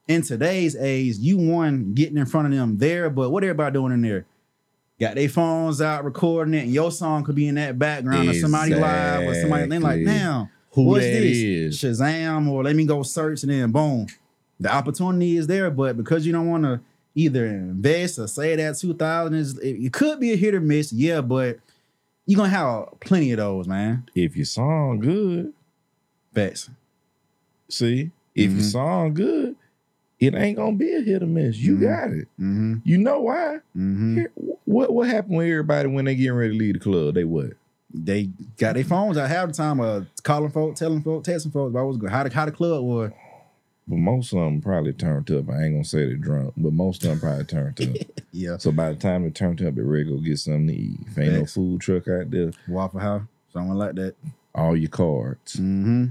In 0.07 0.23
today's 0.23 0.77
age, 0.77 1.17
you 1.17 1.39
one 1.39 1.95
getting 1.95 2.19
in 2.19 2.27
front 2.27 2.47
of 2.47 2.53
them 2.53 2.79
there, 2.79 3.09
but 3.09 3.31
what 3.31 3.43
everybody 3.43 3.73
doing 3.73 3.93
in 3.93 4.03
there? 4.03 4.27
Got 5.01 5.17
their 5.17 5.29
phones 5.29 5.81
out 5.81 6.05
recording 6.05 6.55
it, 6.55 6.65
and 6.65 6.73
your 6.73 6.93
song 6.93 7.25
could 7.25 7.35
be 7.35 7.49
in 7.49 7.57
that 7.57 7.79
background, 7.79 8.29
or 8.29 8.35
somebody 8.35 8.75
live, 8.75 9.27
or 9.27 9.35
somebody. 9.35 9.67
Then 9.67 9.83
like, 9.83 10.01
now 10.01 10.51
Who 10.73 10.85
what's 10.85 11.05
this? 11.05 11.37
is. 11.37 11.81
Shazam, 11.81 12.49
or 12.49 12.63
let 12.63 12.77
me 12.77 12.85
go 12.85 13.03
search, 13.03 13.43
and 13.43 13.51
then 13.51 13.73
boom, 13.73 14.07
the 14.61 14.73
opportunity 14.73 15.37
is 15.37 15.47
there. 15.47 15.71
But 15.71 15.97
because 15.97 16.25
you 16.27 16.33
don't 16.33 16.49
want 16.49 16.65
to 16.65 16.81
either 17.17 17.47
invest 17.47 18.19
or 18.19 18.29
say 18.29 18.55
that 18.57 18.77
two 18.77 18.95
thousand 18.95 19.35
is, 19.35 19.59
it, 19.59 19.71
it 19.71 19.93
could 19.93 20.21
be 20.21 20.33
a 20.33 20.37
hit 20.37 20.55
or 20.55 20.61
miss, 20.61 20.93
yeah, 20.93 21.21
but 21.21 21.59
you're 22.27 22.37
gonna 22.39 22.49
have 22.51 22.87
plenty 23.01 23.33
of 23.33 23.39
those, 23.39 23.67
man. 23.69 24.09
If 24.15 24.37
your 24.37 24.47
song 24.47 25.01
good, 25.01 25.53
Facts. 26.35 26.71
see, 27.69 28.11
if 28.35 28.51
your 28.51 28.61
Mhm. 28.61 28.71
song 28.73 29.15
good, 29.15 29.57
it 30.21 30.35
ain't 30.35 30.57
gonna 30.57 30.77
be 30.77 30.93
a 30.95 31.01
hit 31.01 31.23
or 31.23 31.27
miss. 31.27 31.59
You 31.59 31.77
Mhm. 31.77 31.81
got 31.81 32.11
it. 32.13 32.29
Mm-hmm. 32.41 32.75
You 32.85 32.99
know 32.99 33.21
why? 33.21 33.59
Mm-hmm. 33.77 34.15
Here- 34.17 34.33
What 34.67 34.95
what 34.95 35.09
happened 35.09 35.37
with 35.37 35.49
everybody 35.49 35.89
when 35.89 36.07
they 36.07 36.15
getting 36.15 36.33
ready 36.33 36.53
to 36.55 36.59
leave 36.59 36.75
the 36.75 36.81
club? 36.81 37.15
They 37.15 37.25
what? 37.25 37.53
They 37.93 38.31
got 38.59 38.75
their 38.75 38.83
phones 38.85 39.19
out 39.19 39.29
half 39.29 39.49
the 39.49 39.53
time, 39.55 39.79
uh, 39.79 40.01
calling 40.23 40.51
folks, 40.51 40.81
telling 40.81 41.03
folks, 41.03 41.29
texting 41.29 41.53
folks 41.53 41.71
about 41.71 41.87
what's 41.87 41.99
good, 41.99 42.11
how 42.11 42.25
the 42.25 42.31
how 42.35 42.47
the 42.47 42.51
club 42.51 42.83
was. 42.83 43.11
But 43.87 43.97
most 43.99 44.33
of 44.33 44.39
them 44.39 44.63
probably 44.63 44.95
turned 44.95 45.31
up. 45.31 45.51
I 45.51 45.65
ain't 45.65 45.75
gonna 45.75 45.85
say 45.85 46.07
they 46.07 46.15
drunk, 46.15 46.55
but 46.57 46.73
most 46.73 47.05
of 47.05 47.11
them 47.11 47.21
probably 47.21 47.45
turned 47.45 47.81
up. 47.81 48.07
Yeah, 48.33 48.57
So 48.57 48.73
by 48.73 48.91
the 48.91 48.97
time 48.97 49.23
they 49.23 49.31
turned 49.31 49.63
up, 49.63 49.75
they 49.77 49.83
ready 49.83 50.07
to 50.07 50.11
go 50.13 50.17
get 50.19 50.39
something 50.41 50.67
to 50.69 50.75
eat. 50.75 50.99
If 51.07 51.19
ain't 51.19 51.35
no 51.35 51.47
food 51.47 51.81
truck 51.83 52.09
out 52.09 52.31
there, 52.31 52.51
Waffle 52.67 52.99
House, 52.99 53.23
someone 53.53 53.77
like 53.79 53.95
that. 53.95 54.15
all 54.55 54.77
your 54.77 54.91
cards, 54.91 55.55
Mm-hmm. 55.55 56.07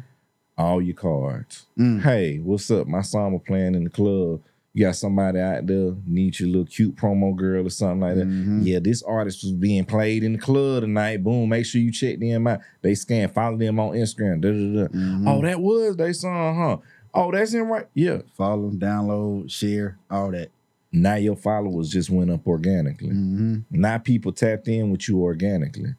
all 0.58 0.82
your 0.82 0.96
cards. 0.96 1.66
Mm. 1.78 2.02
Hey, 2.02 2.38
what's 2.38 2.70
up? 2.72 2.88
My 2.88 3.02
song 3.02 3.34
was 3.34 3.42
playing 3.46 3.76
in 3.76 3.84
the 3.84 3.90
club. 3.90 4.42
You 4.76 4.86
got 4.86 4.96
somebody 4.96 5.40
out 5.40 5.68
there 5.68 5.94
need 6.08 6.40
your 6.40 6.50
little 6.50 6.66
cute 6.66 6.96
promo 6.96 7.36
girl 7.36 7.68
or 7.68 7.70
something 7.70 8.00
like 8.00 8.16
that. 8.16 8.28
Mhm. 8.28 8.66
Yeah, 8.66 8.80
this 8.80 9.04
artist 9.04 9.44
was 9.44 9.52
being 9.52 9.86
played 9.86 10.24
in 10.24 10.34
the 10.34 10.40
club 10.40 10.82
tonight. 10.82 11.24
Boom, 11.24 11.50
make 11.50 11.66
sure 11.66 11.80
you 11.82 11.92
check 11.92 12.18
them 12.20 12.48
out. 12.48 12.60
They 12.82 12.96
scan, 12.96 13.30
follow 13.30 13.58
them 13.58 13.80
on 13.80 13.92
Instagram. 13.96 14.42
Da, 14.42 14.50
da, 14.50 14.88
da. 14.88 14.98
Mhm. 14.98 15.28
Oh, 15.30 15.42
that 15.44 15.62
was 15.62 15.96
they 15.98 16.12
song, 16.14 16.56
huh? 16.58 16.78
Oh, 17.14 17.32
that's 17.32 17.54
in 17.54 17.68
right. 17.68 17.88
Yeah. 17.94 18.22
Follow, 18.36 18.72
download, 18.72 19.52
share, 19.52 19.98
all 20.10 20.32
that. 20.32 20.50
Now 20.92 21.16
your 21.16 21.36
followers 21.36 21.90
just 21.90 22.10
went 22.10 22.32
up 22.32 22.48
organically. 22.48 23.10
hmm 23.10 23.60
Now 23.72 23.98
people 23.98 24.32
tapped 24.32 24.68
in 24.68 24.90
with 24.92 25.08
you 25.08 25.22
organically. 25.22 25.96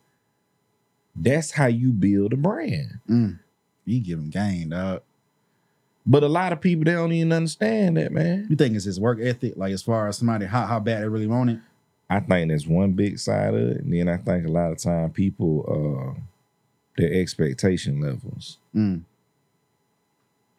That's 1.17 1.53
how 1.53 1.67
you 1.67 1.93
build 1.93 2.33
a 2.33 2.37
brand. 2.37 2.99
Mm. 3.09 3.39
You 3.85 4.01
give 4.01 4.19
them 4.19 4.31
game, 4.31 4.71
dog. 4.71 5.03
But 6.07 6.23
a 6.23 6.29
lot 6.29 6.53
of 6.53 6.61
people 6.61 6.85
they 6.85 6.93
don't 6.93 7.13
even 7.13 7.33
understand 7.33 7.97
that, 7.97 8.13
man. 8.13 8.47
You 8.51 8.57
think 8.57 8.75
it's 8.75 8.85
his 8.85 9.01
work 9.01 9.19
ethic, 9.21 9.55
like 9.57 9.73
as 9.73 9.83
far 9.83 10.09
as 10.09 10.19
somebody 10.19 10.47
how, 10.47 10.67
how 10.67 10.81
bad 10.81 11.03
they 11.03 11.09
really 11.09 11.27
want 11.27 11.51
it? 11.51 11.59
I 12.11 12.21
think 12.21 12.51
that's 12.51 12.67
one 12.67 12.93
big 12.93 13.19
side 13.19 13.55
of 13.55 13.61
it. 13.61 13.81
And 13.81 13.93
then 13.93 14.09
I 14.09 14.17
think 14.19 14.47
a 14.47 14.51
lot 14.51 14.71
of 14.73 14.79
time 14.79 15.11
people 15.11 16.15
uh 16.17 16.21
their 16.97 17.13
expectation 17.21 18.01
levels. 18.01 18.59
Mm. 18.75 19.03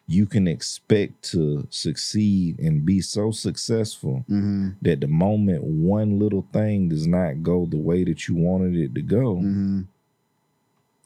You 0.08 0.26
can 0.26 0.46
expect 0.46 1.22
to 1.32 1.66
succeed 1.70 2.58
and 2.60 2.84
be 2.86 3.00
so 3.00 3.30
successful 3.32 4.24
hmm 4.28 4.70
that 4.82 5.00
the 5.00 5.08
moment 5.08 5.64
one 5.64 6.18
little 6.18 6.46
thing 6.52 6.88
does 6.88 7.06
not 7.06 7.42
go 7.42 7.66
the 7.66 7.76
way 7.78 8.04
that 8.04 8.28
you 8.28 8.34
wanted 8.36 8.76
it 8.76 8.94
to 8.94 9.02
go, 9.02 9.36
hmm 9.36 9.80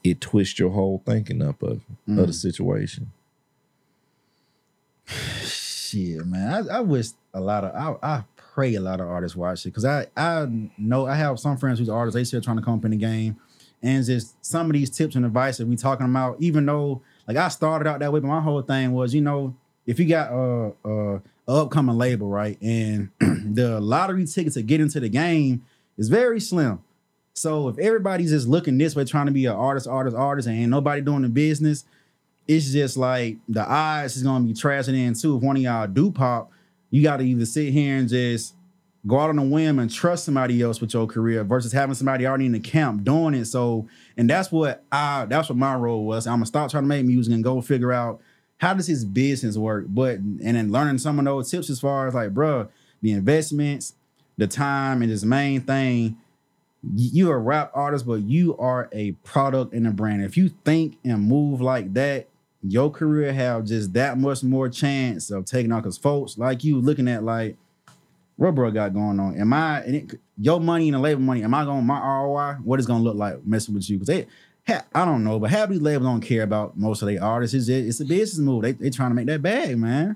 it 0.03 0.19
twists 0.19 0.57
your 0.57 0.71
whole 0.71 1.01
thinking 1.05 1.43
up 1.43 1.61
of, 1.61 1.81
of 2.07 2.15
the 2.15 2.23
Mm. 2.23 2.33
situation. 2.33 3.11
Shit, 5.45 6.25
man. 6.25 6.67
I, 6.69 6.77
I 6.77 6.79
wish 6.79 7.07
a 7.33 7.39
lot 7.41 7.63
of 7.63 7.99
I, 8.03 8.07
I 8.17 8.23
pray 8.35 8.75
a 8.75 8.81
lot 8.81 8.99
of 8.99 9.07
artists 9.07 9.35
watch 9.35 9.65
it 9.65 9.69
because 9.69 9.85
I 9.85 10.07
I 10.15 10.47
know 10.77 11.05
I 11.05 11.15
have 11.15 11.39
some 11.39 11.57
friends 11.57 11.79
who's 11.79 11.89
artists. 11.89 12.15
They 12.15 12.23
still 12.23 12.41
trying 12.41 12.57
to 12.57 12.63
come 12.63 12.75
up 12.75 12.85
in 12.85 12.91
the 12.91 12.97
game, 12.97 13.37
and 13.81 14.03
just 14.05 14.43
some 14.45 14.67
of 14.67 14.73
these 14.73 14.89
tips 14.89 15.15
and 15.15 15.25
advice 15.25 15.57
that 15.57 15.67
we 15.67 15.75
talking 15.75 16.05
about. 16.05 16.37
Even 16.39 16.65
though 16.65 17.01
like 17.27 17.37
I 17.37 17.47
started 17.49 17.87
out 17.87 17.99
that 17.99 18.11
way, 18.11 18.19
but 18.19 18.27
my 18.27 18.41
whole 18.41 18.61
thing 18.61 18.91
was 18.91 19.13
you 19.13 19.21
know 19.21 19.55
if 19.85 19.99
you 19.99 20.07
got 20.07 20.31
a 20.31 20.73
a, 20.85 21.15
a 21.15 21.21
upcoming 21.47 21.97
label 21.97 22.27
right, 22.27 22.57
and 22.61 23.09
the 23.19 23.79
lottery 23.81 24.25
ticket 24.25 24.53
to 24.53 24.61
get 24.61 24.81
into 24.81 24.99
the 24.99 25.09
game 25.09 25.63
is 25.97 26.09
very 26.09 26.39
slim. 26.39 26.81
So 27.33 27.69
if 27.69 27.77
everybody's 27.77 28.31
just 28.31 28.47
looking 28.47 28.77
this 28.77 28.95
way, 28.95 29.05
trying 29.05 29.27
to 29.27 29.31
be 29.31 29.45
an 29.45 29.55
artist, 29.55 29.87
artist, 29.87 30.15
artist, 30.15 30.47
and 30.47 30.57
ain't 30.57 30.69
nobody 30.69 31.01
doing 31.01 31.21
the 31.21 31.29
business, 31.29 31.85
it's 32.47 32.71
just 32.71 32.97
like 32.97 33.37
the 33.47 33.65
odds 33.65 34.17
is 34.17 34.23
gonna 34.23 34.45
be 34.45 34.53
trashing 34.53 34.95
in 34.95 35.13
too. 35.13 35.37
If 35.37 35.43
one 35.43 35.55
of 35.55 35.61
y'all 35.61 35.87
do 35.87 36.11
pop, 36.11 36.51
you 36.89 37.01
gotta 37.01 37.23
either 37.23 37.45
sit 37.45 37.71
here 37.71 37.97
and 37.97 38.09
just 38.09 38.53
go 39.07 39.19
out 39.19 39.29
on 39.29 39.39
a 39.39 39.43
whim 39.43 39.79
and 39.79 39.91
trust 39.91 40.25
somebody 40.25 40.61
else 40.61 40.79
with 40.79 40.93
your 40.93 41.07
career 41.07 41.43
versus 41.43 41.71
having 41.71 41.95
somebody 41.95 42.25
already 42.25 42.45
in 42.45 42.51
the 42.51 42.59
camp 42.59 43.03
doing 43.03 43.33
it. 43.33 43.45
So, 43.45 43.87
and 44.17 44.29
that's 44.29 44.51
what 44.51 44.83
I 44.91 45.25
that's 45.25 45.49
what 45.49 45.57
my 45.57 45.75
role 45.75 46.05
was. 46.05 46.27
I'm 46.27 46.35
gonna 46.35 46.45
stop 46.45 46.71
trying 46.71 46.83
to 46.83 46.87
make 46.87 47.05
music 47.05 47.33
and 47.33 47.43
go 47.43 47.61
figure 47.61 47.91
out 47.91 48.21
how 48.57 48.73
does 48.73 48.87
his 48.87 49.03
business 49.03 49.57
work. 49.57 49.85
But 49.87 50.17
and 50.17 50.39
then 50.39 50.71
learning 50.71 50.99
some 50.99 51.19
of 51.19 51.25
those 51.25 51.49
tips 51.49 51.69
as 51.69 51.79
far 51.79 52.07
as 52.07 52.13
like, 52.13 52.33
bruh, 52.33 52.69
the 53.01 53.11
investments, 53.11 53.95
the 54.37 54.47
time, 54.47 55.01
and 55.01 55.09
his 55.09 55.25
main 55.25 55.61
thing 55.61 56.17
you're 56.95 57.35
a 57.35 57.39
rap 57.39 57.71
artist, 57.73 58.05
but 58.05 58.21
you 58.21 58.57
are 58.57 58.89
a 58.91 59.11
product 59.23 59.73
and 59.73 59.85
a 59.85 59.91
brand. 59.91 60.23
If 60.23 60.35
you 60.35 60.49
think 60.65 60.97
and 61.03 61.23
move 61.23 61.61
like 61.61 61.93
that, 61.93 62.27
your 62.63 62.91
career 62.91 63.33
have 63.33 63.65
just 63.65 63.93
that 63.93 64.17
much 64.17 64.43
more 64.43 64.69
chance 64.69 65.31
of 65.31 65.45
taking 65.45 65.71
off. 65.71 65.83
Cause 65.83 65.97
folks 65.97 66.37
like 66.37 66.63
you 66.63 66.79
looking 66.79 67.07
at 67.07 67.23
like, 67.23 67.55
what 68.41 68.55
bro 68.55 68.71
got 68.71 68.91
going 68.91 69.19
on? 69.19 69.39
Am 69.39 69.53
I 69.53 69.81
and 69.81 69.95
it, 69.95 70.19
your 70.35 70.59
money 70.59 70.87
and 70.87 70.95
the 70.95 70.99
label 70.99 71.21
money? 71.21 71.43
Am 71.43 71.53
I 71.53 71.63
going 71.63 71.85
my 71.85 71.99
ROI? 71.99 72.53
What 72.63 72.79
is 72.79 72.87
gonna 72.87 73.03
look 73.03 73.15
like 73.15 73.45
messing 73.45 73.75
with 73.75 73.87
you? 73.87 73.99
Cause 73.99 74.07
they, 74.07 74.25
ha- 74.67 74.83
I 74.95 75.05
don't 75.05 75.23
know, 75.23 75.39
but 75.39 75.51
half 75.51 75.69
these 75.69 75.79
labels 75.79 76.07
don't 76.07 76.21
care 76.21 76.41
about 76.41 76.75
most 76.75 77.03
of 77.03 77.07
their 77.07 77.23
artists. 77.23 77.53
It's 77.53 77.69
it's 77.69 77.99
a 77.99 78.05
business 78.05 78.39
move. 78.39 78.63
They 78.63 78.71
they 78.71 78.89
trying 78.89 79.11
to 79.11 79.15
make 79.15 79.27
that 79.27 79.43
bag, 79.43 79.77
man. 79.77 80.15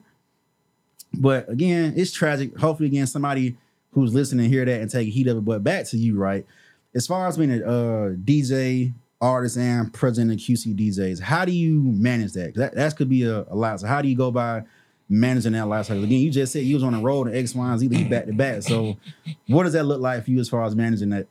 But 1.14 1.48
again, 1.52 1.94
it's 1.96 2.12
tragic. 2.12 2.58
Hopefully, 2.58 2.88
again, 2.88 3.06
somebody 3.06 3.58
who's 3.92 4.12
listening 4.12 4.50
hear 4.50 4.66
that 4.66 4.82
and 4.82 4.90
take 4.90 5.14
heat 5.14 5.28
of 5.28 5.38
it. 5.38 5.46
But 5.46 5.64
back 5.64 5.86
to 5.90 5.98
you, 5.98 6.18
right? 6.18 6.48
As 6.96 7.06
far 7.06 7.28
as 7.28 7.38
being 7.38 7.52
a 7.52 7.64
uh, 7.64 8.10
DJ, 8.16 8.92
artist, 9.22 9.56
and 9.56 9.94
president 9.94 10.34
of 10.34 10.40
QC 10.40 10.76
DJs, 10.76 11.20
how 11.20 11.46
do 11.46 11.52
you 11.52 11.80
manage 11.80 12.34
that? 12.34 12.56
That 12.56 12.74
that 12.74 12.96
could 12.96 13.08
be 13.08 13.22
a, 13.22 13.42
a 13.42 13.56
lot. 13.56 13.82
So 13.82 13.86
how 13.88 14.02
do 14.02 14.08
you 14.08 14.18
go 14.18 14.32
by 14.32 14.64
managing 15.10 15.53
that 15.53 15.68
lifestyle? 15.68 16.03
Again, 16.03 16.19
you 16.19 16.32
just 16.32 16.53
said 16.53 16.64
you 16.64 16.76
was 16.76 16.84
on 16.84 16.94
the 16.94 16.99
road 16.99 17.27
and 17.27 17.36
X, 17.36 17.53
Y, 17.56 17.69
and 17.72 17.80
Z, 17.80 17.88
you 17.88 18.10
back 18.10 18.26
to 18.26 18.34
back. 18.34 18.61
So 18.64 18.98
what 19.48 19.64
does 19.64 19.73
that 19.73 19.84
look 19.86 20.02
like 20.02 20.23
for 20.26 20.32
you 20.32 20.40
as 20.40 20.49
far 20.49 20.64
as 20.64 20.76
managing 20.76 21.10
that? 21.10 21.27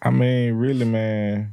I 0.00 0.10
mean, 0.10 0.54
really, 0.54 0.84
man, 0.84 1.52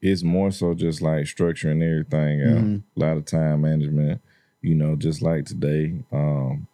it's 0.00 0.22
more 0.22 0.50
so 0.50 0.74
just 0.74 1.02
like 1.02 1.24
structuring 1.24 1.82
everything 1.82 2.42
out. 2.42 2.64
Mhm. 2.64 2.82
A 2.96 3.00
lot 3.00 3.16
of 3.16 3.24
time 3.26 3.60
management, 3.60 4.20
you 4.62 4.74
know, 4.74 4.96
just 4.96 5.20
like 5.20 5.44
today. 5.44 5.94
Um, 6.10 6.66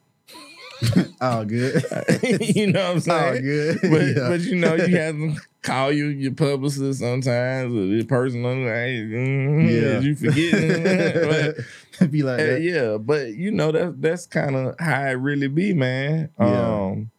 Oh, 1.21 1.45
good. 1.45 1.83
you 2.41 2.71
know 2.73 2.81
what 2.89 2.91
I'm 2.97 3.01
saying? 3.01 3.43
good. 3.43 3.79
But 3.83 3.91
Yeah. 4.17 4.29
but 4.29 4.41
you 4.43 4.57
know, 4.57 4.75
you 4.75 4.97
have 4.97 5.15
to 5.17 5.37
call 5.63 5.91
you 5.93 6.07
your 6.09 6.33
publicist 6.33 7.01
sometimes 7.01 7.73
or 7.75 7.87
the 7.87 8.05
person 8.05 8.45
on 8.45 8.65
the 8.65 8.71
hey, 8.71 9.07
mm, 9.09 9.83
Yeah. 9.83 10.01
you 10.01 10.15
forget. 10.15 11.57
but, 11.99 12.11
be 12.11 12.23
like 12.23 12.41
uh, 12.41 12.57
yeah, 12.57 12.99
but 12.99 13.29
you 13.35 13.51
know 13.51 13.73
that 13.73 14.01
that's 14.03 14.27
kind 14.27 14.55
of 14.55 14.75
how 14.79 15.07
it 15.07 15.13
really 15.13 15.49
be, 15.49 15.73
man. 15.73 16.29
Yeah. 16.39 16.85
Um, 16.85 17.11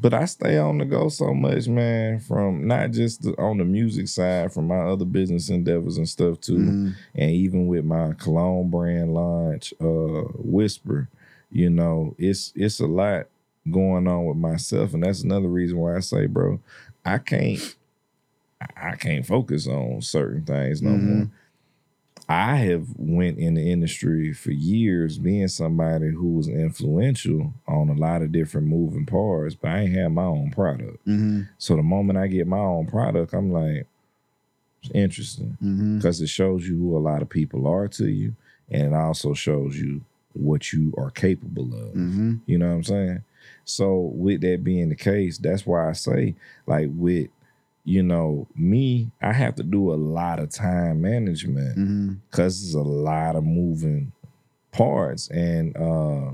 but 0.00 0.14
I 0.14 0.26
stay 0.26 0.58
on 0.58 0.78
the 0.78 0.84
go 0.84 1.08
so 1.08 1.32
much, 1.34 1.66
man. 1.68 2.20
From 2.20 2.66
not 2.66 2.90
just 2.92 3.22
the, 3.22 3.32
on 3.40 3.58
the 3.58 3.64
music 3.64 4.08
side, 4.08 4.52
from 4.52 4.66
my 4.68 4.78
other 4.80 5.04
business 5.04 5.48
endeavors 5.48 5.96
and 5.96 6.08
stuff 6.08 6.40
too, 6.40 6.58
Mhm. 6.58 6.94
and 7.14 7.30
even 7.30 7.66
with 7.68 7.84
my 7.84 8.12
cologne 8.14 8.70
brand 8.70 9.14
launch, 9.14 9.72
uh, 9.80 10.24
Whisper. 10.34 11.08
You 11.50 11.70
know, 11.70 12.14
it's 12.18 12.52
it's 12.54 12.80
a 12.80 12.86
lot 12.86 13.26
going 13.70 14.06
on 14.06 14.26
with 14.26 14.36
myself, 14.36 14.94
and 14.94 15.02
that's 15.02 15.22
another 15.22 15.48
reason 15.48 15.78
why 15.78 15.96
I 15.96 16.00
say, 16.00 16.26
bro, 16.26 16.60
I 17.04 17.18
can't 17.18 17.76
I- 18.76 18.96
can't 18.96 19.24
focus 19.24 19.66
on 19.68 20.02
certain 20.02 20.42
things 20.42 20.82
no 20.82 20.90
Mhm. 20.90 21.02
more. 21.16 21.30
I 22.28 22.56
have 22.56 22.86
went 22.98 23.38
in 23.38 23.54
the 23.54 23.70
industry 23.70 24.32
for 24.32 24.50
years 24.50 25.16
being 25.18 25.48
somebody 25.48 26.10
who 26.10 26.32
was 26.34 26.48
influential 26.48 27.54
on 27.66 27.88
a 27.88 27.94
lot 27.94 28.20
of 28.20 28.32
different 28.32 28.66
moving 28.66 29.06
parts, 29.06 29.54
but 29.54 29.70
I 29.70 29.80
ain't 29.82 29.94
had 29.94 30.08
my 30.12 30.24
own 30.24 30.50
product. 30.50 31.06
Mhm. 31.06 31.48
So 31.56 31.76
the 31.76 31.82
moment 31.82 32.18
I 32.18 32.26
get 32.26 32.46
my 32.48 32.58
own 32.58 32.86
product, 32.86 33.32
I'm 33.32 33.50
like, 33.52 33.86
it's 34.82 34.90
interesting 34.92 35.56
because 35.96 36.20
it 36.20 36.28
shows 36.28 36.68
you 36.68 36.76
who 36.76 36.96
a 36.96 36.98
lot 36.98 37.22
of 37.22 37.28
people 37.30 37.66
are 37.66 37.88
to 37.88 38.08
you, 38.10 38.34
and 38.70 38.88
it 38.88 38.92
also 38.94 39.32
shows 39.34 39.78
you 39.78 40.02
what 40.38 40.72
you 40.72 40.94
are 40.96 41.10
capable 41.10 41.72
of. 41.74 41.94
Mhm. 41.94 42.40
You 42.46 42.58
know 42.58 42.68
what 42.68 42.74
I'm 42.74 42.84
saying? 42.84 43.22
So 43.64 44.12
with 44.14 44.40
that 44.42 44.64
being 44.64 44.88
the 44.88 44.96
case, 44.96 45.38
that's 45.38 45.66
why 45.66 45.88
I 45.88 45.92
say, 45.92 46.34
like 46.66 46.88
with 46.92 47.28
you 47.84 48.02
know 48.02 48.46
me, 48.54 49.10
I 49.22 49.32
have 49.32 49.54
to 49.56 49.62
do 49.62 49.92
a 49.92 49.96
lot 49.96 50.38
of 50.38 50.50
time 50.50 51.00
management 51.00 51.76
because 52.30 52.60
there's 52.62 52.74
a 52.74 52.82
lot 52.82 53.36
of 53.36 53.44
moving 53.44 54.12
parts 54.72 55.28
and 55.28 55.74
uh 55.76 56.30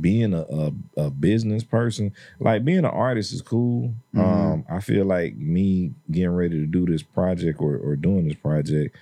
being 0.00 0.34
a, 0.34 0.42
a 0.42 0.72
a 0.96 1.10
business 1.10 1.62
person 1.62 2.12
like 2.40 2.64
being 2.64 2.80
an 2.80 2.84
artist 2.86 3.32
is 3.32 3.40
cool 3.40 3.94
Mhm. 4.12 4.20
um 4.20 4.64
i 4.68 4.80
feel 4.80 5.04
like 5.04 5.36
me 5.36 5.92
getting 6.10 6.30
ready 6.34 6.58
to 6.58 6.66
do 6.66 6.84
this 6.84 7.04
project 7.04 7.60
or, 7.60 7.76
or 7.76 7.94
doing 7.94 8.26
this 8.26 8.36
project 8.36 8.96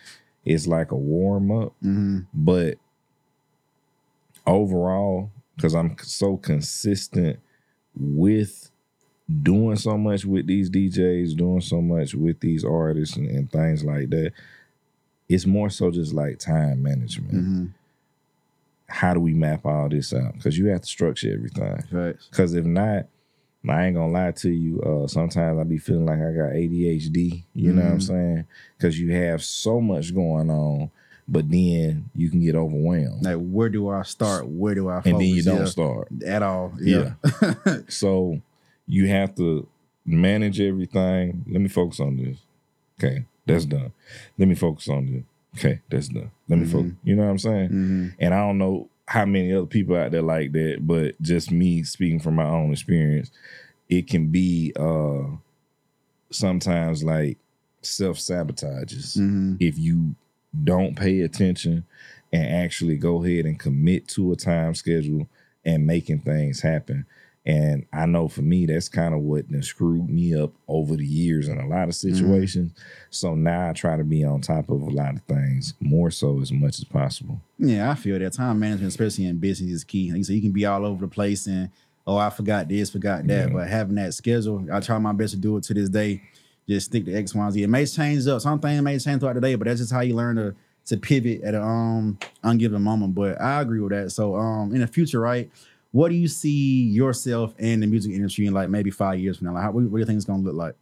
is 0.45 0.69
like 0.69 0.93
a 0.93 0.97
warm-up 0.97 1.73
Mhm. 1.83 2.27
but 2.35 2.77
overall 4.47 5.31
because 5.57 5.75
i'm 5.75 5.97
so 6.03 6.37
consistent 6.37 7.39
with 7.97 8.71
doing 9.43 9.77
so 9.77 9.97
much 9.97 10.25
with 10.25 10.47
these 10.47 10.69
djs 10.71 11.37
doing 11.37 11.61
so 11.61 11.81
much 11.81 12.15
with 12.15 12.41
these 12.41 12.65
artists 12.65 13.16
and, 13.16 13.29
and 13.31 13.51
things 13.51 13.85
like 13.85 14.11
that 14.11 14.33
it's 15.29 15.47
more 15.47 15.71
so 15.71 15.91
just 15.91 16.12
like 16.12 16.39
time 16.39 16.83
management 16.83 17.33
Mhm. 17.35 17.71
how 18.89 19.15
do 19.15 19.21
we 19.21 19.33
map 19.35 19.65
all 19.65 19.89
this 19.89 20.12
out 20.12 20.35
because 20.35 20.59
you 20.59 20.66
have 20.66 20.83
to 20.83 20.87
structure 20.87 21.33
everything 21.33 21.83
Facts. 21.91 22.29
because 22.31 22.55
if 22.55 22.65
not 22.65 23.07
I 23.66 23.87
ain't 23.87 23.97
gonna 23.97 24.12
lie 24.12 24.33
to 24.33 24.51
you. 24.51 24.79
Uh, 24.83 25.07
sometimes 25.07 25.59
I 25.59 25.65
be 25.65 25.79
feeling 25.79 26.05
like 26.05 26.19
I 26.19 26.33
got 26.33 26.53
ADHD. 26.53 27.45
You 27.55 27.73
know 27.73 27.81
what 27.83 27.93
I'm 27.93 27.99
Mhm. 27.99 28.03
saying? 28.03 28.45
Because 28.77 29.01
you 29.01 29.11
have 29.12 29.43
so 29.43 29.81
much 29.81 30.15
going 30.15 30.51
on, 30.51 30.91
but 31.27 31.51
then 31.51 32.11
you 32.15 32.29
can 32.31 32.41
get 32.41 32.55
overwhelmed, 32.55 33.23
Like, 33.25 33.39
where 33.39 33.69
do 33.69 33.89
I 33.89 34.03
start? 34.03 34.47
Where 34.47 34.75
do 34.75 34.89
I 34.89 34.97
focus? 34.97 35.13
and 35.13 35.21
then 35.21 35.29
you 35.29 35.43
don't 35.43 35.59
Yeah. 35.61 35.65
start. 35.65 36.09
at 36.27 36.43
all. 36.43 36.73
Yeah. 36.81 37.15
So 37.89 38.41
you 38.87 39.07
have 39.09 39.35
to 39.37 39.67
manage 40.05 40.61
everything. 40.61 41.45
Let 41.49 41.61
me 41.63 41.69
focus 41.69 42.01
on 42.01 42.17
this. 42.19 42.37
Okay, 42.99 43.25
that's 43.47 43.65
done. 43.65 43.93
Let 44.39 44.49
me 44.49 44.55
focus 44.55 44.89
on 44.89 45.07
this. 45.07 45.23
Okay, 45.57 45.81
that's 45.89 46.09
done. 46.09 46.31
Let 46.49 46.59
me 46.59 46.67
focus. 46.67 46.93
You 47.05 47.17
know 47.17 47.25
what 47.25 47.31
I'm 47.31 47.39
saying? 47.39 47.69
Mhm. 47.71 48.15
And 48.19 48.35
I 48.35 48.39
don't 48.47 48.59
know 48.59 48.89
how 49.07 49.25
many 49.25 49.53
other 49.53 49.67
people 49.67 49.97
out 49.97 50.11
there 50.11 50.23
like 50.23 50.53
that, 50.53 50.79
but 50.87 51.21
just 51.23 51.51
me 51.51 51.83
speaking 51.85 52.19
from 52.21 52.35
my 52.35 52.45
own 52.47 52.73
experience, 52.73 53.31
it 53.89 54.09
can 54.09 54.27
be 54.29 54.73
uh 54.77 55.23
sometimes 56.31 57.03
like 57.05 57.39
self 57.83 58.19
sabotages 58.19 59.17
Mhm. 59.17 59.57
if 59.61 59.79
you 59.79 60.15
don't 60.63 60.97
pay 60.97 61.21
attention 61.21 61.85
and 62.33 62.65
actually 62.65 62.97
go 62.97 63.25
ahead 63.25 63.47
and 63.47 63.59
commit 63.59 64.09
to 64.09 64.33
a 64.33 64.37
time 64.37 64.75
schedule 64.75 65.29
and 65.65 65.87
making 65.87 66.21
things 66.21 66.61
happen. 66.61 67.07
And 67.47 67.85
I 67.93 68.07
know 68.07 68.29
for 68.29 68.41
me, 68.41 68.65
that's 68.65 68.89
kind 68.89 69.15
of 69.15 69.21
what 69.21 69.45
screwed 69.61 70.09
me 70.09 70.35
up 70.35 70.53
over 70.67 70.97
the 70.97 71.05
years 71.05 71.49
in 71.49 71.59
a 71.59 71.67
lot 71.67 71.89
of 71.89 71.95
mm-hmm. 71.95 72.15
situations. 72.15 72.73
So 73.11 73.35
now 73.35 73.69
I 73.69 73.73
try 73.75 73.97
to 73.97 74.05
be 74.05 74.25
on 74.25 74.41
top 74.41 74.71
of 74.71 74.81
a 74.81 74.91
lot 74.91 75.15
of 75.15 75.23
things 75.23 75.75
more 75.79 76.11
so 76.11 76.41
as 76.41 76.51
much 76.51 76.79
as 76.79 76.85
possible. 76.85 77.41
Yeah, 77.59 77.91
I 77.91 77.97
feel 77.97 78.19
that 78.19 78.33
time 78.33 78.61
management, 78.61 78.89
especially 78.89 79.27
in 79.27 79.37
business, 79.39 79.71
is 79.71 79.85
key. 79.85 80.09
Like 80.11 80.19
you 80.19 80.25
said, 80.25 80.37
you 80.37 80.43
can 80.43 80.53
be 80.53 80.65
all 80.65 80.87
over 80.87 81.03
the 81.03 81.09
place 81.09 81.47
and 81.47 81.71
oh, 82.07 82.17
I 82.17 82.31
forgot 82.31 82.69
this, 82.69 82.91
forgot 82.91 83.27
that. 83.27 83.49
Yeah. 83.49 83.55
But 83.55 83.69
having 83.69 83.97
that 83.97 84.15
schedule, 84.15 84.67
I 84.73 84.81
try 84.81 84.99
my 84.99 85.13
best 85.13 85.35
to 85.35 85.41
do 85.41 85.57
it 85.59 85.65
to 85.65 85.75
this 85.75 85.91
day. 85.91 86.23
Just 86.69 86.86
stick 86.86 87.05
to 87.05 87.15
X, 87.15 87.35
Y, 87.35 87.45
and 87.45 87.53
Z. 87.53 87.62
It 87.62 87.69
may 87.69 87.85
change 87.86 88.27
up. 88.27 88.41
Some 88.41 88.59
things 88.59 88.81
may 88.82 88.99
change 88.99 89.20
throughout 89.20 89.35
the 89.35 89.41
day, 89.41 89.55
but 89.55 89.66
that's 89.66 89.81
just 89.81 89.93
how 89.93 90.01
you 90.01 90.15
learn 90.15 90.36
to 90.36 90.55
to 90.86 90.97
pivot 90.97 91.43
at 91.43 91.55
an 91.55 91.62
um 91.62 92.19
ungiven 92.43 92.81
moment. 92.81 93.15
But 93.15 93.41
I 93.41 93.61
agree 93.61 93.81
with 93.81 93.93
that. 93.93 94.11
So 94.11 94.36
um 94.36 94.74
in 94.74 94.81
the 94.81 94.86
future, 94.86 95.20
right? 95.20 95.51
What 95.93 96.09
do 96.09 96.16
you 96.16 96.27
see 96.27 96.85
yourself 96.85 97.55
in 97.59 97.81
the 97.81 97.86
music 97.86 98.12
industry 98.12 98.47
in 98.47 98.53
like 98.53 98.69
maybe 98.69 98.91
five 98.91 99.20
years 99.20 99.39
from 99.39 99.47
now? 99.47 99.55
Like, 99.55 99.62
how, 99.62 99.70
what, 99.70 99.85
what 99.85 99.93
do 99.93 100.01
you 100.01 100.07
think 100.07 100.16
it's 100.16 100.24
gonna 100.24 100.43
look 100.43 100.55
like? 100.55 100.74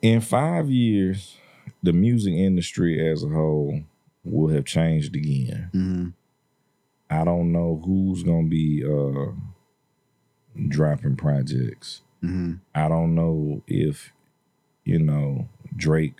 In 0.00 0.20
five 0.20 0.70
years, 0.70 1.36
the 1.82 1.92
music 1.92 2.32
industry 2.32 3.10
as 3.10 3.22
a 3.22 3.28
whole 3.28 3.80
will 4.24 4.48
have 4.54 4.64
changed 4.64 5.14
again. 5.16 5.70
Mm-hmm. 5.74 6.08
I 7.10 7.24
don't 7.24 7.52
know 7.52 7.82
who's 7.84 8.22
gonna 8.22 8.48
be 8.48 8.84
uh 8.84 9.32
dropping 10.68 11.16
projects. 11.16 12.02
Mm-hmm. 12.22 12.54
I 12.74 12.88
don't 12.88 13.14
know 13.14 13.62
if 13.66 14.12
you 14.84 14.98
know 14.98 15.48
Drake 15.76 16.14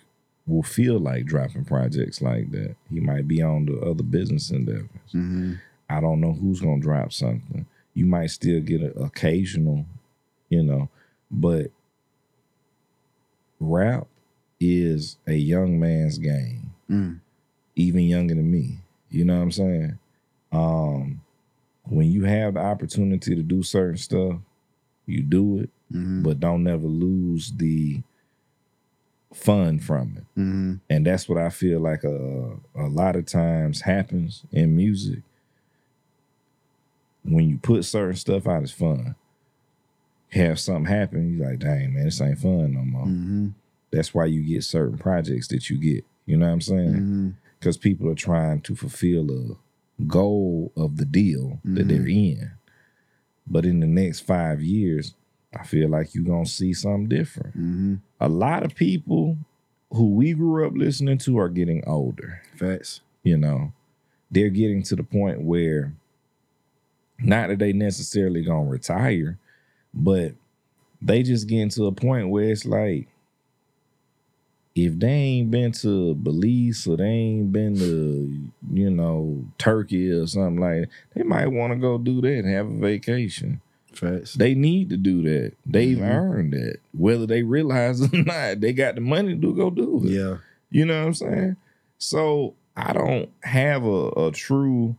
will 0.47 0.63
feel 0.63 0.99
like 0.99 1.25
dropping 1.25 1.65
projects 1.65 2.21
like 2.21 2.51
that. 2.51 2.75
He 2.89 2.99
might 2.99 3.27
be 3.27 3.41
on 3.41 3.65
the 3.65 3.79
other 3.79 4.03
business 4.03 4.49
endeavors. 4.51 4.89
Mm-hmm. 5.13 5.53
I 5.89 5.99
don't 6.01 6.19
know 6.21 6.33
who's 6.33 6.61
gonna 6.61 6.79
drop 6.81 7.13
something. 7.13 7.65
You 7.93 8.05
might 8.05 8.31
still 8.31 8.61
get 8.61 8.81
an 8.81 8.93
occasional, 9.03 9.85
you 10.49 10.63
know, 10.63 10.89
but 11.29 11.67
rap 13.59 14.07
is 14.59 15.17
a 15.27 15.33
young 15.33 15.79
man's 15.79 16.17
game, 16.17 16.73
Mm. 16.89 17.19
even 17.75 18.01
younger 18.01 18.35
than 18.35 18.51
me. 18.51 18.79
You 19.09 19.25
know 19.25 19.37
what 19.37 19.43
I'm 19.43 19.51
saying? 19.51 19.99
Um, 20.51 21.21
when 21.83 22.11
you 22.11 22.23
have 22.25 22.53
the 22.55 22.59
opportunity 22.59 23.35
to 23.35 23.41
do 23.43 23.63
certain 23.63 23.97
stuff, 23.97 24.35
you 25.05 25.21
do 25.23 25.59
it, 25.59 25.69
Mm-hmm. 25.91 26.23
but 26.23 26.39
don't 26.39 26.63
never 26.63 26.87
lose 26.87 27.51
the 27.51 28.01
fun 29.33 29.79
from 29.79 30.17
it. 30.17 30.39
Mm-hmm. 30.39 30.73
And 30.89 31.05
that's 31.05 31.27
what 31.27 31.37
I 31.37 31.49
feel 31.49 31.79
like 31.79 32.03
a 32.03 32.57
a 32.75 32.87
lot 32.87 33.15
of 33.15 33.25
times 33.25 33.81
happens 33.81 34.43
in 34.51 34.75
music. 34.75 35.19
When 37.23 37.49
you 37.49 37.57
put 37.57 37.85
certain 37.85 38.15
stuff 38.15 38.47
out 38.47 38.63
as 38.63 38.71
fun, 38.71 39.15
have 40.29 40.59
something 40.59 40.85
happen, 40.85 41.37
you're 41.37 41.47
like, 41.49 41.59
dang 41.59 41.93
man, 41.93 42.05
this 42.05 42.21
ain't 42.21 42.39
fun 42.39 42.73
no 42.73 42.81
more. 42.81 43.05
Mm-hmm. 43.05 43.49
That's 43.91 44.13
why 44.13 44.25
you 44.25 44.41
get 44.41 44.63
certain 44.63 44.97
projects 44.97 45.47
that 45.49 45.69
you 45.69 45.77
get. 45.77 46.05
You 46.25 46.37
know 46.37 46.47
what 46.47 46.53
I'm 46.53 46.61
saying? 46.61 46.93
Mm-hmm. 46.93 47.29
Because 47.59 47.77
people 47.77 48.09
are 48.09 48.15
trying 48.15 48.61
to 48.61 48.75
fulfill 48.75 49.29
a 49.29 50.03
goal 50.03 50.71
of 50.75 50.97
the 50.97 51.05
deal 51.05 51.59
that 51.63 51.87
they're 51.87 52.07
in. 52.07 52.51
But 53.45 53.65
in 53.65 53.81
the 53.81 53.87
next 53.87 54.21
five 54.21 54.61
years, 54.61 55.13
I 55.53 55.63
feel 55.63 55.89
like 55.89 56.15
you're 56.15 56.23
gonna 56.23 56.45
see 56.45 56.73
something 56.73 57.07
different. 57.07 57.57
Mm-hmm. 57.57 57.95
A 58.19 58.29
lot 58.29 58.63
of 58.63 58.75
people 58.75 59.37
who 59.91 60.11
we 60.11 60.33
grew 60.33 60.65
up 60.65 60.73
listening 60.75 61.17
to 61.19 61.37
are 61.39 61.49
getting 61.49 61.83
older. 61.85 62.41
Facts. 62.55 63.01
You 63.23 63.37
know, 63.37 63.73
they're 64.29 64.49
getting 64.49 64.83
to 64.83 64.95
the 64.95 65.03
point 65.03 65.41
where 65.41 65.93
not 67.19 67.49
that 67.49 67.59
they 67.59 67.73
necessarily 67.73 68.43
gonna 68.43 68.69
retire, 68.69 69.37
but 69.93 70.33
they 71.01 71.23
just 71.23 71.47
getting 71.47 71.69
to 71.69 71.87
a 71.87 71.91
point 71.91 72.29
where 72.29 72.49
it's 72.49 72.65
like 72.65 73.07
if 74.73 74.97
they 74.97 75.09
ain't 75.09 75.51
been 75.51 75.71
to 75.73 76.15
Belize 76.15 76.87
or 76.87 76.95
they 76.97 77.03
ain't 77.03 77.51
been 77.51 77.75
to, 77.77 78.49
you 78.73 78.89
know, 78.89 79.43
Turkey 79.57 80.11
or 80.11 80.25
something 80.27 80.61
like 80.61 80.81
that, 80.81 80.89
they 81.13 81.23
might 81.23 81.47
want 81.47 81.73
to 81.73 81.79
go 81.79 81.97
do 81.97 82.21
that 82.21 82.39
and 82.39 82.49
have 82.49 82.67
a 82.67 82.77
vacation. 82.77 83.61
Facts. 83.93 84.33
They 84.35 84.53
need 84.55 84.89
to 84.89 84.97
do 84.97 85.21
that. 85.23 85.53
They've 85.65 85.97
Mhm. 85.97 86.09
earned 86.09 86.53
that. 86.53 86.77
Whether 86.97 87.25
they 87.25 87.43
realize 87.43 88.01
it 88.01 88.13
or 88.13 88.23
not, 88.23 88.61
they 88.61 88.73
got 88.73 88.95
the 88.95 89.01
money 89.01 89.37
to 89.37 89.55
go 89.55 89.69
do 89.69 90.01
it. 90.05 90.11
yeah. 90.11 90.37
You 90.69 90.85
know 90.85 90.99
what 91.01 91.07
I'm 91.07 91.13
saying? 91.13 91.55
So 91.97 92.55
I 92.77 92.93
don't 92.93 93.29
have 93.43 93.83
a, 93.83 94.07
a 94.27 94.31
true 94.31 94.95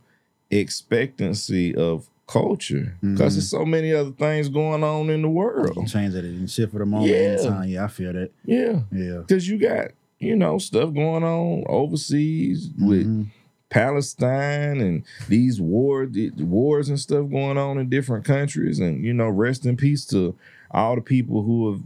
expectancy 0.51 1.75
of 1.75 2.07
culture 2.27 2.95
because 3.01 3.33
Mhm. 3.33 3.35
there's 3.35 3.49
so 3.49 3.65
many 3.65 3.91
other 3.93 4.11
things 4.11 4.49
going 4.49 4.83
on 4.83 5.09
in 5.09 5.21
the 5.21 5.29
world. 5.29 5.75
You 5.75 5.85
change 5.87 6.15
it 6.15 6.23
and 6.25 6.49
shift 6.49 6.71
for 6.71 6.79
the 6.79 6.85
moment 6.85 7.11
Yeah. 7.11 7.17
anytime. 7.17 7.69
Yeah, 7.69 7.83
I 7.83 7.87
feel 7.87 8.13
that. 8.13 8.31
Yeah. 8.45 8.81
Yeah. 8.91 9.17
Because 9.19 9.47
you 9.47 9.57
got, 9.57 9.91
you 10.19 10.35
know, 10.35 10.57
stuff 10.57 10.93
going 10.93 11.23
on 11.23 11.63
overseas 11.67 12.69
with 12.79 13.05
Mhm. 13.07 13.25
Palestine 13.73 14.79
and 14.79 15.03
these 15.27 15.59
war 15.59 16.07
wars 16.37 16.89
and 16.89 16.99
stuff 16.99 17.27
going 17.29 17.57
on 17.57 17.79
in 17.79 17.89
different 17.89 18.23
countries. 18.23 18.79
And, 18.79 19.03
you 19.03 19.13
know, 19.13 19.29
rest 19.29 19.65
in 19.65 19.77
peace 19.77 20.05
to 20.07 20.35
all 20.69 20.95
the 20.95 21.01
people 21.01 21.41
who 21.41 21.71
have 21.71 21.81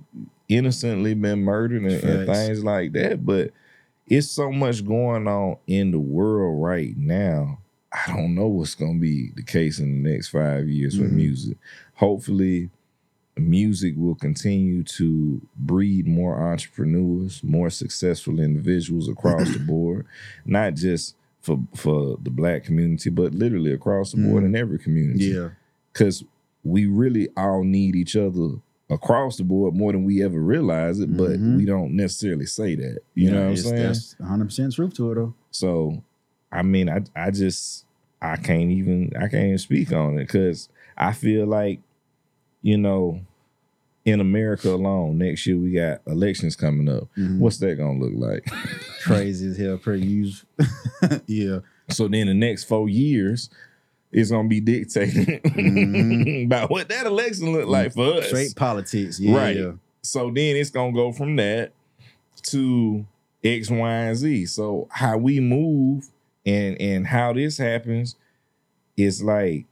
innocently 0.49 1.13
been 1.13 1.43
murdered 1.43 1.83
and, 1.83 2.03
and 2.03 2.27
things 2.27 2.63
like 2.63 2.91
that. 2.93 3.25
But 3.25 3.51
it's 4.05 4.29
so 4.29 4.51
much 4.51 4.85
going 4.85 5.27
on 5.27 5.57
in 5.65 5.91
the 5.91 5.99
world 5.99 6.61
right 6.61 6.95
now. 6.97 7.59
I 7.91 8.11
don't 8.15 8.35
know 8.35 8.47
what's 8.47 8.75
gonna 8.75 8.99
be 8.99 9.31
the 9.35 9.43
case 9.43 9.79
in 9.79 10.03
the 10.03 10.09
next 10.11 10.27
five 10.27 10.67
years 10.67 10.99
with 10.99 11.11
Mhm. 11.11 11.15
music. 11.15 11.57
Hopefully, 11.95 12.69
music 13.37 13.93
will 13.97 14.15
continue 14.15 14.83
to 14.83 15.41
breed 15.55 16.05
more 16.07 16.37
entrepreneurs, 16.51 17.43
more 17.43 17.69
successful 17.69 18.39
individuals 18.39 19.07
across 19.07 19.53
the 19.53 19.59
board, 19.73 20.05
not 20.45 20.73
just 20.75 21.15
for 21.47 21.59
for 21.75 22.17
the 22.21 22.29
black 22.29 22.65
community, 22.65 23.09
but 23.09 23.33
literally 23.33 23.71
across 23.71 24.11
the 24.11 24.17
board 24.17 24.43
Mhm. 24.43 24.47
in 24.47 24.55
every 24.57 24.77
community. 24.77 25.25
Yeah. 25.27 25.49
Because 25.93 26.23
we 26.65 26.85
really 26.85 27.29
all 27.37 27.63
need 27.63 27.95
each 27.95 28.15
other 28.17 28.49
across 28.89 29.37
the 29.37 29.43
board 29.45 29.73
more 29.73 29.93
than 29.93 30.03
we 30.03 30.21
ever 30.21 30.39
realize 30.39 30.99
it, 30.99 31.15
but 31.15 31.39
Mhm. 31.39 31.55
we 31.55 31.65
don't 31.65 31.93
necessarily 31.95 32.45
say 32.45 32.75
that. 32.75 32.99
You 33.15 33.31
know 33.31 33.43
what 33.43 33.49
I'm 33.51 33.55
saying? 33.57 33.75
That's 33.83 34.15
100% 34.19 34.73
truth 34.73 34.93
to 34.95 35.11
it, 35.11 35.15
though. 35.15 35.33
So, 35.51 36.03
I 36.51 36.61
mean, 36.63 36.89
I 36.89 36.99
I 37.15 37.31
just 37.31 37.85
I 38.21 38.35
can't 38.35 38.71
even 38.71 39.11
I 39.15 39.27
can't 39.29 39.45
even 39.45 39.57
speak 39.57 39.91
on 39.93 40.17
it 40.17 40.25
because 40.27 40.67
I 40.97 41.13
feel 41.13 41.45
like, 41.47 41.79
you 42.61 42.77
know, 42.77 43.21
in 44.07 44.21
America 44.21 44.69
alone, 44.69 45.17
next 45.17 45.45
year 45.45 45.57
we 45.57 45.71
got 45.71 45.99
elections 46.07 46.55
coming 46.55 46.87
up. 46.87 47.09
Mhm. 47.17 47.39
What's 47.39 47.57
that 47.57 47.75
gonna 47.75 47.99
look 47.99 48.13
like? 48.15 48.45
crazy 49.03 49.49
as 49.49 49.57
hell, 49.57 49.77
pretty 49.77 50.07
used. 50.07 50.45
yeah. 51.27 51.59
so 51.89 52.07
then 52.07 52.27
the 52.27 52.33
next 52.33 52.63
four 52.63 52.87
years 52.87 53.49
is 54.13 54.31
gonna 54.31 54.47
be 54.47 54.61
dictated 54.61 55.43
Mhm. 55.43 56.45
about 56.45 56.69
what 56.71 56.87
that 56.87 57.05
election 57.05 57.51
look 57.51 57.67
like 57.67 57.93
for 57.93 58.13
us. 58.15 58.27
Straight 58.27 58.55
politics. 58.55 59.19
Yeah. 59.19 59.35
Right. 59.35 59.75
So 60.03 60.31
then 60.31 60.55
it's 60.55 60.69
gonna 60.69 60.93
go 60.93 61.11
from 61.11 61.35
that 61.35 61.73
to 62.43 63.05
X, 63.43 63.69
Y, 63.69 63.91
and 63.93 64.15
Z. 64.17 64.45
So 64.45 64.87
how 64.89 65.17
we 65.17 65.41
move 65.41 66.09
and 66.45 66.79
and 66.81 67.05
how 67.07 67.33
this 67.33 67.57
happens 67.57 68.15
is 68.95 69.21
like 69.21 69.65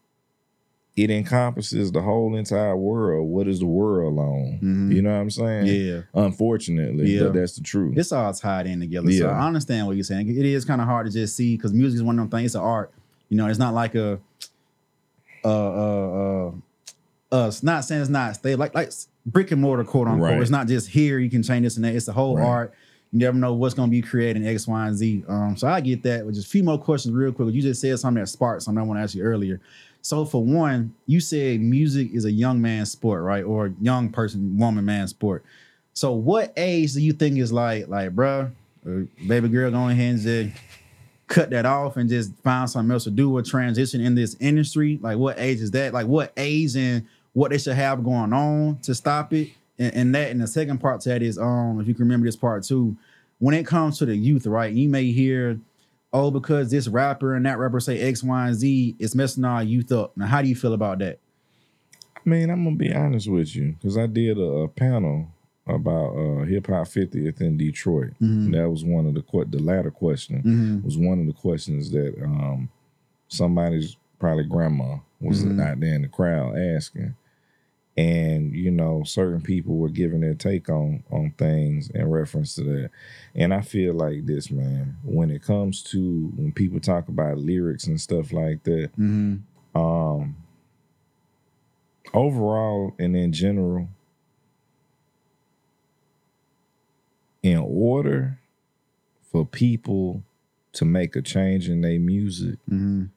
it 0.95 1.11
encompasses 1.11 1.91
the 1.91 2.01
whole 2.01 2.35
entire 2.35 2.76
world. 2.77 3.27
What 3.30 3.47
is 3.49 3.59
the 3.59 3.65
world 3.65 4.17
on? 4.17 4.59
Mhm. 4.63 4.95
You 4.95 5.01
know 5.01 5.09
what 5.13 5.19
I'm 5.22 5.30
saying? 5.30 5.65
Yeah. 5.67 6.01
Unfortunately, 6.13 7.15
Yeah. 7.15 7.23
but 7.23 7.34
that's 7.34 7.57
the 7.57 7.63
truth. 7.63 7.97
It's 7.97 8.11
all 8.13 8.31
tied 8.34 8.65
in 8.67 8.80
together. 8.80 9.11
So 9.11 9.26
Yeah. 9.26 9.31
I 9.31 9.45
understand 9.45 9.88
what 9.88 9.97
you're 9.97 10.03
saying. 10.05 10.30
It 10.30 10.45
is 10.45 10.63
kind 10.63 10.80
of 10.80 10.88
hard 10.88 11.07
to 11.07 11.11
just 11.11 11.35
see 11.35 11.57
because 11.57 11.73
music 11.73 11.97
is 11.97 12.03
one 12.03 12.17
of 12.17 12.30
them 12.30 12.39
things. 12.39 12.47
It's 12.51 12.55
an 12.55 12.61
art. 12.61 12.91
You 13.30 13.35
know, 13.38 13.47
it's 13.47 13.59
not 13.59 13.73
like 13.73 13.95
a 13.95 14.19
uh 15.43 15.47
uh 15.47 16.51
uh 17.31 17.35
uh 17.35 17.47
it's 17.47 17.61
not 17.63 17.84
saying 17.85 18.01
it's 18.01 18.09
not 18.09 18.35
stay 18.35 18.55
like 18.55 18.73
like 18.73 18.91
brick 19.26 19.51
and 19.51 19.61
mortar 19.61 19.84
quote 19.84 20.07
unquote. 20.07 20.31
Right. 20.31 20.41
It's 20.41 20.49
not 20.51 20.67
just 20.67 20.88
here 20.89 21.19
you 21.19 21.30
can 21.30 21.43
change 21.43 21.63
this 21.63 21.76
and 21.76 21.85
that. 21.85 21.93
It's 21.95 22.05
the 22.05 22.13
whole 22.13 22.38
Right. 22.38 22.45
art. 22.45 22.73
You 23.11 23.19
never 23.19 23.38
know 23.38 23.53
what's 23.53 23.73
gonna 23.73 23.91
be 23.91 24.01
created 24.01 24.41
in 24.43 24.47
X, 24.47 24.67
Y, 24.67 24.88
and 24.88 24.95
Z. 24.97 25.23
Um, 25.27 25.55
so 25.57 25.67
I 25.67 25.81
get 25.81 26.03
that. 26.03 26.26
But 26.26 26.34
just 26.34 26.47
a 26.47 26.49
few 26.49 26.63
more 26.63 26.77
questions 26.77 27.13
real 27.13 27.31
quick. 27.31 27.53
You 27.53 27.61
just 27.61 27.80
said 27.81 27.97
something 27.99 28.22
that 28.22 28.27
sparked 28.27 28.63
something 28.63 28.80
I 28.81 28.85
want 28.85 28.97
to 28.99 29.03
ask 29.03 29.15
you 29.15 29.23
earlier. 29.23 29.59
So 30.06 30.23
for 30.23 30.44
one, 30.44 30.94
you 31.07 31.19
said 31.19 31.61
music 31.61 32.14
is 32.14 32.26
a 32.26 32.32
young 32.32 32.61
man's 32.61 32.91
sport, 32.91 33.23
right? 33.23 33.44
Or 33.44 33.73
young 33.82 34.10
person, 34.10 34.56
woman, 34.56 34.86
man 34.86 35.07
sport. 35.07 35.44
So 35.94 36.11
what 36.11 36.53
age 36.56 36.94
do 36.94 37.02
you 37.02 37.11
think 37.11 37.40
is 37.40 37.52
like, 37.52 37.88
like, 37.88 38.11
bruh, 38.11 38.52
baby 39.27 39.49
girl, 39.49 39.72
go 39.72 39.90
ahead 39.90 40.14
and 40.14 40.19
say, 40.22 40.53
cut 41.26 41.49
that 41.49 41.65
off 41.65 41.98
and 41.98 42.07
just 42.07 42.36
find 42.44 42.69
something 42.69 42.91
else 42.91 43.06
to 43.06 43.10
do 43.10 43.36
or 43.36 43.41
transition 43.41 43.99
in 43.99 44.14
this 44.14 44.38
industry? 44.40 44.99
Like 45.02 45.18
what 45.18 45.40
age 45.40 45.60
is 45.60 45.72
that? 45.72 45.91
Like 45.91 46.06
what 46.06 46.32
age 46.38 46.76
and 46.76 47.07
what 47.34 47.49
they 47.49 47.57
should 47.57 47.73
have 47.73 48.03
going 48.03 48.32
on 48.32 48.77
to 48.84 48.94
stop 48.94 49.34
it? 49.34 49.53
And, 49.80 49.95
and 49.95 50.15
that 50.15 50.30
and 50.30 50.40
the 50.40 50.45
second 50.45 50.77
part 50.77 51.02
to 51.02 51.10
that 51.10 51.23
is 51.23 51.40
um 51.40 51.82
if 51.82 51.88
you 51.88 51.95
can 51.95 52.03
remember 52.03 52.27
this 52.27 52.36
part 52.36 52.64
too, 52.64 52.95
when 53.40 53.56
it 53.56 53.65
comes 53.65 53.98
to 53.98 54.06
the 54.06 54.15
youth, 54.15 54.45
right? 54.45 54.72
You 54.72 54.88
may 54.88 55.06
hear, 55.06 55.60
oh, 56.15 56.31
because 56.31 56.71
this 56.71 56.87
rapper 56.87 57.35
and 57.35 57.45
that 57.45 57.57
rapper 57.59 57.79
say 57.81 57.99
X, 57.99 58.23
Y, 58.23 58.47
and 58.47 58.55
Z, 58.55 58.95
it's 58.99 59.15
messing 59.15 59.43
our 59.43 59.61
youth 59.63 59.91
up. 59.91 60.15
Now, 60.15 60.27
how 60.27 60.41
do 60.41 60.47
you 60.47 60.55
feel 60.55 60.73
about 60.73 60.99
that? 60.99 61.19
I 62.15 62.21
mean, 62.29 62.49
I'm 62.49 62.63
gonna 62.63 62.75
be 62.77 62.93
honest 62.93 63.27
with 63.29 63.53
you 63.55 63.73
because 63.73 63.97
I 63.97 64.07
did 64.07 64.37
a, 64.37 64.41
a 64.41 64.67
panel 64.69 65.27
about 65.67 66.15
uh, 66.15 66.45
hip 66.45 66.67
hop 66.67 66.87
50th 66.87 67.41
in 67.41 67.57
Detroit. 67.57 68.13
Mhm. 68.21 68.51
That 68.53 68.69
was 68.69 68.85
one 68.85 69.05
of 69.07 69.13
the 69.13 69.21
que- 69.23 69.45
the 69.49 69.59
latter 69.61 69.91
question 69.91 70.41
Mhm. 70.43 70.83
was 70.85 70.97
one 70.97 71.19
of 71.19 71.25
the 71.27 71.33
questions 71.33 71.91
that 71.91 72.15
um, 72.23 72.69
somebody's 73.27 73.97
probably 74.19 74.43
grandma 74.45 74.97
was 75.19 75.43
Mhm. 75.43 75.61
out 75.61 75.79
there 75.79 75.95
in 75.95 76.03
the 76.03 76.07
crowd 76.07 76.57
asking. 76.57 77.15
And 77.97 78.53
you 78.53 78.72
know, 78.72 79.03
certain 79.03 79.39
people 79.41 79.77
were 79.77 79.89
giving 79.89 80.19
their 80.22 80.34
take 80.34 80.67
on 80.69 81.03
on 81.11 81.31
things 81.38 81.89
in 81.91 82.09
reference 82.09 82.55
to 82.55 82.63
that. 82.63 82.89
And 83.34 83.53
I 83.53 83.61
feel 83.61 83.93
like 83.93 84.26
this, 84.26 84.51
man, 84.51 84.97
when 85.03 85.31
it 85.31 85.41
comes 85.43 85.81
to 85.91 86.31
when 86.35 86.51
people 86.51 86.80
talk 86.81 87.07
about 87.07 87.38
lyrics 87.38 87.88
and 87.88 87.99
stuff 87.99 88.34
like 88.34 88.63
that, 88.63 88.89
Mhm. 88.97 89.41
um 89.73 90.35
overall 92.13 92.93
and 92.99 93.15
in 93.15 93.31
general 93.31 93.89
in 97.43 97.57
order 97.57 98.39
for 99.31 99.45
people 99.45 100.23
to 100.73 100.85
make 100.85 101.15
a 101.15 101.22
change 101.22 101.69
in 101.69 101.81
their 101.81 101.99
music 101.99 102.57
Mhm. 102.69 103.09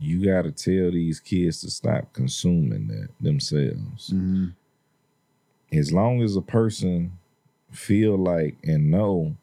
You 0.00 0.24
got 0.24 0.42
to 0.42 0.50
tell 0.52 0.90
these 0.90 1.20
kids 1.20 1.60
to 1.60 1.70
stop 1.70 2.12
consuming 2.12 2.86
that 2.88 3.08
themselves 3.20 4.10
Mhm. 4.10 4.52
as 5.72 5.92
long 5.92 6.22
as 6.22 6.34
a 6.36 6.40
person 6.42 7.12
feel 7.70 8.16
like 8.16 8.56
and 8.64 8.90
know 8.90 9.36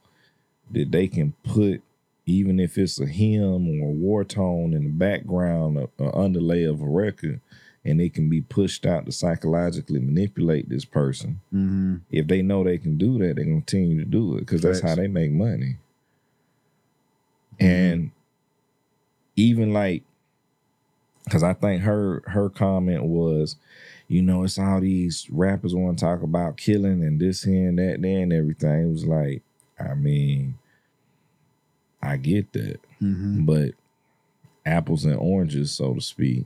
that 0.71 0.91
they 0.91 1.07
can 1.07 1.33
put 1.43 1.81
even 2.25 2.59
if 2.59 2.77
it's 2.77 2.99
a 2.99 3.05
hymn 3.05 3.81
or 3.81 3.87
a 3.89 3.93
war 3.93 4.25
tone 4.25 4.73
in 4.73 4.83
the 4.83 4.89
background 4.89 5.77
or, 5.77 5.89
a 5.99 6.13
underlay 6.17 6.63
of 6.63 6.81
a 6.81 6.85
record 6.89 7.39
and 7.85 8.01
it 8.01 8.13
can 8.13 8.27
be 8.29 8.41
pushed 8.41 8.85
out 8.85 9.05
to 9.05 9.11
psychologically 9.13 9.99
manipulate 10.01 10.67
this 10.67 10.83
person 10.83 11.39
Mhm. 11.53 12.01
if 12.11 12.27
they 12.27 12.41
know 12.41 12.63
they 12.63 12.77
can 12.79 12.97
do 12.97 13.17
that 13.19 13.35
they 13.37 13.43
continue 13.45 13.99
to 13.99 14.05
do 14.05 14.35
it 14.35 14.39
because 14.41 14.61
that's 14.61 14.81
how 14.81 14.95
they 14.95 15.07
make 15.07 15.31
money 15.31 15.77
and 17.59 18.11
even 19.35 19.71
like 19.71 20.03
because 21.27 21.43
i 21.43 21.53
think 21.53 21.81
her 21.83 22.23
her 22.27 22.49
comment 22.49 23.03
was 23.03 23.55
you 24.07 24.21
know 24.21 24.43
it's 24.43 24.57
all 24.57 24.79
these 24.79 25.27
rappers 25.29 25.75
want 25.75 25.99
to 25.99 26.05
talk 26.05 26.21
about 26.23 26.55
killing 26.57 27.03
and 27.03 27.19
this 27.19 27.43
here 27.43 27.67
and 27.67 27.77
that 27.77 28.01
there 28.01 28.21
and 28.23 28.31
everything 28.33 28.83
it 28.83 28.87
was 28.91 29.05
like 29.05 29.41
i 29.79 29.93
mean 29.93 30.57
i 32.01 32.15
get 32.17 32.51
that 32.53 32.79
Mhm. 33.01 33.45
but 33.45 33.71
apples 34.65 35.05
and 35.05 35.17
oranges 35.17 35.71
so 35.71 35.93
to 35.93 36.01
speak 36.01 36.45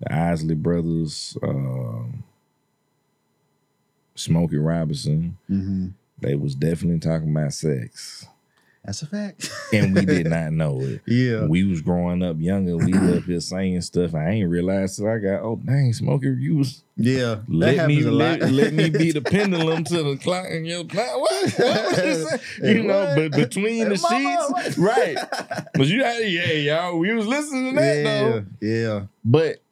the 0.00 0.12
isley 0.12 0.54
brothers 0.54 1.36
um 1.42 2.22
smokey 4.14 4.56
robinson 4.58 5.36
Mhm. 5.50 5.92
they 6.20 6.34
was 6.36 6.54
definitely 6.54 7.00
talking 7.00 7.30
about 7.30 7.52
sex 7.52 8.26
That's 8.84 9.00
a 9.00 9.06
fact. 9.06 9.50
and 9.72 9.94
we 9.94 10.04
did 10.04 10.26
not 10.26 10.52
know 10.52 10.78
it 10.80 11.00
yeah. 11.06 11.46
we 11.46 11.64
was 11.64 11.80
growing 11.80 12.22
up 12.22 12.36
younger. 12.38 12.76
We 12.76 12.92
up 13.16 13.24
here 13.24 13.40
saying 13.40 13.80
stuff. 13.80 14.14
I 14.14 14.28
ain't 14.30 14.50
realized 14.50 14.98
till 14.98 15.08
I 15.08 15.18
got 15.18 15.40
oh 15.42 15.56
dang, 15.64 15.92
Smokey, 15.92 16.36
you 16.38 16.56
was 16.56 16.84
Yeah. 16.96 17.38
Let 17.48 17.88
me 17.88 18.02
let, 18.02 18.52
let 18.52 18.74
me 18.74 18.90
be 18.90 19.12
the 19.12 19.22
pendulum 19.22 19.84
to 19.84 20.02
the 20.02 20.16
clock 20.16 20.46
and 20.50 20.66
your 20.66 20.84
clock. 20.84 21.18
What? 21.18 21.52
What 21.54 21.86
was 21.86 21.98
you 21.98 22.14
saying? 22.60 22.76
You 22.76 22.82
know, 22.82 23.14
but 23.16 23.32
between 23.32 23.88
the 23.88 23.96
sheets, 23.96 24.50
what? 24.50 24.76
right? 24.76 25.16
But 25.72 25.86
you 25.86 26.04
had 26.04 26.22
yeah, 26.28 26.52
y'all. 26.52 26.98
We 26.98 27.14
was 27.14 27.26
listening 27.26 27.74
to 27.74 27.80
that 27.80 27.96
yeah. 27.96 28.02
though. 28.02 28.44
Yeah. 28.60 29.06
But 29.24 29.63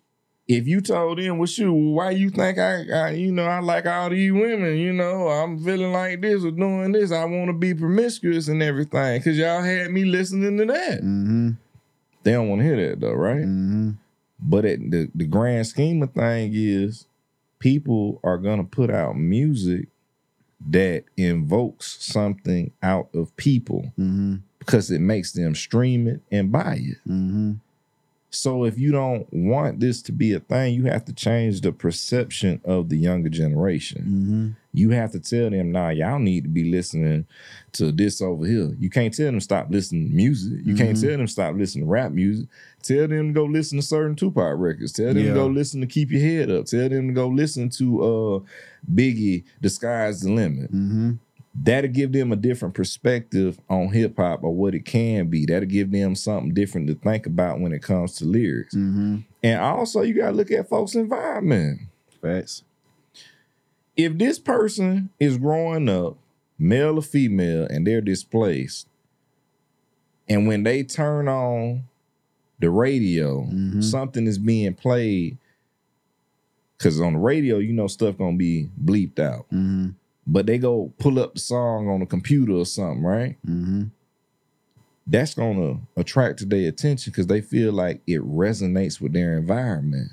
if 0.52 0.66
you 0.66 0.80
told 0.80 1.18
them, 1.18 1.38
well, 1.38 1.46
shoot, 1.46 1.72
why 1.72 2.10
you 2.10 2.30
think 2.30 2.58
I, 2.58 2.84
I, 2.92 3.10
you 3.10 3.32
know, 3.32 3.44
I 3.44 3.60
like 3.60 3.86
all 3.86 4.10
these 4.10 4.32
women, 4.32 4.76
you 4.76 4.92
know, 4.92 5.28
I'm 5.28 5.62
feeling 5.62 5.92
like 5.92 6.20
this 6.20 6.44
or 6.44 6.50
doing 6.50 6.92
this, 6.92 7.12
I 7.12 7.24
want 7.24 7.48
to 7.48 7.52
be 7.52 7.74
promiscuous 7.74 8.48
and 8.48 8.62
everything, 8.62 9.18
because 9.18 9.38
y'all 9.38 9.62
had 9.62 9.90
me 9.90 10.04
listening 10.04 10.56
to 10.58 10.64
that. 10.66 10.98
Mm-hmm. 11.00 11.50
They 12.22 12.32
don't 12.32 12.48
want 12.48 12.60
to 12.60 12.64
hear 12.66 12.88
that 12.88 13.00
though, 13.00 13.12
right? 13.12 13.42
Mm-hmm. 13.42 13.90
But 14.40 14.62
the, 14.62 15.08
the 15.14 15.26
grand 15.26 15.66
scheme 15.66 16.02
of 16.02 16.12
thing 16.12 16.52
is 16.54 17.06
people 17.58 18.20
are 18.24 18.38
gonna 18.38 18.64
put 18.64 18.90
out 18.90 19.16
music 19.16 19.88
that 20.70 21.04
invokes 21.16 21.96
something 22.04 22.72
out 22.82 23.08
of 23.14 23.36
people 23.36 23.92
Mm-hmm. 23.98 24.36
because 24.58 24.90
it 24.90 25.00
makes 25.00 25.32
them 25.32 25.54
stream 25.54 26.06
it 26.06 26.20
and 26.30 26.52
buy 26.52 26.78
it. 26.80 26.98
Mm-hmm. 28.32 28.36
So 28.36 28.64
if 28.64 28.78
you 28.78 28.92
don't 28.92 29.26
want 29.32 29.80
this 29.80 30.00
to 30.02 30.12
be 30.12 30.32
a 30.32 30.40
thing, 30.40 30.74
you 30.74 30.84
have 30.86 31.04
to 31.04 31.12
change 31.12 31.60
the 31.60 31.72
perception 31.72 32.60
of 32.64 32.88
the 32.88 32.96
younger 32.96 33.28
generation. 33.28 34.02
Mm-hmm. 34.02 34.48
You 34.74 34.90
have 34.90 35.12
to 35.12 35.20
tell 35.20 35.50
them, 35.50 35.70
nah, 35.70 35.90
y'all 35.90 36.18
need 36.18 36.44
to 36.44 36.48
be 36.48 36.70
listening 36.70 37.26
to 37.72 37.92
this 37.92 38.22
over 38.22 38.46
here. 38.46 38.74
You 38.78 38.88
can't 38.88 39.12
tell 39.14 39.26
them 39.26 39.40
stop 39.40 39.66
listening 39.70 40.08
to 40.08 40.14
music. 40.14 40.60
You 40.64 40.74
can't 40.74 40.96
Mhm. 40.96 41.00
tell 41.02 41.16
them 41.18 41.26
stop 41.26 41.54
listening 41.56 41.84
to 41.84 41.90
rap 41.90 42.12
music. 42.12 42.48
Tell 42.82 43.06
them 43.06 43.28
to 43.28 43.32
go 43.34 43.44
listen 43.44 43.78
to 43.78 43.82
certain 43.82 44.16
Tupac 44.16 44.54
records. 44.58 44.92
Tell 44.92 45.08
them 45.12 45.18
Yeah. 45.18 45.28
to 45.28 45.34
go 45.34 45.46
listen 45.46 45.82
to 45.82 45.86
Keep 45.86 46.10
Your 46.10 46.22
Head 46.22 46.50
Up. 46.50 46.64
Tell 46.64 46.88
them 46.88 47.08
to 47.08 47.12
go 47.14 47.28
listen 47.28 47.68
to 47.70 48.02
uh 48.02 48.40
Biggie, 48.92 49.44
The 49.60 49.68
Sky's 49.68 50.22
the 50.22 50.32
Limit. 50.32 50.72
Mm-hmm. 50.72 51.12
That'll 51.54 51.90
give 51.90 52.12
them 52.12 52.32
a 52.32 52.36
different 52.36 52.74
perspective 52.74 53.60
on 53.68 53.92
hip 53.92 54.16
hop 54.16 54.42
or 54.42 54.54
what 54.54 54.74
it 54.74 54.86
can 54.86 55.28
be. 55.28 55.44
That'll 55.44 55.68
give 55.68 55.90
them 55.90 56.14
something 56.14 56.54
different 56.54 56.86
to 56.88 56.94
think 56.94 57.26
about 57.26 57.60
when 57.60 57.72
it 57.72 57.82
comes 57.82 58.14
to 58.16 58.24
lyrics. 58.24 58.74
Mm-hmm. 58.74 59.18
And 59.42 59.60
also, 59.60 60.00
you 60.00 60.14
gotta 60.14 60.34
look 60.36 60.50
at 60.50 60.68
folks' 60.68 60.94
environment 60.94 61.82
Facts. 62.22 62.62
if 63.96 64.16
this 64.16 64.38
person 64.38 65.10
is 65.20 65.36
growing 65.36 65.88
up, 65.90 66.16
male 66.58 66.98
or 66.98 67.02
female, 67.02 67.66
and 67.68 67.86
they're 67.86 68.00
displaced, 68.00 68.86
and 70.28 70.46
when 70.46 70.62
they 70.62 70.82
turn 70.82 71.28
on 71.28 71.82
the 72.60 72.70
radio, 72.70 73.42
Mhm. 73.52 73.82
something 73.84 74.26
is 74.26 74.38
being 74.38 74.72
played. 74.74 75.36
Cause 76.78 77.00
on 77.00 77.12
the 77.12 77.18
radio, 77.18 77.58
you 77.58 77.72
know 77.72 77.86
stuff 77.88 78.16
gonna 78.16 78.36
be 78.36 78.68
bleeped 78.82 79.18
out. 79.18 79.46
Mm-hmm. 79.52 79.90
But 80.26 80.46
they 80.46 80.58
go 80.58 80.92
pull 80.98 81.18
up 81.18 81.34
the 81.34 81.40
song 81.40 81.88
on 81.88 82.00
the 82.00 82.06
computer 82.06 82.52
or 82.52 82.66
something, 82.66 83.02
right? 83.02 83.36
Mm-hmm. 83.46 83.84
That's 85.06 85.34
gonna 85.34 85.80
attract 85.96 86.48
their 86.48 86.68
attention 86.68 87.10
because 87.10 87.26
they 87.26 87.40
feel 87.40 87.72
like 87.72 88.02
it 88.06 88.20
resonates 88.20 89.00
with 89.00 89.12
their 89.12 89.36
environment. 89.36 90.12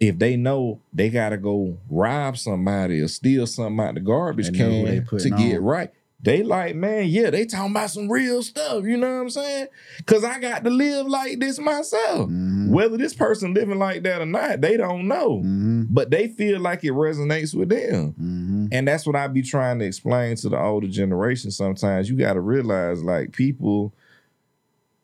If 0.00 0.18
they 0.18 0.36
know 0.36 0.80
they 0.92 1.10
gotta 1.10 1.36
go 1.36 1.78
rob 1.88 2.36
somebody 2.38 3.00
or 3.00 3.08
steal 3.08 3.46
something 3.46 3.78
out 3.84 3.94
the 3.94 4.00
garbage 4.00 4.52
can 4.52 4.84
to 4.84 5.02
putting 5.02 5.36
get 5.36 5.58
on. 5.58 5.64
right, 5.64 5.90
they 6.22 6.42
like, 6.42 6.76
man, 6.76 7.06
yeah, 7.06 7.30
they 7.30 7.46
talking 7.46 7.70
about 7.70 7.90
some 7.90 8.10
real 8.10 8.42
stuff. 8.42 8.84
You 8.84 8.96
know 8.98 9.14
what 9.14 9.22
I'm 9.22 9.30
saying? 9.30 9.68
Cause 10.04 10.22
I 10.22 10.38
got 10.38 10.64
to 10.64 10.70
live 10.70 11.06
like 11.06 11.40
this 11.40 11.58
myself. 11.58 12.28
Mm-hmm. 12.28 12.70
Whether 12.70 12.98
this 12.98 13.14
person 13.14 13.54
living 13.54 13.78
like 13.78 14.02
that 14.02 14.20
or 14.20 14.26
not, 14.26 14.60
they 14.60 14.76
don't 14.76 15.08
know. 15.08 15.38
Mm-hmm. 15.38 15.84
But 15.88 16.10
they 16.10 16.28
feel 16.28 16.60
like 16.60 16.84
it 16.84 16.92
resonates 16.92 17.54
with 17.54 17.70
them. 17.70 18.12
Mm-hmm. 18.12 18.66
And 18.72 18.86
that's 18.86 19.06
what 19.06 19.16
I 19.16 19.28
be 19.28 19.42
trying 19.42 19.78
to 19.78 19.86
explain 19.86 20.36
to 20.36 20.48
the 20.50 20.60
older 20.60 20.88
generation. 20.88 21.50
Sometimes 21.50 22.10
you 22.10 22.16
got 22.16 22.34
to 22.34 22.40
realize, 22.40 23.02
like, 23.02 23.32
people, 23.32 23.92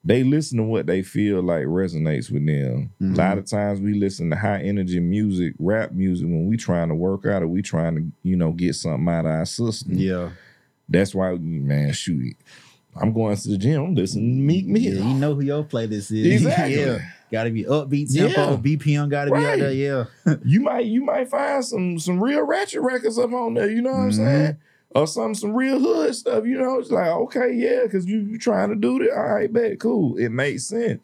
they 0.05 0.23
listen 0.23 0.59
to 0.59 0.65
what 0.65 0.87
they 0.87 1.03
feel 1.03 1.43
like 1.43 1.65
resonates 1.65 2.31
with 2.31 2.47
them. 2.47 2.93
A 3.01 3.17
lot 3.17 3.39
of 3.39 3.47
times 3.47 3.81
we 3.81 3.95
listen 3.95 4.31
to 4.31 4.37
high 4.37 4.61
energy 4.61 5.01
music, 5.01 5.55
rap 5.59 5.93
music, 5.93 6.27
when 6.27 6.47
we 6.47 6.57
trying 6.57 6.89
to 6.89 6.95
work 6.95 7.27
out 7.27 7.43
or 7.43 7.49
we 7.49 7.63
trying 7.63 7.97
to, 7.97 8.05
you 8.23 8.37
know, 8.37 8.53
get 8.53 8.75
something 8.75 9.09
out 9.09 9.27
of 9.27 9.33
our 9.33 9.47
system. 9.47 9.95
Yeah. 9.95 10.31
That's 10.89 11.15
why, 11.15 11.35
man, 11.35 11.93
shoot, 11.93 12.25
it. 12.25 12.37
I'm 12.99 13.13
going 13.13 13.37
to 13.37 13.49
the 13.49 13.59
gym. 13.59 13.83
I'm 13.83 13.95
listening 13.95 14.37
to 14.39 14.43
Meek 14.43 14.67
Mill. 14.67 14.83
Yeah, 14.83 15.01
you 15.01 15.15
know 15.15 15.35
who 15.35 15.43
your 15.43 15.65
playlist 15.65 16.11
is. 16.13 16.27
Exactly. 16.45 16.77
yeah. 16.81 16.99
Gotta 17.31 17.51
be 17.51 17.65
upbeat 17.65 18.15
tempo, 18.15 18.53
Yeah. 18.53 18.57
BPM 18.57 19.11
gotta 19.11 19.33
be 19.33 19.45
out 19.45 19.59
there. 19.59 19.73
Yeah. 19.73 20.05
you 20.45 20.61
might 20.61 20.87
you 20.87 21.05
might 21.05 21.29
find 21.29 21.65
some 21.65 21.99
some 21.99 22.23
real 22.23 22.43
ratchet 22.47 22.81
records 22.81 23.19
up 23.19 23.33
on 23.33 23.55
there. 23.55 23.69
You 23.71 23.83
know 23.83 23.91
what 23.91 23.99
I'm 23.99 24.11
Mhm. 24.11 24.15
saying? 24.17 24.57
Or 24.95 25.07
some 25.09 25.35
some 25.35 25.53
real 25.55 25.79
hood 25.81 26.15
stuff. 26.15 26.47
You 26.47 26.57
know, 26.59 26.79
it's 26.79 26.91
like 26.91 27.09
okay, 27.11 27.53
yeah, 27.53 27.81
because 27.83 28.07
you 28.07 28.21
you 28.21 28.39
trying 28.39 28.69
to 28.71 28.77
do 28.77 29.01
that. 29.01 29.11
All 29.15 29.25
right, 29.35 29.53
bet, 29.53 29.81
cool. 29.81 30.17
It 30.17 30.31
makes 30.31 30.65
sense, 30.65 31.03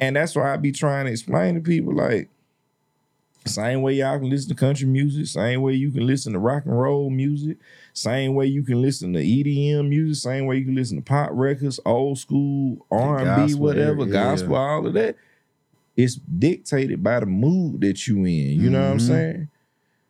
and 0.00 0.14
that's 0.16 0.34
why 0.36 0.54
I 0.54 0.56
be 0.56 0.70
trying 0.72 1.06
to 1.06 1.12
explain 1.12 1.56
to 1.56 1.60
people 1.60 1.94
like 1.94 2.30
Same 3.46 3.82
way 3.82 3.94
y'all 3.94 4.18
can 4.18 4.30
listen 4.30 4.48
to 4.48 4.54
country 4.54 4.86
music, 4.86 5.26
same 5.26 5.60
way 5.60 5.74
you 5.74 5.90
can 5.90 6.06
listen 6.06 6.32
to 6.32 6.38
rock 6.38 6.64
and 6.64 6.78
roll 6.80 7.10
music, 7.10 7.58
same 7.96 8.34
way 8.34 8.44
you 8.46 8.62
can 8.64 8.82
listen 8.82 9.12
to 9.12 9.20
EDM 9.20 9.88
music, 9.88 10.20
same 10.22 10.46
way 10.46 10.56
you 10.56 10.64
can 10.64 10.74
listen 10.74 10.96
to 10.98 11.02
pop 11.02 11.30
records, 11.32 11.78
old 11.86 12.18
school, 12.18 12.84
R 12.90 13.20
and 13.20 13.46
B, 13.48 13.54
whatever, 13.54 14.04
yeah. 14.04 14.12
gospel, 14.12 14.56
all 14.56 14.86
of 14.86 14.92
that. 14.94 15.16
It's 15.96 16.16
dictated 16.16 17.02
by 17.04 17.20
the 17.20 17.26
mood 17.26 17.80
that 17.82 18.06
you 18.08 18.16
in. 18.18 18.60
You 18.60 18.68
know 18.68 18.80
what 18.80 18.90
I'm 18.90 18.98
Mhm. 18.98 19.06
saying? 19.06 19.48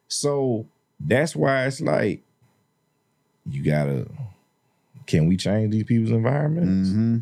So 0.09 0.67
that's 0.99 1.37
why 1.37 1.67
it's 1.67 1.81
like 1.83 2.23
you 3.49 3.63
gotta. 3.63 4.07
Can 5.07 5.27
we 5.27 5.37
change 5.37 5.71
these 5.73 5.85
people's 5.85 6.11
environments? 6.11 6.91
hmm 6.91 7.19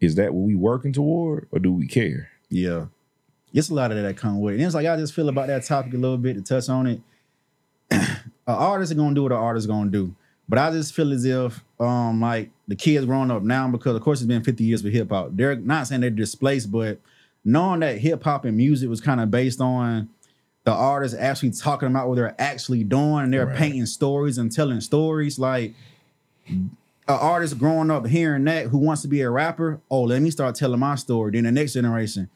Is 0.00 0.14
that 0.14 0.32
what 0.32 0.46
we 0.46 0.54
working 0.54 0.92
toward, 0.92 1.48
or 1.50 1.58
do 1.58 1.72
we 1.72 1.88
care? 1.88 2.28
Yeah. 2.48 2.86
It's 3.52 3.70
a 3.70 3.74
lot 3.74 3.90
of 3.90 3.96
that 3.96 4.04
that 4.04 4.16
come 4.16 4.40
with 4.40 4.54
it. 4.54 4.58
And 4.58 4.66
it's 4.66 4.74
like 4.76 4.86
I 4.86 4.96
just 4.96 5.12
feel 5.14 5.28
about 5.28 5.48
that 5.48 5.64
topic 5.64 5.92
a 5.94 5.96
little 5.96 6.18
bit 6.18 6.34
to 6.34 6.42
touch 6.42 6.68
on 6.68 6.86
it. 6.86 7.00
an 8.48 8.54
artist 8.54 8.90
is 8.90 8.96
gonna 8.98 9.14
do 9.14 9.22
what 9.22 9.32
an 9.32 9.38
artist 9.38 9.64
is 9.64 9.66
gonna 9.68 9.90
do. 9.90 10.14
But 10.48 10.58
I 10.58 10.70
just 10.70 10.94
feel 10.94 11.12
as 11.12 11.24
if 11.24 11.62
um 11.78 12.20
like 12.20 12.50
the 12.66 12.74
kids 12.74 13.04
growing 13.06 13.30
up 13.30 13.42
now, 13.42 13.68
because 13.68 13.94
of 13.94 14.02
course 14.02 14.20
it's 14.20 14.26
been 14.26 14.42
50 14.42 14.64
years 14.64 14.82
for 14.82 14.88
hip 14.88 15.10
hop. 15.10 15.30
They're 15.32 15.54
not 15.56 15.86
saying 15.86 16.00
they're 16.00 16.10
displaced, 16.10 16.72
but 16.72 16.98
knowing 17.44 17.80
that 17.80 17.98
hip 17.98 18.24
hop 18.24 18.44
and 18.44 18.56
music 18.56 18.88
was 18.88 19.00
kind 19.00 19.20
of 19.20 19.30
based 19.30 19.60
on 19.60 20.08
the 20.64 20.72
artists 20.72 21.16
actually 21.16 21.50
talking 21.50 21.88
about 21.88 22.08
what 22.08 22.16
they're 22.16 22.34
actually 22.40 22.84
doing 22.84 23.20
and 23.24 23.32
they're 23.32 23.46
Right. 23.46 23.56
painting 23.56 23.86
stories 23.86 24.38
and 24.38 24.50
telling 24.50 24.80
stories. 24.80 25.38
Like 25.38 25.74
an 26.48 26.70
artist 27.06 27.58
growing 27.58 27.90
up 27.90 28.06
hearing 28.06 28.44
that 28.44 28.66
who 28.66 28.78
wants 28.78 29.02
to 29.02 29.08
be 29.08 29.20
a 29.22 29.30
rapper, 29.30 29.80
oh, 29.90 30.02
let 30.02 30.20
me 30.22 30.30
start 30.30 30.54
telling 30.54 30.78
my 30.80 30.94
story. 30.94 31.32
Then 31.32 31.44
the 31.44 31.52
next 31.52 31.72
generation, 31.74 32.28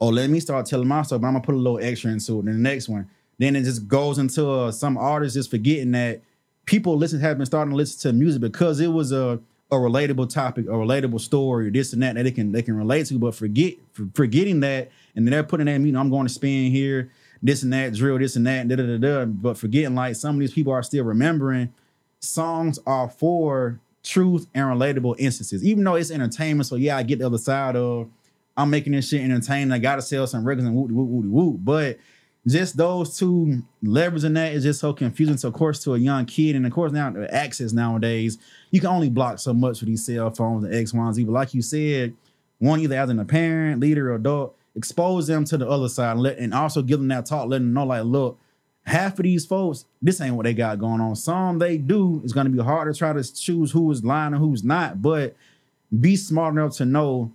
oh, 0.00 0.08
let 0.08 0.30
me 0.30 0.40
start 0.40 0.66
telling 0.66 0.88
my 0.88 1.02
story, 1.02 1.18
but 1.20 1.26
I'm 1.28 1.34
gonna 1.34 1.44
put 1.44 1.54
a 1.54 1.58
little 1.58 1.78
extra 1.80 2.10
into 2.10 2.40
it. 2.40 2.44
Then 2.46 2.54
the 2.54 2.60
next 2.60 2.88
one, 2.88 3.08
then 3.38 3.56
it 3.56 3.62
just 3.62 3.86
goes 3.88 4.18
into 4.18 4.48
uh, 4.48 4.72
some 4.72 4.96
artists 4.96 5.34
just 5.34 5.50
forgetting 5.50 5.92
that 5.92 6.22
people 6.64 6.96
listen 6.96 7.20
have 7.20 7.36
been 7.36 7.46
starting 7.46 7.70
to 7.70 7.76
listen 7.76 8.10
to 8.10 8.16
music 8.16 8.40
because 8.40 8.80
it 8.80 8.88
was 8.88 9.12
a 9.12 9.40
a 9.70 9.74
relatable 9.74 10.32
topic, 10.32 10.66
a 10.66 10.70
relatable 10.70 11.20
story, 11.20 11.70
this 11.70 11.92
and 11.92 12.02
that 12.02 12.14
that 12.14 12.22
they 12.22 12.30
can 12.30 12.52
they 12.52 12.62
can 12.62 12.76
relate 12.76 13.06
to, 13.06 13.18
but 13.18 13.34
forget 13.34 13.74
for, 13.92 14.08
forgetting 14.14 14.60
that, 14.60 14.90
and 15.14 15.26
then 15.26 15.32
they're 15.32 15.42
putting 15.42 15.66
that, 15.66 15.80
you 15.80 15.92
know, 15.92 16.00
I'm 16.00 16.10
going 16.10 16.26
to 16.26 16.32
spin 16.32 16.70
here, 16.70 17.10
this 17.42 17.62
and 17.64 17.72
that, 17.72 17.94
drill, 17.94 18.18
this 18.18 18.36
and 18.36 18.46
that, 18.46 18.68
da 18.68 18.76
da 18.76 18.86
da 18.86 18.96
da. 18.98 19.24
But 19.24 19.58
forgetting 19.58 19.94
like 19.94 20.14
some 20.14 20.36
of 20.36 20.40
these 20.40 20.52
people 20.52 20.72
are 20.72 20.84
still 20.84 21.04
remembering 21.04 21.72
songs 22.20 22.78
are 22.86 23.08
for 23.08 23.80
truth 24.02 24.46
and 24.54 24.64
relatable 24.64 25.16
instances. 25.18 25.64
Even 25.64 25.82
though 25.82 25.96
it's 25.96 26.10
entertainment, 26.10 26.66
so 26.66 26.76
yeah, 26.76 26.96
I 26.96 27.02
get 27.02 27.18
the 27.18 27.26
other 27.26 27.38
side 27.38 27.74
of 27.74 28.08
I'm 28.56 28.70
making 28.70 28.92
this 28.92 29.08
shit 29.08 29.20
entertaining. 29.20 29.72
I 29.72 29.78
gotta 29.78 30.02
sell 30.02 30.26
some 30.28 30.44
records 30.44 30.66
and 30.66 30.76
whoop 30.76 30.90
whoop 30.90 31.08
whoop 31.08 31.24
whoop. 31.26 31.56
But 31.64 31.98
just 32.46 32.76
those 32.76 33.18
two 33.18 33.62
levers 33.82 34.24
leveraging 34.24 34.34
that 34.34 34.52
is 34.52 34.62
just 34.62 34.80
so 34.80 34.92
confusing. 34.92 35.36
So 35.36 35.48
of 35.48 35.54
course 35.54 35.82
to 35.84 35.94
a 35.94 35.98
young 35.98 36.26
kid, 36.26 36.54
and 36.54 36.64
of 36.64 36.72
course 36.72 36.92
now 36.92 37.12
access 37.30 37.72
nowadays, 37.72 38.38
you 38.70 38.80
can 38.80 38.90
only 38.90 39.10
block 39.10 39.38
so 39.38 39.52
much 39.52 39.80
with 39.80 39.88
these 39.88 40.04
cell 40.04 40.30
phones 40.30 40.64
and 40.64 40.74
X, 40.74 40.92
Y, 40.92 41.04
and 41.04 41.14
Z. 41.14 41.24
But 41.24 41.32
like 41.32 41.54
you 41.54 41.62
said, 41.62 42.14
one 42.58 42.80
either 42.80 42.96
as 42.96 43.10
an 43.10 43.24
parent, 43.26 43.80
leader, 43.80 44.12
or 44.12 44.16
adult, 44.16 44.56
expose 44.74 45.26
them 45.26 45.44
to 45.44 45.58
the 45.58 45.68
other 45.68 45.88
side 45.88 46.12
and 46.12 46.20
let 46.20 46.38
and 46.38 46.54
also 46.54 46.82
give 46.82 46.98
them 46.98 47.08
that 47.08 47.26
talk, 47.26 47.48
letting 47.48 47.66
them 47.66 47.74
know, 47.74 47.84
like, 47.84 48.04
look, 48.04 48.38
half 48.84 49.18
of 49.18 49.24
these 49.24 49.44
folks, 49.44 49.86
this 50.00 50.20
ain't 50.20 50.36
what 50.36 50.44
they 50.44 50.54
got 50.54 50.78
going 50.78 51.00
on. 51.00 51.16
Some 51.16 51.58
they 51.58 51.78
do. 51.78 52.20
It's 52.22 52.32
gonna 52.32 52.50
be 52.50 52.62
hard 52.62 52.92
to 52.92 52.96
try 52.96 53.12
to 53.12 53.34
choose 53.34 53.72
who 53.72 53.90
is 53.90 54.04
lying 54.04 54.34
and 54.34 54.42
who's 54.42 54.62
not, 54.62 55.02
but 55.02 55.34
be 55.98 56.16
smart 56.16 56.54
enough 56.54 56.76
to 56.76 56.84
know 56.84 57.32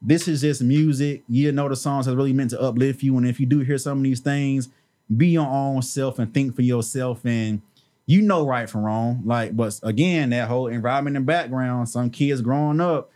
this 0.00 0.28
is 0.28 0.40
just 0.42 0.62
music. 0.62 1.22
You 1.28 1.52
know 1.52 1.68
the 1.68 1.76
songs 1.76 2.06
are 2.08 2.14
really 2.16 2.32
meant 2.32 2.50
to 2.50 2.60
uplift 2.60 3.02
you. 3.02 3.16
And 3.16 3.26
if 3.26 3.40
you 3.40 3.46
do 3.46 3.60
hear 3.60 3.78
some 3.78 3.98
of 3.98 4.04
these 4.04 4.20
things, 4.20 4.68
be 5.14 5.28
your 5.28 5.46
own 5.48 5.82
self 5.82 6.18
and 6.18 6.32
think 6.32 6.54
for 6.54 6.62
yourself. 6.62 7.24
And 7.24 7.62
you 8.06 8.22
know 8.22 8.46
right 8.46 8.68
from 8.70 8.82
wrong. 8.84 9.22
Like, 9.24 9.56
but 9.56 9.78
again, 9.82 10.30
that 10.30 10.48
whole 10.48 10.68
environment 10.68 11.16
and 11.16 11.26
background, 11.26 11.88
some 11.88 12.10
kids 12.10 12.40
growing 12.40 12.80
up, 12.80 13.10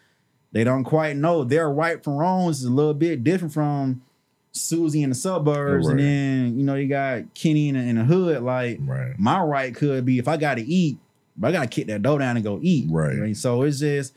they 0.53 0.65
don't 0.65 0.85
quite 0.85 1.17
know 1.17 1.45
their 1.45 1.71
right 1.71 2.03
from 2.03 2.15
wrongs 2.15 2.59
is 2.61 2.65
a 2.67 2.71
little 2.71 2.93
bit 2.95 3.25
different 3.25 3.55
from 3.55 4.03
Susie 4.51 5.03
in 5.03 5.09
the 5.09 5.15
suburbs. 5.15 5.87
And 5.87 5.99
then, 6.01 6.59
you 6.59 6.65
know, 6.65 6.75
you 6.75 6.89
got 6.89 7.33
Kenny 7.35 7.69
in 7.71 7.75
the, 7.77 7.81
in 7.81 7.97
the 7.97 8.05
hood. 8.05 8.43
Like, 8.43 8.79
Right. 8.83 9.19
my 9.19 9.41
right 9.41 9.75
could 9.75 10.05
be 10.05 10.19
if 10.19 10.29
I 10.29 10.37
got 10.37 10.57
to 10.57 10.63
eat, 10.63 10.99
but 11.39 11.49
I 11.49 11.53
got 11.53 11.63
to 11.63 11.69
kick 11.69 11.87
that 11.87 12.03
dough 12.03 12.19
down 12.19 12.37
and 12.37 12.45
go 12.45 12.59
eat. 12.61 12.87
Right. 12.91 13.35
So 13.35 13.63
it's 13.63 13.79
just, 13.79 14.13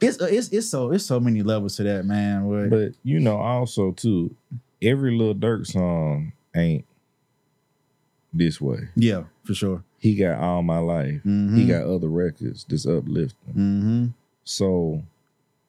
it's 0.00 0.18
it's 0.20 0.48
it's 0.50 0.68
so 0.68 0.90
it's 0.92 1.04
so 1.04 1.18
many 1.20 1.42
levels 1.42 1.76
to 1.76 1.82
that, 1.84 2.04
man. 2.04 2.48
But, 2.48 2.70
But 2.70 2.92
you 3.02 3.18
know, 3.20 3.36
also 3.38 3.92
too, 3.92 4.34
every 4.82 5.16
Lil 5.16 5.34
Durk 5.34 5.66
song 5.66 6.32
ain't 6.54 6.84
this 8.32 8.60
way. 8.60 8.88
yeah, 8.96 9.24
for 9.44 9.54
sure. 9.54 9.82
He 9.98 10.14
got 10.14 10.38
all 10.38 10.62
my 10.62 10.78
life. 10.78 11.22
Mhm. 11.24 11.56
He 11.56 11.66
got 11.66 11.84
other 11.86 12.08
records 12.08 12.64
that's 12.68 12.86
uplifting. 12.86 13.54
Mm-hmm. 13.54 14.06
So 14.44 15.02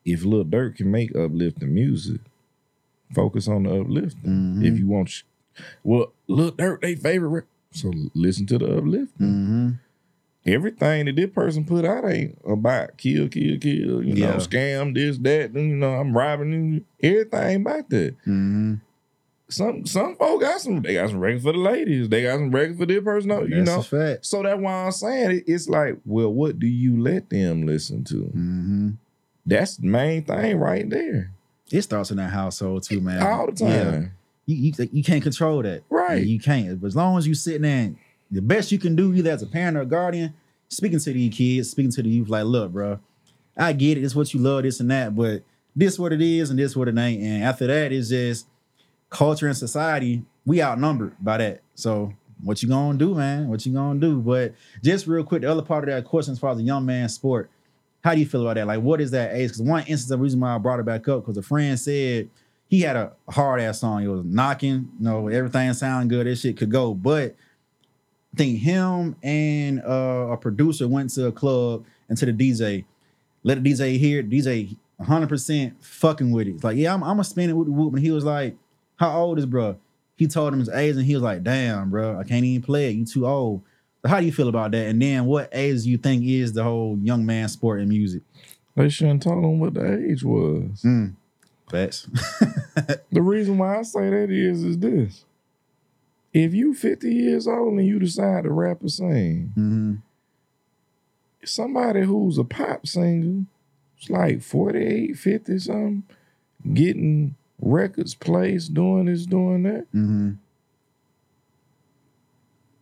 if 0.06 0.24
Lil 0.26 0.46
Durk 0.46 0.76
can 0.78 0.92
make 0.92 1.16
uplifting 1.16 1.74
music, 1.74 2.22
focus 3.14 3.48
on 3.48 3.64
the 3.64 3.80
uplifting. 3.82 4.30
Mhm. 4.60 4.66
If 4.66 4.78
you 4.78 4.88
want, 4.88 5.24
well, 5.84 6.12
Lil 6.28 6.52
Durk 6.52 6.82
they 6.82 6.96
favorite, 6.96 7.46
so 7.72 7.92
listen 8.14 8.46
to 8.48 8.58
the 8.58 8.78
uplifting. 8.78 9.80
Everything 10.48 11.06
that 11.06 11.16
this 11.18 11.30
person 11.30 11.66
put 11.66 11.84
out 11.86 12.10
ain't 12.10 12.38
about 12.48 12.98
kill, 12.98 13.28
kill, 13.28 13.58
kill. 13.60 14.04
You 14.04 14.14
Yeah. 14.16 14.32
know, 14.32 14.38
scam 14.38 14.96
this, 14.96 15.18
that. 15.20 15.54
You 15.54 15.76
know, 15.76 15.94
I'm 15.96 16.16
robbing 16.16 16.74
you. 16.74 16.86
Everything 17.02 17.62
about 17.62 17.90
that. 17.90 18.16
Mm-hmm. 18.26 18.76
Some 19.50 19.86
some 19.86 20.16
folk 20.18 20.42
got 20.42 20.60
some. 20.60 20.82
They 20.82 20.94
got 20.96 21.10
some 21.10 21.20
records 21.20 21.44
for 21.44 21.54
the 21.54 21.58
ladies. 21.60 22.10
They 22.10 22.24
got 22.24 22.36
some 22.36 22.52
records 22.52 22.80
for 22.80 22.86
this 22.86 23.04
person. 23.04 23.30
You 23.30 23.64
That's 23.64 23.70
know, 23.70 23.80
a 23.80 23.84
fact. 23.84 24.26
so 24.26 24.44
that's 24.44 24.60
why 24.60 24.86
I'm 24.86 24.92
saying 24.92 25.32
it, 25.38 25.44
it's 25.48 25.70
like, 25.70 25.98
well, 26.06 26.34
what 26.34 26.60
do 26.60 26.68
you 26.68 27.02
let 27.02 27.30
them 27.30 27.66
listen 27.66 28.04
to? 28.06 28.16
Mm-hmm. 28.16 28.90
That's 29.46 29.78
the 29.78 29.88
main 29.88 30.26
thing 30.26 30.58
right 30.58 30.90
there. 30.90 31.32
It 31.72 31.82
starts 31.82 32.12
in 32.12 32.18
that 32.18 32.32
household 32.32 32.84
too, 32.84 33.00
man. 33.00 33.22
All 33.24 33.46
the 33.46 33.54
time. 33.54 33.70
Yeah. 33.70 34.02
You, 34.46 34.72
you 34.78 34.90
you 34.92 35.04
can't 35.04 35.24
control 35.24 35.62
that. 35.64 35.84
Right. 35.90 36.26
You 36.26 36.40
can't. 36.40 36.80
But 36.82 36.88
as 36.88 36.96
long 36.96 37.18
as 37.18 37.26
you 37.28 37.34
sitting 37.34 37.62
there, 37.64 37.78
and 37.86 37.98
the 38.32 38.42
best 38.42 38.72
you 38.72 38.80
can 38.80 38.96
do, 38.96 39.14
either 39.14 39.32
as 39.32 39.42
a 39.42 39.48
parent 39.48 39.78
or 39.78 39.82
a 39.82 39.86
guardian, 39.86 40.34
speaking 40.70 41.00
to 41.00 41.14
these 41.14 41.34
kids, 41.34 41.72
speaking 41.72 41.92
to 41.92 42.04
the 42.04 42.10
youth, 42.10 42.30
like, 42.30 42.46
look, 42.46 42.72
bro, 42.72 43.00
I 43.58 43.74
get 43.74 43.98
it. 43.98 44.04
It's 44.04 44.16
what 44.16 44.34
you 44.34 44.40
love, 44.40 44.64
this 44.64 44.80
and 44.80 44.92
that, 44.92 45.16
but 45.16 45.44
this 45.76 45.98
what 45.98 46.12
it 46.14 46.22
is 46.22 46.50
and 46.50 46.60
this 46.60 46.76
what 46.76 46.88
it 46.88 46.98
ain't. 46.98 47.22
And 47.22 47.44
after 47.44 47.68
that, 47.68 47.92
it's 47.92 48.10
just 48.10 48.48
culture 49.10 49.48
and 49.48 49.56
society. 49.56 50.24
We 50.46 50.62
outnumbered 50.62 51.16
by 51.20 51.38
that. 51.38 51.62
So 51.76 52.14
what 52.42 52.62
you 52.62 52.70
gonna 52.70 52.98
do, 52.98 53.16
man? 53.16 53.48
What 53.48 53.66
you 53.66 53.74
gonna 53.74 54.00
do? 54.00 54.20
But 54.20 54.54
just 54.84 55.08
real 55.08 55.24
quick, 55.24 55.42
the 55.42 55.52
other 55.52 55.62
part 55.62 55.88
of 55.88 55.94
that 55.94 56.06
question, 56.06 56.34
as 56.34 56.40
far 56.40 56.52
as 56.52 56.60
a 56.60 56.64
young 56.64 56.86
man 56.86 57.10
sport, 57.10 57.50
how 58.04 58.14
do 58.14 58.20
you 58.20 58.26
feel 58.26 58.42
about 58.42 58.56
that? 58.56 58.68
Like, 58.68 58.82
what 58.82 59.02
is 59.02 59.12
that 59.12 59.34
age? 59.34 59.50
Because 59.50 59.62
one 59.62 59.82
instance, 59.82 60.08
the 60.08 60.18
reason 60.18 60.40
why 60.40 60.54
I 60.54 60.58
brought 60.58 60.80
it 60.80 60.86
back 60.86 61.08
up, 61.08 61.22
because 61.22 61.38
a 61.38 61.42
friend 61.42 61.80
said 61.80 62.30
he 62.68 62.82
had 62.82 62.96
a 62.96 63.14
hard 63.30 63.62
ass 63.62 63.80
song. 63.80 64.04
It 64.04 64.08
was 64.08 64.24
knocking, 64.24 64.90
you 65.00 65.06
know, 65.06 65.28
everything 65.28 65.74
sounded 65.74 66.10
good. 66.10 66.28
This 66.28 66.42
shit 66.42 66.58
could 66.58 66.72
go, 66.72 66.94
but 66.94 67.36
think 68.38 68.60
him 68.60 69.16
and 69.24 69.82
uh, 69.82 70.30
a 70.32 70.38
producer 70.38 70.88
went 70.88 71.10
to 71.12 71.28
a 71.28 71.32
club 71.32 71.86
and 72.10 72.18
to 72.18 72.26
the 72.26 72.34
DJ, 72.34 72.86
let 73.44 73.64
the 73.64 73.74
DJ 73.74 73.98
hear 73.98 74.20
it. 74.20 74.30
DJ 74.30 74.76
100% 75.02 75.74
fucking 75.84 76.32
with 76.32 76.48
it. 76.48 76.56
It's 76.56 76.64
like, 76.64 76.78
yeah, 76.78 76.94
I'm, 76.94 77.04
I'm 77.04 77.12
gonna 77.12 77.24
spin 77.24 77.50
it 77.50 77.54
with 77.54 77.68
the 77.68 77.74
whoop. 77.74 77.94
And 77.94 78.04
he 78.04 78.12
was 78.12 78.24
like, 78.24 78.56
how 78.98 79.18
old 79.20 79.40
is 79.40 79.46
bro? 79.46 79.78
He 80.16 80.28
told 80.28 80.54
him 80.54 80.60
his 80.60 80.70
age 80.70 80.96
and 80.96 81.06
he 81.06 81.14
was 81.14 81.24
like, 81.24 81.44
damn, 81.44 81.92
bro, 81.92 82.20
I 82.20 82.24
can't 82.24 82.44
even 82.44 82.64
play 82.64 82.90
it. 82.90 82.96
You 82.96 83.06
too 83.06 83.28
old. 83.28 83.62
So 84.02 84.10
how 84.10 84.20
do 84.20 84.26
you 84.26 84.32
feel 84.32 84.50
about 84.50 84.72
that? 84.72 84.88
And 84.88 85.02
then 85.02 85.26
what 85.26 85.50
age 85.52 85.84
do 85.84 85.90
you 85.90 85.98
think 85.98 86.24
is 86.24 86.54
the 86.54 86.64
whole 86.64 86.98
young 87.02 87.26
man 87.26 87.48
sport 87.50 87.80
and 87.80 87.90
music? 87.90 88.24
They 88.76 88.90
shouldn't 88.90 89.24
tell 89.24 89.42
them 89.42 89.60
what 89.60 89.74
the 89.74 90.10
age 90.10 90.24
was. 90.24 90.82
Mm. 90.84 91.16
Facts. 91.70 92.08
The 93.12 93.24
reason 93.24 93.58
why 93.58 93.80
I 93.80 93.82
say 93.82 94.08
that 94.12 94.30
is 94.30 94.64
is 94.64 94.78
this. 94.78 95.26
If 96.38 96.54
you 96.54 96.76
50 96.76 97.12
years 97.12 97.48
old 97.48 97.74
and 97.80 97.86
you 97.88 97.98
decide 97.98 98.44
to 98.44 98.52
rap 98.52 98.84
or 98.84 98.90
sing, 98.90 99.52
hmm 99.56 99.96
somebody 101.44 102.02
who's 102.04 102.38
a 102.38 102.44
pop 102.44 102.86
singer, 102.86 103.46
it's 103.98 104.10
like 104.10 104.42
48, 104.42 105.18
50 105.18 105.60
something, 105.60 106.04
getting 106.74 107.36
records 107.62 108.14
placed, 108.14 108.74
doing 108.74 109.06
this, 109.06 109.26
doing 109.26 109.64
that. 109.64 109.88
hmm 109.92 110.32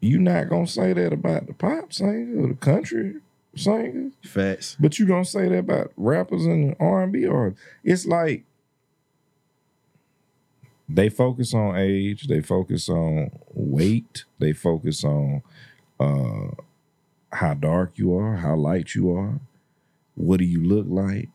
you 0.01 0.19
not 0.19 0.49
gonna 0.49 0.67
say 0.67 0.93
that 0.93 1.13
about 1.13 1.47
the 1.47 1.53
pop 1.53 1.91
singer 1.93 2.43
or 2.43 2.47
the 2.49 2.53
country 2.55 3.15
singer, 3.55 4.11
Facts. 4.23 4.75
but 4.79 4.99
you 4.99 5.05
gonna 5.07 5.23
say 5.25 5.47
that 5.47 5.59
about 5.59 5.91
rappers 5.95 6.45
and 6.45 6.75
R 6.79 7.03
and 7.03 7.11
B 7.13 7.25
artists. 7.25 7.63
It's 7.83 8.05
like 8.05 8.43
they 10.87 11.09
focus 11.09 11.53
on 11.53 11.75
age, 11.75 12.27
they 12.27 12.41
focus 12.41 12.89
on 12.89 13.31
weight, 13.53 14.25
they 14.39 14.53
focus 14.53 15.03
on 15.03 15.41
uh, 15.99 16.51
how 17.31 17.53
dark 17.55 17.97
you 17.97 18.15
are, 18.17 18.35
how 18.37 18.55
light 18.55 18.93
you 18.95 19.11
are, 19.15 19.39
what 20.15 20.37
do 20.37 20.45
you 20.45 20.63
look 20.63 20.85
like. 20.87 21.29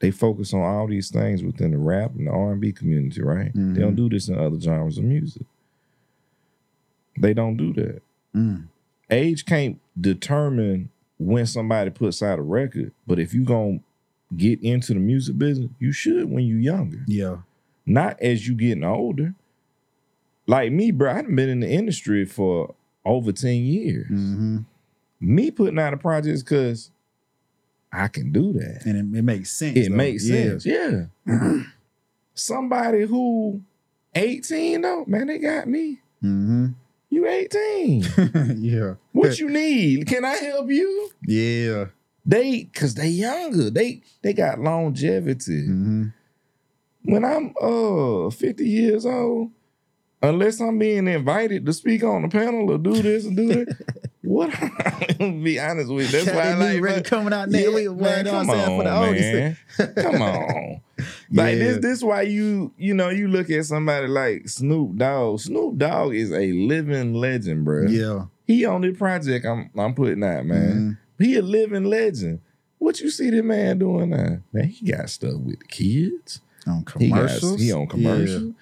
They 0.00 0.10
focus 0.10 0.52
on 0.52 0.60
all 0.60 0.86
these 0.86 1.10
things 1.10 1.42
within 1.42 1.70
the 1.70 1.78
rap 1.78 2.12
and 2.14 2.26
the 2.26 2.30
R 2.30 2.52
and 2.52 2.60
B 2.60 2.72
community, 2.72 3.22
right? 3.22 3.50
They 3.54 3.80
don't 3.80 3.94
do 3.96 4.08
this 4.08 4.28
in 4.28 4.38
other 4.38 4.60
genres 4.60 4.98
of 4.98 5.04
music. 5.04 5.46
They 7.18 7.32
don't 7.32 7.56
do 7.56 7.72
that. 7.74 8.02
Mm. 8.34 8.66
Age 9.10 9.44
can't 9.46 9.80
determine 9.98 10.90
when 11.18 11.46
somebody 11.46 11.90
puts 11.90 12.22
out 12.22 12.38
a 12.38 12.42
record, 12.42 12.92
but 13.06 13.18
if 13.18 13.32
you 13.32 13.44
gonna 13.44 13.80
get 14.36 14.62
into 14.62 14.94
the 14.94 15.00
music 15.00 15.38
business, 15.38 15.70
you 15.78 15.92
should 15.92 16.28
when 16.30 16.44
you're 16.44 16.58
younger, 16.58 17.04
Yeah. 17.06 17.38
Not 17.86 18.20
as 18.20 18.46
you 18.48 18.54
getting 18.54 18.84
older. 18.84 19.34
Like 20.46 20.72
me, 20.72 20.90
bro, 20.90 21.12
I've 21.12 21.26
been 21.34 21.48
in 21.48 21.60
the 21.60 21.68
industry 21.70 22.24
for 22.24 22.74
over 23.04 23.32
10 23.32 23.54
years. 23.62 24.08
hmm 24.08 24.58
Me 25.20 25.50
putting 25.50 25.78
out 25.78 25.94
a 25.94 25.96
project 25.96 26.40
because 26.44 26.90
I 27.92 28.08
can 28.08 28.32
do 28.32 28.52
that. 28.54 28.82
And 28.84 29.14
it, 29.14 29.18
it 29.18 29.22
makes 29.22 29.50
sense. 29.52 29.76
It 29.76 29.90
though. 29.90 29.96
makes 29.96 30.26
Yeah. 30.28 30.58
sense. 30.58 30.66
Yeah. 30.66 31.06
Somebody 32.34 33.02
who 33.06 33.62
18 34.14 34.80
though, 34.82 35.04
man, 35.06 35.28
they 35.28 35.38
got 35.38 35.68
me. 35.68 36.00
hmm 36.20 36.68
You 37.10 37.26
18. 37.28 38.02
yeah. 38.58 38.94
What 39.12 39.38
you 39.38 39.48
need? 39.48 40.06
Can 40.06 40.24
I 40.24 40.34
help 40.36 40.70
you? 40.70 41.10
Yeah. 41.26 41.86
They 42.26 42.64
cause 42.74 42.94
they 42.94 43.08
younger. 43.08 43.70
They 43.70 44.02
they 44.22 44.32
got 44.32 44.58
longevity. 44.58 45.66
hmm 45.66 46.06
When 47.04 47.24
I'm 47.24 47.54
uh 47.60 48.30
50 48.30 48.66
years 48.66 49.04
old, 49.06 49.50
unless 50.22 50.60
I'm 50.60 50.78
being 50.78 51.06
invited 51.06 51.66
to 51.66 51.72
speak 51.72 52.02
on 52.02 52.22
the 52.22 52.28
panel 52.28 52.70
or 52.70 52.78
do 52.78 53.02
this 53.02 53.26
and 53.26 53.36
do 53.36 53.48
that, 53.48 53.76
what 54.22 54.50
I'm 54.58 55.16
gonna 55.18 55.42
be 55.44 55.60
honest 55.60 55.90
with 55.92 56.06
you. 56.14 56.24
That's 56.24 56.34
why 56.34 56.52
I 56.52 56.54
That 56.54 56.80
new 56.80 56.86
like 56.86 57.04
coming 57.04 57.32
out 57.34 57.50
next 57.50 57.64
Yeah, 57.64 57.74
week, 57.74 57.90
man. 57.90 58.24
man, 58.24 58.24
what 58.24 58.34
I'm 58.34 58.46
come 58.46 58.56
saying? 58.56 58.78
For 58.78 58.84
the 58.84 58.94
on, 58.94 59.14
man. 59.14 59.56
Come 59.96 60.22
on. 60.22 60.80
Like 61.30 61.56
Yeah. 61.56 61.64
this, 61.64 61.78
this 61.82 62.02
why 62.02 62.22
you, 62.22 62.72
you 62.78 62.94
know, 62.94 63.10
you 63.10 63.28
look 63.28 63.50
at 63.50 63.66
somebody 63.66 64.06
like 64.06 64.48
Snoop 64.48 64.96
Dogg. 64.96 65.40
Snoop 65.40 65.76
Dogg 65.76 66.14
is 66.14 66.32
a 66.32 66.52
living 66.52 67.12
legend, 67.14 67.64
bro. 67.66 67.86
Yeah. 67.88 68.26
He 68.46 68.64
on 68.64 68.80
this 68.80 68.96
project 68.96 69.44
I'm 69.44 69.70
I'm 69.76 69.94
putting 69.94 70.22
out, 70.24 70.46
man. 70.46 70.98
Mhm. 71.20 71.24
He 71.26 71.36
a 71.36 71.42
living 71.42 71.84
legend. 71.84 72.40
What 72.78 73.00
you 73.00 73.10
see 73.10 73.30
this 73.30 73.42
man 73.44 73.78
doing 73.78 74.10
now? 74.10 74.38
Man, 74.52 74.68
he 74.68 74.90
got 74.90 75.08
stuff 75.10 75.34
with 75.40 75.58
the 75.60 75.66
kids. 75.66 76.40
On 76.66 76.84
He 76.98 77.08
got- 77.10 77.16
commercials. 77.16 77.60
he 77.60 77.72
on 77.72 77.86
commercial. 77.86 78.54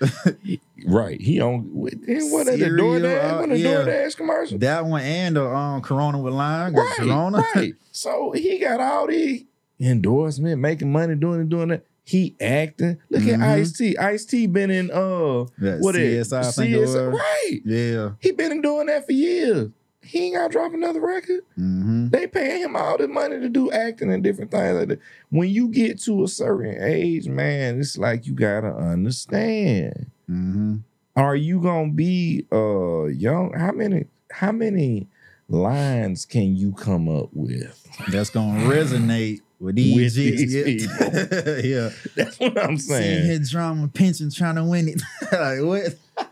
He- 0.42 0.60
right. 0.86 1.20
He 1.20 1.40
on 1.40 1.60
what 1.72 1.94
what 1.94 2.48
are 2.48 2.56
the 2.56 2.58
Cereal, 2.58 3.00
DoorDash? 3.00 3.32
uh, 3.32 3.38
What 3.38 3.48
the 3.50 3.58
yeah. 3.58 3.70
DoorDash 3.74 4.16
commercial? 4.16 4.58
That 4.58 4.84
one 4.86 5.02
and 5.02 5.36
the 5.36 5.46
um, 5.46 5.80
Corona 5.82 6.18
with 6.18 6.34
lime. 6.34 6.74
Right, 6.74 6.94
Corona. 6.96 7.44
right. 7.54 7.74
So 7.94 8.32
he 8.32 8.58
got 8.58 8.80
all 8.80 9.06
the 9.06 9.46
endorsement, 9.78 10.60
making 10.60 10.90
money, 10.90 11.14
doing 11.14 11.42
it, 11.42 11.48
doing 11.48 11.70
it. 11.70 11.86
He 12.04 12.34
acting. 12.40 12.98
Look 13.10 13.22
Mhm. 13.22 13.34
at 13.34 13.58
Ice 13.58 13.72
T. 13.72 13.96
Ice 13.96 14.24
T 14.24 14.46
been 14.46 14.70
in 14.70 14.90
uh 14.90 15.44
That 15.58 15.78
what 15.80 15.94
CSI, 15.94 16.72
it 16.72 16.80
was. 16.80 16.96
right. 16.96 17.60
Yeah. 17.64 18.10
He 18.18 18.32
been 18.32 18.60
doing 18.62 18.86
that 18.86 19.06
for 19.06 19.12
years. 19.12 19.68
He 20.04 20.26
ain't 20.26 20.34
gotta 20.36 20.52
drop 20.52 20.74
another 20.74 21.00
record. 21.00 21.40
hmm 21.54 22.08
They 22.08 22.26
paying 22.26 22.62
him 22.62 22.76
all 22.76 22.98
the 22.98 23.08
money 23.08 23.38
to 23.40 23.48
do 23.48 23.70
acting 23.70 24.12
and 24.12 24.22
different 24.22 24.50
things 24.50 24.78
like 24.78 24.88
that. 24.88 25.00
When 25.30 25.48
you 25.48 25.68
get 25.68 26.00
to 26.02 26.24
a 26.24 26.28
certain 26.28 26.82
age, 26.82 27.28
man, 27.28 27.80
it's 27.80 27.96
like 27.96 28.26
you 28.26 28.34
gotta 28.34 28.74
understand. 28.74 30.10
hmm 30.26 30.76
Are 31.16 31.36
you 31.36 31.60
gonna 31.60 31.92
be 31.92 32.46
uh 32.52 33.04
young? 33.04 33.52
How 33.54 33.72
many 33.72 34.06
how 34.30 34.52
many 34.52 35.08
lines 35.48 36.24
can 36.26 36.56
you 36.56 36.72
come 36.72 37.08
up 37.08 37.30
with? 37.32 37.86
That's 38.08 38.30
gonna 38.30 38.60
resonate 38.66 39.40
with 39.60 39.76
these, 39.76 39.94
With 39.94 40.14
these 40.16 40.54
yeah. 40.56 41.60
yeah. 41.64 41.90
That's 42.16 42.40
what 42.40 42.58
I'm 42.58 42.76
saying. 42.76 43.24
Seeing 43.24 43.26
his 43.26 43.50
drama 43.50 43.88
pinching, 43.88 44.30
trying 44.30 44.56
to 44.56 44.64
win 44.64 44.88
it. 44.88 45.02
like 45.32 45.60
what? 45.62 46.28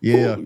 yeah. 0.00 0.36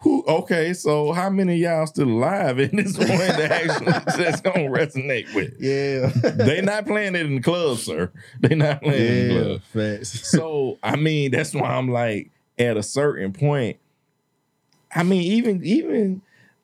Who- 0.00 0.24
okay, 0.26 0.72
so 0.74 1.12
how 1.12 1.30
many 1.30 1.54
of 1.54 1.58
y'all 1.58 1.86
still 1.86 2.08
alive 2.08 2.58
in 2.58 2.76
this 2.76 2.96
one 2.98 3.08
that 3.08 3.50
actually 3.50 3.86
that's 4.24 4.40
gonna 4.40 4.68
resonate 4.68 5.32
with? 5.34 5.54
Yeah. 5.60 6.08
They 6.32 6.60
not 6.60 6.86
playing 6.86 7.14
it 7.14 7.26
in 7.26 7.36
the 7.36 7.40
club, 7.42 7.78
sir. 7.78 8.12
They 8.40 8.54
not 8.54 8.82
playing 8.82 9.00
it 9.02 9.10
in 9.10 9.28
the 9.28 9.34
club. 9.34 9.60
yeah. 9.74 9.96
Facts. 9.98 10.28
so 10.28 10.78
I 10.82 10.96
mean, 10.96 11.30
that's 11.30 11.54
why 11.54 11.70
I'm 11.70 11.88
like, 11.90 12.30
at 12.58 12.76
a 12.76 12.82
certain 12.82 13.32
point, 13.32 13.78
I 14.94 15.02
mean, 15.02 15.22
even 15.22 15.64
even 15.64 16.22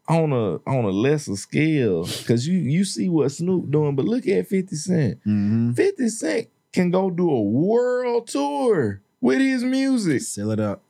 on 0.09 0.32
a 0.32 0.56
on 0.68 0.84
a 0.84 0.90
lesser 0.90 1.36
scale, 1.36 2.04
because 2.04 2.46
you 2.46 2.59
you 2.59 2.84
see 2.84 3.09
what 3.09 3.30
Snoop 3.30 3.70
doing, 3.70 3.94
but 3.96 4.04
look 4.04 4.26
at 4.26 4.46
50 4.46 4.76
Cent. 4.76 5.18
hmm 5.24 5.72
50 5.72 6.09
Cent 6.09 6.48
can 6.72 6.90
go 6.90 7.10
do 7.10 7.30
a 7.30 7.42
world 7.42 8.26
tour 8.28 9.00
with 9.20 9.38
his 9.38 9.62
music. 9.64 10.22
Seal 10.22 10.50
it 10.50 10.60
up. 10.60 10.82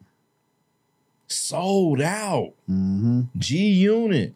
Sold 1.33 2.01
out. 2.01 2.53
hmm 2.67 3.23
G 3.39 3.69
Unit. 3.73 4.35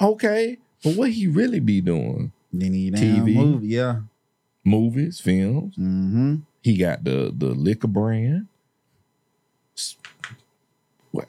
Okay. 0.00 0.58
But 0.84 0.94
what 0.94 1.10
he 1.10 1.26
really 1.26 1.60
be 1.60 1.80
doing? 1.80 2.32
Then 2.52 2.72
he 2.72 2.90
TV. 2.90 3.34
movie. 3.34 3.68
Yeah. 3.68 4.00
Movies, 4.64 5.20
films. 5.20 5.76
hmm 5.76 6.36
He 6.62 6.76
got 6.76 7.04
the 7.04 7.32
the 7.36 7.48
liquor 7.48 7.88
brand. 7.88 8.48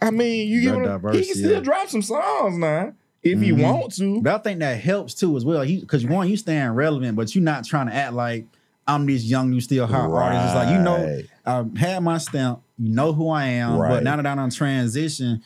I 0.02 0.12
mean, 0.12 0.50
you 0.50 0.62
get 0.62 1.02
what 1.02 1.16
he 1.16 1.26
can 1.26 1.36
still 1.36 1.52
yeah. 1.54 1.60
drop 1.60 1.88
some 1.88 2.02
songs 2.02 2.58
now 2.58 2.94
if 3.24 3.40
he 3.40 3.52
Mhm. 3.52 3.62
want 3.62 3.94
to. 3.96 4.22
But 4.22 4.36
I 4.36 4.38
think 4.40 4.60
that 4.60 4.80
helps 4.82 5.14
too 5.14 5.38
as 5.38 5.46
well. 5.46 5.66
Because 5.66 6.06
one, 6.06 6.28
you 6.30 6.36
staying 6.36 6.70
relevant, 6.72 7.16
but 7.16 7.34
you're 7.34 7.44
not 7.44 7.64
trying 7.64 7.88
to 7.88 7.94
act 7.96 8.14
like 8.14 8.46
I'm 8.86 9.06
this 9.06 9.24
young, 9.24 9.50
new 9.50 9.62
still 9.62 9.86
hot 9.88 10.10
artist. 10.12 10.46
It's 10.46 10.56
like 10.56 10.70
you 10.70 10.80
know, 10.80 11.06
Right. 11.06 11.26
I 11.48 11.66
had 11.78 12.04
my 12.04 12.18
stamp. 12.18 12.62
You 12.78 12.94
know 12.94 13.14
who 13.14 13.30
I 13.30 13.46
am. 13.46 13.78
Right. 13.78 13.90
But 13.90 14.04
now 14.04 14.18
that 14.18 14.26
I'm 14.26 14.38
on 14.38 14.50
transition, 14.50 15.42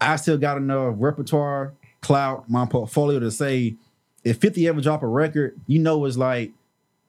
I 0.00 0.16
still 0.16 0.38
got 0.38 0.58
enough 0.58 0.94
repertoire, 0.98 1.72
clout, 2.02 2.48
my 2.48 2.66
portfolio 2.66 3.18
to 3.20 3.30
say, 3.30 3.74
if 4.24 4.36
50 4.38 4.68
ever 4.68 4.80
drop 4.80 5.02
a 5.02 5.06
record, 5.06 5.58
you 5.66 5.78
know 5.78 6.04
it's 6.04 6.16
like 6.16 6.52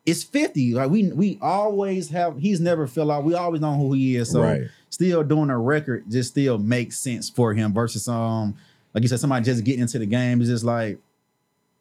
it's 0.06 0.24
50. 0.24 0.74
Like 0.74 0.90
we 0.90 1.12
we 1.12 1.38
always 1.42 2.10
have. 2.10 2.38
He's 2.40 2.60
never 2.60 2.88
fell 2.88 3.12
out. 3.12 3.24
We 3.26 3.34
always 3.34 3.62
know 3.62 3.76
who 3.76 3.94
he 3.94 4.16
is. 4.16 4.32
So 4.32 4.42
Right. 4.42 4.62
still 4.90 5.24
doing 5.24 5.50
a 5.50 5.58
record 5.60 6.10
just 6.10 6.30
still 6.32 6.58
makes 6.58 6.98
sense 6.98 7.30
for 7.30 7.54
him 7.54 7.74
versus 7.74 8.08
um 8.08 8.56
like 8.94 9.04
you 9.04 9.08
said 9.10 9.20
somebody 9.20 9.46
just 9.46 9.64
getting 9.64 9.82
into 9.82 10.00
the 10.00 10.06
game 10.06 10.42
is 10.42 10.48
just 10.48 10.64
like 10.64 10.98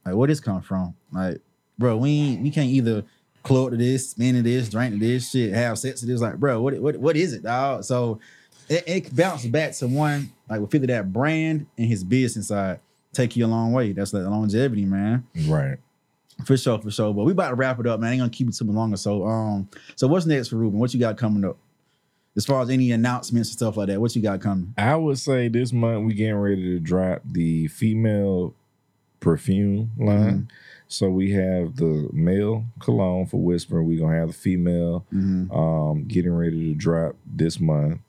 like 0.04 0.14
where 0.14 0.26
this 0.28 0.40
come 0.40 0.60
from 0.60 0.94
like 1.12 1.40
bro 1.78 1.96
we 1.96 2.10
ain't, 2.10 2.42
we 2.42 2.50
can't 2.50 2.68
either 2.68 3.04
club 3.48 3.70
to 3.70 3.76
this 3.76 4.10
spin 4.10 4.34
to 4.34 4.42
this 4.42 4.68
drink 4.68 4.92
to 4.92 4.98
this 4.98 5.30
shit 5.30 5.52
have 5.52 5.78
sex 5.78 6.00
to 6.00 6.06
this 6.06 6.20
like 6.20 6.36
bro 6.36 6.60
what 6.60 6.78
what 6.78 6.96
what 6.98 7.16
is 7.16 7.32
it 7.32 7.42
dog 7.42 7.82
so 7.82 8.20
it, 8.68 8.84
it 8.86 9.16
bounced 9.16 9.50
back 9.50 9.72
to 9.72 9.88
one 9.88 10.30
like 10.48 10.60
with 10.60 10.70
50 10.70 10.86
that 10.88 11.12
brand 11.12 11.66
and 11.76 11.86
his 11.86 12.04
business 12.04 12.48
side 12.48 12.80
take 13.12 13.36
you 13.36 13.46
a 13.46 13.48
long 13.48 13.72
way. 13.72 13.92
That's 13.92 14.12
like 14.12 14.24
longevity 14.24 14.84
man. 14.84 15.26
Right. 15.46 15.78
for 16.44 16.56
sure 16.56 16.78
for 16.78 16.90
sure. 16.90 17.12
But 17.12 17.24
we 17.24 17.32
about 17.32 17.50
to 17.50 17.54
wrap 17.54 17.80
it 17.80 17.86
up 17.86 18.00
man. 18.00 18.10
I 18.10 18.12
ain't 18.12 18.20
gonna 18.20 18.30
keep 18.30 18.48
it 18.48 18.56
too 18.56 18.64
much 18.64 18.76
longer. 18.76 18.96
So 18.96 19.26
um 19.26 19.68
so 19.96 20.06
what's 20.06 20.26
next 20.26 20.48
for 20.48 20.56
Rueben? 20.56 20.72
What 20.72 20.94
you 20.94 21.00
got 21.00 21.16
coming 21.16 21.44
up? 21.44 21.56
As 22.36 22.46
far 22.46 22.62
as 22.62 22.70
any 22.70 22.92
announcements 22.92 23.48
and 23.50 23.58
stuff 23.58 23.76
like 23.76 23.88
that 23.88 24.00
what 24.00 24.14
you 24.14 24.22
got 24.22 24.40
coming? 24.40 24.74
I 24.78 24.94
would 24.94 25.18
say 25.18 25.48
this 25.48 25.72
month 25.72 26.06
we 26.06 26.14
getting 26.14 26.36
ready 26.36 26.62
to 26.62 26.78
drop 26.78 27.22
the 27.24 27.68
female 27.68 28.54
perfume 29.20 29.90
line. 29.98 30.48
So 30.88 31.10
we 31.10 31.32
have 31.32 31.76
the 31.76 32.08
male 32.12 32.64
cologne 32.80 33.26
for 33.26 33.36
Whisper. 33.38 33.82
We're 33.82 34.00
gonna 34.00 34.16
have 34.16 34.28
the 34.28 34.34
female 34.34 35.04
Mhm. 35.12 35.54
um, 35.54 36.04
getting 36.04 36.32
ready 36.32 36.72
to 36.72 36.74
drop 36.74 37.14
this 37.30 37.60
month. 37.60 38.00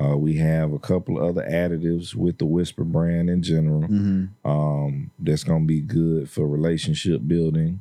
Uh, 0.00 0.16
we 0.16 0.36
have 0.36 0.72
a 0.72 0.78
couple 0.78 1.18
of 1.18 1.24
other 1.36 1.44
additives 1.50 2.14
with 2.14 2.38
the 2.38 2.46
Whisper 2.46 2.84
brand 2.84 3.28
in 3.28 3.42
general. 3.42 3.82
Mhm. 3.82 4.28
Um, 4.44 5.10
that's 5.18 5.42
gonna 5.42 5.64
be 5.64 5.80
good 5.80 6.28
for 6.30 6.46
relationship 6.46 7.22
building, 7.26 7.80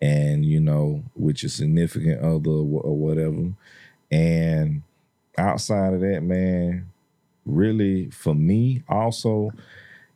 and 0.00 0.46
you 0.46 0.58
know, 0.60 1.02
with 1.14 1.42
your 1.42 1.50
significant 1.50 2.22
other 2.22 2.50
or 2.50 2.96
whatever. 2.96 3.52
And 4.10 4.82
outside 5.36 5.92
of 5.92 6.00
that, 6.00 6.22
man, 6.22 6.86
really 7.44 8.08
for 8.08 8.34
me, 8.34 8.82
also, 8.88 9.50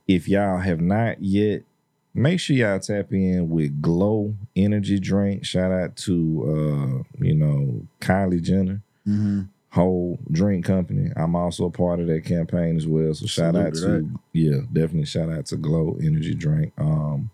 if 0.09 0.27
y'all 0.31 0.59
have 0.61 0.81
not 0.81 1.23
yet, 1.23 1.63
make 2.17 2.41
sure 2.41 2.57
y'all 2.57 2.79
tap 2.81 3.13
in 3.13 3.49
with 3.51 3.81
Glow 3.83 4.35
Energy 4.57 4.99
Drink. 4.99 5.45
Shout 5.45 5.71
out 5.71 5.97
to 5.99 6.43
uh, 6.45 7.03
you 7.25 7.35
know, 7.35 7.87
Kylie 8.01 8.43
Jenner 8.43 8.83
Mhm. 9.07 9.49
whole 9.71 10.19
drink 10.33 10.65
company. 10.65 11.11
I'm 11.15 11.37
also 11.37 11.67
a 11.67 11.71
part 11.71 12.01
of 12.01 12.07
that 12.09 12.25
campaign 12.25 12.77
as 12.77 12.87
well. 12.87 13.13
So 13.15 13.27
shout 13.27 13.55
Salute 13.55 13.67
out 13.67 13.75
to 13.75 13.81
to 13.81 13.87
that. 13.89 14.19
yeah, 14.33 14.61
definitely 14.73 15.05
shout 15.05 15.31
out 15.31 15.47
to 15.47 15.57
Glow 15.57 15.97
Energy 16.03 16.35
Drink. 16.35 16.73
Um, 16.79 17.31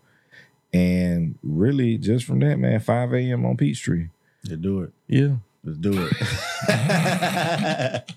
and 0.73 1.35
really 1.43 1.97
just 1.97 2.25
from 2.25 2.39
that 2.39 2.57
man, 2.59 2.79
5 2.79 3.13
a.m. 3.13 3.45
on 3.45 3.57
Peachtree. 3.57 4.07
Yeah, 4.43 4.57
do 4.59 4.81
it. 4.81 4.91
Yeah, 5.07 5.35
Let's 5.63 5.77
do 5.77 6.09
it. 6.11 6.13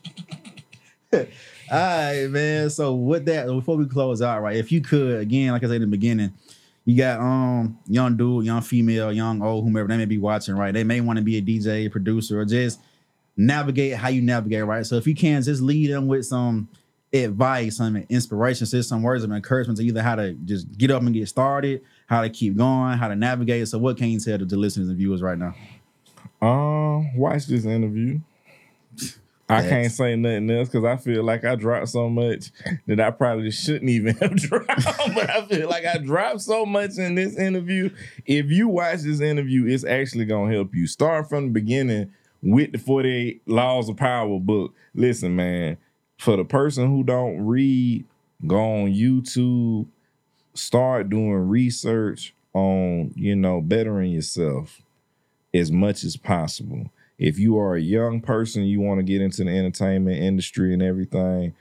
All 1.71 1.79
right, 1.79 2.27
man. 2.29 2.71
So 2.71 2.95
with 2.95 3.25
that, 3.27 3.47
before 3.47 3.77
we 3.77 3.87
close 3.87 4.23
out, 4.23 4.43
right? 4.43 4.57
If 4.57 4.71
you 4.71 4.81
could, 4.81 5.21
again, 5.21 5.53
like 5.53 5.65
I 5.65 5.67
said 5.67 5.77
in 5.77 5.83
the 5.83 5.87
beginning, 5.89 6.33
you 6.85 6.97
got 6.97 7.19
um 7.19 7.79
young 7.87 8.17
dude, 8.17 8.45
young 8.45 8.63
female, 8.63 9.13
young 9.13 9.43
old, 9.43 9.65
whomever 9.65 9.89
they 9.89 9.97
may 9.97 10.05
be 10.05 10.19
watching, 10.19 10.55
right? 10.55 10.73
They 10.73 10.85
may 10.85 11.01
want 11.01 11.19
to 11.19 11.25
be 11.25 11.37
a 11.39 11.43
DJ, 11.43 11.91
producer, 11.91 12.41
or 12.41 12.45
just 12.45 12.81
navigate 13.37 13.95
how 13.95 14.09
you 14.09 14.23
navigate, 14.23 14.65
right? 14.65 14.87
So 14.87 14.97
if 14.97 15.07
you 15.07 15.15
can, 15.15 15.43
just 15.43 15.61
lead 15.61 15.91
them 15.91 16.07
with 16.07 16.27
some 16.27 16.69
advice, 17.13 17.79
some 17.79 17.97
inspiration, 18.09 18.67
some 18.67 19.03
words 19.03 19.25
of 19.25 19.33
encouragement 19.33 19.79
to 19.79 19.85
either 19.85 20.03
how 20.03 20.15
to 20.15 20.35
just 20.35 20.79
get 20.79 20.91
up 20.91 21.03
and 21.03 21.13
get 21.13 21.29
started, 21.29 21.83
how 22.07 22.23
to 22.23 22.31
keep 22.31 22.57
going, 22.57 22.97
how 22.97 23.09
to 23.09 23.17
navigate. 23.17 23.67
So, 23.69 23.79
what 23.79 23.97
can 23.97 24.09
you 24.09 24.21
tell 24.21 24.39
to 24.39 24.45
the 24.45 24.57
listeners 24.57 24.89
and 24.89 24.97
viewers 24.97 25.23
right 25.23 25.39
now? 25.39 25.55
Um, 26.41 27.17
watch 27.17 27.47
this 27.47 27.65
interview. 27.65 28.21
I 29.49 29.63
That's- 29.63 29.71
can't 29.71 29.93
say 29.93 30.17
nothing 30.17 30.51
else 30.51 30.69
because 30.69 30.85
I 30.85 30.97
feel 30.97 31.23
like 31.23 31.45
I 31.45 31.55
dropped 31.55 31.89
so 31.91 32.09
much 32.09 32.51
that 32.87 32.99
I 32.99 33.13
probably 33.13 33.53
shouldn't 33.53 33.91
even 33.91 34.17
have 34.21 34.35
dropped. 34.35 34.67
but 35.15 35.31
I 35.31 35.47
feel 35.47 35.69
like 35.69 35.85
I 35.87 35.99
dropped 35.99 36.41
so 36.41 36.67
much 36.67 36.99
in 36.99 37.15
this 37.15 37.39
interview. 37.39 37.91
If 38.25 38.47
you 38.51 38.67
watch 38.69 39.01
this 39.03 39.21
interview, 39.21 39.67
it's 39.67 39.85
actually 39.85 40.25
gonna 40.25 40.53
help 40.53 40.75
you. 40.75 40.89
Start 40.89 41.29
from 41.29 41.45
the 41.47 41.53
beginning 41.53 42.13
with 42.43 42.73
the 42.73 42.79
48 42.79 43.43
Laws 43.47 43.89
of 43.89 43.97
Power 43.97 44.41
book. 44.41 44.75
Listen, 44.95 45.37
man, 45.37 45.77
for 46.19 46.37
the 46.37 46.45
person 46.45 46.89
who 46.89 47.05
don't 47.05 47.41
read, 47.47 48.05
go 48.47 48.59
on 48.83 48.93
YouTube, 48.93 49.87
start 50.55 51.09
doing 51.09 51.33
research 51.35 52.35
on, 52.53 53.13
you 53.15 53.37
know, 53.37 53.61
bettering 53.61 54.11
yourself 54.11 54.83
as 55.55 55.71
much 55.71 56.03
as 56.03 56.17
possible. 56.17 56.91
If 57.19 57.39
you 57.39 57.59
are 57.59 57.77
a 57.77 57.81
young 57.81 58.21
person, 58.21 58.65
you 58.65 58.81
want 58.81 58.99
to 58.99 59.05
get 59.05 59.23
into 59.23 59.45
the 59.45 59.51
entertainment 59.51 60.19
industry 60.19 60.75
and 60.75 60.83
everything, 60.83 61.55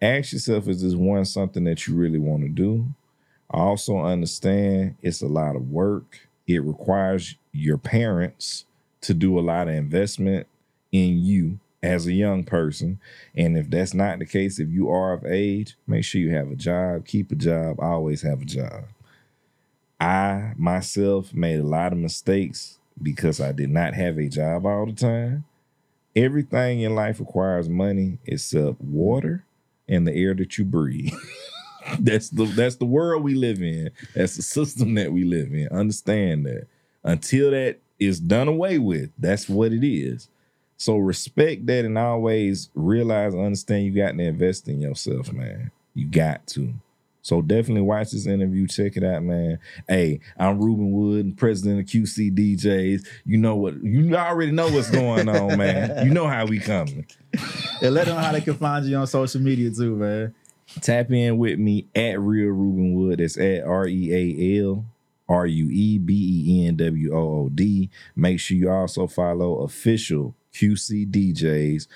ask 0.00 0.32
yourself 0.32 0.68
is 0.68 0.82
this 0.82 0.94
one 0.94 1.24
something 1.24 1.64
that 1.64 1.86
you 1.86 1.94
really 1.94 2.18
want 2.18 2.42
to 2.42 2.48
do? 2.48 2.86
I 3.50 3.58
also 3.58 3.98
understand 3.98 4.96
it's 5.02 5.22
a 5.22 5.26
lot 5.26 5.56
of 5.56 5.70
work. 5.70 6.28
It 6.46 6.62
requires 6.62 7.36
your 7.52 7.78
parents 7.78 8.64
to 9.02 9.14
do 9.14 9.38
a 9.38 9.40
lot 9.40 9.68
of 9.68 9.74
investment 9.74 10.46
in 10.92 11.18
you 11.18 11.58
as 11.82 12.06
a 12.06 12.12
young 12.12 12.44
person. 12.44 13.00
And 13.34 13.56
if 13.56 13.70
that's 13.70 13.94
not 13.94 14.18
the 14.18 14.26
case, 14.26 14.60
if 14.60 14.68
you 14.68 14.90
are 14.90 15.12
of 15.12 15.24
age, 15.24 15.76
make 15.86 16.04
sure 16.04 16.20
you 16.20 16.34
have 16.34 16.50
a 16.50 16.56
job, 16.56 17.06
keep 17.06 17.32
a 17.32 17.34
job, 17.34 17.80
always 17.80 18.22
have 18.22 18.42
a 18.42 18.44
job. 18.44 18.84
I 19.98 20.52
myself 20.56 21.34
made 21.34 21.60
a 21.60 21.64
lot 21.64 21.92
of 21.92 21.98
mistakes 21.98 22.79
because 23.02 23.40
I 23.40 23.52
did 23.52 23.70
not 23.70 23.94
have 23.94 24.18
a 24.18 24.28
job 24.28 24.66
all 24.66 24.86
the 24.86 24.92
time. 24.92 25.44
Everything 26.16 26.80
in 26.80 26.94
life 26.94 27.20
requires 27.20 27.68
money 27.68 28.18
except 28.26 28.80
water 28.80 29.44
and 29.88 30.06
the 30.06 30.14
air 30.14 30.34
that 30.34 30.58
you 30.58 30.64
breathe. 30.64 31.12
that's 31.98 32.30
the 32.30 32.44
that's 32.44 32.76
the 32.76 32.84
world 32.84 33.22
we 33.22 33.34
live 33.34 33.62
in. 33.62 33.90
That's 34.14 34.36
the 34.36 34.42
system 34.42 34.94
that 34.94 35.12
we 35.12 35.24
live 35.24 35.52
in. 35.52 35.68
Understand 35.68 36.46
that. 36.46 36.66
Until 37.02 37.50
that 37.52 37.78
is 37.98 38.20
done 38.20 38.48
away 38.48 38.78
with, 38.78 39.10
that's 39.18 39.48
what 39.48 39.72
it 39.72 39.86
is. 39.86 40.28
So 40.76 40.96
respect 40.96 41.66
that 41.66 41.84
and 41.84 41.98
always 41.98 42.70
realize 42.74 43.34
understand 43.34 43.84
you 43.84 43.92
got 43.92 44.16
to 44.16 44.22
invest 44.22 44.68
in 44.68 44.80
yourself, 44.80 45.32
man. 45.32 45.70
You 45.94 46.06
got 46.06 46.46
to. 46.48 46.72
So 47.22 47.42
definitely 47.42 47.82
watch 47.82 48.12
this 48.12 48.26
interview. 48.26 48.66
Check 48.66 48.96
it 48.96 49.04
out, 49.04 49.22
man. 49.22 49.58
Hey, 49.88 50.20
I'm 50.38 50.58
Rueben 50.58 50.90
Wood, 50.90 51.36
president 51.36 51.80
of 51.80 51.86
QC 51.86 52.34
DJs. 52.34 53.06
You 53.24 53.38
know 53.38 53.56
what? 53.56 53.82
You 53.82 54.16
already 54.16 54.52
know 54.52 54.70
what's 54.70 54.90
going 54.90 55.28
on, 55.28 55.58
man. 55.58 56.06
You 56.06 56.12
know 56.12 56.26
how 56.26 56.46
we 56.46 56.58
coming. 56.58 57.06
And 57.82 57.94
let 57.94 58.06
them 58.06 58.16
know 58.16 58.22
how 58.22 58.32
they 58.32 58.40
can 58.40 58.54
find 58.54 58.84
you 58.86 58.96
on 58.96 59.06
social 59.06 59.40
media 59.40 59.70
too, 59.70 59.96
man. 59.96 60.34
Tap 60.80 61.10
in 61.10 61.36
with 61.36 61.58
me 61.58 61.88
at 61.94 62.20
Real 62.20 62.54
Rueben 62.54 62.94
Wood. 62.94 63.18
That's 63.18 63.36
at 63.36 63.64
R 63.64 63.86
E 63.86 64.12
A 64.14 64.62
L 64.62 64.86
R 65.28 65.46
U 65.46 65.68
E 65.70 65.98
B 65.98 66.44
E 66.46 66.66
N 66.66 66.76
W 66.76 67.14
O 67.14 67.18
O 67.18 67.48
D. 67.48 67.90
Make 68.16 68.40
sure 68.40 68.56
you 68.56 68.70
also 68.70 69.06
follow 69.06 69.58
official 69.58 70.34
QC 70.54 71.10
DJs 71.10 71.86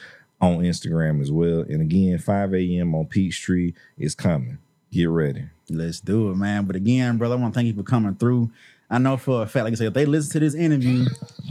on 0.40 0.59
Instagram 0.59 1.20
as 1.20 1.32
well. 1.32 1.60
And 1.60 1.80
again, 1.80 2.18
5 2.18 2.55
a.m. 2.55 2.94
on 2.94 3.06
Peachtree 3.06 3.72
is 3.96 4.14
coming. 4.14 4.59
Get 4.95 5.07
ready. 5.07 5.47
Let's 5.69 5.99
do 5.99 6.31
it, 6.31 6.37
man. 6.37 6.66
But 6.66 6.77
again, 6.77 7.19
brother, 7.19 7.35
I 7.35 7.39
want 7.39 7.53
to 7.53 7.59
thank 7.59 7.66
you 7.66 7.75
for 7.75 7.83
coming 7.83 8.15
through. 8.15 8.53
I 8.89 8.99
know 8.99 9.16
for 9.16 9.43
a 9.43 9.47
fact, 9.47 9.65
like 9.65 9.73
I 9.73 9.75
said, 9.75 9.89
if 9.89 9.95
they 9.95 10.07
listen 10.07 10.31
to 10.35 10.39
this 10.39 10.55
interview, 10.55 11.07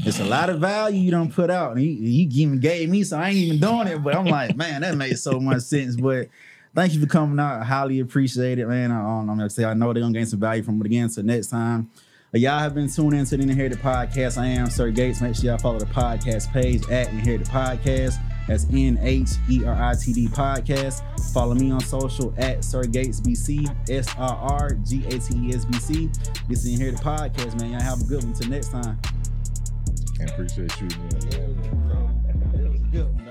it's 0.06 0.22
a 0.22 0.24
lot 0.24 0.50
of 0.50 0.62
value 0.62 1.02
you 1.02 1.12
don't 1.12 1.30
put 1.30 1.50
out. 1.50 1.76
And 1.76 1.82
you, 1.82 2.30
even 2.32 2.62
gave 2.62 2.88
me, 2.88 3.04
so 3.04 3.18
I 3.18 3.30
ain't 3.30 3.38
even 3.38 3.60
doing 3.60 3.88
it. 3.88 4.02
But 4.02 4.16
I'm 4.16 4.28
like, 4.28 4.56
man, 4.56 4.80
that 4.80 4.96
made 4.96 5.20
so 5.20 5.42
much 5.42 5.64
sense. 5.64 5.98
But 5.98 6.30
thank 6.74 6.94
you 6.94 7.02
for 7.02 7.06
coming 7.06 7.38
out. 7.38 7.60
I 7.60 7.66
highly 7.66 8.00
appreciate 8.00 8.60
it, 8.60 8.68
man. 8.68 8.94
I, 8.94 9.02
I'm 9.02 9.28
gonna 9.28 9.50
say 9.50 9.66
I 9.66 9.74
know 9.74 9.92
they're 9.92 10.04
gonna 10.04 10.14
gain 10.14 10.26
some 10.26 10.40
value 10.40 10.64
from 10.64 10.80
it 10.80 10.86
again. 10.86 11.10
So 11.10 11.22
next 11.22 11.48
time. 11.48 11.92
Uh, 12.34 12.40
Y'all 12.40 12.60
have 12.60 12.74
been 12.74 12.90
tuned 12.90 13.14
in 13.14 13.26
to 13.26 13.36
the 13.36 13.44
Inherited 13.44 13.80
Podcast. 13.80 14.38
I 14.38 14.48
am 14.48 14.70
Sir 14.70 14.90
Gates. 14.90 15.20
Make 15.20 15.36
sure 15.36 15.46
y'all 15.46 15.58
follow 15.58 15.80
the 15.80 15.86
podcast 15.86 16.52
page 16.54 16.90
at 16.90 17.10
Inherited 17.10 17.48
Podcast. 17.48 18.16
That's 18.48 18.66
N 18.72 19.00
H 19.02 19.30
E 19.50 19.64
R 19.66 19.74
I 19.74 19.96
T 19.96 20.14
D 20.14 20.28
Podcast. 20.28 21.02
Follow 21.34 21.56
me 21.56 21.72
on 21.72 21.80
social 21.80 22.34
at 22.38 22.64
Sir 22.64 22.84
Gates 22.84 23.22
BC, 23.22 23.90
S 23.90 24.14
R 24.18 24.36
R 24.36 24.70
G 24.86 25.06
A 25.06 25.20
T 25.20 25.48
E 25.48 25.54
S 25.54 25.66
B 25.66 25.74
C. 25.80 26.10
This 26.50 26.66
is 26.66 26.78
the 26.78 26.92
Podcast, 26.94 27.60
man. 27.60 27.72
Y'all 27.72 27.82
have 27.82 28.02
a 28.02 28.04
good 28.04 28.24
one. 28.24 28.34
Until 28.34 28.50
next 28.50 28.70
time. 28.70 29.00
I 30.20 30.24
appreciate 30.26 30.80
you. 30.82 30.88
Man. 30.88 32.04
It 32.54 32.70
was 32.70 32.82
a 32.82 32.86
good 32.86 33.06
one, 33.16 33.26